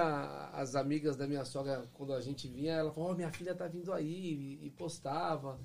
as 0.53 0.75
amigas 0.75 1.16
da 1.16 1.29
minha 1.29 1.45
sogra, 1.45 1.89
quando 1.93 2.12
a 2.12 2.20
gente 2.20 2.49
vinha, 2.49 2.72
ela 2.72 2.91
falou, 2.91 3.11
ó, 3.12 3.14
minha 3.14 3.31
filha 3.31 3.55
tá 3.55 3.68
vindo 3.68 3.93
aí, 3.93 4.59
e, 4.61 4.70
postava. 4.70 5.61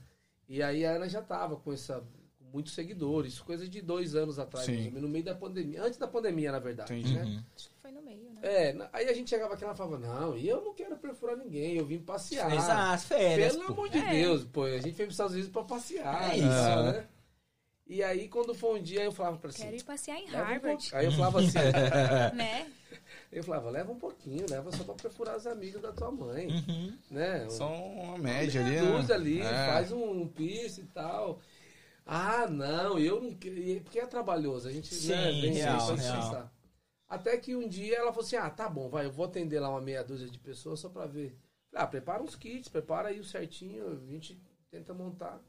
E 0.47 0.61
aí 0.61 0.85
a 0.85 0.91
Ana 0.91 1.09
já 1.09 1.23
tava 1.23 1.55
com 1.55 1.73
essa 1.73 2.03
muitos 2.53 2.73
seguidores, 2.73 3.39
coisa 3.39 3.67
de 3.67 3.81
dois 3.81 4.15
anos 4.15 4.37
atrás, 4.39 4.65
Sim. 4.65 4.89
no 4.91 5.07
meio 5.07 5.23
da 5.25 5.35
pandemia. 5.35 5.83
Antes 5.83 5.97
da 5.99 6.07
pandemia, 6.07 6.51
na 6.51 6.59
verdade, 6.59 6.93
Entendi. 6.93 7.13
né? 7.15 7.23
uhum. 7.23 7.43
Acho 7.55 7.69
que 7.69 7.75
foi 7.81 7.91
no 7.91 8.01
meio, 8.01 8.29
né? 8.31 8.39
É, 8.41 8.89
aí 8.93 9.07
a 9.09 9.13
gente 9.13 9.29
chegava 9.29 9.53
aqui 9.53 9.63
e 9.63 9.65
ela 9.65 9.75
falava, 9.75 9.97
não, 9.99 10.37
e 10.37 10.47
eu 10.47 10.61
não 10.63 10.73
quero 10.73 10.95
perfurar 10.97 11.37
ninguém, 11.37 11.75
eu 11.77 11.85
vim 11.85 11.99
passear. 11.99 12.53
Exato, 12.55 13.03
férias. 13.03 13.53
Pelo 13.55 13.67
pô. 13.67 13.73
amor 13.73 13.89
de 13.89 13.97
É. 13.99 14.11
Deus, 14.11 14.43
pô, 14.45 14.63
a 14.63 14.71
gente 14.77 14.83
veio 14.83 14.95
para 14.95 15.05
os 15.07 15.13
Estados 15.13 15.33
Unidos 15.33 15.51
pra 15.51 15.63
passear. 15.63 16.31
É 16.31 16.35
e 16.35 16.39
isso. 16.39 16.83
né? 16.93 17.07
E 17.91 18.03
aí, 18.03 18.27
quando 18.27 18.53
foi 18.53 18.79
um 18.79 18.83
dia, 18.83 19.03
eu 19.03 19.11
falava 19.11 19.37
pra 19.37 19.49
assim, 19.49 19.63
Quero 19.63 19.75
ir 19.75 19.83
passear 19.83 20.17
em 20.19 20.25
um 20.27 20.31
Harvard, 20.31 20.61
pouco- 20.83 20.95
Aí 20.95 21.05
eu 21.05 21.11
falava 21.11 21.39
assim, 21.39 21.57
né? 22.35 22.71
eu 23.31 23.43
falava, 23.43 23.69
leva 23.71 23.91
um 23.91 23.97
pouquinho, 23.97 24.45
leva 24.47 24.71
só 24.71 24.83
pra 24.83 24.93
perfurar 24.93 25.35
as 25.35 25.47
amigas 25.47 25.81
da 25.81 25.91
tua 25.91 26.11
mãe, 26.11 26.47
Uhum. 26.49 26.93
né? 27.09 27.49
Só 27.49 27.67
uma 27.67 28.15
média 28.19 28.61
ali, 28.63 28.75
Reduz 28.75 29.07
né? 29.07 29.15
ali, 29.15 29.41
É. 29.41 29.65
faz 29.73 29.91
um, 29.91 30.21
um 30.21 30.27
piercing 30.27 30.81
e 30.81 30.85
tal. 30.85 31.39
Ah, 32.11 32.47
não, 32.47 32.97
eu 32.97 33.21
não 33.21 33.35
queria, 33.35 33.79
porque 33.81 33.99
é 33.99 34.05
trabalhoso, 34.07 34.67
a 34.67 34.71
gente 34.71 34.93
Sim, 34.95 35.09
né, 35.09 35.31
vem 35.41 35.53
real, 35.53 35.95
real. 35.95 36.51
Até 37.07 37.37
que 37.37 37.55
um 37.55 37.67
dia 37.67 37.97
ela 37.97 38.11
falou 38.11 38.25
assim, 38.25 38.35
ah, 38.35 38.49
tá 38.49 38.67
bom, 38.67 38.89
vai, 38.89 39.05
eu 39.05 39.11
vou 39.11 39.25
atender 39.25 39.59
lá 39.59 39.69
uma 39.69 39.79
meia 39.81 40.03
dúzia 40.03 40.27
de 40.27 40.39
pessoas 40.39 40.79
só 40.79 40.89
pra 40.89 41.05
ver. 41.05 41.37
Falei, 41.71 41.85
Ah, 41.85 41.87
prepara 41.87 42.23
uns 42.23 42.35
kits, 42.35 42.67
prepara 42.67 43.09
aí 43.09 43.19
o 43.19 43.23
certinho, 43.23 43.87
a 43.91 44.11
gente 44.11 44.41
tenta 44.71 44.91
montar. 44.91 45.39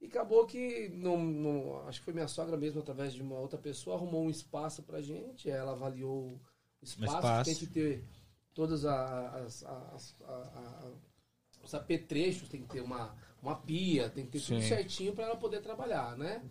E 0.00 0.06
acabou 0.06 0.44
que, 0.44 0.88
não, 0.88 1.16
não- 1.22 1.86
acho 1.86 2.00
que 2.00 2.04
foi 2.06 2.14
minha 2.14 2.26
sogra 2.26 2.56
mesmo, 2.56 2.80
através 2.80 3.12
de 3.14 3.22
uma 3.22 3.38
outra 3.38 3.56
pessoa, 3.58 3.94
arrumou 3.94 4.24
um 4.24 4.30
espaço 4.30 4.82
pra 4.82 5.00
gente, 5.00 5.48
ela 5.48 5.70
avaliou 5.70 6.32
o 6.32 6.40
espaço, 6.84 7.14
espaço. 7.14 7.44
tem 7.50 7.54
que 7.60 7.66
ter 7.68 8.04
todas 8.52 8.84
as, 8.84 9.62
as- 9.64 10.16
a- 10.24 10.32
a- 10.32 10.90
os 11.62 11.72
apetrechos, 11.74 12.48
tem 12.48 12.62
que 12.62 12.68
ter 12.68 12.80
uma, 12.80 13.16
uma 13.42 13.56
pia, 13.56 14.08
tem 14.08 14.24
que 14.24 14.32
ter 14.32 14.40
tudo 14.40 14.60
Sim. 14.62 14.68
certinho 14.68 15.12
para 15.12 15.24
ela 15.24 15.36
poder 15.36 15.60
trabalhar, 15.60 16.16
né? 16.16 16.42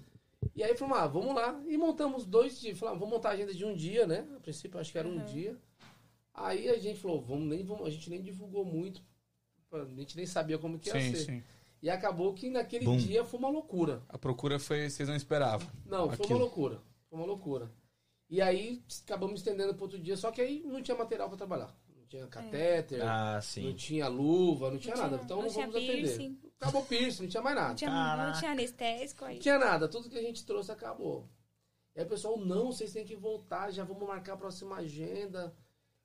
E 0.56 0.64
aí 0.64 0.76
falamos, 0.76 0.98
ah, 1.00 1.08
vamos 1.08 1.34
lá. 1.36 1.64
E 1.68 1.78
montamos 1.78 2.26
dois 2.26 2.60
dias. 2.60 2.78
Falamos, 2.78 3.00
vamos 3.00 3.14
montar 3.16 3.30
a 3.30 3.32
agenda 3.34 3.54
de 3.54 3.64
um 3.64 3.74
dia, 3.76 4.06
né? 4.06 4.28
A 4.36 4.40
princípio 4.40 4.80
acho 4.80 4.92
que 4.92 4.98
era 4.98 5.08
um 5.08 5.18
Uhum. 5.20 5.26
dia. 5.26 5.58
Aí 6.34 6.68
a 6.70 6.78
gente 6.78 7.00
falou, 7.00 7.22
vamos 7.22 7.48
nem 7.48 7.64
vamos, 7.64 7.86
a 7.88 7.90
gente 7.90 8.10
nem 8.10 8.22
divulgou 8.22 8.66
muito, 8.66 9.02
a 9.72 9.86
gente 9.86 10.16
nem 10.18 10.26
sabia 10.26 10.58
como 10.58 10.78
que 10.80 10.90
ia 10.90 11.00
Sim, 11.02 11.16
ser. 11.16 11.26
sim. 11.26 11.44
E 11.82 11.90
acabou 11.90 12.34
que 12.34 12.50
naquele 12.50 12.86
Bum. 12.86 12.98
dia 12.98 13.24
foi 13.26 13.40
uma 13.40 13.50
loucura. 13.50 14.04
A 14.08 14.18
procura 14.18 14.60
foi, 14.60 14.90
vocês 14.90 15.08
não 15.10 15.16
esperavam. 15.16 15.68
Não, 15.86 16.06
foi 16.08 16.16
Aquilo. 16.16 16.36
uma 16.40 16.40
loucura. 16.46 16.82
Foi 17.10 17.18
uma 17.20 17.26
loucura. 17.26 17.72
E 18.30 18.42
aí 18.42 18.82
acabamos 19.04 19.42
estendendo 19.42 19.74
para 19.74 19.84
outro 19.84 20.00
dia, 20.00 20.16
só 20.16 20.32
que 20.32 20.42
aí 20.42 20.62
não 20.66 20.82
tinha 20.82 20.96
material 20.96 21.28
para 21.28 21.38
trabalhar. 21.38 21.76
Não 21.98 22.06
tinha 22.08 22.28
catéter, 22.28 23.02
Ah, 23.04 23.40
não 23.58 23.74
tinha 23.74 24.08
luva, 24.08 24.72
não 24.72 24.78
tinha 24.78 24.96
Não 24.96 25.02
nada. 25.04 25.16
tinha- 25.18 25.26
Então 25.26 25.38
não 25.38 25.44
não, 25.46 25.52
tinha 25.52 25.66
vamos 25.68 25.82
atender. 25.84 26.02
piercing. 26.02 26.40
Acabou 26.62 26.84
o 26.84 26.86
piercing, 26.86 27.24
não 27.24 27.30
tinha 27.30 27.42
mais 27.42 27.56
nada. 27.56 27.70
Não 27.70 27.76
tinha, 27.76 28.18
não 28.18 28.34
tinha 28.34 28.52
anestésico 28.52 29.26
aí. 29.26 29.34
Não 29.36 29.42
tinha 29.42 29.58
nada, 29.58 29.88
tudo 29.88 30.08
que 30.08 30.18
a 30.18 30.22
gente 30.22 30.46
trouxe 30.46 30.72
acabou. 30.72 31.28
E 31.96 32.00
aí 32.00 32.06
o 32.06 32.10
pessoal, 32.10 32.38
não, 32.38 32.68
vocês 32.68 32.94
têm 32.94 33.04
que 33.04 33.16
voltar, 33.16 33.72
já 33.72 33.84
vamos 33.84 34.08
marcar 34.08 34.34
a 34.34 34.38
próxima 34.38 34.76
agenda. 34.76 35.56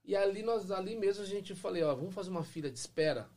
E 0.02 0.16
ali 0.16 0.42
nós, 0.42 0.70
ali 0.70 0.96
mesmo 0.96 1.22
a 1.22 1.26
gente 1.26 1.54
falei, 1.54 1.82
ó, 1.82 1.94
vamos 1.94 2.14
fazer 2.14 2.30
uma 2.30 2.42
fila 2.42 2.70
de 2.70 2.78
espera. 2.78 3.28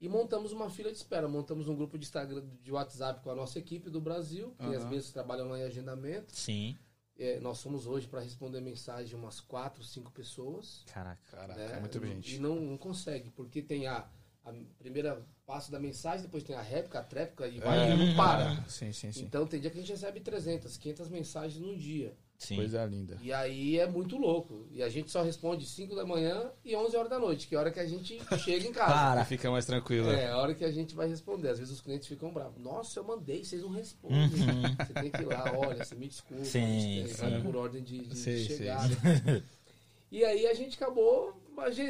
E 0.00 0.08
montamos 0.08 0.50
uma 0.50 0.68
fila 0.68 0.90
de 0.90 0.96
espera, 0.96 1.28
montamos 1.28 1.68
um 1.68 1.76
grupo 1.76 1.96
de 1.96 2.04
Instagram, 2.04 2.44
de 2.60 2.72
WhatsApp 2.72 3.22
com 3.22 3.30
a 3.30 3.34
nossa 3.34 3.60
equipe 3.60 3.88
do 3.88 4.00
Brasil, 4.00 4.56
que 4.58 4.66
Aham. 4.66 4.76
às 4.76 4.84
vezes 4.86 5.12
trabalham 5.12 5.48
lá 5.48 5.58
em 5.60 5.62
agendamento. 5.62 6.34
Sim. 6.34 6.76
É, 7.16 7.38
nós 7.38 7.58
somos 7.58 7.86
hoje 7.86 8.08
para 8.08 8.20
responder 8.20 8.60
mensagem 8.60 9.14
umas 9.14 9.40
quatro, 9.40 9.84
cinco 9.84 10.10
pessoas. 10.10 10.82
Caraca. 10.92 11.22
Caraca, 11.30 11.54
né? 11.54 11.76
é 11.76 11.80
muita 11.80 12.04
gente. 12.04 12.34
E 12.34 12.38
não, 12.40 12.56
não 12.56 12.76
consegue, 12.76 13.30
porque 13.30 13.62
tem 13.62 13.86
a, 13.86 14.04
a 14.44 14.52
primeira 14.78 15.20
passo 15.46 15.70
da 15.70 15.78
mensagem, 15.78 16.22
depois 16.22 16.42
tem 16.42 16.54
a 16.56 16.62
réplica, 16.62 16.98
a 16.98 17.02
tréplica 17.02 17.46
e 17.46 17.58
vai 17.58 17.90
É. 17.90 17.94
e 17.94 17.96
não 17.96 18.14
para. 18.16 18.64
Sim, 18.68 18.92
sim, 18.92 19.10
sim. 19.12 19.22
Então 19.22 19.46
tem 19.46 19.60
dia 19.60 19.70
que 19.70 19.78
a 19.78 19.80
gente 19.80 19.92
recebe 19.92 20.20
300, 20.20 20.76
500 20.76 21.08
mensagens 21.08 21.60
num 21.60 21.76
dia. 21.76 22.14
Sim. 22.36 22.56
Coisa 22.56 22.84
linda. 22.84 23.16
E 23.22 23.32
aí 23.32 23.78
é 23.78 23.86
muito 23.86 24.18
louco. 24.18 24.66
E 24.70 24.82
a 24.82 24.88
gente 24.88 25.10
só 25.10 25.22
responde 25.22 25.64
5 25.64 25.94
da 25.94 26.04
manhã 26.04 26.50
e 26.64 26.74
11 26.76 26.96
horas 26.96 27.08
da 27.08 27.18
noite, 27.18 27.46
que 27.46 27.54
é 27.54 27.58
a 27.58 27.60
hora 27.60 27.70
que 27.70 27.80
a 27.80 27.86
gente 27.86 28.18
chega 28.38 28.66
em 28.66 28.72
casa. 28.72 28.92
Para. 28.92 29.24
Fica 29.24 29.50
mais 29.50 29.64
tranquilo. 29.64 30.10
É, 30.10 30.28
a 30.30 30.36
hora 30.36 30.54
que 30.54 30.64
a 30.64 30.70
gente 30.70 30.94
vai 30.94 31.08
responder. 31.08 31.50
Às 31.50 31.58
vezes 31.58 31.72
os 31.72 31.80
clientes 31.80 32.06
ficam 32.08 32.32
bravos. 32.32 32.60
Nossa, 32.62 32.98
eu 32.98 33.04
mandei, 33.04 33.44
vocês 33.44 33.62
não 33.62 33.70
respondem. 33.70 34.18
Uhum. 34.24 34.76
Você 34.86 34.92
tem 34.94 35.10
que 35.10 35.22
ir 35.22 35.26
lá, 35.26 35.44
olha, 35.56 35.84
você 35.84 35.94
me 35.94 36.08
desculpa. 36.08 36.44
Sim, 36.44 37.06
gente 37.06 37.14
sim. 37.14 37.42
por 37.42 37.56
ordem 37.56 37.82
de, 37.82 37.98
de 38.00 38.16
Sei, 38.18 38.44
sei. 38.44 38.56
chegada. 38.58 38.94
E 40.10 40.24
aí 40.24 40.46
a 40.46 40.54
gente 40.54 40.76
acabou 40.76 41.34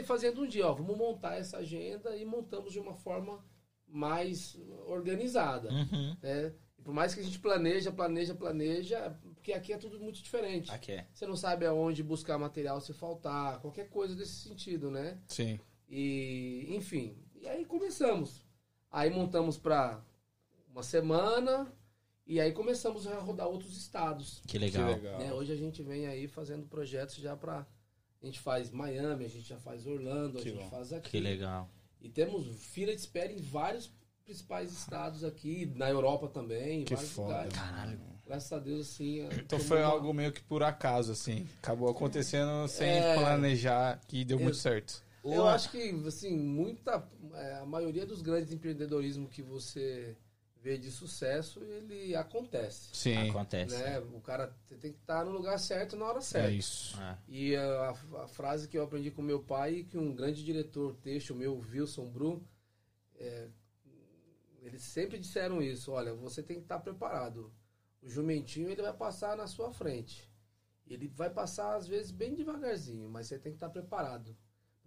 fazendo 0.04 0.42
um 0.42 0.46
dia, 0.46 0.66
ó, 0.66 0.74
vamos 0.74 0.96
montar 0.96 1.36
essa 1.36 1.58
agenda 1.58 2.16
e 2.16 2.24
montamos 2.24 2.72
de 2.72 2.80
uma 2.80 2.94
forma 2.94 3.44
mais 3.86 4.56
organizada. 4.86 5.70
Uhum. 5.70 6.16
né? 6.22 6.54
E 6.78 6.82
por 6.82 6.92
mais 6.92 7.14
que 7.14 7.20
a 7.20 7.22
gente 7.22 7.38
planeja, 7.38 7.92
planeja, 7.92 8.34
planeja, 8.34 9.16
porque 9.34 9.52
aqui 9.52 9.72
é 9.72 9.78
tudo 9.78 10.00
muito 10.00 10.22
diferente. 10.22 10.70
Aqui 10.70 10.92
é. 10.92 11.06
Você 11.12 11.26
não 11.26 11.36
sabe 11.36 11.64
aonde 11.66 12.02
buscar 12.02 12.38
material 12.38 12.80
se 12.80 12.92
faltar, 12.92 13.60
qualquer 13.60 13.88
coisa 13.88 14.14
desse 14.14 14.48
sentido, 14.48 14.90
né? 14.90 15.18
Sim. 15.28 15.60
E, 15.88 16.66
enfim, 16.70 17.16
e 17.34 17.46
aí 17.46 17.64
começamos. 17.64 18.44
Aí 18.90 19.10
montamos 19.10 19.58
para 19.58 20.02
uma 20.68 20.82
semana 20.82 21.72
e 22.26 22.40
aí 22.40 22.52
começamos 22.52 23.06
a 23.06 23.18
rodar 23.18 23.46
outros 23.46 23.76
estados. 23.76 24.42
Que 24.46 24.58
legal. 24.58 24.88
Que 24.88 25.00
legal. 25.00 25.18
né? 25.18 25.32
Hoje 25.32 25.52
a 25.52 25.56
gente 25.56 25.82
vem 25.82 26.06
aí 26.06 26.26
fazendo 26.26 26.66
projetos 26.66 27.16
já 27.16 27.36
para 27.36 27.66
a 28.24 28.26
gente 28.26 28.40
faz 28.40 28.70
Miami, 28.70 29.24
a 29.24 29.28
gente 29.28 29.46
já 29.48 29.58
faz 29.58 29.86
Orlando, 29.86 30.38
Que 30.40 30.48
a 30.48 30.52
gente 30.52 30.64
bom. 30.64 30.70
faz 30.70 30.92
aqui. 30.92 31.10
Que 31.10 31.20
legal. 31.20 31.68
E 32.00 32.08
temos 32.08 32.46
fila 32.66 32.92
de 32.94 33.00
espera 33.00 33.30
em 33.32 33.40
vários 33.40 33.90
principais 34.24 34.72
estados 34.72 35.22
aqui, 35.24 35.66
na 35.76 35.88
Europa 35.90 36.28
também, 36.28 36.80
em 36.80 36.84
Que 36.84 36.94
vários 36.94 37.12
foda. 37.12 37.28
lugares. 37.28 37.52
Caralho. 37.54 38.00
Graças 38.26 38.52
a 38.52 38.58
Deus, 38.58 38.88
assim. 38.88 39.20
Então 39.26 39.58
tomou 39.58 39.64
foi 39.66 39.78
uma- 39.80 39.88
algo 39.90 40.12
meio 40.14 40.32
que 40.32 40.40
por 40.42 40.62
acaso, 40.62 41.12
assim. 41.12 41.46
Acabou 41.62 41.90
acontecendo 41.90 42.66
sem 42.68 42.88
É. 42.88 43.14
planejar 43.18 44.00
que 44.08 44.24
deu 44.24 44.38
muito 44.38 44.54
Ex- 44.54 44.62
certo. 44.62 45.04
Eu 45.22 45.42
Ô, 45.42 45.46
acho 45.46 45.70
que, 45.70 45.90
assim, 46.06 46.36
muita. 46.36 47.06
é, 47.34 47.56
a 47.56 47.66
maioria 47.66 48.06
dos 48.06 48.22
grandes 48.22 48.52
empreendedorismo 48.52 49.28
que 49.28 49.42
você 49.42 50.16
vê 50.64 50.78
de 50.78 50.90
sucesso, 50.90 51.62
ele 51.62 52.16
acontece. 52.16 52.88
Sim. 52.94 53.28
Acontece. 53.28 53.76
Né? 53.76 53.98
O 54.14 54.20
cara 54.22 54.56
você 54.64 54.74
tem 54.76 54.92
que 54.92 54.98
estar 54.98 55.22
no 55.22 55.30
lugar 55.30 55.58
certo 55.58 55.94
na 55.94 56.06
hora 56.06 56.22
certa. 56.22 56.48
É 56.48 56.54
isso. 56.54 56.96
Ah, 56.98 57.18
E 57.28 57.54
a, 57.54 57.90
a 58.22 58.26
frase 58.28 58.66
que 58.66 58.78
eu 58.78 58.82
aprendi 58.82 59.10
com 59.10 59.20
meu 59.20 59.42
pai, 59.42 59.84
que 59.84 59.98
um 59.98 60.14
grande 60.14 60.42
diretor 60.42 60.94
texto, 61.02 61.34
o 61.34 61.36
meu 61.36 61.62
Wilson 61.70 62.08
Bru, 62.08 62.42
é, 63.16 63.48
eles 64.62 64.82
sempre 64.82 65.18
disseram 65.18 65.60
isso, 65.60 65.92
olha, 65.92 66.14
você 66.14 66.42
tem 66.42 66.56
que 66.56 66.62
estar 66.62 66.78
preparado. 66.78 67.52
O 68.02 68.08
jumentinho 68.08 68.70
ele 68.70 68.80
vai 68.80 68.94
passar 68.94 69.36
na 69.36 69.46
sua 69.46 69.70
frente. 69.70 70.26
Ele 70.86 71.08
vai 71.08 71.28
passar 71.28 71.76
às 71.76 71.86
vezes 71.86 72.10
bem 72.10 72.34
devagarzinho, 72.34 73.10
mas 73.10 73.26
você 73.26 73.38
tem 73.38 73.52
que 73.52 73.56
estar 73.56 73.68
preparado. 73.68 74.34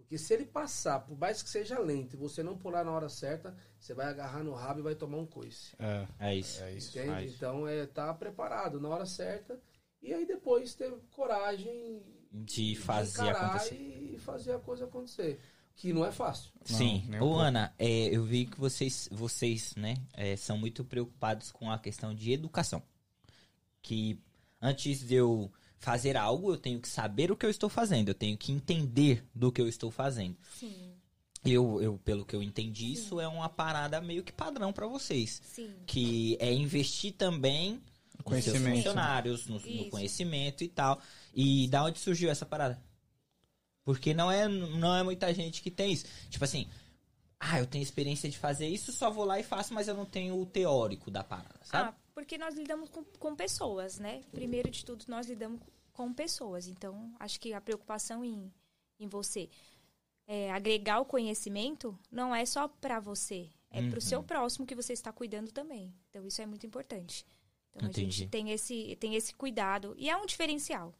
Porque 0.08 0.16
se 0.16 0.32
ele 0.32 0.46
passar, 0.46 1.00
por 1.00 1.18
mais 1.18 1.42
que 1.42 1.50
seja 1.50 1.78
lento, 1.78 2.14
e 2.14 2.16
você 2.16 2.42
não 2.42 2.56
pular 2.56 2.82
na 2.82 2.90
hora 2.90 3.10
certa, 3.10 3.54
você 3.78 3.92
vai 3.92 4.06
agarrar 4.06 4.42
no 4.42 4.54
rabo 4.54 4.80
e 4.80 4.82
vai 4.82 4.94
tomar 4.94 5.18
um 5.18 5.26
coice. 5.26 5.76
É, 5.78 6.08
é 6.18 6.34
isso. 6.34 6.62
é 6.62 6.72
isso. 6.72 6.98
Entende? 6.98 7.12
faz. 7.12 7.34
Então 7.34 7.68
é 7.68 7.84
estar 7.84 8.14
preparado 8.14 8.80
na 8.80 8.88
hora 8.88 9.04
certa 9.04 9.60
e 10.00 10.14
aí 10.14 10.24
depois 10.24 10.74
ter 10.74 10.90
coragem 11.10 12.02
De 12.32 12.74
fazer 12.74 13.22
de 13.22 13.28
acontecer. 13.28 13.74
e 13.74 14.18
fazer 14.18 14.52
a 14.52 14.58
coisa 14.58 14.86
acontecer. 14.86 15.38
Que 15.76 15.92
não 15.92 16.06
é 16.06 16.10
fácil. 16.10 16.50
Sim. 16.64 17.04
Ô. 17.20 17.36
Ana, 17.36 17.74
é, 17.78 18.08
eu 18.08 18.24
vi 18.24 18.46
que 18.46 18.58
vocês, 18.58 19.10
vocês 19.12 19.74
né, 19.76 19.94
é, 20.14 20.36
são 20.36 20.56
muito 20.56 20.86
preocupados 20.86 21.52
com 21.52 21.70
a 21.70 21.78
questão 21.78 22.14
de 22.14 22.32
educação. 22.32 22.82
Que 23.82 24.18
antes 24.58 25.06
de 25.06 25.16
eu 25.16 25.52
fazer 25.78 26.16
algo, 26.16 26.52
eu 26.52 26.56
tenho 26.56 26.80
que 26.80 26.88
saber 26.88 27.30
o 27.30 27.36
que 27.36 27.46
eu 27.46 27.50
estou 27.50 27.68
fazendo. 27.68 28.08
Eu 28.08 28.14
tenho 28.14 28.36
que 28.36 28.52
entender 28.52 29.24
do 29.34 29.50
que 29.52 29.60
eu 29.60 29.68
estou 29.68 29.90
fazendo. 29.90 30.36
Sim, 30.58 30.92
Eu, 31.44 31.80
eu 31.80 31.98
pelo 32.04 32.24
que 32.26 32.34
eu 32.34 32.42
entendi, 32.42 32.92
isso 32.92 33.20
é 33.20 33.28
uma 33.28 33.48
parada 33.48 34.00
meio 34.00 34.22
que 34.24 34.32
padrão 34.32 34.72
pra 34.72 34.86
vocês. 34.86 35.40
sim. 35.44 35.72
Que 35.86 36.36
é 36.40 36.52
investir 36.52 37.12
também 37.14 37.74
nos 37.74 38.44
seus 38.44 38.56
Conhecimento. 38.58 38.76
funcionários, 38.76 39.46
no, 39.46 39.58
no 39.60 39.88
conhecimento 39.90 40.64
e 40.64 40.68
tal. 40.68 41.00
E 41.32 41.68
da 41.68 41.84
onde 41.84 41.98
surgiu 42.00 42.28
essa 42.30 42.44
parada? 42.44 42.82
Porque 43.84 44.12
não 44.12 44.30
é, 44.30 44.46
não 44.48 44.94
é 44.94 45.02
muita 45.02 45.32
gente 45.32 45.62
que 45.62 45.70
tem 45.70 45.92
isso. 45.92 46.04
Tipo 46.28 46.44
assim, 46.44 46.66
ah, 47.40 47.60
eu 47.60 47.66
tenho 47.66 47.82
experiência 47.82 48.28
de 48.28 48.36
fazer 48.36 48.66
isso, 48.68 48.92
só 48.92 49.08
vou 49.10 49.24
lá 49.24 49.38
e 49.40 49.42
faço, 49.44 49.72
mas 49.72 49.88
eu 49.88 49.94
não 49.94 50.04
tenho 50.04 50.38
o 50.38 50.44
teórico 50.44 51.10
da 51.10 51.22
parada, 51.24 51.60
sabe? 51.62 51.90
Ah, 51.90 51.94
porque 52.18 52.36
nós 52.36 52.56
lidamos 52.56 52.90
com, 52.90 53.04
com 53.04 53.36
pessoas, 53.36 54.00
né? 54.00 54.24
Primeiro 54.32 54.68
de 54.68 54.84
tudo, 54.84 55.04
nós 55.06 55.28
lidamos 55.28 55.60
com 55.92 56.12
pessoas. 56.12 56.66
Então, 56.66 57.14
acho 57.20 57.38
que 57.38 57.52
a 57.52 57.60
preocupação 57.60 58.24
em, 58.24 58.52
em 58.98 59.06
você 59.06 59.48
é, 60.26 60.50
agregar 60.50 60.98
o 60.98 61.04
conhecimento 61.04 61.96
não 62.10 62.34
é 62.34 62.44
só 62.44 62.66
para 62.66 62.98
você, 62.98 63.48
é 63.70 63.88
para 63.88 64.00
o 64.00 64.02
seu 64.02 64.20
próximo 64.20 64.66
que 64.66 64.74
você 64.74 64.92
está 64.92 65.12
cuidando 65.12 65.52
também. 65.52 65.94
Então, 66.10 66.26
isso 66.26 66.42
é 66.42 66.46
muito 66.46 66.66
importante. 66.66 67.24
Então, 67.70 67.86
a 67.86 67.90
Entendi. 67.92 68.10
gente 68.10 68.28
tem 68.28 68.50
esse, 68.50 68.96
tem 68.96 69.14
esse 69.14 69.32
cuidado. 69.32 69.94
E 69.96 70.10
é 70.10 70.16
um 70.16 70.26
diferencial. 70.26 70.92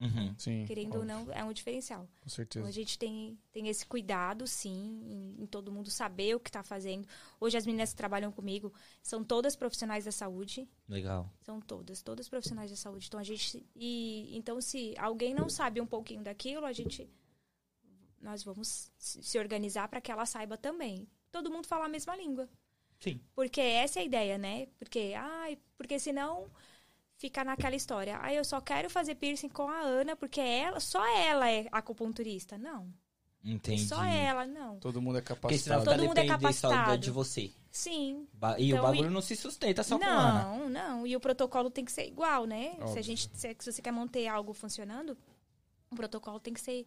Uhum. 0.00 0.34
Sim. 0.36 0.64
Querendo 0.66 0.94
ou 0.96 1.00
óbvio, 1.00 1.14
não, 1.26 1.32
é 1.32 1.44
um 1.44 1.52
diferencial. 1.52 2.00
Com 2.00 2.08
Então, 2.18 2.28
certeza. 2.28 2.66
a 2.68 2.70
gente 2.70 2.98
tem, 2.98 3.38
tem 3.52 3.68
esse 3.68 3.86
cuidado, 3.86 4.46
sim, 4.46 5.00
em, 5.06 5.42
em 5.42 5.46
todo 5.46 5.72
mundo 5.72 5.90
saber 5.90 6.34
o 6.34 6.40
que 6.40 6.48
está 6.50 6.62
fazendo. 6.62 7.08
Hoje, 7.40 7.56
as 7.56 7.64
meninas 7.64 7.90
que 7.90 7.96
trabalham 7.96 8.32
comigo 8.32 8.72
são 9.02 9.22
todas 9.24 9.56
profissionais 9.56 10.04
da 10.04 10.12
saúde. 10.12 10.68
Legal. 10.88 11.32
São 11.42 11.60
todas, 11.60 12.02
todas 12.02 12.28
profissionais 12.28 12.70
da 12.70 12.76
saúde. 12.76 13.06
Então, 13.06 13.20
a 13.20 13.24
gente... 13.24 13.64
E, 13.74 14.36
então, 14.36 14.60
se 14.60 14.94
alguém 14.98 15.32
não 15.32 15.48
sabe 15.48 15.80
um 15.80 15.86
pouquinho 15.86 16.22
daquilo, 16.22 16.66
a 16.66 16.72
gente... 16.72 17.08
Nós 18.20 18.42
vamos 18.42 18.90
se 18.96 19.22
se 19.22 19.38
organizar 19.38 19.86
para 19.88 20.00
que 20.00 20.10
ela 20.10 20.24
saiba 20.26 20.56
também. 20.56 21.06
Todo 21.30 21.50
mundo 21.50 21.66
fala 21.66 21.84
a 21.84 21.88
mesma 21.88 22.16
língua. 22.16 22.48
Sim. 22.98 23.20
Porque 23.34 23.60
essa 23.60 23.98
é 23.98 24.02
a 24.02 24.06
ideia, 24.06 24.38
né? 24.38 24.66
Porque, 24.78 25.12
ai, 25.14 25.58
porque 25.76 25.98
senão 25.98 26.50
fica 27.16 27.44
naquela 27.44 27.76
história. 27.76 28.18
Ah, 28.20 28.32
eu 28.32 28.44
só 28.44 28.60
quero 28.60 28.88
fazer 28.90 29.14
piercing 29.14 29.48
com 29.48 29.68
a 29.68 29.80
Ana 29.80 30.14
porque 30.16 30.40
ela, 30.40 30.80
só 30.80 31.04
ela 31.18 31.50
é 31.50 31.66
acupunturista. 31.72 32.58
Não. 32.58 32.92
Entendi. 33.42 33.86
Só 33.86 34.02
ela, 34.02 34.46
não. 34.46 34.78
Todo 34.78 35.02
mundo 35.02 35.18
é 35.18 35.20
capacitado. 35.22 35.84
Todo 35.84 36.02
mundo 36.02 36.16
é 36.18 36.26
capacitado. 36.26 36.96
de 36.98 37.10
você. 37.10 37.52
Sim. 37.70 38.26
Ba- 38.32 38.58
E 38.58 38.72
o 38.72 38.76
Então, 38.76 38.82
bagulho 38.84 39.08
e- 39.08 39.12
não 39.12 39.20
se 39.20 39.36
sustenta 39.36 39.82
só 39.82 39.98
com 39.98 40.04
a 40.04 40.08
Ana. 40.08 40.44
Não, 40.44 40.68
não. 40.70 41.06
E 41.06 41.14
o 41.14 41.20
protocolo 41.20 41.70
tem 41.70 41.84
que 41.84 41.92
ser 41.92 42.06
igual, 42.06 42.46
né? 42.46 42.72
Se 42.76 42.82
Óbvio. 42.82 42.98
a 42.98 43.02
gente, 43.02 43.30
se, 43.34 43.56
se 43.58 43.72
você 43.72 43.82
quer 43.82 43.90
manter 43.92 44.26
algo 44.28 44.54
funcionando, 44.54 45.16
o 45.90 45.94
protocolo 45.96 46.40
tem 46.40 46.54
que 46.54 46.60
ser. 46.60 46.86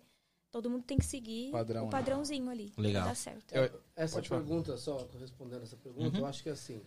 Todo 0.49 0.69
mundo 0.69 0.83
tem 0.83 0.97
que 0.97 1.05
seguir 1.05 1.51
Padrão, 1.51 1.83
o 1.83 1.85
né? 1.85 1.91
padrãozinho 1.91 2.49
ali. 2.49 2.71
Legal. 2.77 3.05
Dar 3.05 3.15
certo. 3.15 3.53
Eu- 3.53 3.69
Essa 3.95 4.15
Pode 4.15 4.29
falar. 4.29 4.41
pergunta, 4.41 4.77
só 4.77 5.07
respondendo 5.19 5.61
essa 5.61 5.75
pergunta, 5.75 6.15
Uhum. 6.17 6.23
eu 6.23 6.25
acho 6.25 6.41
que 6.41 6.49
assim, 6.49 6.81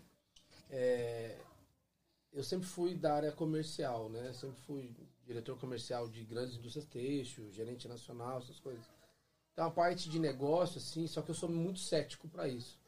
é, 0.70 1.36
eu 2.32 2.44
sempre 2.44 2.66
fui 2.66 2.94
da 2.94 3.14
área 3.14 3.32
comercial, 3.32 4.08
né? 4.08 4.32
Sempre 4.32 4.60
fui 4.62 4.94
diretor 5.26 5.58
comercial 5.58 6.08
de 6.08 6.24
grandes 6.24 6.56
indústrias 6.56 6.86
têxtil, 6.86 7.50
gerente 7.52 7.88
nacional, 7.88 8.38
essas 8.38 8.58
coisas. 8.60 8.84
Então 9.52 9.66
a 9.66 9.70
parte 9.70 10.08
de 10.08 10.18
negócio, 10.18 10.78
assim, 10.78 11.06
só 11.06 11.22
que 11.22 11.30
eu 11.30 11.34
sou 11.34 11.48
muito 11.48 11.80
cético 11.80 12.28
para 12.28 12.48
isso. 12.48 12.78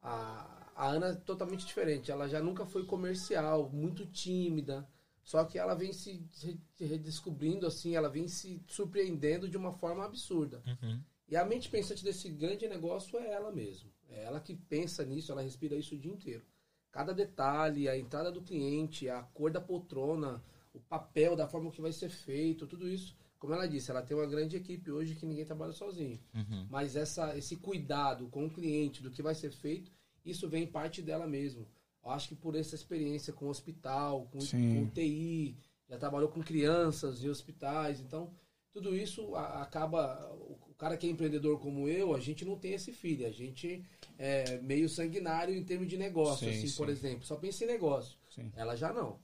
A, 0.00 0.70
a 0.76 0.88
Ana 0.88 1.08
é 1.08 1.14
totalmente 1.14 1.66
diferente, 1.66 2.10
ela 2.10 2.28
já 2.28 2.40
nunca 2.40 2.64
foi 2.64 2.84
comercial, 2.84 3.68
muito 3.70 4.06
tímida, 4.06 4.88
só 5.24 5.44
que 5.44 5.58
ela 5.58 5.74
vem 5.74 5.92
se 5.92 6.24
re- 6.42 6.60
redescobrindo, 6.78 7.66
assim, 7.66 7.96
ela 7.96 8.08
vem 8.08 8.28
se 8.28 8.62
surpreendendo 8.68 9.48
de 9.48 9.56
uma 9.56 9.72
forma 9.72 10.04
absurda. 10.04 10.62
Uhum. 10.66 11.02
E 11.28 11.36
a 11.36 11.44
mente 11.44 11.68
pensante 11.68 12.02
desse 12.04 12.30
grande 12.30 12.66
negócio 12.68 13.18
é 13.18 13.32
ela 13.32 13.50
mesmo. 13.50 13.90
É 14.08 14.24
ela 14.24 14.40
que 14.40 14.54
pensa 14.54 15.04
nisso, 15.04 15.30
ela 15.32 15.42
respira 15.42 15.74
isso 15.76 15.94
o 15.94 15.98
dia 15.98 16.12
inteiro. 16.12 16.44
Cada 16.90 17.12
detalhe, 17.12 17.88
a 17.88 17.96
entrada 17.96 18.30
do 18.32 18.42
cliente, 18.42 19.08
a 19.08 19.22
cor 19.22 19.50
da 19.50 19.60
poltrona, 19.60 20.42
o 20.72 20.80
papel, 20.80 21.36
da 21.36 21.46
forma 21.46 21.70
que 21.70 21.80
vai 21.80 21.92
ser 21.92 22.08
feito, 22.08 22.66
tudo 22.66 22.88
isso. 22.88 23.16
Como 23.38 23.54
ela 23.54 23.68
disse, 23.68 23.90
ela 23.90 24.02
tem 24.02 24.16
uma 24.16 24.26
grande 24.26 24.56
equipe 24.56 24.90
hoje 24.90 25.14
que 25.14 25.26
ninguém 25.26 25.44
trabalha 25.44 25.72
sozinho. 25.72 26.18
Uhum. 26.34 26.66
Mas 26.68 26.96
essa, 26.96 27.36
esse 27.36 27.56
cuidado 27.56 28.26
com 28.28 28.46
o 28.46 28.50
cliente, 28.50 29.02
do 29.02 29.10
que 29.10 29.22
vai 29.22 29.34
ser 29.34 29.52
feito, 29.52 29.92
isso 30.24 30.48
vem 30.48 30.66
parte 30.66 31.00
dela 31.00 31.26
mesmo. 31.26 31.66
Eu 32.04 32.10
acho 32.10 32.28
que 32.28 32.34
por 32.34 32.56
essa 32.56 32.74
experiência 32.74 33.32
com 33.32 33.46
o 33.46 33.50
hospital, 33.50 34.28
com, 34.32 34.38
com 34.38 34.82
UTI, 34.84 35.56
já 35.88 35.98
trabalhou 35.98 36.28
com 36.28 36.42
crianças 36.42 37.22
em 37.22 37.28
hospitais, 37.28 38.00
então 38.00 38.30
tudo 38.72 38.94
isso 38.94 39.34
acaba. 39.34 40.36
Cara 40.78 40.96
que 40.96 41.06
é 41.06 41.10
empreendedor 41.10 41.58
como 41.58 41.88
eu, 41.88 42.14
a 42.14 42.20
gente 42.20 42.44
não 42.44 42.56
tem 42.56 42.72
esse 42.72 42.92
filho, 42.92 43.26
a 43.26 43.30
gente 43.30 43.84
é 44.16 44.58
meio 44.58 44.88
sanguinário 44.88 45.54
em 45.54 45.64
termos 45.64 45.88
de 45.88 45.96
negócio, 45.96 46.48
Sim, 46.48 46.56
assim, 46.56 46.68
sim. 46.68 46.76
por 46.76 46.88
exemplo, 46.88 47.26
só 47.26 47.34
pensa 47.34 47.64
em 47.64 47.66
negócio. 47.66 48.16
Sim. 48.30 48.52
Ela 48.54 48.76
já 48.76 48.92
não. 48.92 49.18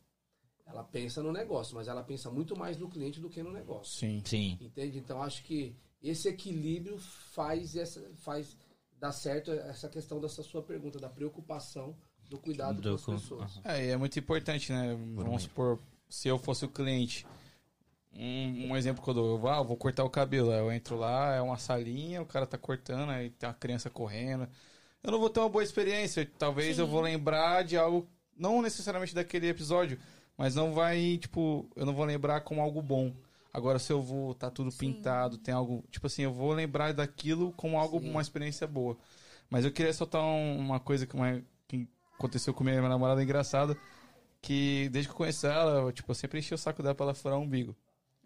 Ela 0.66 0.82
pensa 0.82 1.22
no 1.22 1.30
negócio, 1.30 1.76
mas 1.76 1.86
ela 1.86 2.02
pensa 2.02 2.28
muito 2.28 2.58
mais 2.58 2.76
no 2.76 2.88
cliente 2.88 3.20
do 3.20 3.30
que 3.30 3.42
no 3.42 3.52
negócio. 3.52 3.98
Sim. 3.98 4.20
Sim. 4.24 4.58
Entende? 4.60 4.98
Então 4.98 5.22
acho 5.22 5.44
que 5.44 5.76
esse 6.02 6.28
equilíbrio 6.28 6.98
faz 6.98 7.76
essa 7.76 8.00
faz 8.16 8.56
dar 8.98 9.12
certo 9.12 9.52
essa 9.52 9.88
questão 9.88 10.20
dessa 10.20 10.42
sua 10.42 10.62
pergunta 10.62 10.98
da 10.98 11.08
preocupação 11.08 11.96
do 12.28 12.38
cuidado 12.38 12.80
Do 12.80 12.98
com 12.98 13.12
as 13.12 13.22
pessoas. 13.22 13.60
É, 13.64 13.86
e 13.86 13.90
é 13.90 13.96
muito 13.96 14.18
importante, 14.18 14.72
né? 14.72 14.96
Vamos 15.14 15.42
supor, 15.42 15.78
se 16.08 16.28
eu 16.28 16.38
fosse 16.38 16.64
o 16.64 16.68
cliente, 16.68 17.26
um, 18.16 18.70
um 18.70 18.76
exemplo 18.76 19.02
que 19.02 19.08
eu 19.10 19.14
dou, 19.14 19.30
eu 19.32 19.38
vou, 19.38 19.50
ah, 19.50 19.62
vou 19.62 19.76
cortar 19.76 20.04
o 20.04 20.10
cabelo, 20.10 20.52
eu 20.52 20.70
entro 20.72 20.96
lá, 20.96 21.34
é 21.34 21.40
uma 21.40 21.56
salinha, 21.58 22.22
o 22.22 22.26
cara 22.26 22.46
tá 22.46 22.56
cortando, 22.58 23.10
aí 23.10 23.30
tem 23.30 23.48
uma 23.48 23.54
criança 23.54 23.90
correndo. 23.90 24.48
Eu 25.02 25.12
não 25.12 25.18
vou 25.20 25.28
ter 25.30 25.40
uma 25.40 25.48
boa 25.48 25.62
experiência, 25.64 26.28
talvez 26.38 26.76
Sim. 26.76 26.82
eu 26.82 26.86
vou 26.86 27.00
lembrar 27.00 27.64
de 27.64 27.76
algo, 27.76 28.08
não 28.36 28.62
necessariamente 28.62 29.14
daquele 29.14 29.48
episódio, 29.48 29.98
mas 30.36 30.54
não 30.54 30.72
vai, 30.72 31.18
tipo, 31.18 31.68
eu 31.76 31.84
não 31.84 31.94
vou 31.94 32.04
lembrar 32.04 32.40
como 32.42 32.60
algo 32.62 32.80
bom. 32.82 33.12
Agora, 33.52 33.78
se 33.78 33.92
eu 33.92 34.02
vou, 34.02 34.34
tá 34.34 34.50
tudo 34.50 34.70
Sim. 34.70 34.78
pintado, 34.92 35.38
tem 35.38 35.54
algo, 35.54 35.84
tipo 35.90 36.06
assim, 36.06 36.22
eu 36.22 36.32
vou 36.32 36.52
lembrar 36.52 36.92
daquilo 36.92 37.52
como 37.52 37.78
algo, 37.78 38.00
Sim. 38.00 38.10
uma 38.10 38.20
experiência 38.22 38.66
boa. 38.66 38.96
Mas 39.48 39.64
eu 39.64 39.70
queria 39.72 39.92
soltar 39.92 40.22
um- 40.22 40.58
uma 40.58 40.80
coisa 40.80 41.06
que, 41.06 41.14
uma, 41.14 41.40
que 41.68 41.86
aconteceu 42.18 42.52
com 42.54 42.64
minha 42.64 42.80
namorada 42.88 43.22
engraçada, 43.22 43.76
que 44.42 44.88
desde 44.90 45.08
que 45.08 45.12
eu 45.12 45.18
conheci 45.18 45.46
ela, 45.46 45.82
eu, 45.82 45.92
tipo, 45.92 46.10
eu 46.10 46.14
sempre 46.14 46.38
enchi 46.38 46.54
o 46.54 46.58
saco 46.58 46.82
dela 46.82 46.94
pra 46.94 47.06
ela 47.06 47.14
furar 47.14 47.38
o 47.38 47.42
umbigo. 47.42 47.76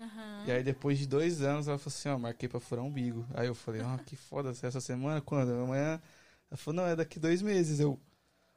Aham. 0.01 0.45
E 0.47 0.53
aí 0.53 0.63
depois 0.63 0.99
de 0.99 1.07
dois 1.07 1.43
anos 1.43 1.69
ela 1.69 1.79
falou 1.79 1.95
assim, 1.97 2.09
ó, 2.09 2.19
marquei 2.19 2.49
pra 2.49 2.61
furar 2.61 2.85
umbigo. 2.85 3.27
Aí 3.35 3.47
eu 3.47 3.55
falei, 3.55 3.81
ah, 3.81 3.99
que 4.05 4.17
foda, 4.17 4.51
essa 4.51 4.81
semana? 4.81 5.21
Quando? 5.21 5.51
Amanhã? 5.51 6.01
Ela 6.51 6.57
falou, 6.57 6.83
não, 6.83 6.89
é 6.89 6.97
daqui 6.97 7.19
dois 7.19 7.43
meses. 7.43 7.81
Eu, 7.81 8.01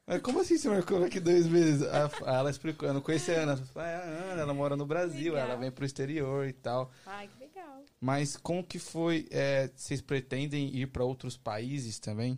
mas 0.06 0.22
como 0.22 0.40
assim 0.40 0.58
você 0.58 0.70
marcou 0.70 1.00
daqui 1.00 1.20
dois 1.20 1.48
meses? 1.48 1.84
Aí 1.84 2.10
ela 2.26 2.50
explicou, 2.50 2.88
eu 2.88 2.94
não 2.94 3.02
conhecia 3.02 3.40
a 3.40 3.44
Ana. 3.44 3.54
Ela 3.54 3.66
falou, 3.66 3.88
ah, 3.88 3.92
é 3.92 3.96
a 3.96 4.32
Ana, 4.32 4.42
ela 4.42 4.54
mora 4.54 4.76
no 4.76 4.86
Brasil, 4.86 5.34
Legal. 5.34 5.50
ela 5.50 5.60
vem 5.60 5.72
pro 5.72 5.86
exterior 5.86 6.48
e 6.48 6.54
tal. 6.54 6.92
Ai, 7.06 7.28
que 7.28 7.40
legal. 7.40 7.84
Mas 8.00 8.36
como 8.36 8.64
que 8.64 8.80
foi, 8.80 9.28
é, 9.32 9.70
vocês 9.76 10.02
pretendem 10.02 10.76
ir 10.76 10.88
pra 10.88 11.04
outros 11.04 11.38
países 11.38 12.00
também? 12.00 12.38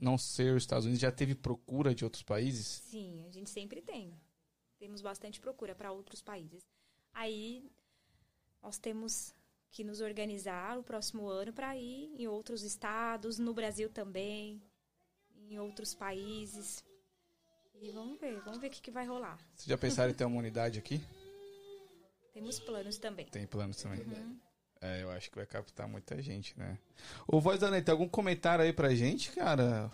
Não 0.00 0.16
ser 0.16 0.54
os 0.54 0.62
Estados 0.62 0.84
Unidos? 0.84 1.00
Já 1.00 1.10
teve 1.10 1.34
procura 1.34 1.94
de 1.94 2.04
outros 2.04 2.22
países? 2.22 2.66
Sim, 2.90 3.24
a 3.26 3.30
gente 3.30 3.50
sempre 3.50 3.82
tem. 3.82 4.12
Temos 4.78 5.00
bastante 5.02 5.40
procura 5.40 5.74
para 5.74 5.90
outros 5.90 6.22
países. 6.22 6.62
Aí 7.12 7.68
nós 8.62 8.78
temos 8.78 9.34
que 9.70 9.84
nos 9.84 10.00
organizar 10.00 10.78
o 10.78 10.82
próximo 10.82 11.28
ano 11.28 11.52
para 11.52 11.76
ir 11.76 12.10
em 12.18 12.26
outros 12.26 12.62
estados, 12.62 13.38
no 13.38 13.52
Brasil 13.52 13.88
também, 13.88 14.62
em 15.48 15.58
outros 15.58 15.94
países. 15.94 16.84
E 17.80 17.90
vamos 17.90 18.18
ver, 18.18 18.40
vamos 18.40 18.58
ver 18.58 18.68
o 18.68 18.70
que, 18.70 18.80
que 18.80 18.90
vai 18.90 19.06
rolar. 19.06 19.38
Vocês 19.54 19.68
já 19.68 19.78
pensaram 19.78 20.10
em 20.10 20.14
ter 20.14 20.24
uma 20.24 20.38
unidade 20.38 20.78
aqui? 20.78 21.00
Temos 22.32 22.58
planos 22.60 22.98
também. 22.98 23.26
Tem 23.26 23.46
planos 23.46 23.76
também. 23.82 24.00
Uhum. 24.00 24.38
É, 24.80 25.02
eu 25.02 25.10
acho 25.10 25.28
que 25.30 25.36
vai 25.36 25.46
captar 25.46 25.88
muita 25.88 26.20
gente, 26.22 26.56
né? 26.58 26.78
Ô, 27.26 27.40
Voz 27.40 27.58
da 27.60 27.70
Net, 27.70 27.84
tem 27.84 27.92
algum 27.92 28.08
comentário 28.08 28.64
aí 28.64 28.72
pra 28.72 28.94
gente, 28.94 29.32
cara? 29.32 29.90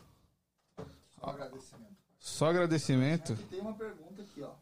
Só 1.19 1.27
agradecimento. 1.27 1.97
Só 2.19 2.47
agradecimento. 2.47 3.33
Aqui 3.33 3.45
tem 3.45 3.61
uma 3.61 3.75
pergunta 3.75 4.23
aqui, 4.23 4.43
ó. 4.43 4.55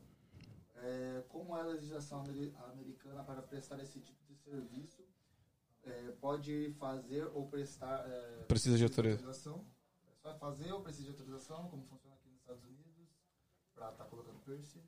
É, 0.82 1.22
como 1.28 1.56
é 1.56 1.60
a 1.60 1.64
legislação 1.64 2.20
ameri- 2.20 2.52
americana 2.72 3.22
para 3.22 3.40
prestar 3.42 3.78
esse 3.82 4.00
tipo 4.00 4.24
de 4.26 4.34
serviço? 4.36 5.02
É, 5.84 6.12
pode 6.20 6.74
fazer 6.78 7.24
ou 7.34 7.46
prestar. 7.48 8.04
é, 8.08 8.44
Precisa 8.48 8.76
de 8.76 8.84
autorização. 8.84 9.64
É 10.08 10.14
só 10.22 10.34
fazer 10.38 10.72
ou 10.72 10.80
precisa 10.80 11.04
de 11.04 11.10
autorização? 11.10 11.68
Como 11.68 11.84
funciona 11.86 12.14
aqui 12.16 12.28
nos 12.28 12.38
Estados 12.40 12.64
Unidos? 12.64 12.82
Pra 13.74 13.90
estar 13.90 14.04
colocando 14.04 14.38
piercing? 14.44 14.82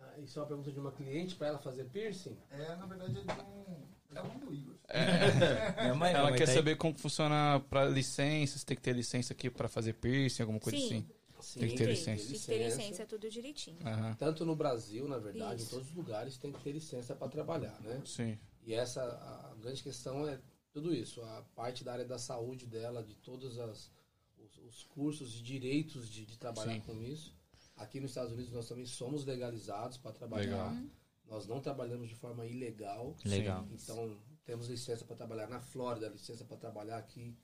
Ah, 0.00 0.18
isso 0.18 0.38
é 0.38 0.42
uma 0.42 0.48
pergunta 0.48 0.70
de 0.72 0.78
uma 0.80 0.92
cliente 0.92 1.34
para 1.34 1.48
ela 1.48 1.58
fazer 1.58 1.84
piercing? 1.84 2.36
É, 2.50 2.76
na 2.76 2.86
verdade, 2.86 3.18
é 3.18 3.22
de 3.22 3.40
um. 3.42 3.88
É 4.14 4.22
um 4.22 4.38
do 4.38 4.54
Igor. 4.54 4.74
Minha 5.82 5.94
mãe, 5.94 6.10
minha 6.12 6.20
Ela 6.20 6.30
mãe 6.30 6.38
quer 6.38 6.46
tá 6.46 6.50
aí. 6.52 6.56
saber 6.56 6.76
como 6.76 6.96
funciona 6.98 7.60
pra 7.68 7.84
licença, 7.86 8.58
se 8.58 8.64
tem 8.64 8.74
que 8.76 8.82
ter 8.82 8.94
licença 8.94 9.32
aqui 9.34 9.50
pra 9.50 9.68
fazer 9.68 9.92
piercing, 9.94 10.42
alguma 10.42 10.58
coisa 10.60 10.78
Sim. 10.78 10.86
assim. 10.86 11.10
Sim, 11.40 11.60
Tem 11.60 11.68
que 11.70 11.76
ter 11.76 11.84
Tem, 11.84 11.94
licença. 11.94 12.28
Tem 12.28 12.38
que 12.38 12.46
ter 12.46 12.64
licença, 12.64 13.06
tudo 13.06 13.30
direitinho. 13.30 13.78
Aham, 13.86 14.14
Tanto 14.14 14.44
no 14.44 14.56
Brasil, 14.56 15.06
na 15.08 15.18
verdade, 15.18 15.62
Isso. 15.62 15.70
em 15.70 15.74
todos 15.74 15.88
os 15.88 15.94
lugares 15.94 16.36
tem 16.36 16.52
que 16.52 16.60
ter 16.60 16.72
licença 16.72 17.14
para 17.14 17.28
trabalhar, 17.28 17.80
né? 17.80 18.02
sim. 18.04 18.38
E 18.64 18.74
essa 18.74 19.02
a 19.02 19.54
grande 19.54 19.82
questão 19.82 20.28
é 20.28 20.38
tudo 20.72 20.94
isso, 20.94 21.22
a 21.22 21.42
parte 21.54 21.82
da 21.82 21.92
área 21.92 22.04
da 22.04 22.18
saúde 22.18 22.66
dela, 22.66 23.02
de 23.02 23.14
todos 23.14 23.58
as, 23.58 23.90
os, 24.38 24.58
os 24.58 24.84
cursos 24.84 25.38
e 25.38 25.42
direitos 25.42 26.08
de, 26.08 26.26
de 26.26 26.38
trabalhar 26.38 26.74
Sim. 26.74 26.80
com 26.80 27.02
isso. 27.02 27.34
Aqui 27.76 28.00
nos 28.00 28.10
Estados 28.10 28.32
Unidos 28.32 28.52
nós 28.52 28.68
também 28.68 28.86
somos 28.86 29.24
legalizados 29.24 29.96
para 29.96 30.12
trabalhar. 30.12 30.70
Legal. 30.72 30.90
Nós 31.28 31.46
não 31.46 31.60
trabalhamos 31.60 32.08
de 32.08 32.14
forma 32.14 32.46
ilegal. 32.46 33.16
Legal. 33.24 33.66
Então, 33.70 34.18
temos 34.44 34.68
licença 34.68 35.04
para 35.04 35.14
trabalhar 35.14 35.46
na 35.48 35.60
Flórida, 35.60 36.08
licença 36.08 36.44
para 36.44 36.56
trabalhar 36.56 36.96
aqui. 36.98 37.36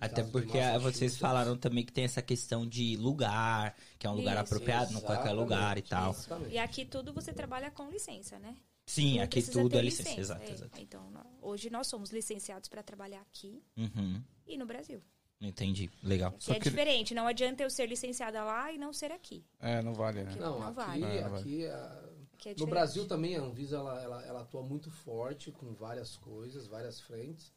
Até 0.00 0.22
porque 0.24 0.58
vocês 0.80 1.16
falaram 1.16 1.56
também 1.56 1.84
que 1.84 1.92
tem 1.92 2.04
essa 2.04 2.20
questão 2.20 2.66
de 2.66 2.96
lugar, 2.96 3.76
que 3.98 4.06
é 4.06 4.10
um 4.10 4.14
lugar 4.14 4.32
Isso. 4.34 4.42
apropriado, 4.44 4.92
não 4.92 5.00
qualquer 5.00 5.30
lugar 5.32 5.78
e 5.78 5.82
tal. 5.82 6.10
Exatamente. 6.10 6.52
E 6.54 6.58
aqui 6.58 6.84
tudo 6.84 7.12
você 7.12 7.32
trabalha 7.32 7.70
com 7.70 7.88
licença, 7.88 8.38
né? 8.38 8.56
Sim, 8.84 9.18
Não 9.18 9.22
aqui 9.24 9.40
tudo 9.42 9.78
é 9.78 9.82
licença. 9.82 10.20
Exato, 10.20 10.42
é. 10.42 10.50
exato. 10.50 10.80
Então, 10.80 11.08
hoje 11.40 11.70
nós 11.70 11.86
somos 11.86 12.10
licenciados 12.10 12.68
para 12.68 12.82
trabalhar 12.82 13.20
aqui 13.20 13.62
Uhum. 13.76 14.20
e 14.46 14.56
no 14.58 14.66
Brasil. 14.66 15.00
Entendi. 15.40 15.88
Legal. 16.02 16.32
Que 16.32 16.52
é 16.52 16.54
que- 16.60 16.68
diferente, 16.68 17.14
não 17.14 17.26
adianta 17.26 17.62
eu 17.62 17.70
ser 17.70 17.86
licenciada 17.86 18.42
lá 18.44 18.72
e 18.72 18.78
não 18.78 18.92
ser 18.92 19.10
aqui. 19.12 19.44
É, 19.60 19.82
não 19.82 19.92
vale, 19.94 20.22
né? 20.24 20.34
Não, 20.38 20.58
Não 20.60 20.66
aqui, 20.68 20.74
vale. 20.76 21.04
É, 21.04 21.28
não 21.28 21.34
aqui 21.36 21.66
a- 21.66 22.08
Que 22.38 22.48
é 22.48 22.52
no 22.52 22.56
diferente. 22.56 22.70
Brasil 22.70 23.06
também 23.06 23.36
a 23.36 23.40
Anvisa 23.40 23.76
ela, 23.76 24.02
ela, 24.02 24.26
ela 24.26 24.40
atua 24.42 24.62
muito 24.62 24.90
forte 24.90 25.50
com 25.52 25.72
várias 25.74 26.16
coisas, 26.16 26.66
várias 26.66 27.00
frentes. 27.00 27.52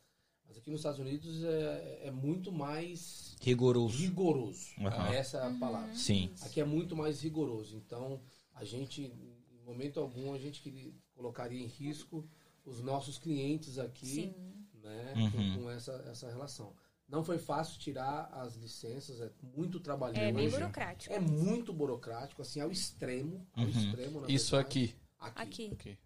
Mas 0.48 0.58
aqui 0.58 0.70
nos 0.70 0.80
Estados 0.80 1.00
Unidos 1.00 1.44
é, 1.44 2.02
é 2.08 2.12
muito 2.12 2.52
mais 2.52 3.36
Rigoroso. 3.42 3.98
rigoroso. 3.98 4.68
Aham. 4.80 5.14
Essa 5.14 5.38
é 5.40 5.48
a 5.48 5.54
palavra. 5.60 5.94
Sim. 5.96 6.32
Aqui 6.42 6.60
é 6.62 6.66
muito 6.66 6.96
mais 6.96 7.22
rigoroso. 7.22 7.76
Então, 7.78 8.22
a 8.54 8.64
gente, 8.64 9.04
em 9.04 9.64
momento 9.66 10.00
algum, 10.00 10.34
a 10.34 10.38
gente 10.38 10.62
queria- 10.62 10.94
colocaria 11.14 11.62
em 11.62 11.68
risco 11.68 12.28
os 12.66 12.82
nossos 12.82 13.18
clientes 13.18 13.78
aqui, 13.80 14.06
Sim. 14.06 14.36
né, 14.82 15.14
Uhum. 15.16 15.32
com, 15.32 15.64
com 15.64 15.70
essa, 15.72 15.92
essa 16.10 16.28
relação. 16.30 16.74
Não 17.08 17.24
foi 17.24 17.38
fácil 17.38 17.80
tirar 17.80 18.30
as 18.34 18.56
licenças, 18.56 19.22
é 19.22 19.32
muito 19.56 19.80
trabalhoso. 19.80 20.20
É 20.20 20.32
bem 20.32 20.50
burocrático. 20.50 21.14
É 21.14 21.20
muito 21.20 21.72
burocrático, 21.72 22.42
assim, 22.42 22.60
ao 22.60 22.72
extremo. 22.72 23.46
Ao 23.54 23.64
Uhum. 23.64 23.70
extremo, 23.70 24.22
na 24.22 24.28
Isso 24.28 24.56
verdade. 24.56 24.68
aqui. 24.90 24.96
Aqui. 25.20 25.42
Aqui. 25.42 25.70
Aqui. 25.74 25.98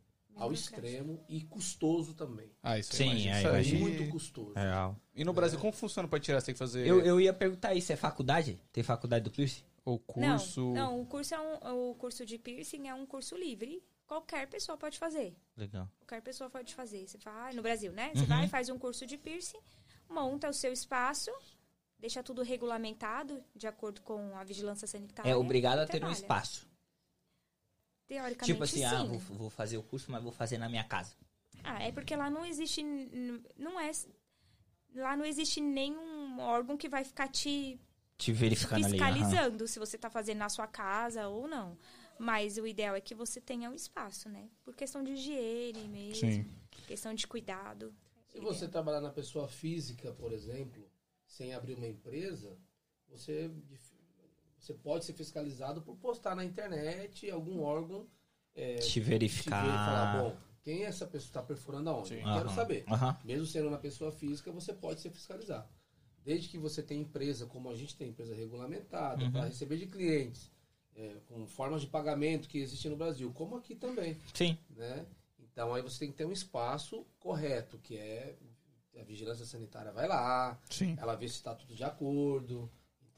Ao 0.44 0.54
extremo 0.54 1.24
e 1.28 1.42
custoso 1.42 2.14
também. 2.14 2.52
Ah, 2.62 2.78
isso 2.78 2.96
Sim, 2.96 3.28
é, 3.30 3.40
Isso 3.40 3.48
aí- 3.48 3.54
imagina. 3.54 3.80
Muito 3.80 4.12
custoso. 4.12 4.54
Real. 4.54 4.96
E 5.16 5.24
no 5.24 5.34
Brasil, 5.34 5.60
como 5.60 5.74
funciona 5.74 6.08
pra 6.08 6.20
tirar? 6.20 6.40
Você 6.40 6.48
tem 6.48 6.56
que 6.56 6.60
fazer 6.60 6.86
Eu, 6.86 7.02
eu 7.02 7.20
ia 7.20 7.34
perguntar 7.34 7.74
isso, 7.74 7.92
é 7.92 7.96
faculdade? 7.96 8.62
Tem 8.72 8.84
faculdade 8.84 9.24
do 9.24 9.32
piercing? 9.32 9.64
o 9.86 9.98
curso... 9.98 10.62
Não, 10.62 10.74
não, 10.74 11.02
o 11.02 11.06
curso 11.06 11.34
é 11.34 11.40
um, 11.40 11.90
o 11.90 11.96
curso 11.96 12.26
de 12.26 12.38
piercing 12.38 12.88
é 12.88 12.94
um 12.94 13.06
curso 13.06 13.36
livre. 13.36 13.84
Qualquer 14.06 14.48
pessoa 14.48 14.78
pode 14.78 14.98
fazer. 14.98 15.36
Legal. 15.56 15.88
Qualquer 16.00 16.22
pessoa 16.22 16.50
pode 16.50 16.74
fazer. 16.74 17.08
Você 17.08 17.18
vai 17.18 17.54
no 17.54 17.62
Brasil, 17.62 17.92
né? 17.92 18.08
Uhum. 18.10 18.22
Você 18.22 18.26
vai, 18.26 18.48
faz 18.48 18.70
um 18.70 18.78
curso 18.78 19.06
de 19.06 19.18
piercing, 19.18 19.60
monta 20.10 20.50
o 20.50 20.54
seu 20.54 20.72
espaço, 20.74 21.32
deixa 21.98 22.24
tudo 22.24 22.42
regulamentado 22.42 23.44
de 23.56 23.68
acordo 23.68 24.02
com 24.02 24.36
a 24.36 24.44
vigilância 24.44 24.88
sanitária. 24.88 25.30
É 25.30 25.36
obrigado 25.36 25.80
a 25.80 25.88
ter 25.88 26.04
um 26.04 26.12
espaço. 26.12 26.69
Teoricamente, 28.10 28.52
Tipo 28.52 28.64
assim, 28.64 28.80
sim. 28.80 28.84
ah, 28.86 29.04
vou, 29.06 29.20
vou 29.20 29.50
fazer 29.52 29.78
o 29.78 29.84
curso, 29.84 30.12
mas 30.12 30.22
vou 30.22 30.32
fazer 30.34 30.58
na 30.58 30.68
minha 30.68 30.84
casa. 30.84 31.14
Ah, 31.64 31.82
é 31.84 31.92
porque 31.92 32.16
lá 32.16 32.30
não 32.30 32.46
existe. 32.46 32.84
Não 33.56 33.80
é. 33.80 33.92
Lá 34.96 35.16
não 35.16 35.24
existe 35.24 35.62
nenhum 35.62 36.40
órgão 36.40 36.76
que 36.76 36.90
vai 36.90 37.04
ficar 37.04 37.28
te 37.28 37.80
Te 38.18 38.34
verificando 38.34 38.84
ali. 38.86 38.94
fiscalizando 38.94 39.68
se 39.68 39.78
você 39.78 39.96
está 39.96 40.10
fazendo 40.10 40.40
na 40.40 40.50
sua 40.50 40.66
casa 40.68 41.28
ou 41.28 41.48
não. 41.48 41.78
Mas 42.18 42.58
o 42.58 42.66
ideal 42.68 42.96
é 42.96 43.00
que 43.00 43.14
você 43.16 43.40
tenha 43.40 43.70
um 43.70 43.76
espaço, 43.76 44.28
né? 44.28 44.50
Por 44.66 44.76
questão 44.76 45.04
de 45.04 45.12
higiene 45.14 45.88
mesmo. 45.88 46.30
Sim. 46.30 46.46
Questão 46.88 47.14
de 47.14 47.26
cuidado. 47.28 47.94
Se 48.28 48.40
você 48.40 48.68
trabalhar 48.68 49.00
na 49.02 49.12
pessoa 49.12 49.48
física, 49.48 50.12
por 50.14 50.34
exemplo, 50.34 50.84
sem 51.28 51.54
abrir 51.54 51.76
uma 51.76 51.88
empresa, 51.88 52.58
você, 53.08 53.50
você 54.60 54.74
pode 54.74 55.06
ser 55.06 55.14
fiscalizado 55.14 55.82
por 55.82 55.96
postar 55.98 56.36
na 56.36 56.44
internet 56.44 57.30
algum 57.32 57.62
órgão 57.62 58.08
é, 58.56 58.76
Te 58.76 58.90
te 58.92 59.00
ver 59.00 59.06
e 59.16 59.20
verificar. 59.20 59.86
falar, 59.86 60.06
bom, 60.12 60.38
quem 60.62 60.84
é 60.84 60.88
essa 60.88 61.06
pessoa 61.06 61.30
está 61.30 61.42
perfurando 61.44 61.90
aonde? 61.90 62.10
Sim. 62.10 62.16
Eu 62.16 62.22
quero 62.34 62.48
Aham, 62.50 62.56
saber. 62.56 62.84
aham. 62.90 63.18
Mesmo 63.24 63.46
sendo 63.46 63.68
uma 63.70 63.78
pessoa 63.78 64.12
física, 64.12 64.52
você 64.52 64.74
pode 64.74 65.00
ser 65.02 65.10
fiscalizado. 65.12 65.68
Desde 66.24 66.50
que 66.50 66.58
você 66.58 66.84
tenha 66.84 67.02
empresa, 67.02 67.46
como 67.46 67.70
a 67.70 67.76
gente 67.76 67.96
tem, 67.96 68.10
empresa 68.10 68.36
regulamentada, 68.36 69.24
Uhum. 69.24 69.32
para 69.32 69.46
receber 69.46 69.78
de 69.78 69.88
clientes, 69.88 70.52
é, 70.96 71.16
com 71.28 71.48
formas 71.48 71.82
de 71.82 71.88
pagamento 71.88 72.50
que 72.50 72.58
existem 72.60 72.92
no 72.92 72.98
Brasil, 72.98 73.32
como 73.34 73.56
aqui 73.56 73.74
também 73.76 74.20
Sim. 74.34 74.58
né? 74.70 75.06
Então 75.40 75.74
aí 75.74 75.82
você 75.82 76.00
tem 76.00 76.12
que 76.12 76.18
ter 76.18 76.26
um 76.26 76.32
espaço 76.32 77.06
correto, 77.20 77.78
que 77.80 77.96
é 77.98 78.38
a 79.00 79.04
vigilância 79.04 79.46
sanitária 79.46 79.92
vai 79.94 80.08
lá, 80.08 80.60
Sim, 80.70 80.96
ela 81.00 81.16
vê 81.16 81.28
se 81.30 81.36
está 81.36 81.56
tudo 81.56 81.74
de 81.74 81.84
acordo, 81.86 82.70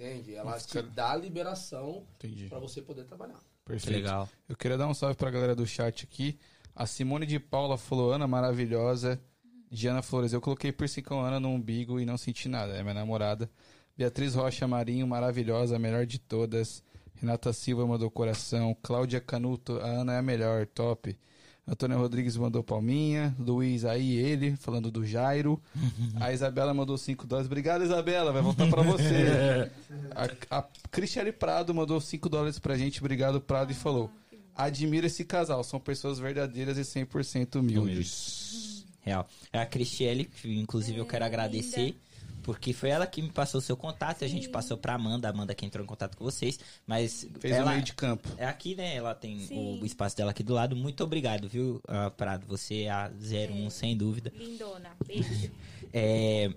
entende? 0.01 0.35
Ela 0.35 0.51
Mas, 0.51 0.65
te 0.65 0.73
cara- 0.73 0.87
dá 0.87 1.11
a 1.11 1.15
liberação 1.15 2.05
entendi. 2.15 2.47
para 2.47 2.59
você 2.59 2.81
poder 2.81 3.03
trabalhar. 3.05 3.35
Que 3.35 3.65
Perfeito. 3.65 3.95
legal. 3.95 4.27
Eu 4.49 4.55
queria 4.55 4.77
dar 4.77 4.87
um 4.87 4.93
salve 4.93 5.15
pra 5.15 5.29
galera 5.29 5.55
do 5.55 5.65
chat 5.65 6.03
aqui. 6.03 6.37
A 6.75 6.85
Simone 6.85 7.25
de 7.25 7.39
Paula 7.39 7.77
falou, 7.77 8.11
Ana, 8.11 8.27
maravilhosa. 8.27 9.21
Diana 9.69 10.01
Flores, 10.01 10.33
eu 10.33 10.41
coloquei 10.41 10.71
piercing 10.71 11.01
com 11.03 11.21
a 11.21 11.27
Ana 11.27 11.39
no 11.39 11.49
umbigo 11.49 11.99
e 11.99 12.05
não 12.05 12.17
senti 12.17 12.49
nada. 12.49 12.73
É 12.73 12.81
minha 12.81 12.93
namorada. 12.93 13.49
Beatriz 13.95 14.35
Rocha 14.35 14.67
Marinho, 14.67 15.05
maravilhosa, 15.07 15.75
a 15.75 15.79
melhor 15.79 16.05
de 16.05 16.19
todas. 16.19 16.83
Renata 17.13 17.53
Silva 17.53 17.85
mandou 17.85 18.09
coração. 18.09 18.75
Cláudia 18.81 19.21
Canuto, 19.21 19.77
a 19.79 19.85
Ana 19.85 20.13
é 20.13 20.17
a 20.17 20.21
melhor, 20.21 20.65
top. 20.65 21.17
Antônia 21.67 21.95
Rodrigues 21.95 22.35
mandou 22.35 22.63
palminha. 22.63 23.35
Luiz, 23.39 23.85
aí 23.85 24.15
ele, 24.15 24.55
falando 24.57 24.91
do 24.91 25.05
Jairo. 25.05 25.61
A 26.19 26.33
Isabela 26.33 26.73
mandou 26.73 26.97
5 26.97 27.25
dólares. 27.27 27.47
Obrigado, 27.47 27.83
Isabela, 27.83 28.31
vai 28.33 28.41
voltar 28.41 28.67
pra 28.67 28.81
você. 28.81 29.71
a, 30.49 30.57
a 30.59 30.63
Cristiane 30.89 31.31
Prado 31.31 31.73
mandou 31.73 32.01
5 32.01 32.27
dólares 32.27 32.59
pra 32.59 32.77
gente. 32.77 32.99
Obrigado, 32.99 33.39
Prado, 33.39 33.71
e 33.71 33.75
falou: 33.75 34.09
Admiro 34.55 35.05
esse 35.07 35.23
casal, 35.23 35.63
são 35.63 35.79
pessoas 35.79 36.19
verdadeiras 36.19 36.77
e 36.77 36.81
100% 36.81 37.55
humildes. 37.59 38.85
Real. 38.99 39.27
É 39.51 39.59
a 39.59 39.65
Cristiele, 39.65 40.25
que 40.25 40.59
inclusive 40.59 40.97
eu 40.99 41.05
quero 41.05 41.23
É, 41.23 41.27
agradecer, 41.27 41.85
linda. 41.85 41.97
Porque 42.43 42.73
foi 42.73 42.89
ela 42.89 43.05
que 43.07 43.21
me 43.21 43.29
passou 43.31 43.59
o 43.59 43.61
seu 43.61 43.77
contato, 43.77 44.21
e 44.21 44.25
a 44.25 44.27
gente 44.27 44.49
passou 44.49 44.77
pra 44.77 44.95
Amanda, 44.95 45.27
a 45.27 45.31
Amanda 45.31 45.53
que 45.55 45.65
entrou 45.65 45.83
em 45.83 45.87
contato 45.87 46.17
com 46.17 46.23
vocês, 46.23 46.59
mas 46.85 47.27
Fez 47.39 47.53
o 47.53 47.57
ela 47.57 47.71
meio 47.71 47.83
de 47.83 47.93
campo. 47.93 48.27
é 48.37 48.45
aqui, 48.45 48.75
né? 48.75 48.95
Ela 48.95 49.13
tem 49.15 49.47
o, 49.51 49.81
o 49.81 49.85
espaço 49.85 50.15
dela 50.17 50.31
aqui 50.31 50.43
do 50.43 50.53
lado. 50.53 50.75
Muito 50.75 51.03
obrigado, 51.03 51.47
viu, 51.47 51.81
ah, 51.87 52.09
Prado? 52.11 52.45
Você 52.47 52.83
é 52.83 52.89
a 52.89 53.09
01, 53.09 53.67
É. 53.67 53.69
sem 53.69 53.95
dúvida. 53.97 54.31
Lindona. 54.35 54.91
Beijo. 55.05 55.51
É, 55.93 56.49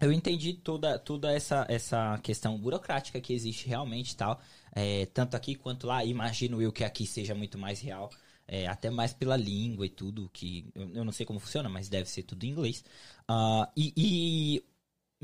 eu 0.00 0.10
entendi 0.10 0.54
toda, 0.54 0.98
toda 0.98 1.30
essa, 1.30 1.66
essa 1.68 2.18
questão 2.22 2.58
burocrática 2.58 3.20
que 3.20 3.32
existe 3.32 3.68
realmente 3.68 4.12
e 4.12 4.16
tal. 4.16 4.40
É, 4.74 5.06
tanto 5.06 5.36
aqui 5.36 5.54
quanto 5.54 5.86
lá. 5.86 6.02
Imagino 6.04 6.60
eu 6.62 6.72
que 6.72 6.82
aqui 6.82 7.06
seja 7.06 7.34
muito 7.34 7.58
mais 7.58 7.80
real. 7.80 8.10
é, 8.48 8.66
até 8.66 8.88
mais 8.90 9.12
pela 9.12 9.36
língua 9.36 9.84
e 9.86 9.90
tudo. 9.90 10.30
que 10.32 10.66
Eu, 10.74 10.94
eu 10.96 11.04
não 11.04 11.12
sei 11.12 11.24
como 11.26 11.38
funciona, 11.38 11.68
mas 11.68 11.88
deve 11.90 12.08
ser 12.08 12.22
tudo 12.22 12.44
em 12.44 12.50
inglês. 12.50 12.82
Ah, 13.28 13.70
e, 13.76 13.92
e 13.96 14.64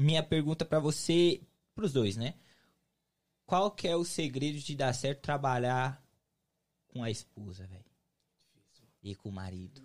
minha 0.01 0.23
pergunta 0.23 0.65
pra 0.65 0.79
você, 0.81 1.41
pros 1.75 1.93
dois, 1.93 2.17
né? 2.17 2.35
Qual 3.47 3.71
que 3.71 3.87
é 3.89 3.97
o 3.97 4.05
segredo 4.05 4.59
de 4.59 4.75
dar 4.77 4.93
certo 4.93 5.21
trabalhar 5.23 6.03
com 6.89 7.03
a 7.03 7.11
esposa, 7.11 7.67
velho? 7.67 7.85
E 9.03 9.15
com 9.15 9.29
o 9.29 9.33
marido? 9.33 9.83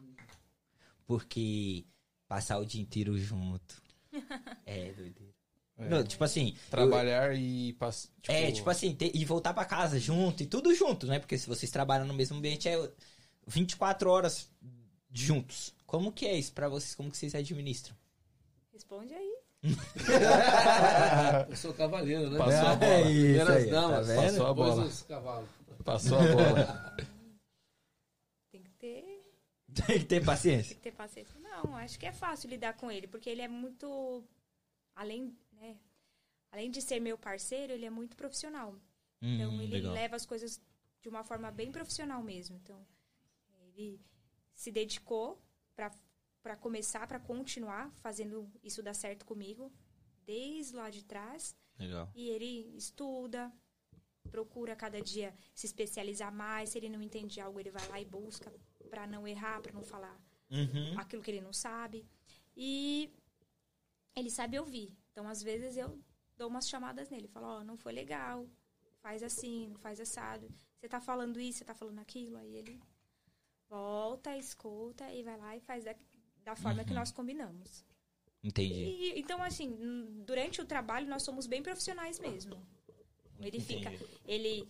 Porque 1.05 1.85
passar 2.27 2.57
o 2.59 2.65
dia 2.65 2.81
inteiro 2.81 3.17
junto. 3.17 3.81
É, 4.65 4.91
doideira. 4.93 5.33
É. 5.77 5.89
Não, 5.89 6.03
tipo 6.03 6.23
assim. 6.23 6.53
eu- 6.55 6.69
Trabalhar 6.71 7.35
e 7.37 7.73
passar. 7.73 8.09
é, 8.29 8.51
tipo 8.51 8.69
assim, 8.69 8.95
ter- 8.95 9.11
e 9.13 9.25
voltar 9.25 9.53
pra 9.53 9.65
casa 9.65 9.99
junto 9.99 10.41
e 10.41 10.45
tudo 10.47 10.73
junto, 10.73 11.05
né? 11.05 11.19
Porque 11.19 11.37
se 11.37 11.47
vocês 11.47 11.69
trabalham 11.69 12.07
no 12.07 12.13
mesmo 12.13 12.37
ambiente 12.37 12.67
é 12.69 12.91
24 13.45 14.09
horas 14.09 14.49
juntos. 15.11 15.75
Como 15.85 16.11
que 16.13 16.25
é 16.25 16.35
isso 16.37 16.53
pra 16.53 16.67
vocês? 16.69 16.95
Como 16.95 17.11
que 17.11 17.17
vocês 17.17 17.35
administram? 17.35 17.95
Responde 18.73 19.13
aí. 19.13 19.34
Eu 21.49 21.55
sou 21.55 21.73
cavaleiro, 21.73 22.29
né? 22.29 22.37
Passou 22.37 22.67
a 22.67 22.75
bola. 22.75 22.93
É 22.93 23.11
isso 23.11 23.51
aí, 23.51 23.65
tá 23.69 23.71
damas, 23.81 24.07
vendo? 24.07 24.21
Passou 24.21 24.45
a 24.47 24.53
bola. 24.53 24.85
os 24.85 25.01
cavalos. 25.03 25.49
Passou 25.83 26.17
a 26.19 26.21
bola. 26.21 26.95
Tem 28.51 28.61
que 28.63 28.71
ter, 28.71 29.23
Tem 29.73 29.99
que 29.99 30.05
ter 30.05 30.23
paciência. 30.25 30.69
tem 30.69 30.77
que 30.77 30.83
ter 30.83 30.91
paciência. 30.95 31.35
Não, 31.39 31.75
acho 31.77 31.99
que 31.99 32.05
é 32.05 32.11
fácil 32.11 32.49
lidar 32.49 32.73
com 32.73 32.89
ele, 32.91 33.07
porque 33.07 33.29
ele 33.29 33.41
é 33.41 33.47
muito. 33.47 34.23
Além, 34.95 35.35
né? 35.53 35.75
Além 36.51 36.71
de 36.71 36.81
ser 36.81 36.99
meu 37.01 37.17
parceiro, 37.17 37.73
ele 37.73 37.85
é 37.85 37.89
muito 37.89 38.15
profissional. 38.15 38.73
Então 39.21 39.51
Hum, 39.51 39.61
ele 39.61 39.73
legal. 39.73 39.93
leva 39.93 40.15
as 40.15 40.25
coisas 40.25 40.61
de 41.01 41.09
uma 41.09 41.23
forma 41.23 41.51
bem 41.51 41.71
profissional 41.71 42.21
mesmo. 42.23 42.55
Então 42.63 42.79
ele 43.73 43.99
se 44.53 44.71
dedicou 44.71 45.37
para 45.75 45.91
começar, 46.57 47.07
para 47.07 47.17
continuar 47.19 47.89
fazendo 48.01 48.51
isso 48.61 48.83
dar 48.83 48.93
certo 48.93 49.25
comigo 49.25 49.71
desde 50.25 50.75
lá 50.75 50.89
de 50.89 51.01
trás. 51.05 51.55
Legal. 51.79 52.11
E 52.13 52.27
ele 52.29 52.75
estuda, 52.75 53.49
procura 54.29 54.75
cada 54.75 55.01
dia 55.01 55.33
se 55.53 55.65
especializar 55.65 56.33
mais. 56.33 56.69
Se 56.71 56.77
ele 56.77 56.89
não 56.89 57.01
entende 57.01 57.39
algo, 57.39 57.57
ele 57.59 57.71
vai 57.71 57.87
lá 57.87 58.01
e 58.01 58.05
busca 58.05 58.51
para 58.89 59.07
não 59.07 59.25
errar, 59.27 59.61
para 59.61 59.71
não 59.73 59.83
falar 59.83 60.19
Uhum. 60.51 60.99
aquilo 60.99 61.21
que 61.23 61.31
ele 61.31 61.41
não 61.41 61.53
sabe. 61.53 62.05
E 62.55 63.11
ele 64.15 64.29
sabe 64.29 64.59
ouvir. 64.59 64.95
Então, 65.11 65.27
às 65.27 65.41
vezes, 65.41 65.77
eu 65.77 65.97
dou 66.37 66.49
umas 66.49 66.67
chamadas 66.69 67.09
nele. 67.09 67.27
Falo, 67.27 67.47
ó, 67.47 67.63
não 67.63 67.77
foi 67.77 67.93
legal. 67.93 68.47
faz 69.01 69.21
assim, 69.21 69.67
não 69.67 69.77
faz 69.77 69.99
assado. 69.99 70.51
Você 70.79 70.89
tá 70.89 70.99
falando 70.99 71.39
isso, 71.39 71.59
você 71.59 71.65
tá 71.65 71.75
falando 71.75 71.99
aquilo, 71.99 72.37
aí 72.37 72.55
ele 72.55 72.81
volta, 73.69 74.35
escuta 74.35 75.11
e 75.11 75.21
vai 75.23 75.37
lá 75.37 75.55
e 75.55 75.59
faz 75.59 75.85
da, 76.45 76.55
forma 76.55 76.83
que 76.83 76.93
nós 76.93 77.11
combinamos. 77.11 77.83
Entendi. 78.43 78.85
E, 78.85 79.19
então, 79.19 79.41
assim, 79.43 79.75
durante 80.25 80.61
o 80.61 80.65
trabalho 80.65 81.07
nós 81.07 81.23
somos 81.23 81.47
bem 81.47 81.63
profissionais 81.63 82.19
mesmo. 82.19 82.55
Ele 83.41 83.59
fica, 83.59 83.91
ele 84.25 84.65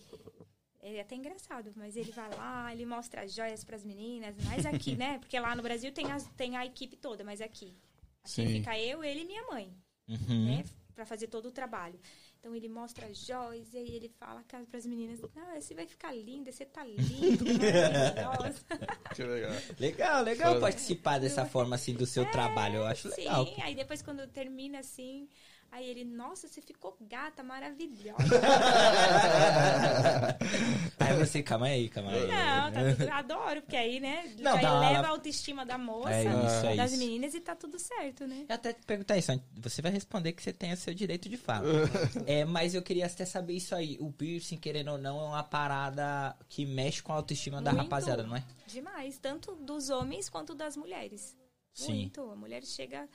é 0.80 1.00
até 1.00 1.14
engraçado, 1.14 1.72
mas 1.76 1.94
ele 1.96 2.10
vai 2.10 2.28
lá, 2.34 2.72
ele 2.72 2.86
mostra 2.86 3.22
as 3.22 3.32
joias 3.34 3.62
para 3.62 3.76
as 3.76 3.84
meninas, 3.84 4.34
mas 4.44 4.64
aqui, 4.64 4.96
né? 4.96 5.18
Porque 5.20 5.38
lá 5.38 5.54
no 5.54 5.62
Brasil 5.62 5.92
tem, 5.92 6.10
as, 6.10 6.26
tem 6.36 6.56
a 6.56 6.64
equipe 6.64 6.96
toda, 6.96 7.22
mas 7.22 7.40
aqui, 7.40 7.76
aqui 8.22 8.30
Sim. 8.32 8.48
fica 8.48 8.78
eu, 8.78 9.04
ele 9.04 9.20
e 9.22 9.24
minha 9.26 9.46
mãe, 9.46 9.72
Uhum. 10.08 10.46
né? 10.46 10.64
Pra 10.94 11.04
fazer 11.04 11.26
todo 11.26 11.46
o 11.46 11.52
trabalho. 11.52 12.00
Então 12.46 12.54
ele 12.54 12.68
mostra 12.68 13.06
as 13.06 13.18
joias 13.18 13.74
e 13.74 13.78
aí 13.78 13.96
ele 13.96 14.08
fala 14.08 14.40
para 14.44 14.78
as 14.78 14.86
meninas: 14.86 15.20
Não, 15.34 15.56
esse 15.56 15.74
vai 15.74 15.84
ficar 15.84 16.12
lindo, 16.12 16.48
esse 16.48 16.64
tá 16.64 16.84
lindo, 16.84 17.44
maravilhosa. 17.58 18.64
Que 19.12 19.22
legal. 19.24 19.52
Legal, 19.80 20.22
legal 20.22 20.60
participar 20.60 21.18
dessa 21.18 21.44
forma 21.44 21.74
assim 21.74 21.92
do 21.92 22.06
seu 22.06 22.24
trabalho. 22.30 22.76
Eu 22.76 22.86
acho 22.86 23.08
legal. 23.08 23.44
Sim, 23.44 23.60
aí 23.62 23.74
depois 23.74 24.00
quando 24.00 24.24
termina 24.28 24.78
assim, 24.78 25.28
aí 25.70 25.88
ele, 25.88 26.04
nossa, 26.04 26.48
você 26.48 26.60
ficou 26.60 26.96
gata, 27.00 27.42
maravilhosa. 27.42 28.16
aí 30.98 31.16
você, 31.18 31.42
calma 31.42 31.66
aí, 31.66 31.88
calma 31.88 32.10
aí. 32.12 32.26
Não, 32.26 32.72
tá 32.72 32.94
tudo, 32.94 33.08
adoro, 33.10 33.62
porque 33.62 33.76
aí, 33.76 34.00
né, 34.00 34.34
Não, 34.38 34.54
já 34.56 34.62
dá, 34.62 34.76
eleva 34.76 34.94
ela- 34.98 35.08
a 35.08 35.10
autoestima 35.10 35.64
da 35.66 35.78
moça, 35.78 36.12
É 36.12 36.22
isso, 36.24 36.66
é 36.66 36.76
das 36.76 36.92
isso. 36.92 37.00
meninas 37.00 37.34
e 37.34 37.40
tá 37.40 37.54
tudo 37.54 37.78
certo, 37.78 38.26
né? 38.26 38.44
Eu 38.48 38.54
até 38.54 38.72
te 38.72 38.82
perguntar 38.84 39.16
isso, 39.16 39.32
você 39.56 39.82
vai 39.82 39.92
responder 39.92 40.32
que 40.32 40.42
você 40.42 40.52
tem 40.52 40.72
o 40.72 40.76
seu 40.76 40.94
direito 40.94 41.28
de 41.28 41.36
fala. 41.36 41.66
é, 42.26 42.44
mas 42.44 42.74
eu 42.74 42.82
queria 42.82 43.06
até 43.06 43.24
saber 43.24 43.54
isso 43.54 43.74
aí. 43.74 43.96
O 44.00 44.12
piercing, 44.12 44.56
querendo 44.56 44.92
ou 44.92 44.98
não, 44.98 45.20
é 45.20 45.24
uma 45.28 45.42
parada 45.44 46.36
que 46.48 46.64
mexe 46.64 47.02
com 47.02 47.12
a 47.12 47.16
autoestima 47.16 47.60
da 47.60 47.72
Muito. 47.72 47.84
rapaziada, 47.84 48.22
não 48.22 48.36
é? 48.36 48.44
Demais, 48.66 49.18
tanto 49.18 49.54
dos 49.56 49.90
homens 49.90 50.28
quanto 50.28 50.54
das 50.54 50.76
mulheres. 50.76 51.36
Sim. 51.72 51.92
Muito. 51.94 52.30
A 52.30 52.36
mulher 52.36 52.64
chega 52.64 53.06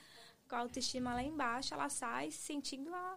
com 0.52 0.56
a 0.56 0.58
autoestima 0.58 1.14
lá 1.14 1.22
embaixo, 1.22 1.72
ela 1.72 1.88
sai 1.88 2.30
se 2.30 2.42
sentindo 2.42 2.94
a... 2.94 3.16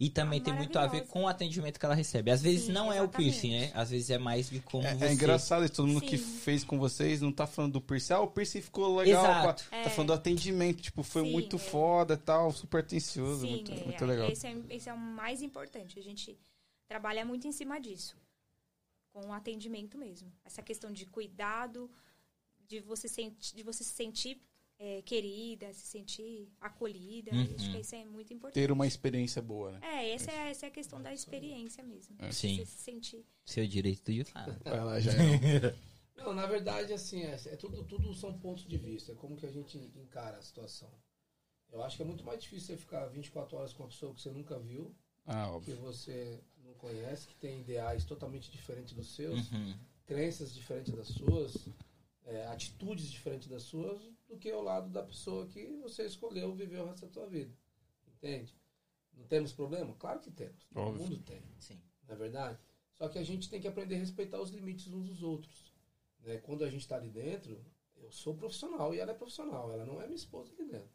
E 0.00 0.10
também 0.10 0.40
tem 0.40 0.52
muito 0.52 0.76
a 0.78 0.86
ver 0.88 1.06
com 1.06 1.22
o 1.22 1.28
atendimento 1.28 1.78
que 1.78 1.86
ela 1.86 1.94
recebe. 1.94 2.30
Às 2.30 2.42
vezes 2.42 2.64
Sim, 2.64 2.72
não 2.72 2.92
é 2.92 3.00
o 3.00 3.04
exatamente. 3.04 3.30
piercing, 3.30 3.50
né? 3.52 3.70
Às 3.72 3.90
vezes 3.90 4.10
é 4.10 4.18
mais 4.18 4.50
de 4.50 4.58
como 4.58 4.84
É, 4.84 4.94
você... 4.94 5.04
é 5.04 5.12
engraçado 5.12 5.64
isso, 5.64 5.74
todo 5.74 5.86
mundo 5.86 6.00
que 6.00 6.18
Sim. 6.18 6.38
fez 6.38 6.64
com 6.64 6.76
vocês 6.76 7.20
não 7.20 7.30
tá 7.30 7.46
falando 7.46 7.74
do 7.74 7.80
piercing. 7.80 8.14
Ah, 8.14 8.20
o 8.20 8.26
piercing 8.26 8.62
ficou 8.62 8.96
legal. 8.96 9.22
Exato. 9.22 9.64
É. 9.70 9.84
Tá 9.84 9.90
falando 9.90 10.08
do 10.08 10.14
atendimento, 10.14 10.82
tipo, 10.82 11.04
foi 11.04 11.22
Sim, 11.22 11.30
muito 11.30 11.54
é. 11.54 11.58
foda 11.60 12.14
e 12.14 12.16
tal, 12.16 12.50
super 12.50 12.80
atencioso, 12.80 13.42
Sim, 13.42 13.50
muito, 13.50 13.72
é, 13.72 13.84
muito 13.84 14.04
legal. 14.04 14.28
Esse, 14.28 14.46
é, 14.48 14.56
esse 14.70 14.88
é 14.88 14.92
o 14.92 14.98
mais 14.98 15.42
importante. 15.42 16.00
A 16.00 16.02
gente 16.02 16.36
trabalha 16.88 17.24
muito 17.24 17.46
em 17.46 17.52
cima 17.52 17.78
disso. 17.78 18.16
Com 19.12 19.28
o 19.28 19.32
atendimento 19.32 19.96
mesmo. 19.96 20.32
Essa 20.44 20.62
questão 20.62 20.90
de 20.90 21.06
cuidado, 21.06 21.88
de 22.66 22.80
você, 22.80 23.06
senti, 23.06 23.54
de 23.54 23.62
você 23.62 23.84
se 23.84 23.90
sentir 23.92 24.42
é, 24.78 25.02
querida, 25.02 25.72
se 25.72 25.86
sentir 25.86 26.48
acolhida. 26.60 27.30
Uhum. 27.34 27.54
Acho 27.54 27.72
que 27.72 27.78
isso 27.78 27.94
é 27.94 28.04
muito 28.04 28.32
importante. 28.32 28.54
Ter 28.62 28.70
uma 28.72 28.86
experiência 28.86 29.40
boa, 29.40 29.72
né? 29.72 29.80
É, 29.82 30.10
essa 30.12 30.30
é, 30.30 30.50
essa 30.50 30.66
é 30.66 30.68
a 30.68 30.72
questão 30.72 31.00
da 31.02 31.12
experiência 31.12 31.82
mesmo. 31.82 32.16
É. 32.18 32.30
Sim. 32.32 32.56
Você 32.56 32.66
se 32.66 32.78
sentir. 32.78 33.24
Seu 33.44 33.66
direito 33.66 34.12
de 34.12 34.24
fala. 34.24 34.58
Vai 34.64 34.84
lá, 34.84 35.00
já 35.00 35.12
é. 35.12 35.74
Não, 36.16 36.32
na 36.34 36.46
verdade, 36.46 36.92
assim, 36.94 37.22
é, 37.22 37.34
é 37.46 37.56
tudo, 37.56 37.84
tudo 37.84 38.12
são 38.14 38.38
pontos 38.38 38.66
de 38.66 38.76
vista. 38.78 39.12
É 39.12 39.14
como 39.14 39.36
que 39.36 39.44
a 39.46 39.50
gente 39.52 39.76
encara 39.94 40.38
a 40.38 40.42
situação. 40.42 40.90
Eu 41.70 41.82
acho 41.82 41.96
que 41.96 42.02
é 42.02 42.06
muito 42.06 42.24
mais 42.24 42.42
difícil 42.42 42.68
você 42.68 42.76
ficar 42.76 43.06
24 43.06 43.56
horas 43.56 43.72
com 43.72 43.82
uma 43.82 43.88
pessoa 43.90 44.14
que 44.14 44.20
você 44.22 44.30
nunca 44.30 44.58
viu, 44.58 44.94
Ah, 45.26 45.58
que 45.62 45.72
você 45.74 46.40
não 46.64 46.72
conhece, 46.74 47.26
que 47.26 47.34
tem 47.36 47.60
ideais 47.60 48.04
totalmente 48.04 48.50
diferentes 48.50 48.94
dos 48.94 49.14
seus, 49.14 49.50
Uhum. 49.50 49.74
crenças 50.06 50.54
diferentes 50.54 50.94
das 50.94 51.08
suas, 51.08 51.68
é, 52.26 52.46
atitudes 52.48 53.10
diferentes 53.10 53.48
das 53.48 53.62
suas, 53.62 54.02
do 54.28 54.36
que 54.36 54.50
ao 54.50 54.62
lado 54.62 54.90
da 54.90 55.02
pessoa 55.02 55.46
que 55.46 55.64
você 55.76 56.04
escolheu 56.04 56.54
viver 56.54 56.80
o 56.80 56.86
resto 56.86 57.06
da 57.06 57.12
sua 57.12 57.26
vida. 57.26 57.56
Entende? 58.08 58.54
Não 59.14 59.24
temos 59.24 59.52
problema? 59.52 59.94
Claro 59.94 60.20
que 60.20 60.30
temos. 60.30 60.64
Todo 60.66 60.88
Óbvio. 60.88 61.02
mundo 61.02 61.18
tem. 61.22 61.42
Sim. 61.58 61.80
Não 62.06 62.14
é 62.14 62.18
verdade? 62.18 62.58
Só 62.92 63.08
que 63.08 63.18
a 63.18 63.22
gente 63.22 63.48
tem 63.48 63.60
que 63.60 63.68
aprender 63.68 63.94
a 63.96 63.98
respeitar 63.98 64.40
os 64.40 64.50
limites 64.50 64.92
uns 64.92 65.08
dos 65.08 65.22
outros. 65.22 65.74
Né? 66.20 66.38
Quando 66.38 66.64
a 66.64 66.70
gente 66.70 66.82
está 66.82 66.96
ali 66.96 67.10
dentro, 67.10 67.64
eu 67.96 68.10
sou 68.10 68.34
profissional 68.34 68.94
e 68.94 68.98
ela 68.98 69.12
é 69.12 69.14
profissional. 69.14 69.72
Ela 69.72 69.86
não 69.86 70.00
é 70.00 70.06
minha 70.06 70.16
esposa 70.16 70.52
ali 70.52 70.68
dentro. 70.68 70.90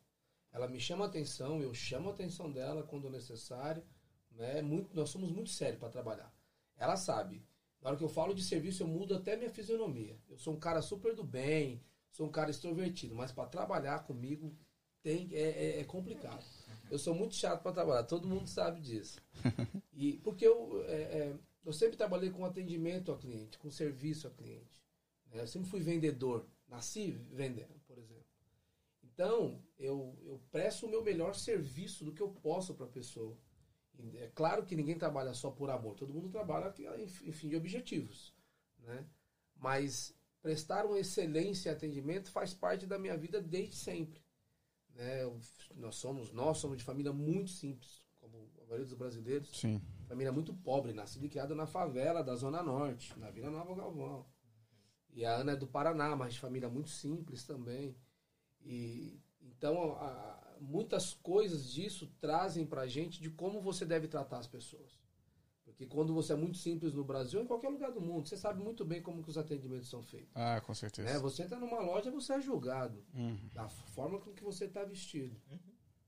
Ela 0.51 0.67
me 0.67 0.79
chama 0.79 1.05
a 1.05 1.07
atenção, 1.07 1.61
eu 1.61 1.73
chamo 1.73 2.09
a 2.09 2.13
atenção 2.13 2.51
dela 2.51 2.83
quando 2.83 3.09
necessário. 3.09 3.83
Né? 4.31 4.61
Muito, 4.61 4.95
nós 4.95 5.09
somos 5.09 5.31
muito 5.31 5.49
sérios 5.49 5.79
para 5.79 5.89
trabalhar. 5.89 6.33
Ela 6.77 6.97
sabe. 6.97 7.43
Na 7.81 7.89
hora 7.89 7.97
que 7.97 8.03
eu 8.03 8.09
falo 8.09 8.33
de 8.33 8.43
serviço, 8.43 8.83
eu 8.83 8.87
mudo 8.87 9.15
até 9.15 9.35
minha 9.35 9.49
fisionomia. 9.51 10.15
Eu 10.29 10.37
sou 10.37 10.53
um 10.53 10.59
cara 10.59 10.81
super 10.81 11.15
do 11.15 11.23
bem, 11.23 11.81
sou 12.11 12.27
um 12.27 12.31
cara 12.31 12.51
extrovertido, 12.51 13.15
mas 13.15 13.31
para 13.31 13.47
trabalhar 13.49 14.03
comigo 14.03 14.55
tem, 15.01 15.29
é, 15.33 15.41
é- 15.77 15.79
é 15.79 15.83
complicado. 15.83 16.45
Eu 16.91 16.99
sou 16.99 17.15
muito 17.15 17.33
chato 17.35 17.61
para 17.63 17.71
trabalhar, 17.71 18.03
todo 18.03 18.27
mundo 18.27 18.47
sabe 18.47 18.81
disso. 18.81 19.19
E 19.93 20.17
porque 20.23 20.45
eu, 20.47 20.83
é, 20.87 20.93
é, 21.01 21.35
eu 21.63 21.71
sempre 21.73 21.95
trabalhei 21.95 22.31
com 22.31 22.43
atendimento 22.43 23.11
ao 23.11 23.17
cliente, 23.19 23.57
com 23.59 23.69
serviço 23.69 24.25
ao 24.27 24.33
cliente. 24.33 24.81
né? 25.31 25.41
Eu 25.41 25.47
sempre 25.47 25.69
fui 25.69 25.79
vendedor, 25.79 26.45
nasci 26.67 27.11
vendendo, 27.31 27.79
por 27.87 27.97
exemplo. 27.99 28.25
Então, 29.03 29.61
eu, 29.77 30.17
eu 30.23 30.41
presto 30.49 30.87
o 30.87 30.89
meu 30.89 31.03
melhor 31.03 31.35
serviço 31.35 32.03
do 32.03 32.13
que 32.13 32.21
eu 32.21 32.29
posso 32.29 32.73
para 32.73 32.85
a 32.85 32.89
pessoa. 32.89 33.37
É 34.17 34.27
claro 34.33 34.65
que 34.65 34.75
ninguém 34.75 34.97
trabalha 34.97 35.33
só 35.33 35.51
por 35.51 35.69
amor, 35.69 35.95
todo 35.95 36.13
mundo 36.13 36.29
trabalha 36.29 36.73
em 36.97 37.03
em 37.03 37.31
fim 37.31 37.49
de 37.49 37.55
objetivos. 37.55 38.33
Né? 38.79 39.05
Mas 39.55 40.15
prestar 40.41 40.85
uma 40.85 40.97
excelência 40.99 41.69
em 41.69 41.73
atendimento 41.73 42.31
faz 42.31 42.53
parte 42.53 42.85
da 42.87 42.97
minha 42.97 43.15
vida 43.17 43.41
desde 43.41 43.75
sempre. 43.75 44.21
Né? 44.95 45.21
Nós, 45.75 45.95
somos, 45.95 46.31
nós 46.31 46.57
somos 46.57 46.77
de 46.77 46.83
família 46.83 47.13
muito 47.13 47.51
simples, 47.51 48.01
como 48.19 48.49
a 48.59 48.63
maioria 48.65 48.85
dos 48.85 48.93
brasileiros. 48.95 49.49
Sim. 49.59 49.81
Família 50.07 50.31
muito 50.31 50.53
pobre, 50.53 50.93
nascida 50.93 51.25
e 51.25 51.29
criada 51.29 51.53
na 51.55 51.67
favela 51.67 52.23
da 52.23 52.35
Zona 52.35 52.61
Norte, 52.63 53.17
na 53.19 53.29
Vila 53.29 53.49
Nova 53.49 53.75
Galvão. 53.75 54.25
E 55.13 55.23
a 55.25 55.35
Ana 55.35 55.51
é 55.53 55.55
do 55.55 55.67
Paraná, 55.67 56.15
mas 56.15 56.33
de 56.33 56.39
família 56.39 56.69
muito 56.69 56.89
simples 56.89 57.45
também. 57.45 57.95
E 58.61 59.19
então 59.41 59.93
a- 59.93 60.40
muitas 60.61 61.13
coisas 61.15 61.71
disso 61.71 62.07
trazem 62.19 62.65
pra 62.65 62.87
gente 62.87 63.21
de 63.21 63.29
como 63.29 63.59
você 63.61 63.85
deve 63.85 64.07
tratar 64.07 64.37
as 64.39 64.47
pessoas. 64.47 64.99
Porque 65.65 65.85
quando 65.85 66.13
você 66.13 66.33
é 66.33 66.35
muito 66.35 66.57
simples 66.57 66.93
no 66.93 67.03
Brasil, 67.03 67.39
ou 67.39 67.45
em 67.45 67.47
qualquer 67.47 67.69
lugar 67.69 67.91
do 67.91 68.01
mundo, 68.01 68.27
você 68.27 68.37
sabe 68.37 68.61
muito 68.61 68.83
bem 68.85 69.01
como 69.01 69.23
que 69.23 69.29
os 69.29 69.37
atendimentos 69.37 69.89
são 69.89 70.03
feitos. 70.03 70.29
Ah, 70.35 70.61
com 70.61 70.71
Né? 70.71 70.75
certeza. 70.75 71.19
Você 71.19 71.43
entra 71.43 71.57
numa 71.57 71.79
loja, 71.79 72.11
você 72.11 72.33
é 72.33 72.41
julgado 72.41 73.03
Uhum. 73.13 73.37
da 73.53 73.67
forma 73.69 74.19
com 74.19 74.31
que 74.33 74.43
você 74.43 74.65
está 74.65 74.83
vestido. 74.83 75.35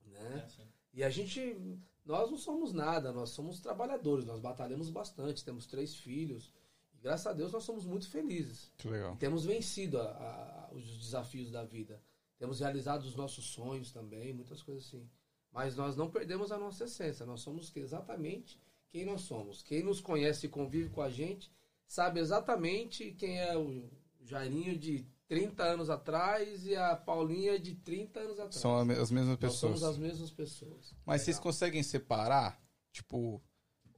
Né? 0.06 0.48
É, 0.60 0.64
E 0.94 1.04
a 1.04 1.10
gente, 1.10 1.58
nós 2.06 2.30
não 2.30 2.38
somos 2.38 2.72
nada, 2.72 3.12
nós 3.12 3.32
somos 3.32 3.60
trabalhadores, 3.60 4.26
nós 4.26 4.40
batalhamos 4.40 4.92
bastante, 4.92 5.44
temos 5.44 5.66
três 5.66 5.96
filhos. 5.96 6.54
E 6.94 6.98
graças 7.00 7.26
a 7.26 7.34
Deus 7.34 7.52
nós 7.52 7.64
somos 7.64 7.84
muito 7.86 8.08
felizes. 8.08 8.72
Que 8.78 8.88
legal. 8.88 9.16
E 9.16 9.18
temos 9.18 9.44
vencido 9.46 10.00
a- 10.00 10.04
a- 10.12 10.70
os 10.72 10.86
desafios 11.00 11.50
da 11.50 11.64
vida. 11.64 12.00
Temos 12.44 12.60
realizado 12.60 13.04
os 13.04 13.16
nossos 13.16 13.46
sonhos 13.46 13.94
também, 13.94 14.34
muitas 14.34 14.62
coisas 14.62 14.86
assim. 14.86 15.10
Mas 15.50 15.78
nós 15.78 15.96
não 15.96 16.12
perdemos 16.12 16.52
a 16.52 16.58
nossa 16.58 16.84
essência, 16.84 17.26
nós 17.26 17.40
somos 17.40 17.72
exatamente 17.74 18.60
quem 18.90 19.06
nós 19.06 19.22
somos. 19.22 19.62
Quem 19.62 19.82
nos 19.82 20.02
conhece 20.02 20.48
e 20.48 20.50
convive 20.50 20.90
com 20.90 21.02
a 21.02 21.10
gente 21.10 21.50
sabe 21.88 22.20
exatamente 22.20 23.12
quem 23.14 23.40
é 23.40 23.58
o 23.58 23.90
Jairinho 24.26 24.78
de 24.78 25.08
30 25.30 25.64
anos 25.64 25.90
atrás 25.90 26.66
e 26.66 26.76
a 26.76 26.98
Paulinha 26.98 27.58
de 27.58 27.76
30 27.76 28.20
anos 28.20 28.38
atrás. 28.38 28.56
São 28.56 28.76
as 28.78 29.10
mesmas 29.10 29.28
Nós 29.30 29.40
pessoas. 29.40 29.80
somos 29.80 29.84
as 29.86 29.98
mesmas 29.98 30.30
pessoas. 30.30 30.94
Mas 31.06 31.22
vocês 31.22 31.38
Legal. 31.38 31.44
conseguem 31.44 31.82
separar? 31.82 32.62
Tipo, 32.92 33.42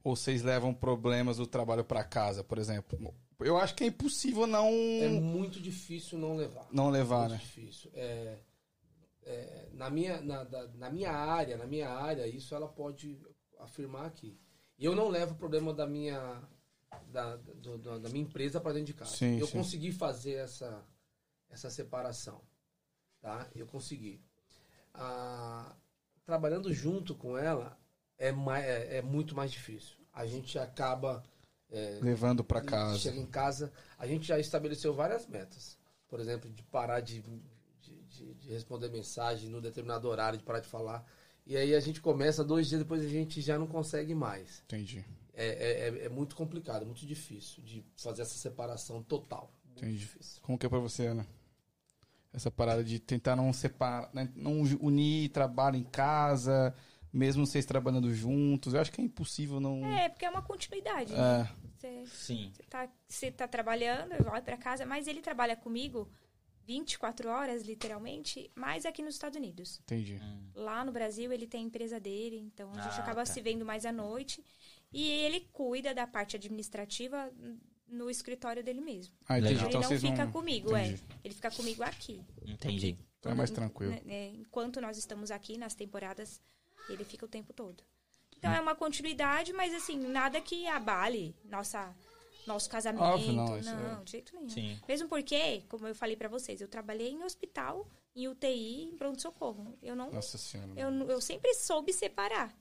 ou 0.04 0.14
vocês 0.14 0.44
levam 0.44 0.72
problemas 0.72 1.38
do 1.38 1.48
trabalho 1.48 1.84
pra 1.84 2.04
casa, 2.04 2.44
por 2.44 2.58
exemplo? 2.58 3.12
Eu 3.38 3.58
acho 3.58 3.74
que 3.74 3.84
é 3.84 3.88
impossível 3.88 4.46
não, 4.46 4.68
É 4.68 5.08
muito 5.08 5.60
difícil 5.60 6.18
não 6.18 6.36
levar. 6.36 6.66
não 6.72 6.88
levar, 6.88 7.28
muito 7.28 7.32
né? 7.32 7.38
difícil. 7.38 7.90
É, 7.94 8.38
é, 9.24 9.68
na, 9.72 9.90
minha, 9.90 10.20
na, 10.22 10.42
da- 10.44 10.68
na 10.68 10.90
minha 10.90 11.12
área, 11.12 11.56
na 11.58 11.66
minha 11.66 11.90
área, 11.90 12.26
isso 12.26 12.54
ela 12.54 12.66
pode 12.68 13.18
afirmar 13.58 14.06
aqui. 14.06 14.38
E 14.78 14.84
eu 14.84 14.94
não 14.94 15.08
levo 15.08 15.34
o 15.34 15.36
problema 15.36 15.74
da 15.74 15.86
minha, 15.86 16.42
da, 17.08 17.36
do- 17.36 17.76
do- 17.78 18.00
da 18.00 18.08
minha 18.08 18.24
empresa 18.24 18.58
para 18.60 18.72
dentro 18.72 18.86
de 18.86 18.94
casa. 18.94 19.14
Sim, 19.14 19.38
eu 19.38 19.46
sim. 19.46 19.52
consegui 19.58 19.92
fazer 19.92 20.34
essa, 20.34 20.82
essa 21.50 21.68
separação. 21.68 22.40
Tá? 23.20 23.46
Eu 23.54 23.66
consegui. 23.66 24.20
Ah, 24.94 25.74
trabalhando 26.24 26.72
junto 26.72 27.14
com 27.14 27.36
ela 27.36 27.78
é, 28.18 28.32
mai- 28.32 28.64
é, 28.64 28.96
é 28.98 29.02
muito 29.02 29.34
mais 29.36 29.50
difícil. 29.52 29.96
A 30.12 30.26
gente 30.26 30.58
acaba. 30.58 31.22
É, 31.70 31.98
Levando 32.02 32.44
Chega 32.44 32.62
casa. 32.62 33.10
em 33.10 33.26
casa, 33.26 33.72
a 33.98 34.06
gente 34.06 34.26
já 34.26 34.38
estabeleceu 34.38 34.94
várias 34.94 35.26
metas. 35.26 35.78
Por 36.08 36.20
exemplo, 36.20 36.48
de 36.50 36.62
parar 36.62 37.00
de, 37.00 37.20
de, 37.82 37.94
de- 38.08 38.34
de 38.34 38.48
responder 38.50 38.88
mensagem 38.88 39.50
no 39.50 39.60
determinado 39.60 40.08
horário, 40.08 40.38
de 40.38 40.44
parar 40.44 40.60
de 40.60 40.68
falar. 40.68 41.04
E 41.46 41.56
aí 41.56 41.74
a 41.74 41.80
gente 41.80 42.00
começa, 42.00 42.44
dois 42.44 42.68
dias 42.68 42.80
depois 42.80 43.04
a 43.04 43.08
gente 43.08 43.40
já 43.40 43.58
não 43.58 43.66
consegue 43.66 44.14
mais. 44.14 44.62
Entendi. 44.66 45.04
é, 45.34 45.46
é, 45.46 45.88
é- 45.88 46.04
é 46.06 46.08
muito 46.08 46.34
complicado, 46.36 46.82
é 46.82 46.84
muito 46.84 47.04
difícil 47.06 47.62
de 47.62 47.84
fazer 47.96 48.22
essa 48.22 48.36
separação 48.38 49.02
total. 49.02 49.52
Entendi. 49.76 49.98
difícil. 49.98 50.40
Como 50.42 50.56
que 50.58 50.64
é 50.64 50.68
pra 50.68 50.78
você, 50.78 51.06
Ana? 51.06 51.26
Essa 52.32 52.50
parada 52.50 52.84
de 52.84 52.98
tentar 52.98 53.34
não 53.36 53.52
separar, 53.52 54.10
né? 54.12 54.30
não 54.36 54.60
unir 54.80 55.28
trabalho 55.30 55.76
em 55.76 55.84
casa, 55.84 56.74
mesmo 57.12 57.46
vocês 57.46 57.64
trabalhando 57.64 58.12
juntos. 58.14 58.74
Eu 58.74 58.80
acho 58.80 58.92
que 58.92 59.00
é 59.00 59.04
impossível 59.04 59.60
não. 59.60 59.84
É, 59.86 60.08
porque 60.08 60.24
é 60.24 60.30
uma 60.30 60.42
continuidade. 60.42 61.12
né? 61.12 61.42
É, 61.42 61.66
Você, 61.76 62.06
Sim. 62.06 62.50
você 62.54 62.62
tá, 62.64 62.88
você 63.08 63.30
tá 63.30 63.46
trabalhando, 63.48 64.22
vai 64.24 64.42
pra 64.42 64.56
casa, 64.56 64.84
mas 64.86 65.06
ele 65.06 65.20
trabalha 65.20 65.54
comigo 65.56 66.08
24 66.66 67.28
horas, 67.28 67.62
literalmente, 67.62 68.50
mais 68.54 68.84
aqui 68.84 69.00
nos 69.02 69.14
Estados 69.14 69.36
Unidos. 69.36 69.78
entendi. 69.84 70.20
Hum. 70.22 70.48
Lá 70.54 70.84
no 70.84 70.90
Brasil, 70.92 71.32
ele 71.32 71.46
tem 71.46 71.60
a 71.62 71.66
empresa 71.66 72.00
dele, 72.00 72.38
então 72.38 72.70
a 72.72 72.80
gente 72.82 72.98
Ah, 72.98 73.02
acaba 73.02 73.24
tá. 73.24 73.26
se 73.26 73.40
vendo 73.40 73.64
mais 73.64 73.86
à 73.86 73.92
noite. 73.92 74.42
E 74.92 75.08
ele 75.08 75.40
cuida 75.52 75.94
da 75.94 76.06
parte 76.06 76.36
administrativa 76.36 77.30
no 77.86 78.10
escritório 78.10 78.64
dele 78.64 78.80
mesmo. 78.80 79.14
Ah, 79.28 79.38
entendi. 79.38 79.54
Legal. 79.54 79.68
Então 79.68 79.80
ele 79.80 79.88
não 79.90 79.98
vocês 79.98 80.10
fica 80.12 80.24
não... 80.24 80.32
comigo, 80.32 80.76
Entendi. 80.76 81.02
é. 81.08 81.16
Ele 81.24 81.34
fica 81.34 81.50
comigo 81.52 81.82
aqui. 81.84 82.20
Entendi. 82.44 82.98
Então 83.20 83.30
é 83.30 83.34
mais 83.34 83.50
tranquilo. 83.50 83.92
Né, 83.92 84.00
né, 84.04 84.26
Enquanto 84.34 84.80
nós 84.80 84.96
estamos 84.98 85.30
aqui 85.30 85.56
nas 85.58 85.74
temporadas, 85.74 86.40
ele 86.88 87.04
fica 87.04 87.24
o 87.24 87.28
tempo 87.28 87.52
todo. 87.52 87.82
Então 88.38 88.52
é 88.52 88.60
uma 88.60 88.74
continuidade, 88.74 89.52
mas 89.52 89.72
assim, 89.74 89.96
nada 89.98 90.40
que 90.40 90.66
abale 90.66 91.34
nossa, 91.44 91.94
nosso 92.46 92.68
casamento. 92.68 93.02
Óbvio, 93.02 93.32
não, 93.32 93.58
isso 93.58 93.70
é- 93.70 94.04
de 94.04 94.10
jeito 94.10 94.34
nenhum. 94.34 94.48
Sim. 94.50 94.78
Mesmo 94.86 95.08
porque, 95.08 95.62
como 95.68 95.86
eu 95.88 95.94
falei 95.94 96.16
pra 96.16 96.28
vocês, 96.28 96.60
eu 96.60 96.68
trabalhei 96.68 97.10
em 97.10 97.24
hospital, 97.24 97.88
em 98.14 98.28
UTI, 98.28 98.84
em 98.84 98.96
pronto-socorro. 98.96 99.76
Eu 99.82 99.96
não. 99.96 100.10
Nossa 100.12 100.36
senhora. 100.38 100.70
Eu, 100.76 100.90
eu 101.08 101.20
sempre 101.20 101.54
soube 101.54 101.92
separar. 101.92 102.54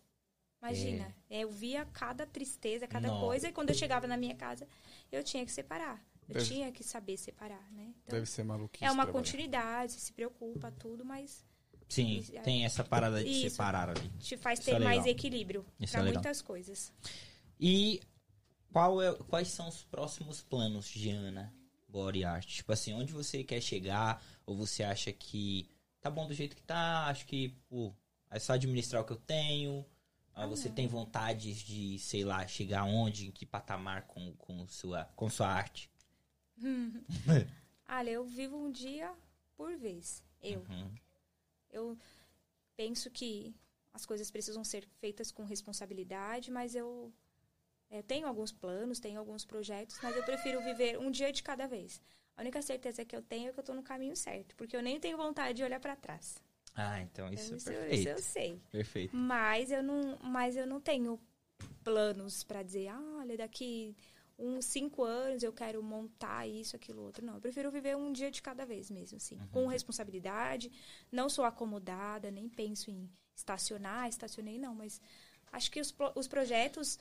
Imagina, 0.61 1.15
é, 1.29 1.41
eu 1.41 1.49
via 1.51 1.85
cada 1.85 2.25
tristeza, 2.25 2.87
cada 2.87 3.07
Nossa. 3.09 3.23
coisa, 3.25 3.47
e 3.49 3.51
quando 3.51 3.69
eu 3.69 3.75
chegava 3.75 4.07
na 4.07 4.17
minha 4.17 4.33
casa, 4.33 4.67
eu 5.11 5.23
tinha 5.23 5.45
que 5.45 5.51
separar. 5.51 6.03
Eu 6.27 6.33
Deve- 6.35 6.45
tinha 6.47 6.71
que 6.71 6.83
saber 6.83 7.17
separar, 7.17 7.71
né? 7.71 7.93
Então, 8.03 8.17
Deve 8.17 8.25
ser 8.25 8.43
maluquice. 8.43 8.83
é 8.83 8.87
uma 8.89 9.03
trabalhar. 9.03 9.13
continuidade, 9.13 9.91
se 9.91 10.11
preocupa, 10.11 10.71
tudo, 10.71 11.05
mas 11.05 11.45
Sim, 11.87 12.17
Isso, 12.17 12.35
é. 12.35 12.41
tem 12.41 12.65
essa 12.65 12.83
parada 12.83 13.23
de 13.23 13.29
Isso. 13.29 13.51
separar 13.51 13.89
ali. 13.89 14.09
te 14.19 14.35
faz 14.37 14.59
Isso 14.59 14.69
ter 14.69 14.75
é 14.75 14.79
mais 14.79 15.05
equilíbrio 15.05 15.65
pra 15.91 15.99
é 16.01 16.03
muitas 16.03 16.41
coisas. 16.41 16.91
E 17.59 18.01
qual 18.71 19.01
é, 19.01 19.13
quais 19.13 19.49
são 19.49 19.67
os 19.67 19.83
próximos 19.83 20.41
planos 20.41 20.87
de 20.87 21.09
Ana 21.09 21.53
Body 21.87 22.23
Art? 22.23 22.45
Tipo 22.45 22.73
assim, 22.73 22.93
onde 22.93 23.13
você 23.13 23.43
quer 23.43 23.61
chegar? 23.61 24.21
Ou 24.45 24.55
você 24.55 24.83
acha 24.83 25.13
que 25.13 25.69
tá 26.01 26.09
bom 26.09 26.27
do 26.27 26.33
jeito 26.33 26.55
que 26.55 26.63
tá? 26.63 27.05
Acho 27.07 27.25
que, 27.25 27.49
pô, 27.69 27.93
é 28.29 28.39
só 28.39 28.53
administrar 28.53 29.01
o 29.01 29.05
que 29.05 29.13
eu 29.13 29.17
tenho? 29.17 29.85
Ah, 30.33 30.45
você 30.45 30.69
tem 30.69 30.85
vontades 30.85 31.59
de, 31.59 31.97
sei 31.97 32.25
lá, 32.25 32.45
chegar 32.45 32.83
onde, 32.83 33.27
em 33.27 33.31
que 33.31 33.45
patamar 33.45 34.01
com, 34.01 34.33
com, 34.33 34.67
sua, 34.67 35.05
com 35.15 35.29
sua 35.29 35.47
arte? 35.47 35.89
Olha, 37.87 38.09
eu 38.09 38.25
vivo 38.25 38.57
um 38.57 38.69
dia 38.69 39.13
por 39.55 39.77
vez. 39.77 40.21
Eu. 40.41 40.59
Uhum. 40.69 40.91
Eu 41.75 41.97
penso 42.77 43.09
que 43.11 43.53
as 43.93 44.05
coisas 44.05 44.31
precisam 44.31 44.63
ser 44.63 44.85
feitas 45.01 45.31
com 45.31 45.43
responsabilidade, 45.43 46.49
mas 46.51 46.73
eu 46.75 47.11
é, 47.89 48.01
tenho 48.01 48.27
alguns 48.27 48.51
planos, 48.51 48.99
tenho 48.99 49.19
alguns 49.19 49.45
projetos, 49.45 49.99
mas 50.01 50.15
eu 50.15 50.23
prefiro 50.23 50.61
viver 50.61 50.97
um 50.97 51.11
dia 51.11 51.31
de 51.31 51.43
cada 51.43 51.67
vez. 51.67 52.01
A 52.37 52.41
única 52.41 52.61
certeza 52.61 53.05
que 53.05 53.15
eu 53.15 53.21
tenho 53.21 53.49
é 53.49 53.53
que 53.53 53.59
eu 53.59 53.63
tô 53.63 53.73
no 53.73 53.83
caminho 53.83 54.15
certo, 54.15 54.55
porque 54.55 54.75
eu 54.75 54.81
nem 54.81 54.99
tenho 54.99 55.17
vontade 55.17 55.57
de 55.57 55.63
olhar 55.63 55.79
para 55.79 55.95
trás. 55.95 56.37
Ah, 56.73 56.99
então 57.01 57.31
isso 57.31 57.55
Então, 57.55 57.55
é 57.55 57.57
isso, 57.57 57.69
eu- 57.69 57.79
perfeito. 57.81 57.99
isso 57.99 58.09
eu 58.09 58.17
sei. 58.21 58.61
Perfeito. 58.71 59.15
Mas 59.15 59.71
eu 59.71 59.81
não, 59.83 60.17
mas 60.21 60.57
eu 60.57 60.65
não 60.67 60.81
tenho 60.81 61.19
planos 61.83 62.43
para 62.43 62.63
dizer, 62.63 62.87
ah, 62.89 63.17
olha, 63.19 63.37
daqui 63.37 63.95
uns 64.37 64.65
cinco 64.65 65.03
anos 65.03 65.43
eu 65.43 65.53
quero 65.53 65.81
montar 65.81 66.47
isso, 66.47 66.75
aquilo, 66.75 67.01
outro. 67.01 67.25
Não, 67.25 67.35
eu 67.35 67.41
prefiro 67.41 67.71
viver 67.71 67.95
um 67.95 68.11
dia 68.11 68.29
de 68.29 68.41
cada 68.41 68.65
vez 68.65 68.89
mesmo, 68.89 69.17
assim, 69.17 69.37
com 69.51 69.67
responsabilidade. 69.67 70.71
Não 71.11 71.29
sou 71.29 71.45
acomodada, 71.45 72.29
nem 72.29 72.49
penso 72.49 72.91
em 72.91 73.09
estacionar, 73.35 74.07
estacionei 74.07 74.57
não, 74.57 74.73
mas 74.73 75.01
acho 75.51 75.71
que 75.71 75.79
os, 75.79 75.93
os 76.15 76.27
projetos 76.27 76.99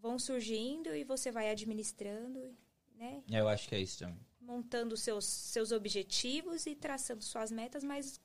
vão 0.00 0.18
surgindo 0.18 0.94
e 0.94 1.04
você 1.04 1.30
vai 1.30 1.50
administrando, 1.50 2.54
né? 2.94 3.22
Eu 3.30 3.48
acho 3.48 3.68
que 3.68 3.74
é 3.74 3.80
isso 3.80 3.98
também. 3.98 4.20
Montando 4.40 4.96
seus, 4.96 5.24
seus 5.24 5.72
objetivos 5.72 6.66
e 6.66 6.74
traçando 6.74 7.24
suas 7.24 7.50
metas, 7.50 7.82
mas 7.82 8.20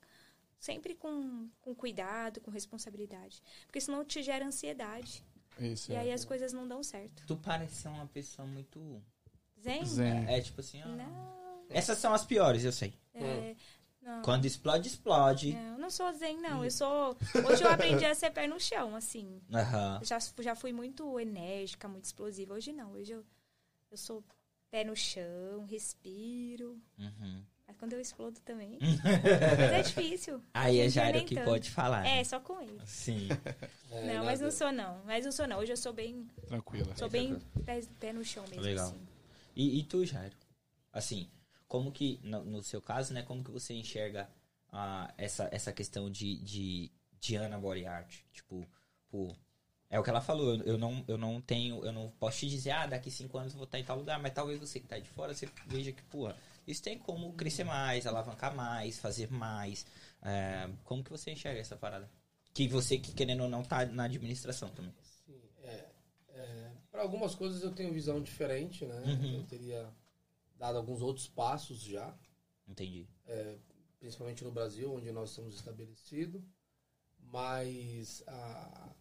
sempre 0.58 0.94
com, 0.94 1.48
com 1.60 1.74
cuidado, 1.74 2.40
com 2.40 2.50
responsabilidade. 2.50 3.42
Porque 3.66 3.80
senão 3.80 4.04
te 4.04 4.22
gera 4.22 4.46
ansiedade. 4.46 5.24
Isso, 5.58 5.92
E 5.92 5.94
é. 5.94 6.00
aí 6.00 6.12
as 6.12 6.24
coisas 6.24 6.52
não 6.52 6.66
dão 6.66 6.82
certo. 6.82 7.24
Tu 7.26 7.36
parece 7.36 7.74
ser 7.76 7.88
uma 7.88 8.06
pessoa 8.06 8.46
muito. 8.46 9.02
Zen? 9.60 9.84
Zen. 9.84 10.26
É 10.28 10.40
tipo 10.40 10.60
assim, 10.60 10.82
ó. 10.82 10.88
Não. 10.88 11.64
Essas 11.68 11.98
são 11.98 12.12
as 12.12 12.24
piores, 12.24 12.64
eu 12.64 12.72
sei. 12.72 12.92
É, 13.14 13.54
não. 14.02 14.22
Quando 14.22 14.44
explode, 14.44 14.88
explode. 14.88 15.52
Não, 15.54 15.72
eu 15.74 15.78
não 15.78 15.90
sou 15.90 16.12
zen, 16.12 16.38
não. 16.40 16.64
Eu 16.64 16.70
sou. 16.70 17.16
Hoje 17.48 17.62
eu 17.62 17.70
aprendi 17.70 18.04
a 18.04 18.14
ser 18.14 18.30
pé 18.30 18.46
no 18.46 18.58
chão, 18.58 18.96
assim. 18.96 19.40
Aham. 19.52 19.98
Eu 20.00 20.06
já, 20.06 20.18
já 20.40 20.54
fui 20.54 20.72
muito 20.72 21.18
enérgica, 21.20 21.86
muito 21.88 22.04
explosiva. 22.04 22.54
Hoje 22.54 22.72
não. 22.72 22.92
Hoje 22.92 23.12
eu, 23.12 23.24
eu 23.90 23.96
sou 23.96 24.24
pé 24.70 24.82
no 24.84 24.96
chão, 24.96 25.64
respiro. 25.66 26.80
Uhum. 26.98 27.44
Mas 27.72 27.78
quando 27.78 27.92
eu 27.94 28.00
explodo 28.00 28.38
também. 28.40 28.78
Mas 29.02 29.72
é 29.72 29.82
difícil. 29.82 30.42
Aí 30.52 30.78
é 30.80 30.88
Jairo 30.88 31.24
que 31.24 31.34
tanto. 31.34 31.46
pode 31.46 31.70
falar. 31.70 32.06
É, 32.06 32.16
né? 32.16 32.24
só 32.24 32.38
com 32.38 32.60
ele. 32.60 32.78
Sim. 32.84 33.28
É, 33.90 34.00
não, 34.06 34.14
nada- 34.14 34.24
mas 34.24 34.40
não 34.40 34.50
sou 34.50 34.72
não. 34.72 35.02
Mas 35.04 35.24
não 35.24 35.32
sou 35.32 35.46
não. 35.46 35.58
Hoje 35.58 35.72
eu 35.72 35.76
sou 35.76 35.92
bem, 35.92 36.26
Tranquila. 36.46 36.94
sou 36.96 37.08
bem 37.08 37.38
pé, 37.64 37.80
pé 37.98 38.12
no 38.12 38.24
chão 38.24 38.44
mesmo. 38.48 38.62
Legal. 38.62 38.88
assim. 38.88 39.00
E, 39.56 39.80
e 39.80 39.84
tu, 39.84 40.04
Jairo? 40.04 40.36
Assim, 40.92 41.28
como 41.66 41.90
que, 41.90 42.20
no, 42.22 42.44
no 42.44 42.62
seu 42.62 42.82
caso, 42.82 43.14
né, 43.14 43.22
como 43.22 43.42
que 43.42 43.50
você 43.50 43.72
enxerga 43.74 44.28
ah, 44.70 45.12
essa, 45.16 45.48
essa 45.50 45.72
questão 45.72 46.10
de, 46.10 46.36
de, 46.42 46.90
de 47.18 47.36
Ana 47.36 47.58
Body 47.58 47.86
Art? 47.86 48.20
Tipo, 48.32 48.66
pô, 49.10 49.34
é 49.88 49.98
o 49.98 50.02
que 50.02 50.10
ela 50.10 50.20
falou, 50.20 50.54
eu, 50.54 50.62
eu 50.64 50.78
não, 50.78 51.04
eu 51.08 51.18
não 51.18 51.40
tenho, 51.40 51.84
eu 51.84 51.92
não 51.92 52.10
posso 52.18 52.40
te 52.40 52.48
dizer, 52.48 52.70
ah, 52.70 52.86
daqui 52.86 53.10
cinco 53.10 53.38
anos 53.38 53.52
eu 53.52 53.58
vou 53.58 53.64
estar 53.64 53.78
em 53.78 53.84
tal 53.84 53.96
lugar, 53.98 54.18
mas 54.20 54.32
talvez 54.32 54.58
você 54.58 54.80
que 54.80 54.86
tá 54.86 54.98
de 54.98 55.08
fora, 55.08 55.34
você 55.34 55.48
veja 55.66 55.92
que, 55.92 56.02
pô, 56.04 56.32
isso 56.66 56.82
tem 56.82 56.98
como 56.98 57.32
crescer 57.34 57.64
mais, 57.64 58.06
alavancar 58.06 58.54
mais, 58.54 58.98
fazer 58.98 59.30
mais. 59.30 59.86
É, 60.22 60.68
como 60.84 61.02
que 61.02 61.10
você 61.10 61.32
enxerga 61.32 61.60
essa 61.60 61.76
parada? 61.76 62.10
Que 62.54 62.68
você, 62.68 62.98
que 62.98 63.12
querendo 63.12 63.42
ou 63.42 63.48
não, 63.48 63.62
tá 63.62 63.84
na 63.86 64.04
administração 64.04 64.68
também. 64.70 64.94
Sim, 65.02 65.40
é, 65.62 65.86
é, 66.28 66.70
para 66.90 67.02
algumas 67.02 67.34
coisas 67.34 67.62
eu 67.62 67.72
tenho 67.72 67.92
visão 67.92 68.22
diferente, 68.22 68.84
né? 68.84 69.02
Uhum. 69.04 69.36
Eu 69.36 69.44
teria 69.44 69.90
dado 70.58 70.78
alguns 70.78 71.02
outros 71.02 71.26
passos 71.26 71.80
já, 71.80 72.14
Entendi. 72.68 73.08
principalmente 73.98 74.44
no 74.44 74.52
Brasil, 74.52 74.94
onde 74.94 75.10
nós 75.10 75.30
estamos 75.30 75.54
estabelecidos. 75.54 76.42
Mas 77.18 78.22
a, 78.26 78.94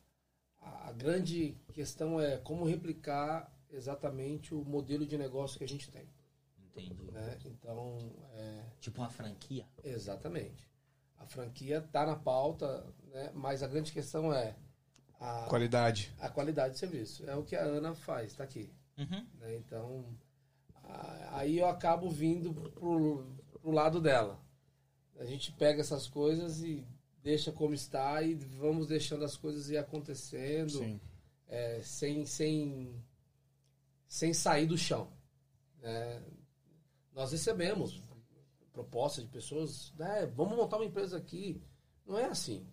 a 0.61 0.91
grande 0.93 1.57
questão 1.73 2.19
é 2.19 2.37
como 2.37 2.65
replicar 2.65 3.51
exatamente 3.69 4.53
o 4.53 4.63
modelo 4.63 5.05
de 5.05 5.17
negócio 5.17 5.57
que 5.57 5.63
a 5.63 5.67
gente 5.67 5.91
tem. 5.91 6.07
Entendi. 6.75 7.11
Né? 7.11 7.37
Então, 7.45 7.97
é, 8.33 8.63
Tipo 8.79 9.01
uma 9.01 9.09
franquia. 9.09 9.65
exatamente. 9.83 10.69
A 11.17 11.25
franquia 11.25 11.77
está 11.77 12.05
na 12.05 12.15
pauta, 12.15 12.85
né? 13.11 13.31
mas 13.33 13.61
a 13.61 13.67
grande 13.67 13.91
questão 13.91 14.33
é 14.33 14.55
a, 15.19 15.45
Qualidade. 15.47 16.11
a 16.19 16.29
qualidade 16.29 16.73
de 16.73 16.79
serviço. 16.79 17.29
É 17.29 17.35
o 17.35 17.43
que 17.43 17.55
a 17.55 17.61
Ana 17.63 17.93
faz, 17.93 18.31
está 18.31 18.43
aqui. 18.43 18.71
Uhum. 18.97 19.25
né? 19.39 19.55
Então, 19.57 20.05
a- 20.83 21.37
aí 21.39 21.59
eu 21.59 21.67
acabo 21.67 22.09
vindo 22.09 22.53
pro, 22.71 23.25
pro 23.61 23.71
lado 23.71 24.01
dela. 24.01 24.39
A 25.19 25.25
gente 25.25 25.51
pega 25.51 25.81
essas 25.81 26.07
coisas 26.07 26.61
e 26.63 26.87
deixa 27.21 27.51
como 27.51 27.73
está 27.75 28.21
e 28.23 28.33
vamos 28.33 28.87
deixando 28.87 29.23
as 29.23 29.37
coisas 29.37 29.69
ir 29.69 29.77
acontecendo 29.77 30.71
Sim. 30.79 30.99
é, 31.47 31.79
sem, 31.83 32.25
sem, 32.25 32.95
sem 34.07 34.33
sair 34.33 34.65
do 34.65 34.77
chão. 34.77 35.07
né? 35.81 36.23
Nós 37.13 37.31
recebemos 37.31 38.01
propostas 38.71 39.23
de 39.25 39.29
pessoas, 39.29 39.93
né, 39.97 40.25
vamos 40.35 40.55
montar 40.55 40.77
uma 40.77 40.85
empresa 40.85 41.17
aqui. 41.17 41.61
Não 42.07 42.17
é 42.17 42.25
assim. 42.25 42.65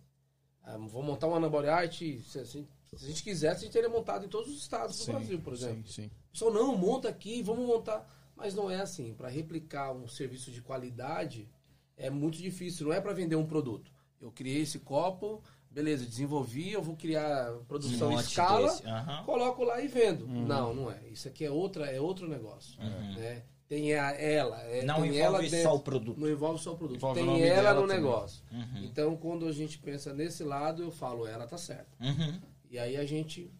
Ah, 0.62 0.72
vamos 0.76 1.04
montar 1.04 1.26
uma 1.26 1.36
Anaboriarte, 1.38 2.20
se, 2.22 2.38
a 2.38 2.44
gente- 2.44 2.68
se 2.86 2.94
a 3.04 3.08
gente 3.08 3.22
quisesse, 3.22 3.62
a 3.62 3.64
gente 3.64 3.72
teria 3.72 3.88
montado 3.88 4.24
em 4.24 4.28
todos 4.28 4.50
os 4.52 4.60
estados 4.62 4.96
do 4.96 5.04
Sim, 5.04 5.12
Brasil, 5.12 5.40
por 5.40 5.52
exemplo. 5.54 5.86
Sim, 5.88 6.02
sim. 6.04 6.10
Pessoal, 6.32 6.52
não, 6.52 6.76
monta 6.76 7.08
aqui, 7.08 7.42
vamos 7.42 7.66
montar. 7.66 8.06
Mas 8.36 8.54
não 8.54 8.70
é 8.70 8.80
assim. 8.80 9.14
Para 9.14 9.28
replicar 9.28 9.92
um 9.92 10.06
serviço 10.06 10.52
de 10.52 10.62
qualidade 10.62 11.48
é 11.96 12.08
muito 12.08 12.38
difícil. 12.38 12.86
Não 12.86 12.92
é 12.92 13.00
para 13.00 13.12
vender 13.12 13.34
um 13.34 13.46
produto. 13.46 13.90
Eu 14.20 14.30
criei 14.30 14.62
esse 14.62 14.78
copo, 14.78 15.42
beleza, 15.70 16.06
desenvolvi, 16.06 16.70
eu 16.70 16.82
vou 16.82 16.94
criar 16.96 17.52
produção 17.66 18.10
Um 18.10 18.12
em 18.12 18.20
escala, 18.20 18.70
aham. 18.84 19.24
coloco 19.24 19.64
lá 19.64 19.80
e 19.80 19.88
vendo. 19.88 20.26
Não, 20.28 20.72
não 20.74 20.90
é. 20.90 21.08
Isso 21.08 21.26
aqui 21.26 21.44
é 21.44 21.50
outra, 21.50 21.86
é 21.86 22.00
outro 22.00 22.28
negócio. 22.28 22.78
Né? 22.80 23.42
Tem 23.68 23.94
a, 23.94 24.12
ela. 24.12 24.62
É. 24.62 24.82
Não 24.82 25.02
tem 25.02 25.10
envolve 25.10 25.20
ela 25.20 25.62
só 25.62 25.76
o 25.76 25.80
produto. 25.80 26.18
Não 26.18 26.28
envolve 26.28 26.62
só 26.62 26.72
o 26.72 26.76
produto. 26.76 26.96
Envolve 26.96 27.20
o 27.20 27.22
tem 27.22 27.32
nome 27.32 27.46
ela 27.46 27.74
no 27.74 27.82
também. 27.82 27.96
negócio. 27.96 28.42
Uhum. 28.50 28.84
Então, 28.84 29.16
quando 29.16 29.46
a 29.46 29.52
gente 29.52 29.78
pensa 29.78 30.14
nesse 30.14 30.42
lado, 30.42 30.82
eu 30.82 30.90
falo, 30.90 31.26
ela 31.26 31.46
tá 31.46 31.58
certa. 31.58 31.94
Uhum. 32.00 32.40
E 32.70 32.78
aí 32.78 32.96
a 32.96 33.04
gente 33.04 33.52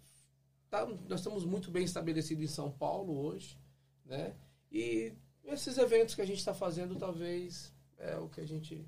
tá, 0.71 0.87
nós 0.87 1.21
estamos 1.21 1.45
muito 1.45 1.71
bem 1.71 1.85
estabelecidos 1.85 2.43
em 2.43 2.49
São 2.49 2.71
Paulo 2.71 3.19
hoje, 3.19 3.59
né? 4.05 4.35
E 4.73 5.13
esses 5.45 5.77
eventos 5.77 6.15
que 6.15 6.23
a 6.23 6.27
gente 6.27 6.39
está 6.39 6.55
fazendo, 6.55 6.97
talvez 6.97 7.73
é 7.99 8.17
o 8.17 8.29
que 8.29 8.41
a 8.41 8.47
gente 8.47 8.87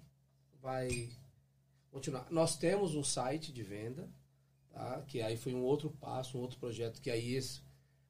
vai 0.60 1.10
continuar. 1.90 2.26
Nós 2.30 2.56
temos 2.56 2.94
um 2.94 3.04
site 3.04 3.52
de 3.52 3.62
venda, 3.62 4.08
tá? 4.70 5.02
Que 5.06 5.20
aí 5.20 5.36
foi 5.36 5.54
um 5.54 5.62
outro 5.62 5.90
passo, 5.90 6.38
um 6.38 6.40
outro 6.40 6.58
projeto 6.58 7.00
que 7.00 7.10
aí 7.10 7.34
esse, 7.34 7.60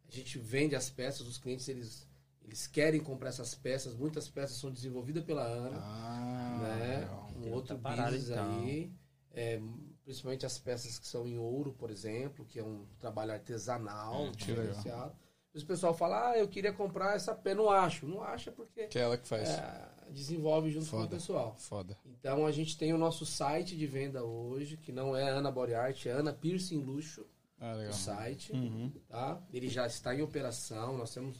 a 0.08 0.12
gente 0.12 0.38
vende 0.38 0.76
as 0.76 0.90
peças, 0.90 1.26
os 1.26 1.38
clientes 1.38 1.68
eles 1.68 2.08
eles 2.50 2.66
querem 2.66 3.00
comprar 3.00 3.28
essas 3.28 3.54
peças, 3.54 3.94
muitas 3.94 4.28
peças 4.28 4.56
são 4.56 4.72
desenvolvidas 4.72 5.22
pela 5.24 5.42
Ana, 5.44 5.78
Ah, 5.80 6.58
né? 6.62 6.98
legal. 6.98 7.30
Um 7.36 7.42
Tem 7.42 7.52
outro 7.52 7.78
parada, 7.78 8.10
business 8.10 8.30
então. 8.30 8.58
aí, 8.60 8.92
é, 9.32 9.60
principalmente 10.04 10.44
as 10.44 10.58
peças 10.58 10.98
que 10.98 11.06
são 11.06 11.28
em 11.28 11.38
ouro, 11.38 11.72
por 11.72 11.90
exemplo, 11.92 12.44
que 12.44 12.58
é 12.58 12.64
um 12.64 12.84
trabalho 12.98 13.30
artesanal, 13.32 14.24
Hum, 14.24 14.32
diferenciado. 14.32 15.14
Mas 15.54 15.62
o 15.62 15.66
pessoal 15.66 15.94
fala, 15.94 16.30
ah, 16.30 16.38
eu 16.38 16.48
queria 16.48 16.72
comprar 16.72 17.14
essa 17.14 17.34
pena, 17.36 17.62
não 17.62 17.70
acho. 17.70 18.04
Não 18.06 18.20
acha 18.20 18.50
porque 18.50 18.88
Que 18.88 18.98
é 18.98 19.02
ela 19.02 19.16
que 19.16 19.26
faz. 19.28 19.48
é, 19.48 19.88
desenvolve 20.10 20.70
junto 20.70 20.86
com 20.86 20.90
Foda. 20.96 21.04
o 21.06 21.08
pessoal. 21.08 21.54
Foda. 21.56 21.96
Então 22.04 22.44
a 22.46 22.50
gente 22.50 22.76
tem 22.76 22.92
o 22.92 22.98
nosso 22.98 23.24
site 23.24 23.76
de 23.76 23.86
venda 23.86 24.24
hoje, 24.24 24.76
que 24.76 24.90
não 24.90 25.14
é 25.16 25.28
Ana 25.30 25.52
Body 25.52 25.74
Art, 25.74 26.04
é 26.06 26.10
Ana 26.10 26.32
Piercing 26.32 26.78
Luxo, 26.82 27.24
Ah, 27.60 27.74
o 27.74 27.76
legal. 27.76 27.92
site, 27.92 28.52
Uhum. 28.52 28.92
tá? 29.08 29.40
Ele 29.52 29.68
já 29.68 29.86
está 29.86 30.14
em 30.14 30.22
operação, 30.22 30.96
nós 30.96 31.12
temos 31.14 31.36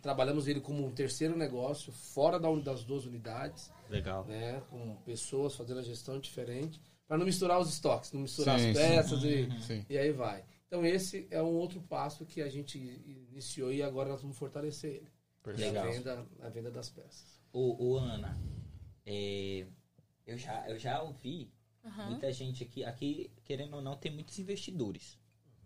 trabalhamos 0.00 0.48
ele 0.48 0.60
como 0.60 0.86
um 0.86 0.90
terceiro 0.90 1.36
negócio 1.36 1.92
fora 1.92 2.38
da 2.38 2.50
das 2.56 2.84
duas 2.84 3.06
unidades, 3.06 3.72
Legal. 3.88 4.24
né, 4.24 4.60
com 4.70 4.96
pessoas 5.04 5.54
fazendo 5.54 5.80
a 5.80 5.82
gestão 5.82 6.18
diferente, 6.18 6.80
para 7.06 7.18
não 7.18 7.24
misturar 7.26 7.58
os 7.60 7.68
estoques, 7.68 8.12
não 8.12 8.20
misturar 8.20 8.58
Sim, 8.58 8.70
as 8.70 8.76
sim. 8.76 8.82
peças 8.82 9.24
e, 9.24 9.60
Sim. 9.62 9.86
e 9.88 9.98
aí 9.98 10.12
vai. 10.12 10.44
Então 10.66 10.84
esse 10.86 11.26
é 11.30 11.42
um 11.42 11.54
outro 11.54 11.80
passo 11.82 12.24
que 12.24 12.40
a 12.40 12.48
gente 12.48 12.78
iniciou 12.78 13.72
e 13.72 13.82
agora 13.82 14.08
nós 14.08 14.22
vamos 14.22 14.38
fortalecer 14.38 14.96
ele. 14.96 15.08
Perfeito. 15.42 15.68
Legal. 15.68 15.88
A 15.88 15.90
venda, 15.90 16.26
a 16.42 16.48
venda 16.48 16.70
das 16.70 16.90
peças. 16.90 17.40
Ô, 17.52 17.76
ô 17.84 17.98
Ana, 17.98 18.38
é, 19.04 19.66
eu, 20.26 20.38
já, 20.38 20.68
eu 20.68 20.78
já 20.78 21.02
ouvi 21.02 21.50
Aham. 21.84 22.10
muita 22.10 22.32
gente 22.32 22.62
aqui, 22.62 22.84
aqui, 22.84 23.30
querendo 23.44 23.74
ou 23.74 23.82
não, 23.82 23.96
tem 23.96 24.12
muitos 24.12 24.38
investidores. 24.38 25.18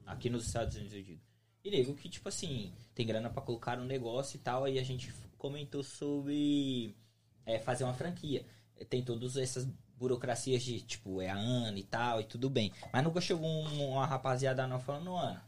Aqui 0.06 0.31
nos 0.31 0.47
Estados 0.47 0.76
Unidos, 0.76 0.94
eu 0.94 1.02
digo. 1.02 1.20
E 1.65 1.70
nego 1.70 1.95
que, 1.95 2.09
tipo 2.11 2.28
assim, 2.28 2.73
tem 2.95 3.07
grana 3.07 3.31
pra 3.31 3.41
colocar 3.43 3.77
no 3.77 3.85
negócio 3.86 4.36
e 4.36 4.41
tal, 4.41 4.65
aí 4.65 4.78
a 4.78 4.82
gente 4.85 5.11
comentou 5.39 5.82
sobre 5.82 6.95
é, 7.47 7.59
fazer 7.59 7.85
uma 7.85 7.95
franquia. 7.95 8.45
Tem 8.91 9.03
todas 9.03 9.36
essas 9.36 9.65
burocracias 9.97 10.62
de, 10.62 10.81
tipo, 10.82 11.23
é 11.23 11.31
a 11.31 11.36
Ana 11.36 11.78
e 11.78 11.82
tal, 11.85 12.20
e 12.20 12.24
tudo 12.24 12.51
bem. 12.51 12.70
Mas 12.93 13.03
nunca 13.03 13.20
chegou 13.20 13.49
um- 13.49 13.93
uma 13.93 14.05
rapaziada 14.05 14.66
não 14.66 14.78
falando, 14.78 15.15
Ana, 15.16 15.43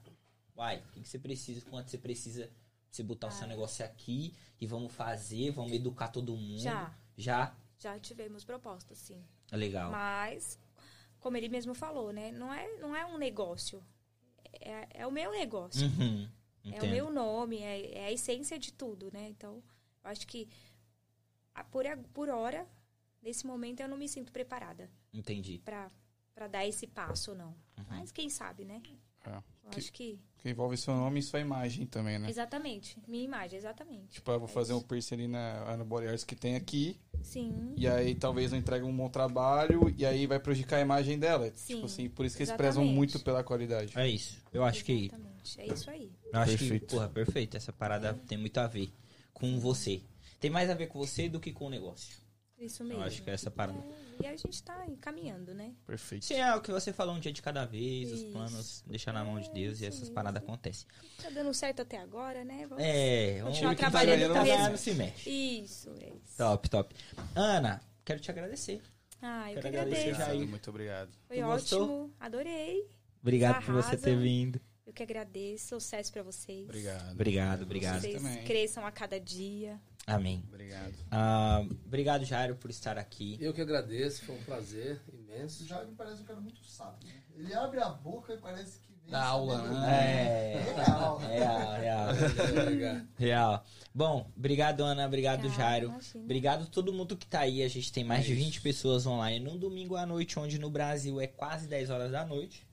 vai, 0.55 0.79
o 0.79 0.83
que, 0.93 1.01
que 1.03 1.09
você 1.09 1.19
precisa, 1.19 1.61
quanto 1.69 1.91
você 1.91 1.99
precisa 1.99 2.51
você 2.91 3.03
botar 3.03 3.27
o 3.27 3.31
seu 3.33 3.47
negócio 3.47 3.85
aqui 3.85 4.33
e 4.59 4.67
vamos 4.67 4.95
fazer, 4.95 5.51
vamos 5.51 5.73
educar 5.73 6.09
todo 6.09 6.35
mundo. 6.35 6.61
Já, 6.63 6.95
Já? 7.15 7.55
já 7.79 7.99
tivemos 7.99 8.43
propostas, 8.43 8.97
sim. 8.97 9.23
Legal. 9.53 9.91
Mas, 9.91 10.59
como 11.21 11.37
ele 11.37 11.49
mesmo 11.51 11.75
falou, 11.75 12.11
né? 12.11 12.33
Não 12.33 12.55
é, 12.55 12.67
não 12.79 12.97
é 12.97 13.05
um 13.05 13.19
negócio. 13.19 13.85
É, 14.61 14.89
é 15.03 15.07
o 15.07 15.11
meu 15.11 15.31
negócio. 15.31 15.87
Uhum. 15.87 16.29
É 16.73 16.83
o 16.83 16.89
meu 16.89 17.11
nome, 17.11 17.59
é, 17.59 17.99
é 17.99 18.05
a 18.07 18.13
essência 18.13 18.59
de 18.59 18.73
tudo, 18.73 19.09
né? 19.13 19.29
Então, 19.29 19.63
eu 20.03 20.11
acho 20.11 20.27
que 20.27 20.49
por, 21.71 21.85
por 22.13 22.29
hora, 22.29 22.67
nesse 23.23 23.47
momento, 23.47 23.81
eu 23.81 23.89
não 23.89 23.97
me 23.97 24.09
sinto 24.09 24.33
preparada 24.33 24.91
Entendi. 25.13 25.61
pra 25.65 25.91
para 26.37 26.49
dar 26.49 26.67
esse 26.67 26.87
passo, 26.87 27.35
não. 27.35 27.57
Uhum. 27.79 27.85
Mas 27.89 28.13
quem 28.13 28.29
sabe, 28.29 28.63
né? 28.63 28.83
É. 29.27 29.37
Eu 29.65 29.71
Que- 29.71 29.79
acho 29.81 29.93
que. 29.93 30.19
Que 30.39 30.51
envolve 30.51 30.77
seu 30.77 30.95
nome 30.95 31.19
e 31.19 31.23
sua 31.25 31.41
imagem 31.41 31.87
também, 31.87 32.19
né? 32.21 32.29
Exatamente. 32.31 32.97
Minha 33.09 33.25
imagem, 33.25 33.59
exatamente. 33.59 34.07
Tipo, 34.15 34.31
eu 34.31 34.39
vou 34.39 34.49
É 34.49 34.53
fazer 34.53 34.75
um 34.75 34.79
isso. 34.79 34.87
piercing 34.87 35.15
ali 35.17 35.27
na 35.29 35.55
Ana 35.73 35.85
que 36.25 36.37
tem 36.37 36.55
aqui, 36.55 37.01
Sim. 37.21 37.75
e 37.77 37.89
aí 37.89 38.15
talvez 38.15 38.53
não 38.53 38.59
entregue 38.59 38.85
um 38.85 38.97
bom 38.97 39.09
trabalho, 39.09 39.93
e 39.99 40.07
aí 40.07 40.25
vai 40.27 40.39
prejudicar 40.39 40.77
a 40.77 40.81
imagem 40.83 41.19
dela. 41.19 41.51
Sim, 41.55 41.75
tipo 41.75 41.87
assim, 41.87 42.09
por 42.09 42.25
isso 42.25 42.37
que 42.37 42.45
eles 42.45 42.53
prezam 42.55 42.83
exatamente. 42.83 42.95
muito 42.97 43.19
pela 43.21 43.43
qualidade. 43.43 43.93
É 43.99 44.07
isso. 44.09 44.37
Eu 44.53 44.63
acho 44.63 44.85
que 44.85 45.07
Exatamente. 45.07 45.61
É 45.61 45.67
isso 45.67 45.91
aí. 45.91 46.13
eu 46.33 46.39
acho 46.41 46.59
Perfeito. 46.59 46.87
que, 46.87 46.95
porra, 46.95 47.09
perfeito. 47.09 47.57
Essa 47.57 47.73
parada 47.73 48.15
tem 48.29 48.39
muito 48.39 48.57
a 48.59 48.69
ver 48.69 48.93
com 49.33 49.59
você. 49.59 50.01
Tem 50.39 50.51
mais 50.51 50.71
a 50.71 50.75
ver 50.75 50.87
com 50.87 50.99
você 50.99 51.29
do 51.29 51.41
que 51.41 51.51
com 51.53 51.67
o 51.67 51.71
negócio. 51.71 52.15
Isso 52.59 52.83
Eu 52.85 52.87
mesmo. 52.89 53.03
acho 53.03 53.23
que 53.23 53.31
é 53.31 53.35
essa 53.35 53.51
parada. 53.51 53.79
É, 53.79 54.06
e 54.21 54.27
a 54.27 54.37
gente 54.37 54.63
tá 54.63 54.85
encaminhando, 54.87 55.55
né? 55.55 55.75
Perfeito. 55.87 56.25
Sim, 56.25 56.35
é 56.35 56.55
o 56.55 56.61
que 56.61 56.71
você 56.71 56.93
falou 56.93 57.15
um 57.15 57.21
dia 57.21 57.33
de 57.33 57.41
cada 57.43 57.65
vez, 57.65 58.11
os 58.13 58.21
Isso. 58.21 58.33
planos, 58.33 58.85
deixar 58.87 59.13
na 59.13 59.25
mão 59.25 59.41
de 59.41 59.51
Deus 59.51 59.81
e 59.81 59.85
É, 59.85 59.89
essas 59.89 60.03
isso 60.03 60.13
paradas 60.13 60.43
acontecem. 60.43 60.87
Tá 61.23 61.31
dando 61.31 61.53
certo 61.55 61.83
até 61.83 61.99
agora, 61.99 62.45
né? 62.45 62.67
Vamos... 62.67 62.83
É, 62.85 63.39
um 63.43 63.47
Continuar 63.47 63.75
tá 63.75 63.91
trabalhando 63.91 64.33
tá 64.33 64.43
mesmo. 64.43 64.57
ganhando, 64.57 64.77
se 64.77 64.95
mexe. 64.95 65.31
Isso, 65.31 65.91
é 66.01 66.09
isso. 66.09 66.37
Top, 66.37 66.69
top. 66.69 66.95
Ana, 67.35 67.81
quero 68.05 68.21
te 68.21 68.31
agradecer. 68.31 68.83
Ah, 69.23 69.49
eu 69.51 69.55
Quero 69.55 69.61
que 69.63 69.69
agradecer, 69.69 70.11
agradeço. 70.11 70.31
Jair. 70.31 70.49
Muito 70.49 70.71
obrigado. 70.71 71.11
Foi 71.27 71.37
Tu 71.39 71.43
gostou? 71.45 71.83
ótimo, 71.83 72.15
adorei. 72.21 72.87
Obrigado 73.23 73.65
por 73.65 73.75
você 73.75 73.97
ter 73.97 74.17
vindo. 74.17 74.61
Eu 74.87 74.93
que 74.93 75.03
agradeço, 75.03 75.69
sucesso 75.81 76.13
pra 76.13 76.23
vocês. 76.23 76.65
Obrigado. 76.65 77.13
Obrigado, 77.13 77.63
obrigado. 77.63 78.01
Vocês 78.03 78.23
também. 78.23 78.45
cresçam 78.45 78.87
a 78.87 78.93
cada 78.93 79.19
dia. 79.19 79.81
Amém. 80.07 80.45
Obrigado. 80.49 80.95
Ah, 81.11 81.65
obrigado, 81.85 82.25
Jairo, 82.25 82.55
por 82.57 82.71
estar 82.71 82.97
aqui. 82.97 83.37
Eu 83.41 83.53
que 83.53 83.61
agradeço, 83.61 84.25
foi 84.25 84.37
um 84.37 84.43
prazer 84.45 85.01
imenso. 85.13 85.65
O 85.65 85.67
Jair 85.67 85.87
me 85.89 85.95
parece 85.97 86.23
um 86.23 86.25
cara 86.25 86.41
muito 86.41 86.65
sábio. 86.65 87.09
Né? 87.09 87.15
Ele 87.35 87.53
abre 87.55 87.81
a 87.81 87.89
boca 87.89 88.33
e 88.35 88.39
parece 88.39 88.79
que 88.81 88.93
vem. 88.93 89.11
Dá 89.11 89.25
aula, 89.25 89.57
sabendo- 89.59 89.81
né? 89.81 90.53
É, 90.53 90.75
Real. 90.77 91.19
real, 91.19 91.73
real. 91.81 93.07
Real. 93.19 93.65
Bom, 93.95 94.31
obrigado, 94.37 94.83
Ana. 94.85 95.07
Obrigado, 95.07 95.49
Jairo. 95.51 95.89
imagina. 95.89 96.25
Obrigado 96.25 96.63
a 96.63 96.67
todo 96.67 96.93
mundo 96.93 97.17
que 97.17 97.27
tá 97.27 97.41
aí. 97.41 97.63
A 97.63 97.69
gente 97.69 97.93
tem 97.93 98.05
mais 98.05 98.21
É 98.25 98.27
de 98.29 98.33
isso. 98.35 98.45
20 98.45 98.61
pessoas 98.61 99.07
online 99.07 99.45
num 99.45 99.59
domingo 99.59 99.97
à 99.97 100.07
noite, 100.07 100.39
onde 100.39 100.59
no 100.59 100.71
Brasil 100.71 101.21
é 101.21 101.27
quase 101.27 101.67
10 101.67 101.91
horas 101.91 102.13
da 102.13 102.25
noite. 102.25 102.65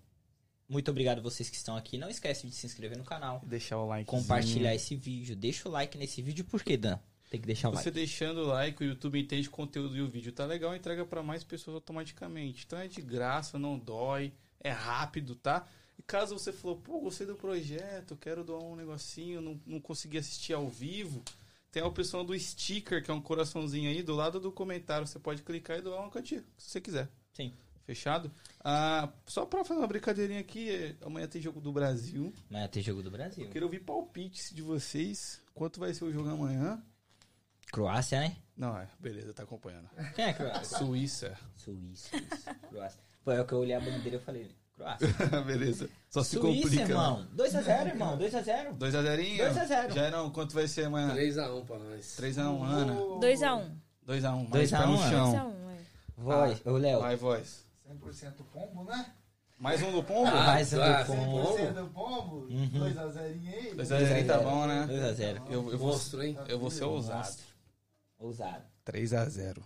Muito 0.70 0.90
obrigado 0.92 1.20
a 1.20 1.22
vocês 1.22 1.50
que 1.50 1.56
estão 1.58 1.76
aqui. 1.76 1.98
Não 1.98 2.10
esquece 2.10 2.48
de 2.48 2.54
se 2.56 2.66
inscrever 2.66 2.98
no 2.98 3.04
canal, 3.04 3.42
Deixar 3.46 3.78
o 3.78 3.88
like. 3.88 4.06
compartilhar 4.10 4.74
esse 4.74 4.96
vídeo. 4.96 5.36
Deixa 5.36 5.68
o 5.68 5.72
like 5.72 5.98
nesse 5.98 6.22
vídeo, 6.22 6.46
por 6.46 6.64
que, 6.64 6.78
Dan? 6.78 6.98
Tem 7.34 7.42
que 7.42 7.48
deixar 7.48 7.72
Você 7.72 7.90
like. 7.90 7.92
deixando 7.92 8.42
o 8.42 8.46
like, 8.46 8.84
o 8.84 8.86
YouTube 8.86 9.20
entende 9.20 9.48
o 9.48 9.52
conteúdo 9.52 9.98
e 9.98 10.02
o 10.04 10.08
vídeo 10.08 10.32
tá 10.32 10.46
legal, 10.46 10.76
entrega 10.76 11.04
pra 11.04 11.24
mais 11.24 11.44
pessoas 11.44 11.74
automaticamente. 11.74 12.64
Então 12.64 12.78
é 12.78 12.88
de 12.88 13.02
graça, 13.02 13.58
não 13.58 13.76
dói, 13.76 14.32
é 14.60 14.70
rápido, 14.70 15.34
tá? 15.34 15.66
E 15.98 16.04
caso 16.04 16.38
você 16.38 16.54
falou, 16.54 16.78
pô, 16.78 17.00
gostei 17.00 17.26
do 17.26 17.34
projeto, 17.34 18.16
quero 18.16 18.44
doar 18.44 18.62
um 18.62 18.76
negocinho, 18.76 19.42
não, 19.42 19.60
não 19.66 19.80
consegui 19.82 20.20
assistir 20.20 20.54
ao 20.54 20.70
vivo, 20.70 21.24
tem 21.72 21.82
a 21.82 21.88
opção 21.88 22.24
do 22.24 22.38
sticker, 22.40 23.04
que 23.04 23.10
é 23.10 23.14
um 23.16 23.20
coraçãozinho 23.20 23.90
aí, 23.90 24.04
do 24.04 24.14
lado 24.14 24.40
do 24.40 24.52
comentário. 24.52 25.08
Você 25.08 25.18
pode 25.18 25.42
clicar 25.42 25.80
e 25.80 25.82
doar 25.82 26.02
uma 26.02 26.12
quantia, 26.12 26.44
se 26.56 26.70
você 26.70 26.80
quiser. 26.80 27.10
Sim. 27.34 27.52
Fechado? 27.84 28.32
Ah, 28.64 29.12
só 29.26 29.44
pra 29.44 29.66
fazer 29.66 29.80
uma 29.80 29.88
brincadeirinha 29.88 30.40
aqui, 30.40 30.70
é, 30.70 30.96
amanhã 31.02 31.28
tem 31.28 31.42
jogo 31.42 31.60
do 31.60 31.72
Brasil. 31.72 32.32
Amanhã 32.48 32.68
tem 32.68 32.84
jogo 32.84 33.02
do 33.02 33.10
Brasil. 33.10 33.50
Quero 33.50 33.66
ouvir 33.66 33.80
palpites 33.80 34.54
de 34.54 34.62
vocês. 34.62 35.42
Quanto 35.56 35.80
vai 35.80 35.96
ser 35.96 36.06
o 36.06 36.12
jogo 36.14 36.30
amanhã? 36.30 36.80
Croácia, 37.74 38.20
né? 38.20 38.38
Não, 38.56 38.78
é, 38.78 38.88
beleza, 39.00 39.34
tá 39.34 39.42
acompanhando. 39.42 39.90
Quem 40.14 40.26
é 40.26 40.34
Croácia? 40.34 40.78
Suíça. 40.78 41.34
Suíça, 41.56 42.10
Suíça. 42.12 42.54
Croácia. 42.70 43.00
Foi 43.24 43.40
o 43.40 43.46
que 43.46 43.52
eu 43.54 43.58
olhei 43.58 43.76
a 43.76 43.80
bandeira 43.80 44.10
e 44.10 44.14
eu 44.14 44.20
falei, 44.20 44.52
Croácia. 44.76 45.08
beleza. 45.44 45.90
Só 46.08 46.22
se 46.24 46.38
Suíça, 46.38 46.62
complica. 46.70 46.84
irmão. 46.84 47.28
2x0, 47.36 47.88
irmão. 47.88 48.16
2x0. 48.20 48.78
2x0? 48.78 48.78
2 48.78 49.58
a 49.58 49.66
0. 49.66 49.94
Já 49.96 50.12
não, 50.12 50.30
quanto 50.30 50.54
vai 50.54 50.68
ser 50.68 50.86
amanhã? 50.86 51.16
3x1 51.16 51.66
pra 51.66 51.80
nós. 51.80 52.06
3x1, 52.20 52.64
Ana. 52.64 52.94
2x1. 52.94 53.72
2x1, 54.08 54.50
2 54.50 54.50
mais 54.50 54.74
a 54.74 54.78
pé 54.78 54.86
no 54.86 54.94
1, 54.94 55.10
chão. 55.10 55.34
2x1, 55.34 55.72
é. 55.72 55.82
Voz, 56.16 56.62
ô 56.68 56.78
Léo. 56.78 57.00
Vai, 57.00 57.16
voz. 57.16 57.66
100% 57.90 58.34
pombo, 58.54 58.84
né? 58.84 59.04
Mais 59.58 59.82
um 59.82 59.92
do 59.92 60.04
pombo? 60.04 60.28
Ah, 60.30 60.46
Mais 60.46 60.74
um 60.74 60.78
do 60.78 61.06
pombo. 61.08 61.58
100% 61.58 61.74
do 61.74 61.88
pombo. 61.88 62.36
Uhum. 62.52 62.70
2x0 62.72 63.18
aí. 63.18 63.74
2x0 63.76 64.28
tá 64.28 64.38
bom, 64.40 64.68
né? 64.68 64.88
2x0. 64.88 65.42
Eu, 65.50 65.72
eu, 65.72 65.78
vou, 65.80 65.92
Monstro, 65.94 66.22
hein? 66.22 66.38
eu 66.48 66.60
vou 66.60 66.70
ser 66.70 66.84
ousado. 66.84 67.36
Ousado. 68.24 68.64
3x0. 68.86 69.62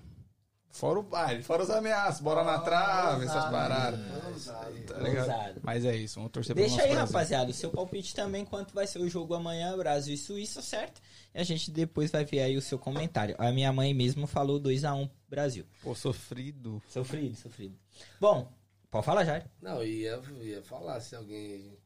Fora 0.72 1.00
o 1.00 1.04
baile, 1.04 1.44
fora 1.44 1.62
os 1.64 1.70
ameaças, 1.70 2.22
bola 2.22 2.44
na 2.44 2.60
trave, 2.60 3.26
essas 3.26 3.46
paradas. 3.46 4.00
Ousado. 4.26 4.80
Tá 4.84 4.98
ligado? 4.98 5.62
Mas 5.64 5.86
é 5.86 5.96
isso, 5.96 6.16
vamos 6.16 6.32
torcer 6.32 6.56
pro 6.56 6.64
Deixa 6.64 6.76
nosso 6.76 6.88
aí, 6.88 6.96
Brasil. 6.96 7.14
rapaziada, 7.14 7.52
o 7.52 7.54
seu 7.54 7.70
palpite 7.72 8.16
também, 8.16 8.44
quanto 8.44 8.74
vai 8.74 8.86
ser 8.86 9.00
o 9.00 9.08
jogo 9.08 9.34
amanhã, 9.36 9.78
Brasil 9.78 10.14
e 10.14 10.18
Suíça, 10.18 10.62
certo? 10.62 11.02
E 11.34 11.40
a 11.40 11.44
gente 11.44 11.70
depois 11.72 12.12
vai 12.12 12.26
ver 12.26 12.42
aí 12.42 12.58
o 12.58 12.62
seu 12.62 12.78
comentário. 12.80 13.36
A 13.38 13.52
minha 13.52 13.72
mãe 13.72 13.94
mesmo 13.94 14.26
falou 14.28 14.60
2x1 14.60 15.10
Brasil. 15.30 15.66
Pô, 15.84 15.94
sofrido. 15.96 16.82
Sofrido, 16.90 17.36
sofrido. 17.36 17.78
Bom, 18.20 18.52
pode 18.90 19.06
falar, 19.06 19.24
Jair. 19.24 19.46
Não, 19.62 19.84
ia, 19.84 20.20
ia 20.42 20.62
falar 20.64 21.00
se 21.00 21.16
alguém 21.16 21.78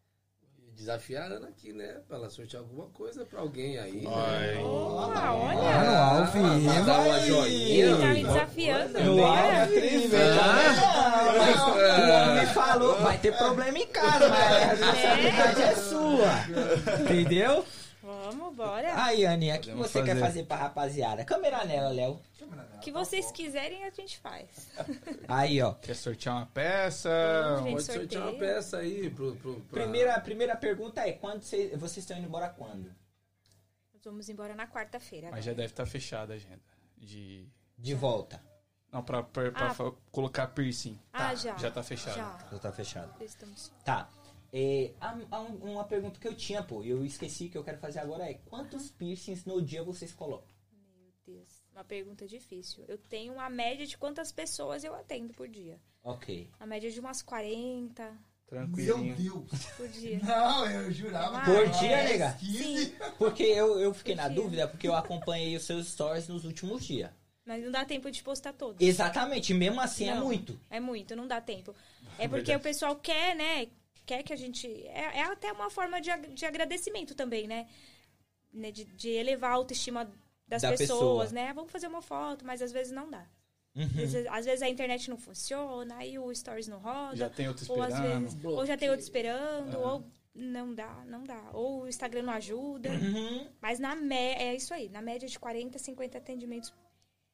desafiar 0.86 1.32
a 1.32 1.36
Ana 1.36 1.48
aqui, 1.48 1.72
né? 1.72 1.98
Pra 2.08 2.18
ela 2.18 2.30
sortear 2.30 2.64
alguma 2.64 2.88
coisa 2.88 3.24
pra 3.26 3.40
alguém 3.40 3.78
aí. 3.78 4.04
Ai. 4.08 4.56
Né? 4.56 4.64
Opa, 4.64 5.14
Ah, 5.16 5.34
olha. 5.34 5.84
no 5.84 6.20
ao 6.20 6.26
vivo. 6.26 6.62
Mandar 6.62 7.00
uma 7.02 7.20
joinha. 7.20 7.86
Ele 7.86 7.98
tá 8.02 8.08
me 8.08 8.24
desafiando. 8.24 9.00
No 9.04 9.16
Bora. 9.18 9.62
ao 9.62 9.68
vivo. 9.68 10.16
Ah, 10.42 12.28
O 12.28 12.32
homem 12.32 12.46
falou, 12.48 12.96
vai 13.02 13.18
ter 13.18 13.38
problema 13.38 13.78
em 13.78 13.88
casa, 13.88 14.28
mas 14.30 14.52
a 14.52 14.60
responsabilidade 14.92 15.62
é 15.62 15.76
sua. 15.76 17.02
Entendeu? 17.02 17.66
Vamos, 18.52 18.56
bora. 18.58 19.04
Aí, 19.04 19.26
Aninha, 19.26 19.56
o 19.56 19.60
que 19.60 19.72
você 19.72 20.00
quer 20.02 20.10
fazer. 20.16 20.20
fazer 20.20 20.44
pra 20.46 20.58
rapaziada? 20.58 21.24
Câmera 21.26 21.64
nela, 21.66 21.90
Léo. 21.90 22.20
O 22.76 22.80
que 22.80 22.92
vocês 22.92 23.32
quiserem, 23.32 23.84
a 23.84 23.90
gente 23.92 24.18
faz. 24.20 24.48
Aí, 25.28 25.62
ó. 25.62 25.74
Quer 25.76 25.96
sortear 25.96 26.36
uma 26.38 26.46
peça? 26.48 27.10
Gente, 27.64 27.72
Pode 27.72 27.84
sortear 27.84 28.24
uma 28.24 28.32
sorteio. 28.32 28.54
peça 28.56 28.78
aí 28.78 29.10
pro. 29.12 29.36
pro 29.36 29.54
pra- 29.62 29.82
Primeira, 29.84 30.20
primeira 30.20 30.56
pergunta 30.56 31.02
é, 31.08 31.12
quando 31.14 31.44
cê- 31.44 31.76
vocês 31.78 31.98
estão 31.98 32.18
indo 32.18 32.28
embora 32.28 32.50
quando? 32.50 32.86
Nós 33.94 34.04
vamos 34.04 34.28
embora 34.30 34.56
na 34.56 34.68
quarta-feira. 34.68 35.30
Mas 35.32 35.46
já 35.46 35.54
deve 35.54 35.68
estar 35.68 35.86
fechada 35.86 36.34
a 36.34 36.36
agenda. 36.36 36.60
De. 36.98 37.48
De 37.78 37.94
volta. 37.94 38.42
Não, 38.92 39.02
pra, 39.04 39.24
pra- 39.24 39.52
pra 39.52 39.68
Ah. 39.72 39.92
colocar 40.12 40.48
piercing. 40.48 41.00
Ah, 41.14 41.34
já. 41.36 41.56
Já 41.58 41.72
tá 41.72 41.82
fechado. 41.84 42.16
Já. 42.16 42.48
Já 42.52 42.60
tá 42.60 42.72
fechado. 42.72 43.24
Estamos... 43.24 43.72
Tá. 43.86 44.10
É, 44.54 44.92
há- 45.00 45.18
há 45.32 45.40
um- 45.42 45.72
uma 45.72 45.84
pergunta 45.86 46.20
que 46.20 46.28
eu 46.28 46.36
tinha, 46.36 46.62
pô, 46.62 46.84
e 46.84 46.90
eu 46.90 47.06
esqueci 47.06 47.48
que 47.48 47.58
eu 47.58 47.64
quero 47.64 47.78
fazer 47.80 48.00
agora 48.00 48.30
é 48.30 48.34
quantos 48.34 48.92
piercings 48.92 49.46
no 49.46 49.62
dia 49.62 49.82
vocês 49.84 50.12
colocam? 50.14 50.48
Meu 50.74 51.12
Deus. 51.26 51.64
Uma 51.72 51.84
pergunta 51.86 52.28
difícil. 52.28 52.84
Eu 52.88 52.98
tenho 52.98 53.34
uma 53.34 53.50
média 53.50 53.88
de 53.88 53.98
quantas 53.98 54.32
pessoas 54.32 54.84
eu 54.84 54.94
atendo 54.94 55.34
por 55.34 55.48
dia. 55.48 55.80
Ok. 56.04 56.50
A 56.60 56.66
média 56.66 56.92
de 56.92 57.00
umas 57.00 57.22
40 57.22 58.04
Meu 58.52 58.66
Tranquilinho. 58.68 59.16
Deus. 59.16 59.66
por 59.78 59.88
dia. 59.88 60.20
Não, 60.22 60.70
eu 60.70 60.92
jurava. 60.92 61.38
Ah, 61.38 61.46
Por 61.46 61.70
dia, 61.70 61.96
10, 61.98 62.10
nega? 62.12 62.34
15. 62.34 62.96
Porque 63.18 63.44
eu, 63.44 63.80
eu 63.80 63.94
fiquei 63.94 64.16
na 64.16 64.24
Por 64.24 64.34
dia. 64.34 64.44
dúvida, 64.44 64.68
porque 64.68 64.88
eu 64.88 64.94
acompanhei 64.96 65.56
os 65.56 65.64
seus 65.64 65.88
stories 65.88 66.28
nos 66.28 66.44
últimos 66.44 66.84
dias. 66.84 67.10
Mas 67.46 67.64
não 67.64 67.72
dá 67.72 67.86
tempo 67.86 68.12
de 68.12 68.22
postar 68.22 68.52
todos. 68.54 68.86
Exatamente, 68.86 69.54
mesmo 69.54 69.80
assim 69.80 70.10
é 70.10 70.16
Não. 70.16 70.26
muito. 70.26 70.60
É 70.70 70.80
muito, 70.82 71.16
não 71.16 71.26
dá 71.28 71.40
tempo. 71.40 71.74
É 72.20 72.28
porque 72.28 72.54
o 72.54 72.60
pessoal 72.60 72.96
quer, 72.98 73.36
né? 73.36 73.68
Quer 74.06 74.24
que 74.24 74.34
a 74.34 74.36
gente. 74.36 74.68
É, 74.88 75.20
é 75.20 75.24
até 75.24 75.52
uma 75.52 75.70
forma 75.70 76.02
de, 76.02 76.10
de 76.34 76.46
agradecimento 76.46 77.16
também, 77.16 77.48
né? 77.48 77.68
Né, 78.54 78.72
De, 78.72 78.84
de 78.84 79.10
elevar 79.10 79.52
a 79.52 79.56
autoestima 79.56 80.12
das 80.48 80.62
Da 80.62 80.70
pessoas, 80.72 81.30
pessoa. 81.30 81.46
né? 81.46 81.54
Vamos 81.54 81.72
fazer 81.72 81.88
uma 81.88 82.02
foto, 82.02 82.46
mas 82.46 82.62
às 82.62 82.72
vezes 82.72 82.92
não 82.92 83.10
dá. 83.10 83.26
Uhum. 83.74 83.86
Às, 83.86 84.12
vezes, 84.12 84.28
às 84.30 84.46
vezes 84.46 84.62
a 84.62 84.70
internet 84.70 85.10
não 85.10 85.18
funciona, 85.18 85.96
aí 85.96 86.20
o 86.20 86.34
stories 86.36 86.68
não 86.68 86.80
roda. 86.80 87.16
Já 87.16 87.30
tem 87.30 87.48
outro 87.48 87.66
ou 87.72 87.82
às 87.82 87.94
esperando. 87.94 88.22
vezes. 88.24 88.44
Ou 88.44 88.66
já 88.66 88.78
tem 88.78 88.90
outro 88.90 89.04
esperando, 89.04 89.80
ou 89.80 90.04
não 90.36 90.74
dá, 90.76 91.06
não 91.08 91.24
dá. 91.24 91.42
Ou 91.54 91.84
o 91.84 91.88
Instagram 91.88 92.24
não 92.24 92.34
ajuda. 92.34 92.90
Uhum. 92.90 93.48
Mas 93.62 93.80
na 93.80 93.96
média, 93.96 94.44
é 94.44 94.56
isso 94.56 94.74
aí, 94.74 94.90
na 94.90 95.02
média 95.02 95.28
de 95.28 95.40
40, 95.40 95.80
50 95.80 96.18
atendimentos 96.18 96.74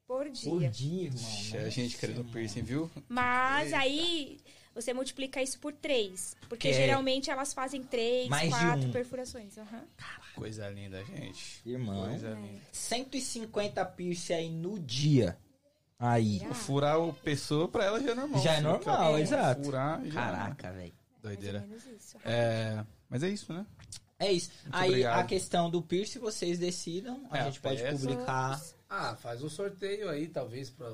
por 0.05 0.29
dia. 0.29 0.51
Por 0.51 0.67
dia, 0.69 1.03
irmão. 1.05 1.65
A 1.65 1.69
gente 1.69 1.97
querendo 1.97 2.23
piercing, 2.25 2.61
viu? 2.61 2.89
Mas 3.09 3.73
aí 3.73 4.39
você 4.81 4.93
multiplica 4.93 5.41
isso 5.41 5.59
por 5.59 5.73
três. 5.73 6.35
Porque 6.47 6.69
Que 6.69 6.73
é- 6.75 6.85
geralmente 6.85 7.29
elas 7.29 7.53
fazem 7.53 7.83
três, 7.83 8.27
Mais 8.29 8.53
de 8.53 8.59
quatro 8.59 8.87
um. 8.87 8.91
perfurações. 8.91 9.57
aham. 9.57 9.83
Coisa 10.35 10.69
linda, 10.69 11.03
gente. 11.03 11.61
Irmão. 11.65 12.07
Coisa 12.09 12.29
É. 12.29 12.33
linda. 12.35 12.61
150 12.71 13.83
piercing 13.85 14.33
aí 14.33 14.49
no 14.49 14.79
dia. 14.79 15.37
Aí. 15.99 16.41
Ah. 16.49 16.53
Furar 16.53 16.99
o 16.99 17.11
pessoa 17.13 17.67
pra 17.67 17.85
ela 17.85 17.99
já 18.01 18.11
é 18.11 18.15
normal. 18.15 18.41
Já 18.41 18.51
é 18.53 18.57
Fica- 18.57 18.69
normal, 18.69 19.17
É. 19.17 19.21
exato. 19.21 19.63
Furar 19.63 20.05
já 20.05 20.11
Caraca, 20.13 20.71
velho. 20.71 20.93
Doideira. 21.23 21.67
isso. 21.97 22.17
É, 22.23 22.85
mas 23.09 23.23
é 23.23 23.29
isso, 23.29 23.51
né? 23.51 23.65
É 24.19 24.31
isso. 24.31 24.51
aí 24.71 24.89
obrigado. 24.89 25.19
a 25.19 25.23
questão 25.23 25.69
do 25.69 25.81
piercing 25.81 26.19
vocês 26.19 26.57
decidam. 26.59 27.25
A 27.31 27.39
É, 27.39 27.43
gente 27.45 27.59
pode 27.59 27.81
peça. 27.81 27.97
publicar. 28.07 28.61
Ah, 28.89 29.15
faz 29.15 29.43
um 29.43 29.49
sorteio 29.49 30.09
aí, 30.09 30.27
talvez, 30.27 30.69
para 30.69 30.89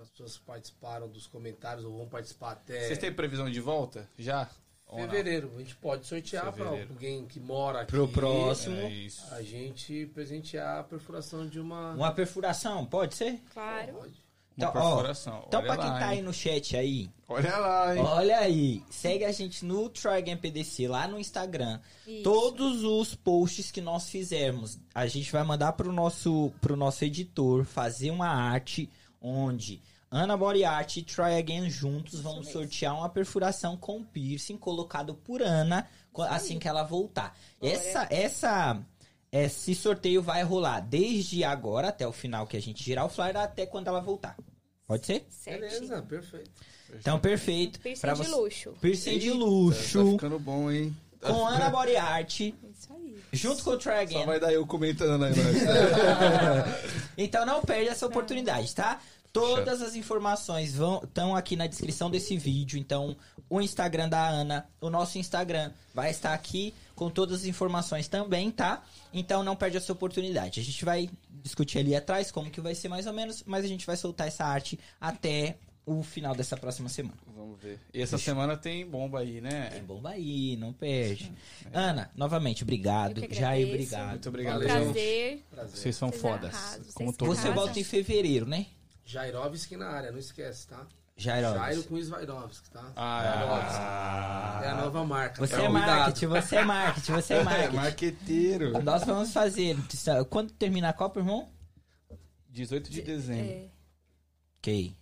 as 0.00 0.10
pessoas 0.10 0.36
que 0.36 0.44
participaram 0.44 1.08
dos 1.08 1.26
comentários 1.26 1.84
ou 1.84 1.96
vão 1.96 2.08
participar 2.08 2.52
até 2.52 2.86
Vocês 2.86 2.98
têm 2.98 3.12
previsão 3.12 3.50
de 3.50 3.60
volta? 3.60 4.08
Já? 4.18 4.48
Fevereiro. 4.94 5.52
A 5.54 5.58
gente 5.58 5.76
pode 5.76 6.06
sortear 6.06 6.52
para 6.52 6.68
alguém 6.68 7.26
que 7.26 7.38
mora 7.38 7.82
aqui. 7.82 7.90
Pro 7.92 8.08
próximo. 8.08 8.76
É 8.76 8.90
isso. 8.90 9.22
A 9.34 9.42
gente 9.42 10.06
presentear 10.14 10.80
a 10.80 10.84
perfuração 10.84 11.46
de 11.46 11.60
uma. 11.60 11.92
Uma 11.92 12.12
perfuração, 12.12 12.86
pode 12.86 13.14
ser? 13.14 13.40
Claro. 13.52 13.92
Pode. 13.94 14.27
Então, 14.58 14.72
ó. 14.74 15.44
Então, 15.46 15.62
pra 15.62 15.76
quem 15.76 15.88
lá, 15.88 15.98
tá 15.98 16.08
aí 16.08 16.18
hein? 16.18 16.24
no 16.24 16.32
chat 16.32 16.76
aí, 16.76 17.08
Olha 17.28 17.56
lá, 17.56 17.96
hein? 17.96 18.02
olha 18.02 18.38
aí, 18.38 18.82
segue 18.90 19.24
a 19.24 19.30
gente 19.30 19.64
no 19.64 19.88
Trygan 19.88 20.36
PDC 20.36 20.88
lá 20.88 21.06
no 21.06 21.18
Instagram. 21.18 21.78
Isso. 22.06 22.24
Todos 22.24 22.82
os 22.82 23.14
posts 23.14 23.70
que 23.70 23.80
nós 23.80 24.10
fizermos, 24.10 24.78
a 24.92 25.06
gente 25.06 25.30
vai 25.30 25.44
mandar 25.44 25.72
pro 25.74 25.92
nosso, 25.92 26.52
pro 26.60 26.76
nosso 26.76 27.04
editor 27.04 27.64
fazer 27.64 28.10
uma 28.10 28.28
arte 28.28 28.90
onde 29.22 29.80
Ana 30.10 30.36
Moriarty 30.36 31.00
e 31.00 31.02
Try 31.02 31.38
Again 31.38 31.68
juntos 31.68 32.20
vamos 32.20 32.48
sortear 32.48 32.96
uma 32.96 33.08
perfuração 33.08 33.76
com 33.76 34.02
piercing 34.02 34.56
colocado 34.56 35.14
por 35.14 35.42
Ana 35.42 35.86
assim 36.30 36.58
que 36.58 36.66
ela 36.66 36.82
voltar. 36.82 37.36
Bora. 37.60 37.72
Essa, 37.72 38.86
essa, 39.30 39.70
esse 39.70 39.74
sorteio 39.74 40.22
vai 40.22 40.42
rolar 40.42 40.80
desde 40.80 41.44
agora 41.44 41.88
até 41.88 42.06
o 42.06 42.12
final 42.12 42.46
que 42.46 42.56
a 42.56 42.60
gente 42.60 42.82
girar 42.82 43.04
o 43.06 43.08
flyer 43.08 43.36
até 43.36 43.66
quando 43.66 43.88
ela 43.88 44.00
voltar. 44.00 44.36
Pode 44.86 45.04
ser? 45.06 45.26
Certinho. 45.28 45.70
Beleza, 45.70 46.02
perfeito. 46.02 46.50
Então, 46.94 47.18
perfeito. 47.20 47.78
Piercing 47.80 48.00
Pra 48.00 48.12
de 48.14 48.18
você- 48.20 48.30
luxo. 48.30 48.72
Piercing 48.80 49.18
de 49.18 49.28
Tá 49.30 49.34
luxo 49.36 50.12
ficando 50.12 50.38
bom, 50.38 50.70
hein? 50.70 50.96
com 51.20 51.46
Ana 51.46 51.68
Moriarty 51.70 52.54
Isso 52.72 52.92
aí. 52.94 53.18
junto 53.32 53.62
com 53.64 53.70
o 53.72 53.76
Try 53.76 53.90
Again. 53.92 54.20
Só 54.20 54.26
vai 54.26 54.40
dar 54.40 54.52
eu 54.52 54.66
comentando 54.66 55.24
aí, 55.24 55.34
né? 55.34 55.42
Então 57.18 57.44
não 57.44 57.60
perde 57.60 57.88
essa 57.90 58.06
oportunidade, 58.06 58.74
tá? 58.74 59.00
Todas 59.32 59.82
as 59.82 59.94
informações 59.94 60.74
vão 60.74 61.00
estão 61.04 61.36
aqui 61.36 61.54
na 61.56 61.66
descrição 61.66 62.10
desse 62.10 62.36
vídeo. 62.36 62.78
Então, 62.78 63.16
o 63.48 63.60
Instagram 63.60 64.08
da 64.08 64.28
Ana, 64.28 64.66
o 64.80 64.90
nosso 64.90 65.18
Instagram 65.18 65.70
vai 65.94 66.10
estar 66.10 66.34
aqui 66.34 66.74
com 66.94 67.08
todas 67.10 67.40
as 67.40 67.46
informações 67.46 68.08
também, 68.08 68.50
tá? 68.50 68.82
Então 69.12 69.42
não 69.42 69.54
perde 69.54 69.76
essa 69.76 69.92
oportunidade. 69.92 70.60
A 70.60 70.62
gente 70.62 70.84
vai 70.84 71.08
discutir 71.30 71.78
ali 71.78 71.94
atrás 71.94 72.30
como 72.30 72.50
que 72.50 72.60
vai 72.60 72.74
ser 72.74 72.88
mais 72.88 73.06
ou 73.06 73.12
menos, 73.12 73.42
mas 73.46 73.64
a 73.64 73.68
gente 73.68 73.86
vai 73.86 73.96
soltar 73.96 74.26
essa 74.26 74.44
arte 74.44 74.78
até 75.00 75.58
o 75.86 76.02
final 76.02 76.34
dessa 76.34 76.54
próxima 76.56 76.88
semana. 76.90 77.16
Vamos 77.34 77.58
ver. 77.60 77.80
E 77.94 78.02
essa 78.02 78.18
semana 78.18 78.56
tem 78.58 78.84
bomba 78.86 79.20
aí, 79.20 79.32
Tem 79.34 79.40
né? 79.40 79.82
bomba 79.86 80.10
aí, 80.10 80.54
não 80.56 80.70
perde. 80.72 81.32
Ana, 81.72 82.10
novamente, 82.14 82.62
obrigado. 82.62 83.22
Jair, 83.30 83.68
obrigado. 83.68 84.10
Muito 84.10 84.28
obrigado, 84.28 84.62
Um 84.62 84.66
prazer. 84.66 85.44
Prazer. 85.50 85.76
Vocês 85.78 85.96
são 85.96 86.08
Vocês 86.10 86.20
fodas. 86.20 86.54
arrasam, 86.54 86.84
Como 86.92 87.08
vocês 87.10 87.16
todos. 87.16 87.38
Você 87.38 87.50
volta 87.50 87.80
em 87.80 87.84
fevereiro, 87.84 88.44
né? 88.46 88.66
Jairovski 89.12 89.74
na 89.76 89.88
área, 89.88 90.12
não 90.12 90.18
esquece, 90.18 90.66
tá? 90.68 90.86
Jairo. 91.16 91.54
Jairo 91.54 91.82
com 91.84 91.96
Svairovski, 91.96 92.70
tá? 92.70 92.92
Ah, 92.94 94.60
É 94.62 94.68
a 94.68 94.74
nova 94.76 95.04
marca. 95.04 95.44
Você 95.44 95.56
tá? 95.56 95.62
é 95.62 95.68
marketing, 95.68 96.26
você 96.26 96.56
é 96.56 96.64
marketing, 96.64 97.12
você 97.12 97.34
é 97.34 97.36
é 97.38 97.42
marketing. 97.42 97.74
marqueteiro. 97.76 98.82
Nós 98.82 99.04
vamos 99.04 99.32
fazer. 99.32 99.76
Quando 100.28 100.52
terminar 100.52 100.90
a 100.90 100.92
Copa, 100.92 101.20
irmão? 101.20 101.48
18 102.50 102.90
de 102.90 103.00
dezembro. 103.02 103.50
É. 103.50 103.68
Ok. 104.58 104.94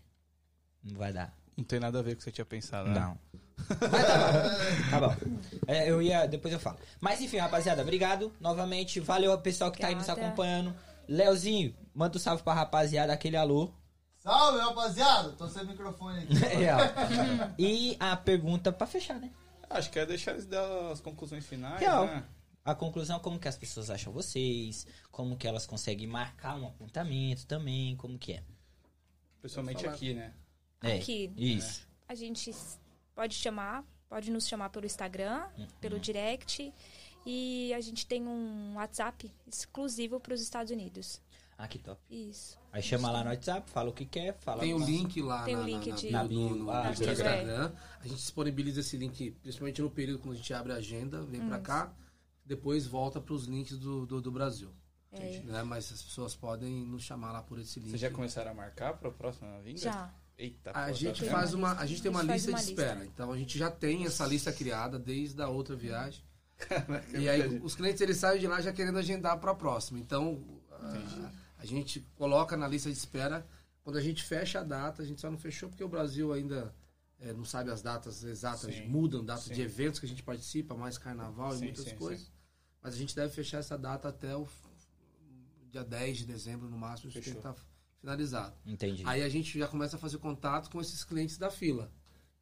Não 0.84 0.96
vai 0.96 1.12
dar. 1.12 1.34
Não 1.56 1.64
tem 1.64 1.80
nada 1.80 1.98
a 1.98 2.02
ver 2.02 2.10
com 2.10 2.14
o 2.14 2.18
que 2.18 2.24
você 2.24 2.30
tinha 2.32 2.44
pensado, 2.46 2.88
né? 2.88 3.00
Não. 3.00 3.18
Mas 3.68 4.06
tá 4.06 4.18
bom. 4.18 4.90
Tá 4.90 5.00
bom. 5.00 5.16
É, 5.66 5.90
eu 5.90 6.00
ia. 6.00 6.26
Depois 6.26 6.54
eu 6.54 6.60
falo. 6.60 6.78
Mas 7.00 7.20
enfim, 7.20 7.38
rapaziada, 7.38 7.82
obrigado 7.82 8.32
novamente. 8.40 9.00
Valeu 9.00 9.32
ao 9.32 9.38
pessoal 9.38 9.72
que 9.72 9.80
tá 9.80 9.88
aí 9.88 9.94
nos 9.94 10.04
Obrigada. 10.08 10.28
acompanhando. 10.28 10.74
Leozinho, 11.08 11.74
manda 11.94 12.16
um 12.16 12.20
salve 12.20 12.42
pra 12.42 12.54
rapaziada, 12.54 13.12
aquele 13.12 13.36
alô. 13.36 13.70
Salve, 14.27 14.59
rapaziada. 14.59 15.31
Tô 15.32 15.48
sem 15.48 15.65
microfone 15.65 16.24
aqui. 16.24 16.35
É, 16.44 17.55
e 17.59 17.97
a 18.01 18.16
pergunta 18.16 18.73
pra 18.73 18.85
fechar, 18.86 19.20
né? 19.20 19.31
Acho 19.70 19.89
que 19.90 19.98
é 20.01 20.05
deixar 20.07 20.32
eles 20.32 20.47
dar 20.47 20.90
as 20.90 21.01
conclusões 21.01 21.47
finais, 21.47 21.78
Real. 21.81 22.07
né? 22.07 22.24
A 22.65 22.74
conclusão, 22.74 23.20
como 23.20 23.39
que 23.39 23.47
as 23.47 23.57
pessoas 23.57 23.89
acham 23.89 24.12
vocês, 24.12 24.85
como 25.12 25.36
que 25.36 25.47
elas 25.47 25.65
conseguem 25.65 26.09
marcar 26.09 26.57
um 26.57 26.66
apontamento 26.66 27.47
também, 27.47 27.94
como 27.97 28.19
que 28.19 28.32
é. 28.32 28.43
Principalmente 29.40 29.86
aqui, 29.86 30.15
né? 30.15 30.35
É, 30.82 30.97
Aqui. 30.98 31.32
Isso. 31.36 31.86
A 32.09 32.15
gente 32.16 32.53
pode 33.15 33.35
chamar, 33.35 33.85
pode 34.09 34.31
nos 34.32 34.48
chamar 34.48 34.70
pelo 34.70 34.86
Instagram, 34.86 35.47
Uhum. 35.57 35.66
pelo 35.81 36.01
direct. 36.01 36.73
E 37.24 37.73
a 37.74 37.81
gente 37.81 38.05
tem 38.07 38.27
um 38.27 38.74
WhatsApp 38.74 39.32
exclusivo 39.47 40.19
para 40.19 40.35
os 40.35 40.40
Estados 40.40 40.70
Unidos. 40.73 41.20
Ah, 41.59 41.66
que 41.66 41.78
top. 41.78 42.01
Isso. 42.11 42.59
Aí 42.77 42.82
chama 42.82 43.11
lá 43.11 43.24
no 43.24 43.31
WhatsApp, 43.31 43.70
fala 43.70 43.89
o 43.89 43.93
que 43.94 44.05
quer, 44.05 44.36
fala. 44.40 44.61
Tem 44.61 44.74
o 44.74 44.78
link 44.78 45.23
lá 45.23 45.44
Tem 45.44 45.57
na, 45.57 45.62
o 45.62 45.65
link 45.65 45.89
na, 45.89 45.97
de- 45.97 46.11
na, 46.11 46.23
Na 46.23 46.28
bio, 46.28 46.51
no, 46.57 46.70
ah, 46.70 46.85
no 46.85 46.90
Instagram. 46.90 47.12
Instagram. 47.12 47.73
A 48.01 48.07
gente 48.07 48.16
disponibiliza 48.19 48.81
esse 48.81 48.97
link, 48.98 49.31
principalmente 49.43 49.81
no 49.81 49.90
período 49.90 50.19
quando 50.19 50.35
a 50.35 50.36
gente 50.36 50.53
abre 50.53 50.73
a 50.73 50.77
agenda, 50.77 51.23
vem 51.23 51.40
pra 51.48 51.59
cá, 51.59 51.90
depois 52.44 52.86
volta 52.86 53.19
pros 53.19 53.47
links 53.47 53.78
do, 53.78 54.05
do, 54.05 54.20
do 54.20 54.31
Brasil. 54.31 54.69
É. 55.11 55.40
Né? 55.44 55.62
Mas 55.62 55.90
as 55.90 56.03
pessoas 56.03 56.36
podem 56.36 56.85
nos 56.85 57.03
chamar 57.03 57.32
lá 57.32 57.40
por 57.43 57.59
esse 57.59 57.81
link. 57.81 57.89
Vocês 57.90 58.01
já 58.03 58.11
começaram 58.11 58.51
a 58.51 58.55
marcar 58.55 58.93
pra 58.93 59.11
próxima 59.11 59.59
vinda? 59.62 59.78
Já. 59.78 60.12
Eita, 60.36 60.70
A 60.73 60.89
pô, 60.89 60.93
gente 60.93 61.24
tá 61.24 61.31
faz 61.31 61.55
uma, 61.55 61.73
a 61.78 61.86
gente 61.86 62.03
tem 62.03 62.11
A 62.12 62.15
uma 62.15 62.23
lista 62.23 62.51
uma 62.51 62.59
de 62.61 62.66
lista. 62.66 62.82
espera. 62.82 63.07
Então 63.07 63.32
a 63.32 63.39
gente 63.39 63.57
já 63.59 63.70
tem 63.70 64.05
essa 64.05 64.27
lista 64.27 64.53
criada 64.53 64.98
desde 64.98 65.40
a 65.40 65.48
outra 65.48 65.74
viagem. 65.74 66.23
E 67.19 67.27
aí 67.27 67.59
os 67.62 67.74
clientes 67.74 68.01
eles 68.03 68.19
saem 68.19 68.39
de 68.40 68.47
lá 68.47 68.61
já 68.61 68.70
querendo 68.73 68.98
agendar 68.98 69.39
para 69.39 69.53
a 69.53 69.55
próxima. 69.55 69.98
Então 69.98 70.43
a, 70.70 71.31
a 71.66 71.68
gente 71.68 72.01
coloca 72.14 72.56
na 72.56 72.68
lista 72.68 72.90
de 72.90 72.97
espera. 72.97 73.47
Quando 73.82 73.97
a 73.97 74.02
gente 74.02 74.22
fecha 74.22 74.60
a 74.60 74.62
data, 74.64 75.02
a 75.02 75.05
gente 75.05 75.20
só 75.20 75.30
não 75.30 75.38
fechou 75.38 75.68
porque 75.68 75.84
o 75.84 75.88
Brasil 75.88 76.32
ainda 76.32 76.74
é, 77.20 77.32
não 77.32 77.44
sabe 77.44 77.70
as 77.70 77.82
datas 77.82 78.22
exatas, 78.24 78.74
Sim. 78.74 78.88
mudam 78.88 79.24
datas 79.24 79.44
Sim. 79.44 79.55
de 79.55 79.62
eventos 79.62 80.01
que 80.01 80.06
a 80.06 80.09
gente 80.09 80.22
participa, 80.22 80.74
mais 80.74 80.98
carnaval 80.98 81.52
Sim, 81.52 81.59
e 81.59 81.64
muitas 81.64 81.84
sim, 81.84 81.97
coisas. 81.97 82.30
Mas 82.82 82.94
a 82.94 82.97
gente 82.97 83.14
deve 83.14 83.32
fechar 83.32 83.59
essa 83.59 83.76
data 83.76 84.09
até 84.09 84.36
o 84.36 84.47
dia 85.70 85.84
10 85.84 86.18
de 86.18 86.26
dezembro, 86.26 86.68
no 86.68 86.78
máximo, 86.78 87.09
isso 87.09 87.14
tem 87.14 87.22
que 87.22 87.30
Fechou. 87.30 87.51
estar 87.52 87.64
finalizado. 88.01 88.55
Entendi. 88.64 89.02
Aí 89.06 89.22
a 89.22 89.28
gente 89.28 89.59
já 89.59 89.66
começa 89.66 89.97
a 89.97 89.98
fazer 89.98 90.18
contato 90.18 90.70
com 90.70 90.80
esses 90.80 91.02
clientes 91.05 91.36
da 91.36 91.51
fila. 91.51 91.90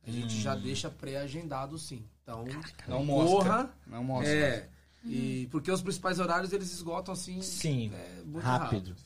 A 0.06 0.10
gente 0.10 0.38
já 0.38 0.55
deixa 0.55 0.90
pré-agendado 0.90 1.78
sim. 1.78 2.06
Então, 2.22 2.44
Não 2.86 3.05
mostra. 3.05 3.36
corra. 3.36 3.74
Não 3.86 4.05
mostra. 4.05 4.30
É. 4.30 4.68
E 5.05 5.48
porque 5.51 5.70
os 5.70 5.82
principais 5.82 6.18
horários 6.18 6.52
eles 6.52 6.72
esgotam 6.72 7.12
assim. 7.12 7.40
Sim, 7.42 7.90
é, 7.94 8.22
muito 8.24 8.42
rápido. 8.44 8.90
rápido. 8.90 8.96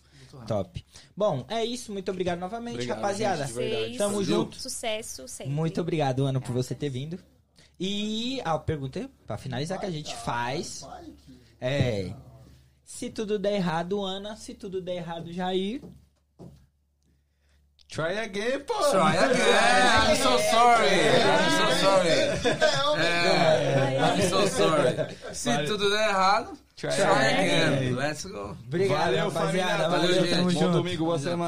Top. 0.47 0.85
Bom, 1.17 1.45
é 1.49 1.65
isso. 1.65 1.93
Muito 1.93 2.11
obrigado 2.11 2.39
novamente, 2.39 2.75
Obrigado, 2.75 2.97
rapaziada. 2.99 3.47
gente, 3.47 3.49
de 3.49 3.55
verdade. 3.55 3.99
Tamo 3.99 4.23
junto. 4.25 4.61
Sucesso 4.61 5.27
sempre. 5.29 5.53
Muito 5.53 5.81
obrigado, 5.81 6.25
Ana, 6.25 6.41
por 6.41 6.53
você 6.53 6.75
ter 6.75 6.89
vindo. 6.91 7.19
E 7.81 8.41
a 8.45 8.59
pergunta 8.59 9.09
pra 9.27 9.39
finalizar 9.39 9.79
que 9.79 9.87
a 9.87 9.91
gente 9.91 10.15
faz 10.17 10.81
Vai 10.81 11.05
que- 11.27 11.41
é: 11.61 12.13
se 12.85 13.09
tudo 13.11 13.39
der 13.39 13.55
errado, 13.55 14.03
Ana, 14.03 14.37
se 14.37 14.55
tudo 14.55 14.81
der 14.83 14.97
errado, 14.97 15.33
Jair. 15.33 15.83
Try 17.90 18.12
again, 18.23 18.60
pô. 18.66 18.74
Try 18.90 19.16
again. 19.16 20.10
I'm 20.10 20.16
so 20.16 20.39
sorry. 20.39 20.90
I'm 21.24 21.51
so 21.51 21.66
sorry. 21.81 22.10
É, 23.01 23.98
I'm 23.98 24.23
so 24.28 24.47
sorry. 24.47 24.94
Se 25.32 25.51
tudo 25.66 25.89
der 25.90 26.09
errado, 26.10 26.52
Try 26.77 26.90
try 26.90 27.24
again. 27.27 27.73
again. 27.74 27.97
Let's 27.97 28.24
go. 28.27 28.56
Obrigado, 28.69 29.05
Valeu, 29.16 29.31
rapaziada. 29.31 29.89
família. 29.89 29.89
Valeu, 29.89 30.27
gente. 30.27 30.43
Bom 30.43 30.51
junto. 30.51 30.73
domingo, 30.73 31.05
boa 31.06 31.19
semana. 31.19 31.39